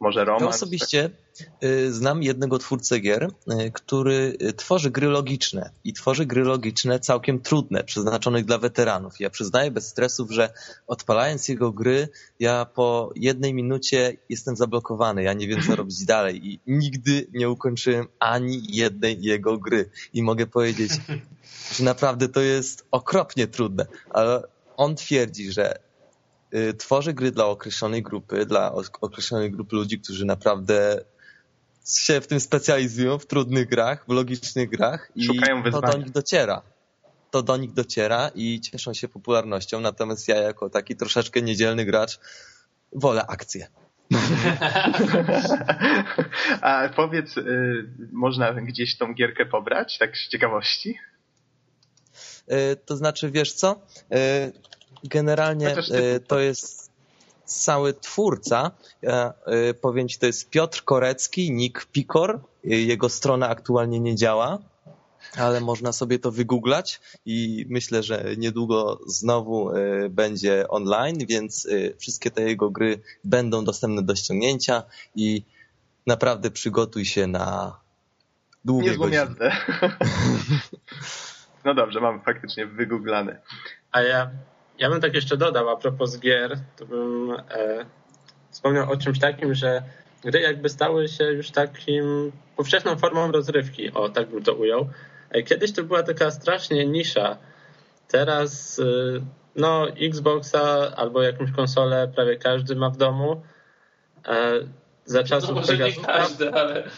może 0.00 0.24
romans. 0.24 0.42
Ja 0.42 0.48
osobiście 0.48 1.10
Y, 1.64 1.92
znam 1.92 2.22
jednego 2.22 2.58
twórcę 2.58 3.00
gier, 3.00 3.24
y, 3.24 3.70
który 3.70 4.36
y, 4.42 4.52
tworzy 4.52 4.90
gry 4.90 5.06
logiczne 5.06 5.70
i 5.84 5.92
tworzy 5.92 6.26
gry 6.26 6.44
logiczne 6.44 7.00
całkiem 7.00 7.40
trudne, 7.40 7.84
przeznaczonych 7.84 8.44
dla 8.44 8.58
weteranów. 8.58 9.20
Ja 9.20 9.30
przyznaję 9.30 9.70
bez 9.70 9.88
stresów, 9.88 10.30
że 10.30 10.52
odpalając 10.86 11.48
jego 11.48 11.72
gry, 11.72 12.08
ja 12.40 12.64
po 12.64 13.12
jednej 13.16 13.54
minucie 13.54 14.16
jestem 14.28 14.56
zablokowany, 14.56 15.22
ja 15.22 15.32
nie 15.32 15.48
wiem 15.48 15.62
co 15.62 15.76
robić 15.76 16.04
dalej 16.14 16.48
i 16.48 16.60
nigdy 16.66 17.26
nie 17.32 17.50
ukończyłem 17.50 18.06
ani 18.18 18.76
jednej 18.76 19.22
jego 19.22 19.58
gry. 19.58 19.90
I 20.12 20.22
mogę 20.22 20.46
powiedzieć, 20.46 20.92
że 21.72 21.84
naprawdę 21.84 22.28
to 22.28 22.40
jest 22.40 22.86
okropnie 22.90 23.46
trudne, 23.46 23.86
ale 24.10 24.42
on 24.76 24.96
twierdzi, 24.96 25.52
że 25.52 25.78
tworzy 26.78 27.12
gry 27.12 27.30
dla 27.30 27.46
określonej 27.46 28.02
grupy, 28.02 28.46
dla 28.46 28.72
określonej 29.00 29.50
grupy 29.50 29.76
ludzi, 29.76 30.00
którzy 30.00 30.24
naprawdę 30.24 31.04
się 32.06 32.20
w 32.20 32.26
tym 32.26 32.40
specjalizują, 32.40 33.18
w 33.18 33.26
trudnych 33.26 33.68
grach, 33.68 34.04
w 34.08 34.12
logicznych 34.12 34.70
grach 34.70 35.12
i 35.14 35.28
to 35.72 35.80
do 35.80 35.98
nich 35.98 36.10
dociera. 36.10 36.62
To 37.30 37.42
do 37.42 37.56
nich 37.56 37.72
dociera 37.72 38.30
i 38.34 38.60
cieszą 38.60 38.94
się 38.94 39.08
popularnością, 39.08 39.80
natomiast 39.80 40.28
ja 40.28 40.36
jako 40.36 40.70
taki 40.70 40.96
troszeczkę 40.96 41.42
niedzielny 41.42 41.84
gracz 41.84 42.18
wolę 42.92 43.26
akcję. 43.26 43.66
A 46.60 46.88
powiedz, 46.96 47.36
y, 47.36 47.88
można 48.12 48.52
gdzieś 48.52 48.96
tą 48.98 49.14
gierkę 49.14 49.46
pobrać, 49.46 49.98
tak 49.98 50.16
z 50.16 50.28
ciekawości? 50.28 50.98
Y, 52.52 52.76
to 52.76 52.96
znaczy, 52.96 53.30
wiesz 53.30 53.52
co? 53.52 53.82
Y, 54.12 54.52
generalnie 55.04 55.76
to 56.26 56.40
jest 56.40 56.90
cały 57.44 57.94
twórca, 57.94 58.70
e, 59.02 59.32
e, 59.46 59.74
powiem 59.74 60.08
ci, 60.08 60.18
to 60.18 60.26
jest 60.26 60.50
Piotr 60.50 60.84
Korecki, 60.84 61.52
Nick 61.52 61.86
Pikor. 61.86 62.40
Jego 62.64 63.08
strona 63.08 63.48
aktualnie 63.48 64.00
nie 64.00 64.16
działa, 64.16 64.58
ale 65.36 65.60
można 65.60 65.92
sobie 65.92 66.18
to 66.18 66.30
wygooglać 66.30 67.00
i 67.26 67.66
myślę, 67.68 68.02
że 68.02 68.24
niedługo 68.36 69.00
znowu 69.06 69.70
będzie 70.10 70.68
online, 70.68 71.18
więc 71.28 71.68
wszystkie 71.98 72.30
te 72.30 72.42
jego 72.42 72.70
gry 72.70 73.00
będą 73.24 73.64
dostępne 73.64 74.02
do 74.02 74.14
ściągnięcia 74.14 74.82
i 75.16 75.42
naprawdę 76.06 76.50
przygotuj 76.50 77.04
się 77.04 77.26
na 77.26 77.76
długie 78.64 78.88
Niezłą 78.90 79.04
godziny. 79.04 79.24
jazdę. 79.24 79.52
No 81.64 81.74
dobrze, 81.74 82.00
mam 82.00 82.22
faktycznie 82.22 82.66
wygooglane. 82.66 83.40
A 83.92 84.02
ja 84.02 84.30
ja 84.78 84.90
bym 84.90 85.00
tak 85.00 85.14
jeszcze 85.14 85.36
dodał 85.36 85.68
a 85.68 85.76
propos 85.76 86.18
gier, 86.18 86.58
to 86.76 86.86
bym 86.86 87.30
e, 87.32 87.86
wspomniał 88.50 88.92
o 88.92 88.96
czymś 88.96 89.18
takim, 89.18 89.54
że 89.54 89.82
gry 90.24 90.40
jakby 90.40 90.68
stały 90.68 91.08
się 91.08 91.24
już 91.24 91.50
takim 91.50 92.32
powszechną 92.56 92.96
formą 92.96 93.32
rozrywki, 93.32 93.92
o 93.92 94.08
tak 94.08 94.28
bym 94.28 94.42
to 94.42 94.54
ujął. 94.54 94.88
E, 95.30 95.42
kiedyś 95.42 95.72
to 95.72 95.84
była 95.84 96.02
taka 96.02 96.30
strasznie 96.30 96.86
nisza. 96.86 97.38
Teraz 98.08 98.78
e, 98.78 98.84
no 99.56 99.88
Xboxa 99.88 100.96
albo 100.96 101.22
jakąś 101.22 101.52
konsolę 101.52 102.12
prawie 102.14 102.36
każdy 102.36 102.76
ma 102.76 102.90
w 102.90 102.96
domu. 102.96 103.42
E, 104.26 104.52
za 105.04 105.24
czasów 105.24 105.56
no 105.56 105.62
Pegasusa. 105.62 106.06
Każdy, 106.06 106.52
ale... 106.52 106.88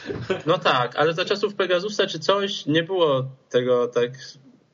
No 0.46 0.58
tak, 0.58 0.96
ale 0.96 1.14
za 1.14 1.24
czasów 1.24 1.54
Pegasusa 1.54 2.06
czy 2.06 2.18
coś 2.18 2.66
nie 2.66 2.82
było 2.82 3.24
tego 3.50 3.88
tak 3.88 4.10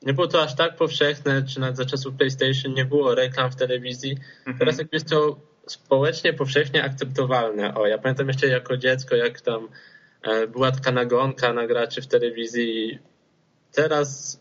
nie 0.05 0.13
było 0.13 0.27
to 0.27 0.41
aż 0.41 0.55
tak 0.55 0.75
powszechne, 0.75 1.43
czy 1.43 1.59
nawet 1.59 1.77
za 1.77 1.85
czasów 1.85 2.15
PlayStation 2.15 2.73
nie 2.73 2.85
było 2.85 3.15
reklam 3.15 3.51
w 3.51 3.55
telewizji. 3.55 4.17
Mhm. 4.39 4.57
Teraz 4.57 4.77
jakby 4.77 4.95
jest 4.95 5.09
to 5.09 5.39
społecznie 5.67 6.33
powszechnie 6.33 6.83
akceptowalne. 6.83 7.75
O, 7.75 7.87
ja 7.87 7.97
pamiętam 7.97 8.27
jeszcze 8.27 8.47
jako 8.47 8.77
dziecko, 8.77 9.15
jak 9.15 9.41
tam 9.41 9.69
e, 10.21 10.47
była 10.47 10.71
taka 10.71 10.91
nagonka 10.91 11.53
na 11.53 11.67
graczy 11.67 12.01
w 12.01 12.07
telewizji. 12.07 12.99
Teraz 13.71 14.39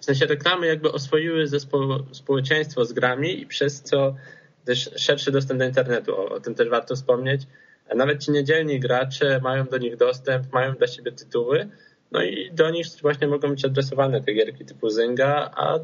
w 0.00 0.04
sensie 0.04 0.26
reklamy 0.26 0.66
jakby 0.66 0.92
oswoiły 0.92 1.46
ze 1.46 1.60
spo, 1.60 2.04
społeczeństwo 2.12 2.84
z 2.84 2.92
grami 2.92 3.40
i 3.40 3.46
przez 3.46 3.82
co 3.82 4.14
też 4.64 4.90
szerszy 4.96 5.30
dostęp 5.30 5.60
do 5.60 5.66
internetu. 5.66 6.16
O, 6.16 6.28
o 6.28 6.40
tym 6.40 6.54
też 6.54 6.68
warto 6.68 6.96
wspomnieć. 6.96 7.42
A 7.90 7.94
nawet 7.94 8.24
ci 8.24 8.30
niedzielni 8.30 8.80
gracze 8.80 9.40
mają 9.42 9.64
do 9.64 9.78
nich 9.78 9.96
dostęp, 9.96 10.52
mają 10.52 10.72
dla 10.72 10.86
siebie 10.86 11.12
tytuły, 11.12 11.68
no 12.14 12.22
i 12.22 12.50
do 12.52 12.70
nich 12.70 12.86
właśnie 13.02 13.28
mogą 13.28 13.48
być 13.48 13.64
adresowane 13.64 14.20
te 14.20 14.34
gierki 14.34 14.64
typu 14.64 14.90
Zynga, 14.90 15.50
a, 15.56 15.78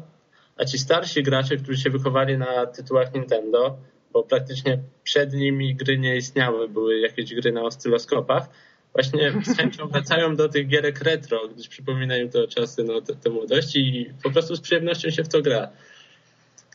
a 0.57 0.65
ci 0.65 0.77
starsi 0.77 1.23
gracze, 1.23 1.57
którzy 1.57 1.81
się 1.81 1.89
wychowali 1.89 2.37
na 2.37 2.65
tytułach 2.65 3.13
Nintendo, 3.13 3.77
bo 4.13 4.23
praktycznie 4.23 4.79
przed 5.03 5.33
nimi 5.33 5.75
gry 5.75 5.97
nie 5.97 6.17
istniały, 6.17 6.69
były 6.69 6.99
jakieś 6.99 7.35
gry 7.35 7.51
na 7.51 7.61
oscyloskopach, 7.61 8.49
właśnie 8.93 9.33
z 9.45 9.57
chęcią 9.57 9.87
wracają 9.93 10.35
do 10.35 10.49
tych 10.49 10.67
gierek 10.67 11.01
retro, 11.01 11.47
gdyż 11.47 11.67
przypominają 11.67 12.29
to 12.29 12.47
czasy 12.47 12.83
no, 12.83 13.01
te, 13.01 13.15
te 13.15 13.29
młodości 13.29 13.79
i 13.79 14.13
po 14.23 14.31
prostu 14.31 14.55
z 14.55 14.61
przyjemnością 14.61 15.09
się 15.09 15.23
w 15.23 15.29
to 15.29 15.41
gra. 15.41 15.69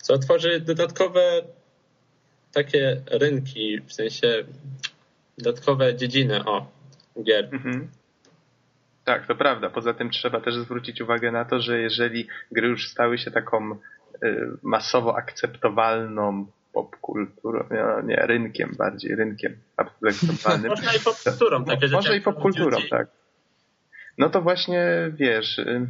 Co 0.02 0.18
tworzy 0.18 0.60
dodatkowe 0.60 1.42
takie 2.52 3.02
rynki, 3.10 3.80
w 3.86 3.92
sensie 3.92 4.44
dodatkowe 5.38 5.96
dziedziny 5.96 6.44
o 6.44 6.66
gier. 7.22 7.48
Mhm. 7.52 7.90
Tak, 9.06 9.26
to 9.26 9.34
prawda. 9.34 9.70
Poza 9.70 9.94
tym 9.94 10.10
trzeba 10.10 10.40
też 10.40 10.54
zwrócić 10.54 11.00
uwagę 11.00 11.32
na 11.32 11.44
to, 11.44 11.60
że 11.60 11.80
jeżeli 11.80 12.28
gry 12.52 12.68
już 12.68 12.88
stały 12.88 13.18
się 13.18 13.30
taką 13.30 13.72
y, 13.72 14.50
masowo 14.62 15.16
akceptowalną 15.16 16.46
popkulturą, 16.72 17.64
no, 17.70 18.02
nie, 18.02 18.16
rynkiem 18.16 18.74
bardziej, 18.78 19.16
rynkiem 19.16 19.56
akceptowalnym. 19.76 20.70
Można 20.76 20.94
i 20.94 21.00
popkulturą. 21.00 21.64
Może 21.92 22.16
i 22.16 22.20
popkulturą, 22.20 22.78
tak. 22.90 23.08
No 24.18 24.30
to 24.30 24.42
właśnie, 24.42 25.12
wiesz, 25.14 25.58
y, 25.58 25.86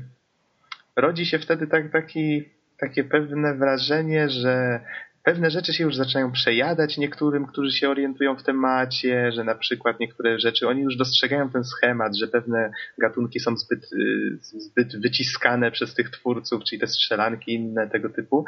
rodzi 0.96 1.26
się 1.26 1.38
wtedy 1.38 1.66
tak, 1.66 1.92
taki, 1.92 2.48
takie 2.78 3.04
pewne 3.04 3.54
wrażenie, 3.54 4.28
że 4.28 4.80
pewne 5.26 5.50
rzeczy 5.50 5.72
się 5.74 5.84
już 5.84 5.96
zaczynają 5.96 6.32
przejadać 6.32 6.98
niektórym, 6.98 7.46
którzy 7.46 7.72
się 7.72 7.90
orientują 7.90 8.36
w 8.36 8.42
temacie, 8.42 9.32
że 9.32 9.44
na 9.44 9.54
przykład 9.54 10.00
niektóre 10.00 10.38
rzeczy, 10.38 10.68
oni 10.68 10.82
już 10.82 10.96
dostrzegają 10.96 11.50
ten 11.50 11.64
schemat, 11.64 12.16
że 12.16 12.28
pewne 12.28 12.70
gatunki 12.98 13.40
są 13.40 13.56
zbyt, 13.56 13.92
y, 13.92 14.38
zbyt 14.40 15.00
wyciskane 15.00 15.70
przez 15.70 15.94
tych 15.94 16.10
twórców, 16.10 16.64
czyli 16.64 16.80
te 16.80 16.86
strzelanki 16.86 17.54
inne 17.54 17.88
tego 17.90 18.10
typu. 18.10 18.44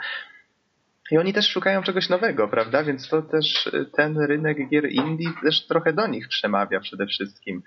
I 1.11 1.19
oni 1.19 1.33
też 1.33 1.49
szukają 1.51 1.83
czegoś 1.83 2.09
nowego, 2.09 2.49
prawda? 2.49 2.85
Więc 2.85 3.09
to 3.09 3.23
też 3.23 3.71
ten 3.97 4.19
rynek 4.19 4.69
gier 4.69 4.91
indie 4.91 5.29
też 5.43 5.67
trochę 5.67 5.93
do 5.93 6.07
nich 6.07 6.29
przemawia 6.29 6.81
przede 6.81 7.07
wszystkim. 7.07 7.63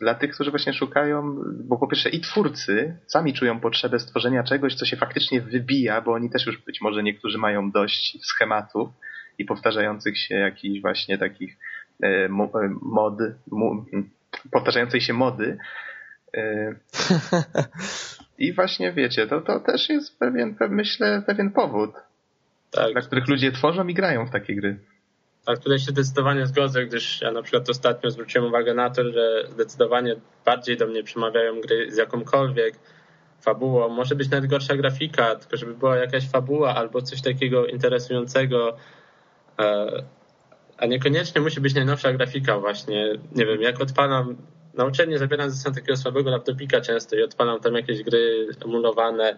Dla 0.00 0.14
tych, 0.14 0.30
którzy 0.34 0.50
właśnie 0.50 0.72
szukają, 0.72 1.36
bo 1.64 1.78
po 1.78 1.88
pierwsze 1.88 2.10
i 2.10 2.20
twórcy 2.20 2.96
sami 3.06 3.34
czują 3.34 3.60
potrzebę 3.60 3.98
stworzenia 3.98 4.42
czegoś, 4.42 4.74
co 4.74 4.86
się 4.86 4.96
faktycznie 4.96 5.40
wybija, 5.40 6.00
bo 6.00 6.12
oni 6.12 6.30
też 6.30 6.46
już 6.46 6.58
być 6.58 6.80
może 6.80 7.02
niektórzy 7.02 7.38
mają 7.38 7.70
dość 7.70 8.18
schematów 8.26 8.88
i 9.38 9.44
powtarzających 9.44 10.18
się 10.18 10.34
jakichś 10.34 10.80
właśnie 10.80 11.18
takich 11.18 11.56
e, 12.02 12.06
e, 12.06 12.28
mod, 12.82 13.18
powtarzającej 14.52 15.00
się 15.00 15.12
mody. 15.12 15.58
E, 16.36 16.74
I 18.38 18.52
właśnie 18.52 18.92
wiecie, 18.92 19.26
to, 19.26 19.40
to 19.40 19.60
też 19.60 19.88
jest 19.88 20.18
pewien, 20.18 20.56
myślę, 20.70 21.22
pewien 21.26 21.50
powód, 21.50 21.90
tak. 22.70 22.92
dla 22.92 23.02
których 23.02 23.28
ludzie 23.28 23.52
tworzą 23.52 23.86
i 23.86 23.94
grają 23.94 24.26
w 24.26 24.30
takie 24.30 24.54
gry. 24.54 24.78
Tak, 25.44 25.58
tutaj 25.58 25.78
się 25.78 25.90
zdecydowanie 25.90 26.46
zgodzę, 26.46 26.86
gdyż 26.86 27.20
ja 27.20 27.32
na 27.32 27.42
przykład 27.42 27.70
ostatnio 27.70 28.10
zwróciłem 28.10 28.48
uwagę 28.48 28.74
na 28.74 28.90
to, 28.90 29.12
że 29.12 29.44
zdecydowanie 29.48 30.16
bardziej 30.44 30.76
do 30.76 30.86
mnie 30.86 31.02
przemawiają 31.02 31.60
gry 31.60 31.92
z 31.92 31.96
jakąkolwiek 31.96 32.74
fabułą. 33.40 33.88
Może 33.88 34.14
być 34.14 34.30
nawet 34.30 34.50
gorsza 34.50 34.76
grafika, 34.76 35.36
tylko 35.36 35.56
żeby 35.56 35.74
była 35.74 35.96
jakaś 35.96 36.28
fabuła 36.28 36.74
albo 36.74 37.02
coś 37.02 37.22
takiego 37.22 37.66
interesującego, 37.66 38.76
e, 39.60 39.86
a 40.78 40.86
niekoniecznie 40.86 41.40
musi 41.40 41.60
być 41.60 41.74
najnowsza 41.74 42.12
grafika 42.12 42.58
właśnie. 42.58 43.18
Nie 43.32 43.46
wiem, 43.46 43.62
jak 43.62 43.80
odpalam, 43.80 44.36
na 44.74 44.84
uczelni 44.84 45.18
zabieram 45.18 45.50
ze 45.50 45.56
sobą 45.56 45.74
takiego 45.74 45.96
słabego 45.96 46.30
laptopika 46.30 46.80
często 46.80 47.16
i 47.16 47.22
odpalam 47.22 47.60
tam 47.60 47.74
jakieś 47.74 48.02
gry 48.02 48.48
emulowane, 48.64 49.36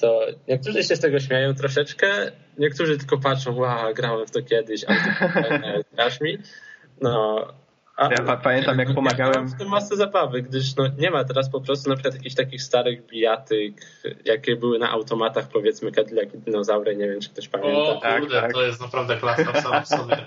to 0.00 0.26
niektórzy 0.48 0.82
się 0.82 0.96
z 0.96 1.00
tego 1.00 1.20
śmieją 1.20 1.54
troszeczkę, 1.54 2.32
niektórzy 2.58 2.98
tylko 2.98 3.18
patrzą, 3.18 3.56
wow, 3.56 3.94
grałem 3.94 4.26
w 4.26 4.30
to 4.30 4.42
kiedyś, 4.42 4.84
a 4.84 4.94
ty 4.94 5.84
grasz 5.94 6.20
mi. 6.20 6.38
No, 7.00 7.46
a, 8.00 8.08
ja 8.12 8.36
pamiętam, 8.36 8.78
jak 8.78 8.94
pomagałem. 8.94 9.48
w 9.48 9.58
tym 9.58 9.68
masę 9.68 9.96
zabawy, 9.96 10.42
gdyż 10.42 10.76
no, 10.76 10.84
nie 10.98 11.10
ma 11.10 11.24
teraz 11.24 11.50
po 11.50 11.60
prostu 11.60 11.90
na 11.90 11.96
przykład 11.96 12.14
jakichś 12.14 12.34
takich 12.34 12.62
starych 12.62 13.06
bijatyk, 13.06 13.80
jakie 14.24 14.56
były 14.56 14.78
na 14.78 14.90
automatach, 14.90 15.48
powiedzmy 15.48 15.92
Cadillac 15.92 16.34
i 16.34 16.38
dinozaury, 16.38 16.96
nie 16.96 17.08
wiem, 17.08 17.20
czy 17.20 17.30
ktoś 17.30 17.48
pamięta. 17.48 17.80
O 17.80 18.00
tak, 18.00 18.20
kurde, 18.20 18.40
tak. 18.40 18.52
to 18.52 18.62
jest 18.62 18.80
naprawdę 18.80 19.16
klasa 19.16 19.80
w 19.80 19.88
sobie. 19.88 20.16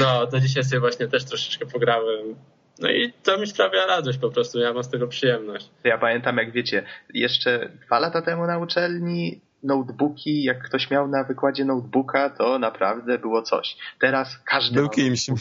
No, 0.00 0.26
to 0.26 0.40
dzisiaj 0.40 0.64
sobie 0.64 0.80
właśnie 0.80 1.08
też 1.08 1.24
troszeczkę 1.24 1.66
pograłem. 1.66 2.34
No 2.78 2.90
i 2.90 3.12
to 3.22 3.38
mi 3.38 3.46
sprawia 3.46 3.86
radość 3.86 4.18
po 4.18 4.30
prostu, 4.30 4.58
ja 4.58 4.72
mam 4.72 4.84
z 4.84 4.88
tego 4.88 5.08
przyjemność. 5.08 5.70
Ja 5.84 5.98
pamiętam, 5.98 6.36
jak 6.36 6.52
wiecie, 6.52 6.84
jeszcze 7.14 7.70
dwa 7.86 7.98
lata 7.98 8.22
temu 8.22 8.46
na 8.46 8.58
uczelni 8.58 9.40
notebooki, 9.64 10.42
jak 10.42 10.62
ktoś 10.62 10.90
miał 10.90 11.08
na 11.08 11.24
wykładzie 11.24 11.64
notebooka, 11.64 12.30
to 12.30 12.58
naprawdę 12.58 13.18
było 13.18 13.42
coś. 13.42 13.76
Teraz 14.00 14.38
każdy 14.38 14.80
Był 14.80 14.88
kimś. 14.88 15.26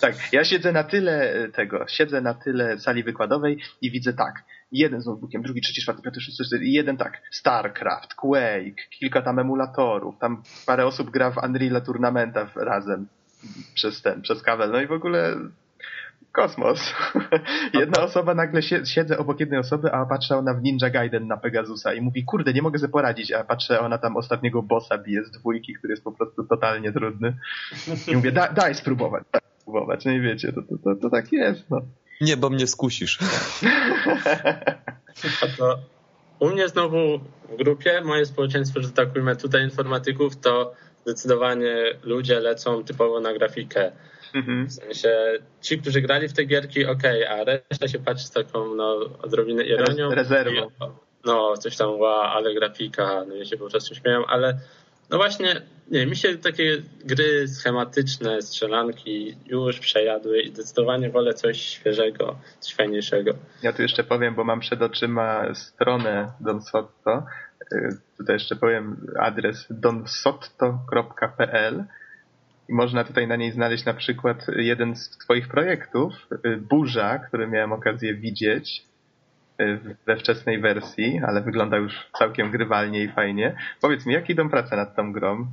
Tak, 0.00 0.14
ja 0.32 0.44
siedzę 0.44 0.72
na 0.72 0.84
tyle 0.84 1.32
e, 1.32 1.48
tego, 1.48 1.84
siedzę 1.88 2.20
na 2.20 2.34
tyle 2.34 2.78
sali 2.78 3.02
wykładowej 3.02 3.58
i 3.80 3.90
widzę 3.90 4.12
tak, 4.12 4.44
jeden 4.72 5.00
z 5.00 5.06
notebookiem, 5.06 5.42
drugi, 5.42 5.60
trzeci, 5.60 5.82
czwarty, 5.82 6.02
piąty, 6.02 6.20
szósty, 6.20 6.44
szósty 6.44 6.58
jeden 6.64 6.96
tak, 6.96 7.22
StarCraft, 7.30 8.14
Quake, 8.14 8.88
kilka 8.90 9.22
tam 9.22 9.38
emulatorów, 9.38 10.18
tam 10.18 10.42
parę 10.66 10.86
osób 10.86 11.10
gra 11.10 11.30
w 11.30 11.38
Unreal 11.44 11.82
Tournamenta 11.82 12.50
razem 12.56 13.06
przez 13.74 14.02
ten, 14.02 14.22
przez 14.22 14.42
kabel, 14.42 14.70
no 14.70 14.80
i 14.80 14.86
w 14.86 14.92
ogóle 14.92 15.36
kosmos. 16.32 16.94
Jedna 17.80 18.02
osoba 18.02 18.34
nagle 18.34 18.62
siedzę 18.62 19.18
obok 19.18 19.40
jednej 19.40 19.60
osoby, 19.60 19.92
a 19.92 20.06
patrzę 20.06 20.36
ona 20.36 20.54
w 20.54 20.62
Ninja 20.62 20.90
Gaiden 20.90 21.26
na 21.26 21.36
Pegasusa 21.36 21.94
i 21.94 22.00
mówi, 22.00 22.24
kurde, 22.24 22.52
nie 22.52 22.62
mogę 22.62 22.78
sobie 22.78 22.92
poradzić, 22.92 23.32
a 23.32 23.44
patrzę, 23.44 23.80
ona 23.80 23.98
tam 23.98 24.16
ostatniego 24.16 24.62
bossa 24.62 24.98
bije 24.98 25.24
z 25.24 25.30
dwójki, 25.30 25.74
który 25.74 25.92
jest 25.92 26.04
po 26.04 26.12
prostu 26.12 26.44
totalnie 26.44 26.92
trudny. 26.92 27.36
I 28.08 28.16
mówię, 28.16 28.32
da, 28.32 28.52
daj 28.52 28.74
spróbować, 28.74 29.24
daj 29.32 29.42
spróbować. 29.58 30.04
No 30.04 30.12
i 30.12 30.20
wiecie, 30.20 30.52
to, 30.52 30.62
to, 30.62 30.78
to, 30.84 30.94
to 31.00 31.10
tak 31.10 31.32
jest, 31.32 31.70
no. 31.70 31.80
Nie, 32.20 32.36
bo 32.36 32.50
mnie 32.50 32.66
skusisz. 32.66 33.18
A 35.42 35.46
to 35.58 35.78
u 36.38 36.48
mnie 36.48 36.68
znowu 36.68 37.18
w 37.48 37.56
grupie, 37.56 38.00
moje 38.04 38.26
społeczeństwo, 38.26 38.82
że 38.82 38.90
tak 38.90 39.16
ujmę, 39.16 39.36
tutaj 39.36 39.64
informatyków, 39.64 40.36
to 40.36 40.74
zdecydowanie 41.02 41.74
ludzie 42.02 42.40
lecą 42.40 42.84
typowo 42.84 43.20
na 43.20 43.32
grafikę 43.34 43.92
Mhm. 44.34 44.66
W 44.66 44.72
sensie 44.72 45.38
ci, 45.60 45.78
którzy 45.78 46.00
grali 46.00 46.28
w 46.28 46.32
te 46.32 46.44
gierki, 46.44 46.86
ok, 46.86 47.02
a 47.28 47.44
reszta 47.44 47.88
się 47.88 47.98
patrzy 47.98 48.26
z 48.26 48.30
taką 48.30 48.74
no, 48.74 49.10
odrobinę 49.22 49.64
ironią. 49.64 50.10
Rezerwą. 50.10 50.70
No, 51.24 51.56
coś 51.56 51.76
tam, 51.76 51.90
ła, 51.90 52.32
ale 52.32 52.54
grafika, 52.54 53.24
no 53.28 53.34
i 53.34 53.46
się 53.46 53.56
po 53.56 53.70
prostu 53.70 53.94
śmieją, 53.94 54.26
ale 54.26 54.58
no 55.10 55.18
właśnie, 55.18 55.62
nie, 55.90 56.06
mi 56.06 56.16
się 56.16 56.38
takie 56.38 56.82
gry 57.04 57.48
schematyczne, 57.48 58.42
strzelanki 58.42 59.36
już 59.46 59.78
przejadły 59.78 60.40
i 60.40 60.48
zdecydowanie 60.48 61.10
wolę 61.10 61.34
coś 61.34 61.60
świeżego, 61.60 62.36
coś 62.60 62.74
fajniejszego. 62.74 63.32
Ja 63.62 63.72
tu 63.72 63.82
jeszcze 63.82 64.04
powiem, 64.04 64.34
bo 64.34 64.44
mam 64.44 64.60
przed 64.60 64.82
oczyma 64.82 65.54
stronę 65.54 66.32
Don 66.40 66.62
Sotto. 66.62 67.24
Y, 67.72 67.88
tutaj 68.18 68.36
jeszcze 68.36 68.56
powiem 68.56 69.06
adres 69.20 69.66
donsotto.pl 69.70 70.54
i 71.74 72.01
można 72.72 73.04
tutaj 73.04 73.28
na 73.28 73.36
niej 73.36 73.52
znaleźć 73.52 73.84
na 73.84 73.94
przykład 73.94 74.46
jeden 74.56 74.96
z 74.96 75.10
Twoich 75.10 75.48
projektów, 75.48 76.12
y, 76.46 76.56
Burza, 76.56 77.18
który 77.18 77.48
miałem 77.48 77.72
okazję 77.72 78.14
widzieć 78.14 78.84
y, 79.60 79.96
we 80.06 80.16
wczesnej 80.16 80.60
wersji, 80.60 81.20
ale 81.26 81.42
wygląda 81.42 81.76
już 81.76 81.92
całkiem 82.18 82.50
grywalnie 82.50 83.02
i 83.04 83.12
fajnie. 83.12 83.56
Powiedz 83.80 84.06
mi, 84.06 84.14
jak 84.14 84.30
idą 84.30 84.50
prace 84.50 84.76
nad 84.76 84.96
tą 84.96 85.12
grą? 85.12 85.46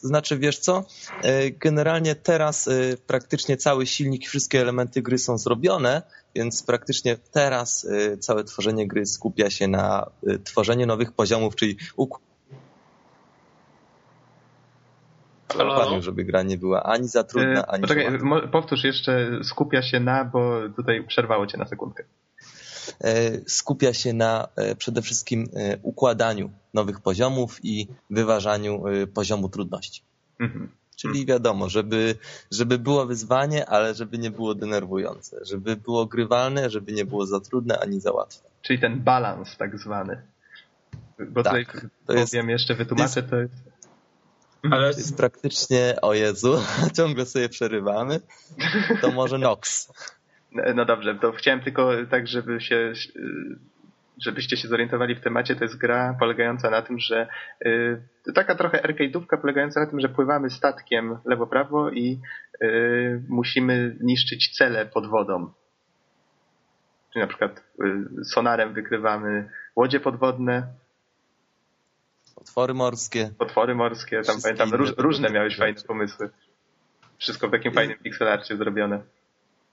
To 0.00 0.08
znaczy, 0.08 0.38
wiesz 0.38 0.58
co? 0.58 0.84
Y, 1.24 1.50
generalnie 1.50 2.14
teraz 2.14 2.68
praktycznie 3.06 3.56
cały 3.56 3.86
silnik 3.86 4.26
wszystkie 4.26 4.60
elementy 4.60 5.02
gry 5.02 5.18
są 5.18 5.38
zrobione, 5.38 6.02
więc 6.34 6.62
praktycznie 6.62 7.16
teraz 7.32 7.88
całe 8.20 8.44
tworzenie 8.44 8.88
gry 8.88 9.06
skupia 9.06 9.50
się 9.50 9.68
na 9.68 10.10
tworzeniu 10.44 10.86
nowych 10.86 11.12
poziomów, 11.12 11.56
czyli 11.56 11.76
Dokładnie, 15.48 16.02
żeby 16.02 16.24
gra 16.24 16.42
nie 16.42 16.58
była 16.58 16.82
ani 16.82 17.08
za 17.08 17.24
trudna, 17.24 17.66
ani 17.66 17.82
Poczekaj, 17.82 18.18
za 18.40 18.48
powtórz 18.48 18.84
jeszcze, 18.84 19.30
skupia 19.42 19.82
się 19.82 20.00
na, 20.00 20.24
bo 20.24 20.60
tutaj 20.76 21.04
przerwało 21.06 21.46
cię 21.46 21.58
na 21.58 21.66
sekundkę. 21.66 22.04
E, 23.00 23.30
skupia 23.46 23.94
się 23.94 24.12
na 24.12 24.48
e, 24.56 24.74
przede 24.74 25.02
wszystkim 25.02 25.48
e, 25.54 25.78
układaniu 25.82 26.50
nowych 26.74 27.00
poziomów 27.00 27.58
i 27.62 27.88
wyważaniu 28.10 28.82
poziomu 29.14 29.48
trudności. 29.48 30.02
Mhm. 30.40 30.68
Czyli 30.96 31.26
wiadomo, 31.26 31.68
żeby, 31.68 32.14
żeby 32.50 32.78
było 32.78 33.06
wyzwanie, 33.06 33.66
ale 33.66 33.94
żeby 33.94 34.18
nie 34.18 34.30
było 34.30 34.54
denerwujące, 34.54 35.40
żeby 35.44 35.76
było 35.76 36.06
grywalne, 36.06 36.70
żeby 36.70 36.92
nie 36.92 37.04
było 37.04 37.26
za 37.26 37.40
trudne 37.40 37.78
ani 37.78 38.00
za 38.00 38.12
łatwe. 38.12 38.48
Czyli 38.62 38.78
ten 38.78 39.00
balans 39.00 39.56
tak 39.56 39.78
zwany. 39.78 40.22
Bo 41.30 41.42
tak, 41.42 41.52
tutaj 41.52 41.90
to 42.06 42.14
powiem 42.14 42.48
jest, 42.48 42.48
jeszcze, 42.48 42.74
wytłumaczę, 42.74 43.22
to 43.22 43.36
jest 43.36 43.54
Mhm. 43.54 43.77
Ale 44.70 44.86
jest 44.86 45.16
praktycznie, 45.16 45.94
o 46.02 46.14
Jezu, 46.14 46.58
ciągle 46.96 47.26
sobie 47.26 47.48
przerywamy, 47.48 48.20
to 49.00 49.10
może 49.10 49.38
Nox. 49.38 49.92
No 50.74 50.84
dobrze, 50.84 51.14
to 51.14 51.32
chciałem 51.32 51.60
tylko 51.60 51.90
tak, 52.10 52.26
żeby 52.26 52.60
się, 52.60 52.92
żebyście 54.18 54.56
się 54.56 54.68
zorientowali 54.68 55.14
w 55.14 55.20
temacie, 55.20 55.56
to 55.56 55.64
jest 55.64 55.76
gra 55.76 56.16
polegająca 56.18 56.70
na 56.70 56.82
tym, 56.82 56.98
że 56.98 57.28
y, 57.66 58.32
taka 58.34 58.54
trochę 58.54 58.78
arcade'ówka 58.78 59.40
polegająca 59.40 59.80
na 59.80 59.86
tym, 59.86 60.00
że 60.00 60.08
pływamy 60.08 60.50
statkiem 60.50 61.18
lewo-prawo 61.24 61.90
i 61.90 62.20
y, 62.62 63.22
musimy 63.28 63.96
niszczyć 64.00 64.56
cele 64.56 64.86
pod 64.86 65.06
wodą. 65.06 65.52
Czyli 67.12 67.20
na 67.22 67.28
przykład 67.28 67.64
y, 68.20 68.24
sonarem 68.24 68.74
wykrywamy 68.74 69.50
łodzie 69.76 70.00
podwodne, 70.00 70.66
Potwory 72.38 72.74
morskie. 72.74 73.30
Potwory 73.38 73.74
morskie, 73.74 74.16
tam 74.16 74.24
Wszystkie 74.24 74.42
pamiętam, 74.42 74.80
róż, 74.80 74.92
różne 74.96 75.30
miałeś 75.30 75.52
rzeczy. 75.52 75.62
fajne 75.62 75.82
pomysły. 75.82 76.30
Wszystko 77.18 77.48
w 77.48 77.50
takim 77.50 77.72
I... 77.72 77.74
fajnym 77.74 77.98
pixelarcie 77.98 78.56
zrobione. 78.56 79.02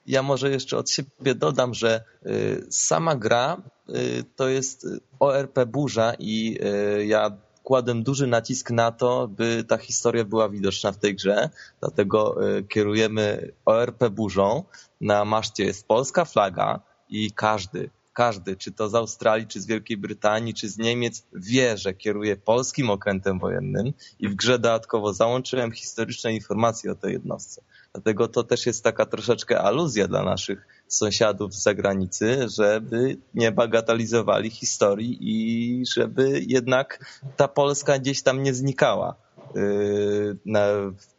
Ja 0.08 0.24
może 0.24 0.50
jeszcze 0.50 0.78
od 0.78 0.90
siebie 0.90 1.36
dodam, 1.36 1.74
że 1.74 2.04
y, 2.26 2.66
sama 2.70 3.16
gra 3.16 3.58
y, 3.90 4.24
to 4.36 4.48
jest 4.48 4.88
ORP 5.20 5.66
burza 5.66 6.14
i 6.20 6.60
y, 7.00 7.06
ja 7.06 7.32
kładłem 7.64 8.04
duży 8.04 8.28
nacisk 8.28 8.72
na 8.72 8.92
to, 8.92 9.28
by 9.28 9.64
ta 9.64 9.78
historia 9.78 10.24
była 10.24 10.50
widoczna 10.50 10.92
w 10.92 10.98
tej 10.98 11.16
grze, 11.16 11.50
dlatego 11.80 12.38
kierujemy 12.70 13.52
ORP 13.66 14.10
burzą. 14.10 14.64
Na 15.02 15.26
maszcie 15.26 15.64
jest 15.66 15.88
polska 15.88 16.26
flaga 16.26 16.80
i 17.10 17.32
każdy 17.32 17.90
każdy, 18.16 18.56
czy 18.56 18.72
to 18.72 18.90
z 18.90 18.96
Australii, 18.96 19.48
czy 19.48 19.62
z 19.62 19.66
Wielkiej 19.66 19.98
Brytanii, 19.98 20.54
czy 20.54 20.70
z 20.70 20.78
Niemiec, 20.78 21.24
wie, 21.34 21.78
że 21.78 21.94
kieruje 21.94 22.36
polskim 22.36 22.90
okrętem 22.90 23.40
wojennym 23.40 23.94
i 24.20 24.30
w 24.30 24.36
grze 24.36 24.60
dodatkowo 24.60 25.14
załączyłem 25.14 25.72
historyczne 25.72 26.34
informacje 26.34 26.92
o 26.92 26.96
tej 26.96 27.14
jednostce. 27.14 27.62
Dlatego 27.94 28.28
to 28.28 28.44
też 28.44 28.66
jest 28.66 28.84
taka 28.84 29.06
troszeczkę 29.06 29.62
aluzja 29.62 30.08
dla 30.08 30.24
naszych 30.24 30.68
sąsiadów 30.88 31.54
z 31.54 31.64
zagranicy, 31.64 32.50
żeby 32.50 33.18
nie 33.34 33.52
bagatelizowali 33.52 34.50
historii 34.50 35.18
i 35.22 35.84
żeby 35.96 36.42
jednak 36.48 37.06
ta 37.38 37.48
Polska 37.48 38.00
gdzieś 38.00 38.24
tam 38.24 38.44
nie 38.44 38.54
znikała 38.54 39.16
y, 39.56 40.38
na, 40.46 40.68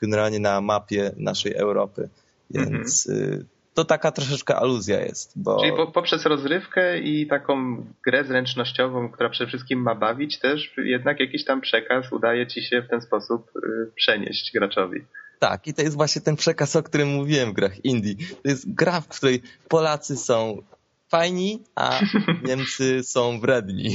generalnie 0.02 0.40
na 0.40 0.60
mapie 0.60 1.12
naszej 1.16 1.54
Europy. 1.54 2.08
Więc 2.50 3.08
mhm. 3.08 3.46
To 3.76 3.84
taka 3.84 4.12
troszeczkę 4.12 4.56
aluzja 4.56 5.00
jest. 5.00 5.32
Bo... 5.36 5.60
Czyli 5.60 5.76
po, 5.76 5.86
poprzez 5.86 6.26
rozrywkę 6.26 6.98
i 6.98 7.26
taką 7.26 7.84
grę 8.04 8.24
zręcznościową, 8.24 9.08
która 9.08 9.28
przede 9.28 9.48
wszystkim 9.48 9.82
ma 9.82 9.94
bawić, 9.94 10.38
też 10.38 10.72
jednak 10.76 11.20
jakiś 11.20 11.44
tam 11.44 11.60
przekaz 11.60 12.12
udaje 12.12 12.46
ci 12.46 12.62
się 12.62 12.82
w 12.82 12.88
ten 12.88 13.00
sposób 13.00 13.52
przenieść 13.96 14.52
graczowi. 14.54 15.00
Tak, 15.38 15.66
i 15.66 15.74
to 15.74 15.82
jest 15.82 15.96
właśnie 15.96 16.22
ten 16.22 16.36
przekaz, 16.36 16.76
o 16.76 16.82
którym 16.82 17.08
mówiłem 17.08 17.50
w 17.50 17.52
grach 17.52 17.84
indie. 17.84 18.14
To 18.42 18.48
jest 18.48 18.74
gra, 18.74 19.00
w 19.00 19.08
której 19.08 19.42
Polacy 19.68 20.16
są 20.16 20.62
fajni, 21.08 21.62
a 21.74 22.00
Niemcy 22.48 23.02
są 23.02 23.40
wredni. 23.40 23.90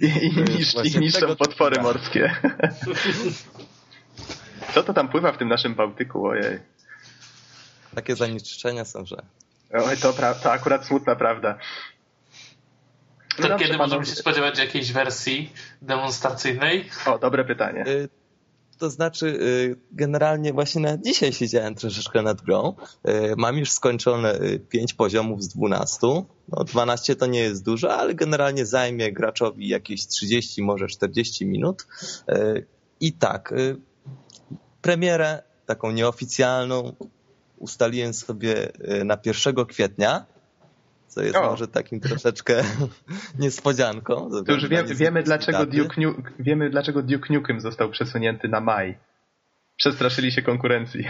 I, 0.00 0.06
i, 0.84 0.98
niszczą 0.98 1.36
potwory 1.36 1.82
morskie. 1.82 2.32
Co 4.74 4.82
to 4.82 4.94
tam 4.94 5.08
pływa 5.08 5.32
w 5.32 5.38
tym 5.38 5.48
naszym 5.48 5.74
Bałtyku, 5.74 6.26
ojej. 6.26 6.58
Takie 7.94 8.16
zanieczyszczenia 8.16 8.84
są, 8.84 9.06
że... 9.06 9.16
Oj, 9.72 9.96
to, 9.96 10.12
to 10.42 10.52
akurat 10.52 10.86
smutna 10.86 11.16
prawda. 11.16 11.58
No 13.38 13.48
to 13.48 13.58
kiedy 13.58 13.76
możemy 13.76 14.06
się 14.06 14.14
spodziewać 14.14 14.58
jakiejś 14.58 14.92
wersji 14.92 15.52
demonstracyjnej? 15.82 16.90
O, 17.06 17.18
dobre 17.18 17.44
pytanie. 17.44 17.86
Y, 17.86 18.08
to 18.78 18.90
znaczy, 18.90 19.26
y, 19.26 19.76
generalnie 19.92 20.52
właśnie 20.52 20.80
na 20.80 20.98
dzisiaj 20.98 21.32
siedziałem 21.32 21.74
troszeczkę 21.74 22.22
nad 22.22 22.42
grą. 22.42 22.74
Y, 23.08 23.34
mam 23.36 23.58
już 23.58 23.70
skończone 23.70 24.38
5 24.68 24.92
y, 24.92 24.96
poziomów 24.96 25.42
z 25.42 25.48
12. 25.48 25.96
No 26.48 26.64
12 26.64 27.16
to 27.16 27.26
nie 27.26 27.40
jest 27.40 27.64
dużo, 27.64 27.94
ale 27.94 28.14
generalnie 28.14 28.66
zajmie 28.66 29.12
graczowi 29.12 29.68
jakieś 29.68 30.06
30, 30.06 30.62
może 30.62 30.86
40 30.86 31.46
minut. 31.46 31.86
I 33.00 33.12
tak, 33.12 33.54
premierę 34.82 35.42
taką 35.66 35.90
nieoficjalną 35.90 36.92
ustaliłem 37.64 38.14
sobie 38.14 38.72
na 39.04 39.18
1 39.24 39.66
kwietnia 39.66 40.26
co 41.14 41.22
jest 41.22 41.36
o. 41.36 41.42
może 41.42 41.68
takim 41.68 42.00
troszeczkę 42.00 42.62
niespodzianką. 43.38 44.30
To 44.46 44.52
już 44.52 44.68
wie, 44.68 44.84
wiemy, 44.84 45.22
dlaczego 45.22 45.66
Duke 45.66 45.94
wiemy, 46.38 46.70
dlaczego 46.70 47.02
Duke 47.02 47.34
Nukem 47.34 47.60
został 47.60 47.90
przesunięty 47.90 48.48
na 48.48 48.60
maj. 48.60 48.98
Przestraszyli 49.76 50.32
się 50.32 50.42
konkurencji. 50.42 51.04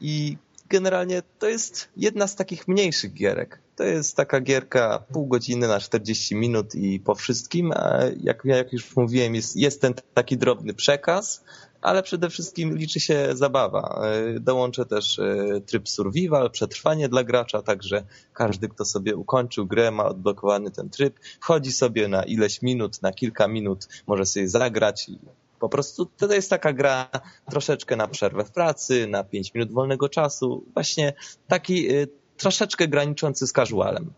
I 0.00 0.36
generalnie 0.68 1.22
to 1.38 1.48
jest 1.48 1.88
jedna 1.96 2.26
z 2.26 2.36
takich 2.36 2.68
mniejszych 2.68 3.14
gierek. 3.14 3.58
To 3.76 3.84
jest 3.84 4.16
taka 4.16 4.40
gierka 4.40 5.02
pół 5.12 5.26
godziny 5.26 5.68
na 5.68 5.80
40 5.80 6.34
minut 6.34 6.74
i 6.74 7.00
po 7.00 7.14
wszystkim. 7.14 7.72
A 7.72 7.98
jak, 8.22 8.44
jak 8.44 8.72
już 8.72 8.96
mówiłem, 8.96 9.34
jest, 9.34 9.56
jest 9.56 9.80
ten 9.80 9.94
taki 10.14 10.36
drobny 10.36 10.74
przekaz, 10.74 11.44
ale 11.82 12.02
przede 12.02 12.30
wszystkim 12.30 12.76
liczy 12.76 13.00
się 13.00 13.28
zabawa. 13.32 14.02
E, 14.04 14.40
dołączę 14.40 14.86
też 14.86 15.18
e, 15.18 15.60
tryb 15.66 15.88
survival, 15.88 16.50
przetrwanie 16.50 17.08
dla 17.08 17.24
gracza, 17.24 17.62
także 17.62 18.04
każdy, 18.32 18.68
kto 18.68 18.84
sobie 18.84 19.16
ukończył 19.16 19.66
grę, 19.66 19.90
ma 19.90 20.04
odblokowany 20.04 20.70
ten 20.70 20.90
tryb, 20.90 21.18
wchodzi 21.40 21.72
sobie 21.72 22.08
na 22.08 22.22
ileś 22.22 22.62
minut, 22.62 23.02
na 23.02 23.12
kilka 23.12 23.48
minut, 23.48 23.88
może 24.06 24.26
sobie 24.26 24.48
zagrać 24.48 25.08
i 25.08 25.18
po 25.60 25.68
prostu 25.68 26.06
to 26.06 26.34
jest 26.34 26.50
taka 26.50 26.72
gra 26.72 27.08
troszeczkę 27.50 27.96
na 27.96 28.08
przerwę 28.08 28.44
w 28.44 28.52
pracy, 28.52 29.06
na 29.06 29.24
5 29.24 29.54
minut 29.54 29.72
wolnego 29.72 30.08
czasu, 30.08 30.64
właśnie 30.74 31.12
taki 31.48 31.94
e, 31.94 32.06
troszeczkę 32.36 32.88
graniczący 32.88 33.46
z 33.46 33.52
casualem. 33.52 34.12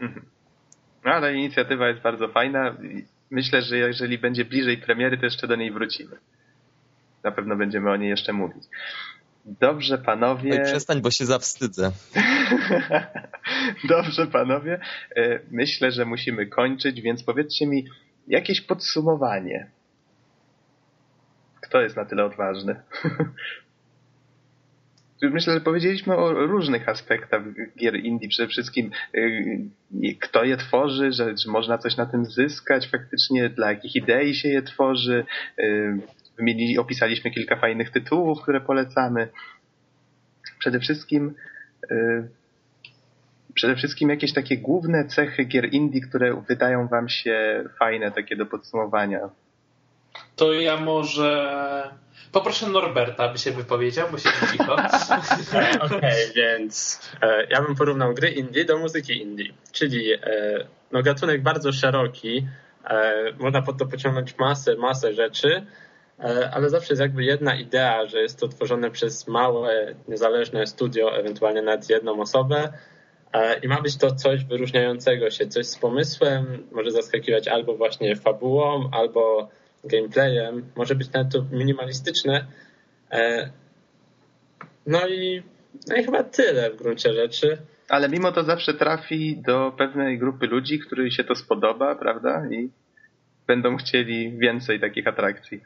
Mhm. 0.00 0.26
No, 1.04 1.10
ale 1.10 1.34
inicjatywa 1.34 1.88
jest 1.88 2.00
bardzo 2.00 2.28
fajna. 2.28 2.76
Myślę, 3.30 3.62
że 3.62 3.76
jeżeli 3.76 4.18
będzie 4.18 4.44
bliżej 4.44 4.78
premiery, 4.78 5.18
to 5.18 5.24
jeszcze 5.24 5.48
do 5.48 5.56
niej 5.56 5.72
wrócimy 5.72 6.16
na 7.24 7.32
pewno 7.32 7.56
będziemy 7.56 7.90
o 7.90 7.96
niej 7.96 8.10
jeszcze 8.10 8.32
mówić. 8.32 8.64
Dobrze, 9.44 9.98
panowie. 9.98 10.52
Oj, 10.52 10.64
przestań, 10.64 11.00
bo 11.00 11.10
się 11.10 11.26
zawstydzę. 11.26 11.92
Dobrze, 13.88 14.26
panowie. 14.26 14.80
E, 15.16 15.40
myślę, 15.50 15.90
że 15.90 16.04
musimy 16.04 16.46
kończyć, 16.46 17.00
więc 17.00 17.22
powiedzcie 17.22 17.66
mi 17.66 17.84
jakieś 18.28 18.60
podsumowanie. 18.60 19.70
Kto 21.60 21.80
jest 21.80 21.96
na 21.96 22.04
tyle 22.04 22.24
odważny? 22.24 22.80
Myślę, 25.22 25.54
że 25.54 25.60
powiedzieliśmy 25.60 26.16
o 26.16 26.32
różnych 26.32 26.88
aspektach 26.88 27.42
gier 27.78 27.96
indie. 27.96 28.28
Przede 28.28 28.48
wszystkim 28.48 28.90
e, 29.14 29.20
kto 30.20 30.44
je 30.44 30.56
tworzy, 30.56 31.12
że, 31.12 31.34
że 31.44 31.50
można 31.50 31.78
coś 31.78 31.96
na 31.96 32.06
tym 32.06 32.24
zyskać 32.24 32.90
faktycznie, 32.90 33.48
dla 33.48 33.70
jakich 33.70 33.96
idei 33.96 34.34
się 34.34 34.48
je 34.48 34.62
tworzy, 34.62 35.24
e, 35.58 35.98
wymienili, 36.36 36.78
opisaliśmy 36.78 37.30
kilka 37.30 37.56
fajnych 37.56 37.90
tytułów, 37.90 38.42
które 38.42 38.60
polecamy. 38.60 39.28
Przede 40.58 40.80
wszystkim 40.80 41.34
yy, 41.90 42.28
przede 43.54 43.76
wszystkim 43.76 44.08
jakieś 44.08 44.32
takie 44.32 44.58
główne 44.58 45.04
cechy 45.04 45.44
gier 45.44 45.68
indie, 45.72 46.00
które 46.00 46.42
wydają 46.48 46.88
wam 46.88 47.08
się 47.08 47.64
fajne, 47.78 48.10
takie 48.12 48.36
do 48.36 48.46
podsumowania. 48.46 49.20
To 50.36 50.52
ja 50.52 50.76
może 50.76 51.90
poproszę 52.32 52.68
Norberta, 52.68 53.28
by 53.28 53.38
się 53.38 53.50
wypowiedział, 53.50 54.08
bo 54.10 54.18
się 54.18 54.30
cicho. 54.52 54.74
Okej, 55.80 55.80
okay, 55.80 56.32
więc 56.36 57.00
e, 57.22 57.46
ja 57.50 57.62
bym 57.62 57.74
porównał 57.74 58.14
gry 58.14 58.30
indie 58.30 58.64
do 58.64 58.78
muzyki 58.78 59.22
indie, 59.22 59.52
czyli 59.72 60.12
e, 60.12 60.18
no, 60.92 61.02
gatunek 61.02 61.42
bardzo 61.42 61.72
szeroki, 61.72 62.46
e, 62.84 63.12
można 63.38 63.62
pod 63.62 63.78
to 63.78 63.86
pociągnąć 63.86 64.38
masę, 64.38 64.76
masę 64.76 65.14
rzeczy, 65.14 65.66
ale 66.52 66.70
zawsze 66.70 66.92
jest 66.92 67.00
jakby 67.00 67.24
jedna 67.24 67.54
idea, 67.54 68.06
że 68.06 68.20
jest 68.20 68.40
to 68.40 68.48
tworzone 68.48 68.90
przez 68.90 69.28
małe, 69.28 69.94
niezależne 70.08 70.66
studio, 70.66 71.18
ewentualnie 71.18 71.62
nawet 71.62 71.90
jedną 71.90 72.20
osobę 72.20 72.72
e, 73.32 73.58
i 73.58 73.68
ma 73.68 73.80
być 73.80 73.96
to 73.96 74.14
coś 74.14 74.44
wyróżniającego 74.44 75.30
się, 75.30 75.46
coś 75.46 75.66
z 75.66 75.78
pomysłem, 75.78 76.66
może 76.72 76.90
zaskakiwać 76.90 77.48
albo 77.48 77.76
właśnie 77.76 78.16
fabułą, 78.16 78.90
albo 78.92 79.48
gameplayem, 79.84 80.64
może 80.76 80.94
być 80.94 81.12
nawet 81.12 81.32
to 81.32 81.44
minimalistyczne. 81.52 82.46
E, 83.12 83.50
no 84.86 85.08
i, 85.08 85.42
no 85.88 85.96
i 85.96 86.04
chyba 86.04 86.22
tyle 86.22 86.70
w 86.70 86.76
gruncie 86.76 87.12
rzeczy. 87.12 87.58
Ale 87.88 88.08
mimo 88.08 88.32
to 88.32 88.44
zawsze 88.44 88.74
trafi 88.74 89.42
do 89.46 89.72
pewnej 89.78 90.18
grupy 90.18 90.46
ludzi, 90.46 90.78
której 90.78 91.10
się 91.10 91.24
to 91.24 91.34
spodoba, 91.34 91.94
prawda? 91.94 92.46
I 92.50 92.70
będą 93.46 93.76
chcieli 93.76 94.38
więcej 94.38 94.80
takich 94.80 95.06
atrakcji. 95.06 95.60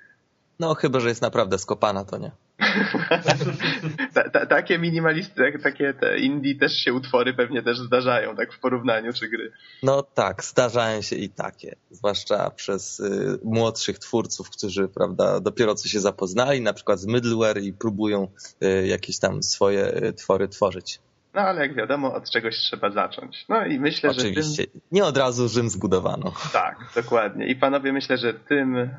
No 0.61 0.75
chyba, 0.75 1.01
że 1.01 1.09
jest 1.09 1.23
naprawdę 1.23 1.59
skopana, 1.59 2.05
to 2.05 2.19
nie. 2.19 2.31
ta, 4.15 4.31
ta, 4.31 4.47
takie 4.47 4.79
minimalisty, 4.79 5.59
takie 5.63 5.95
te 5.95 6.19
indie 6.19 6.59
też 6.59 6.73
się 6.73 6.93
utwory 6.93 7.35
pewnie 7.35 7.63
też 7.63 7.79
zdarzają, 7.79 8.37
tak 8.37 8.53
w 8.53 8.61
porównaniu 8.61 9.13
czy 9.13 9.29
gry. 9.29 9.53
No 9.83 10.03
tak, 10.03 10.45
zdarzają 10.45 11.03
się 11.03 11.17
i 11.17 11.29
takie. 11.29 11.77
Zwłaszcza 11.91 12.51
przez 12.51 13.01
y, 13.01 13.39
młodszych 13.45 13.99
twórców, 13.99 14.51
którzy 14.51 14.89
prawda, 14.89 15.41
dopiero 15.41 15.75
co 15.75 15.89
się 15.89 16.01
zapoznali, 16.01 16.61
na 16.61 16.73
przykład 16.73 17.01
z 17.01 17.07
middleware 17.07 17.63
i 17.63 17.73
próbują 17.73 18.29
y, 18.63 18.87
jakieś 18.87 19.19
tam 19.19 19.43
swoje 19.43 20.05
y, 20.05 20.13
twory 20.13 20.49
tworzyć. 20.49 21.01
No 21.35 21.41
ale 21.41 21.61
jak 21.61 21.75
wiadomo, 21.75 22.15
od 22.15 22.31
czegoś 22.31 22.57
trzeba 22.57 22.91
zacząć. 22.91 23.45
No 23.49 23.67
i 23.67 23.81
myślę, 23.81 24.11
Oczywiście. 24.11 24.35
że. 24.35 24.41
Oczywiście. 24.41 24.67
Tym... 24.67 24.81
Nie 24.93 25.05
od 25.05 25.17
razu 25.17 25.49
Rzym 25.49 25.71
zbudowano. 25.71 26.33
Tak, 26.53 26.77
dokładnie. 26.95 27.47
I 27.47 27.57
panowie, 27.57 27.93
myślę, 27.93 28.19
że 28.19 28.35
tym 28.35 28.91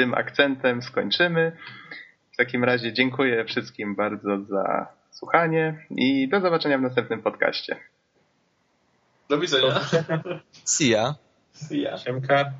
tym 0.00 0.14
akcentem 0.14 0.82
skończymy. 0.82 1.52
W 2.32 2.36
takim 2.36 2.64
razie 2.64 2.92
dziękuję 2.92 3.44
wszystkim 3.44 3.94
bardzo 3.94 4.40
za 4.40 4.86
słuchanie 5.10 5.86
i 5.90 6.28
do 6.28 6.40
zobaczenia 6.40 6.78
w 6.78 6.82
następnym 6.82 7.22
podcaście. 7.22 7.76
Do 9.28 9.38
widzenia. 9.38 9.80
See 10.74 10.88
ya. 10.88 11.14
See 11.52 11.80
ya. 11.80 11.98
Siemka. 11.98 12.52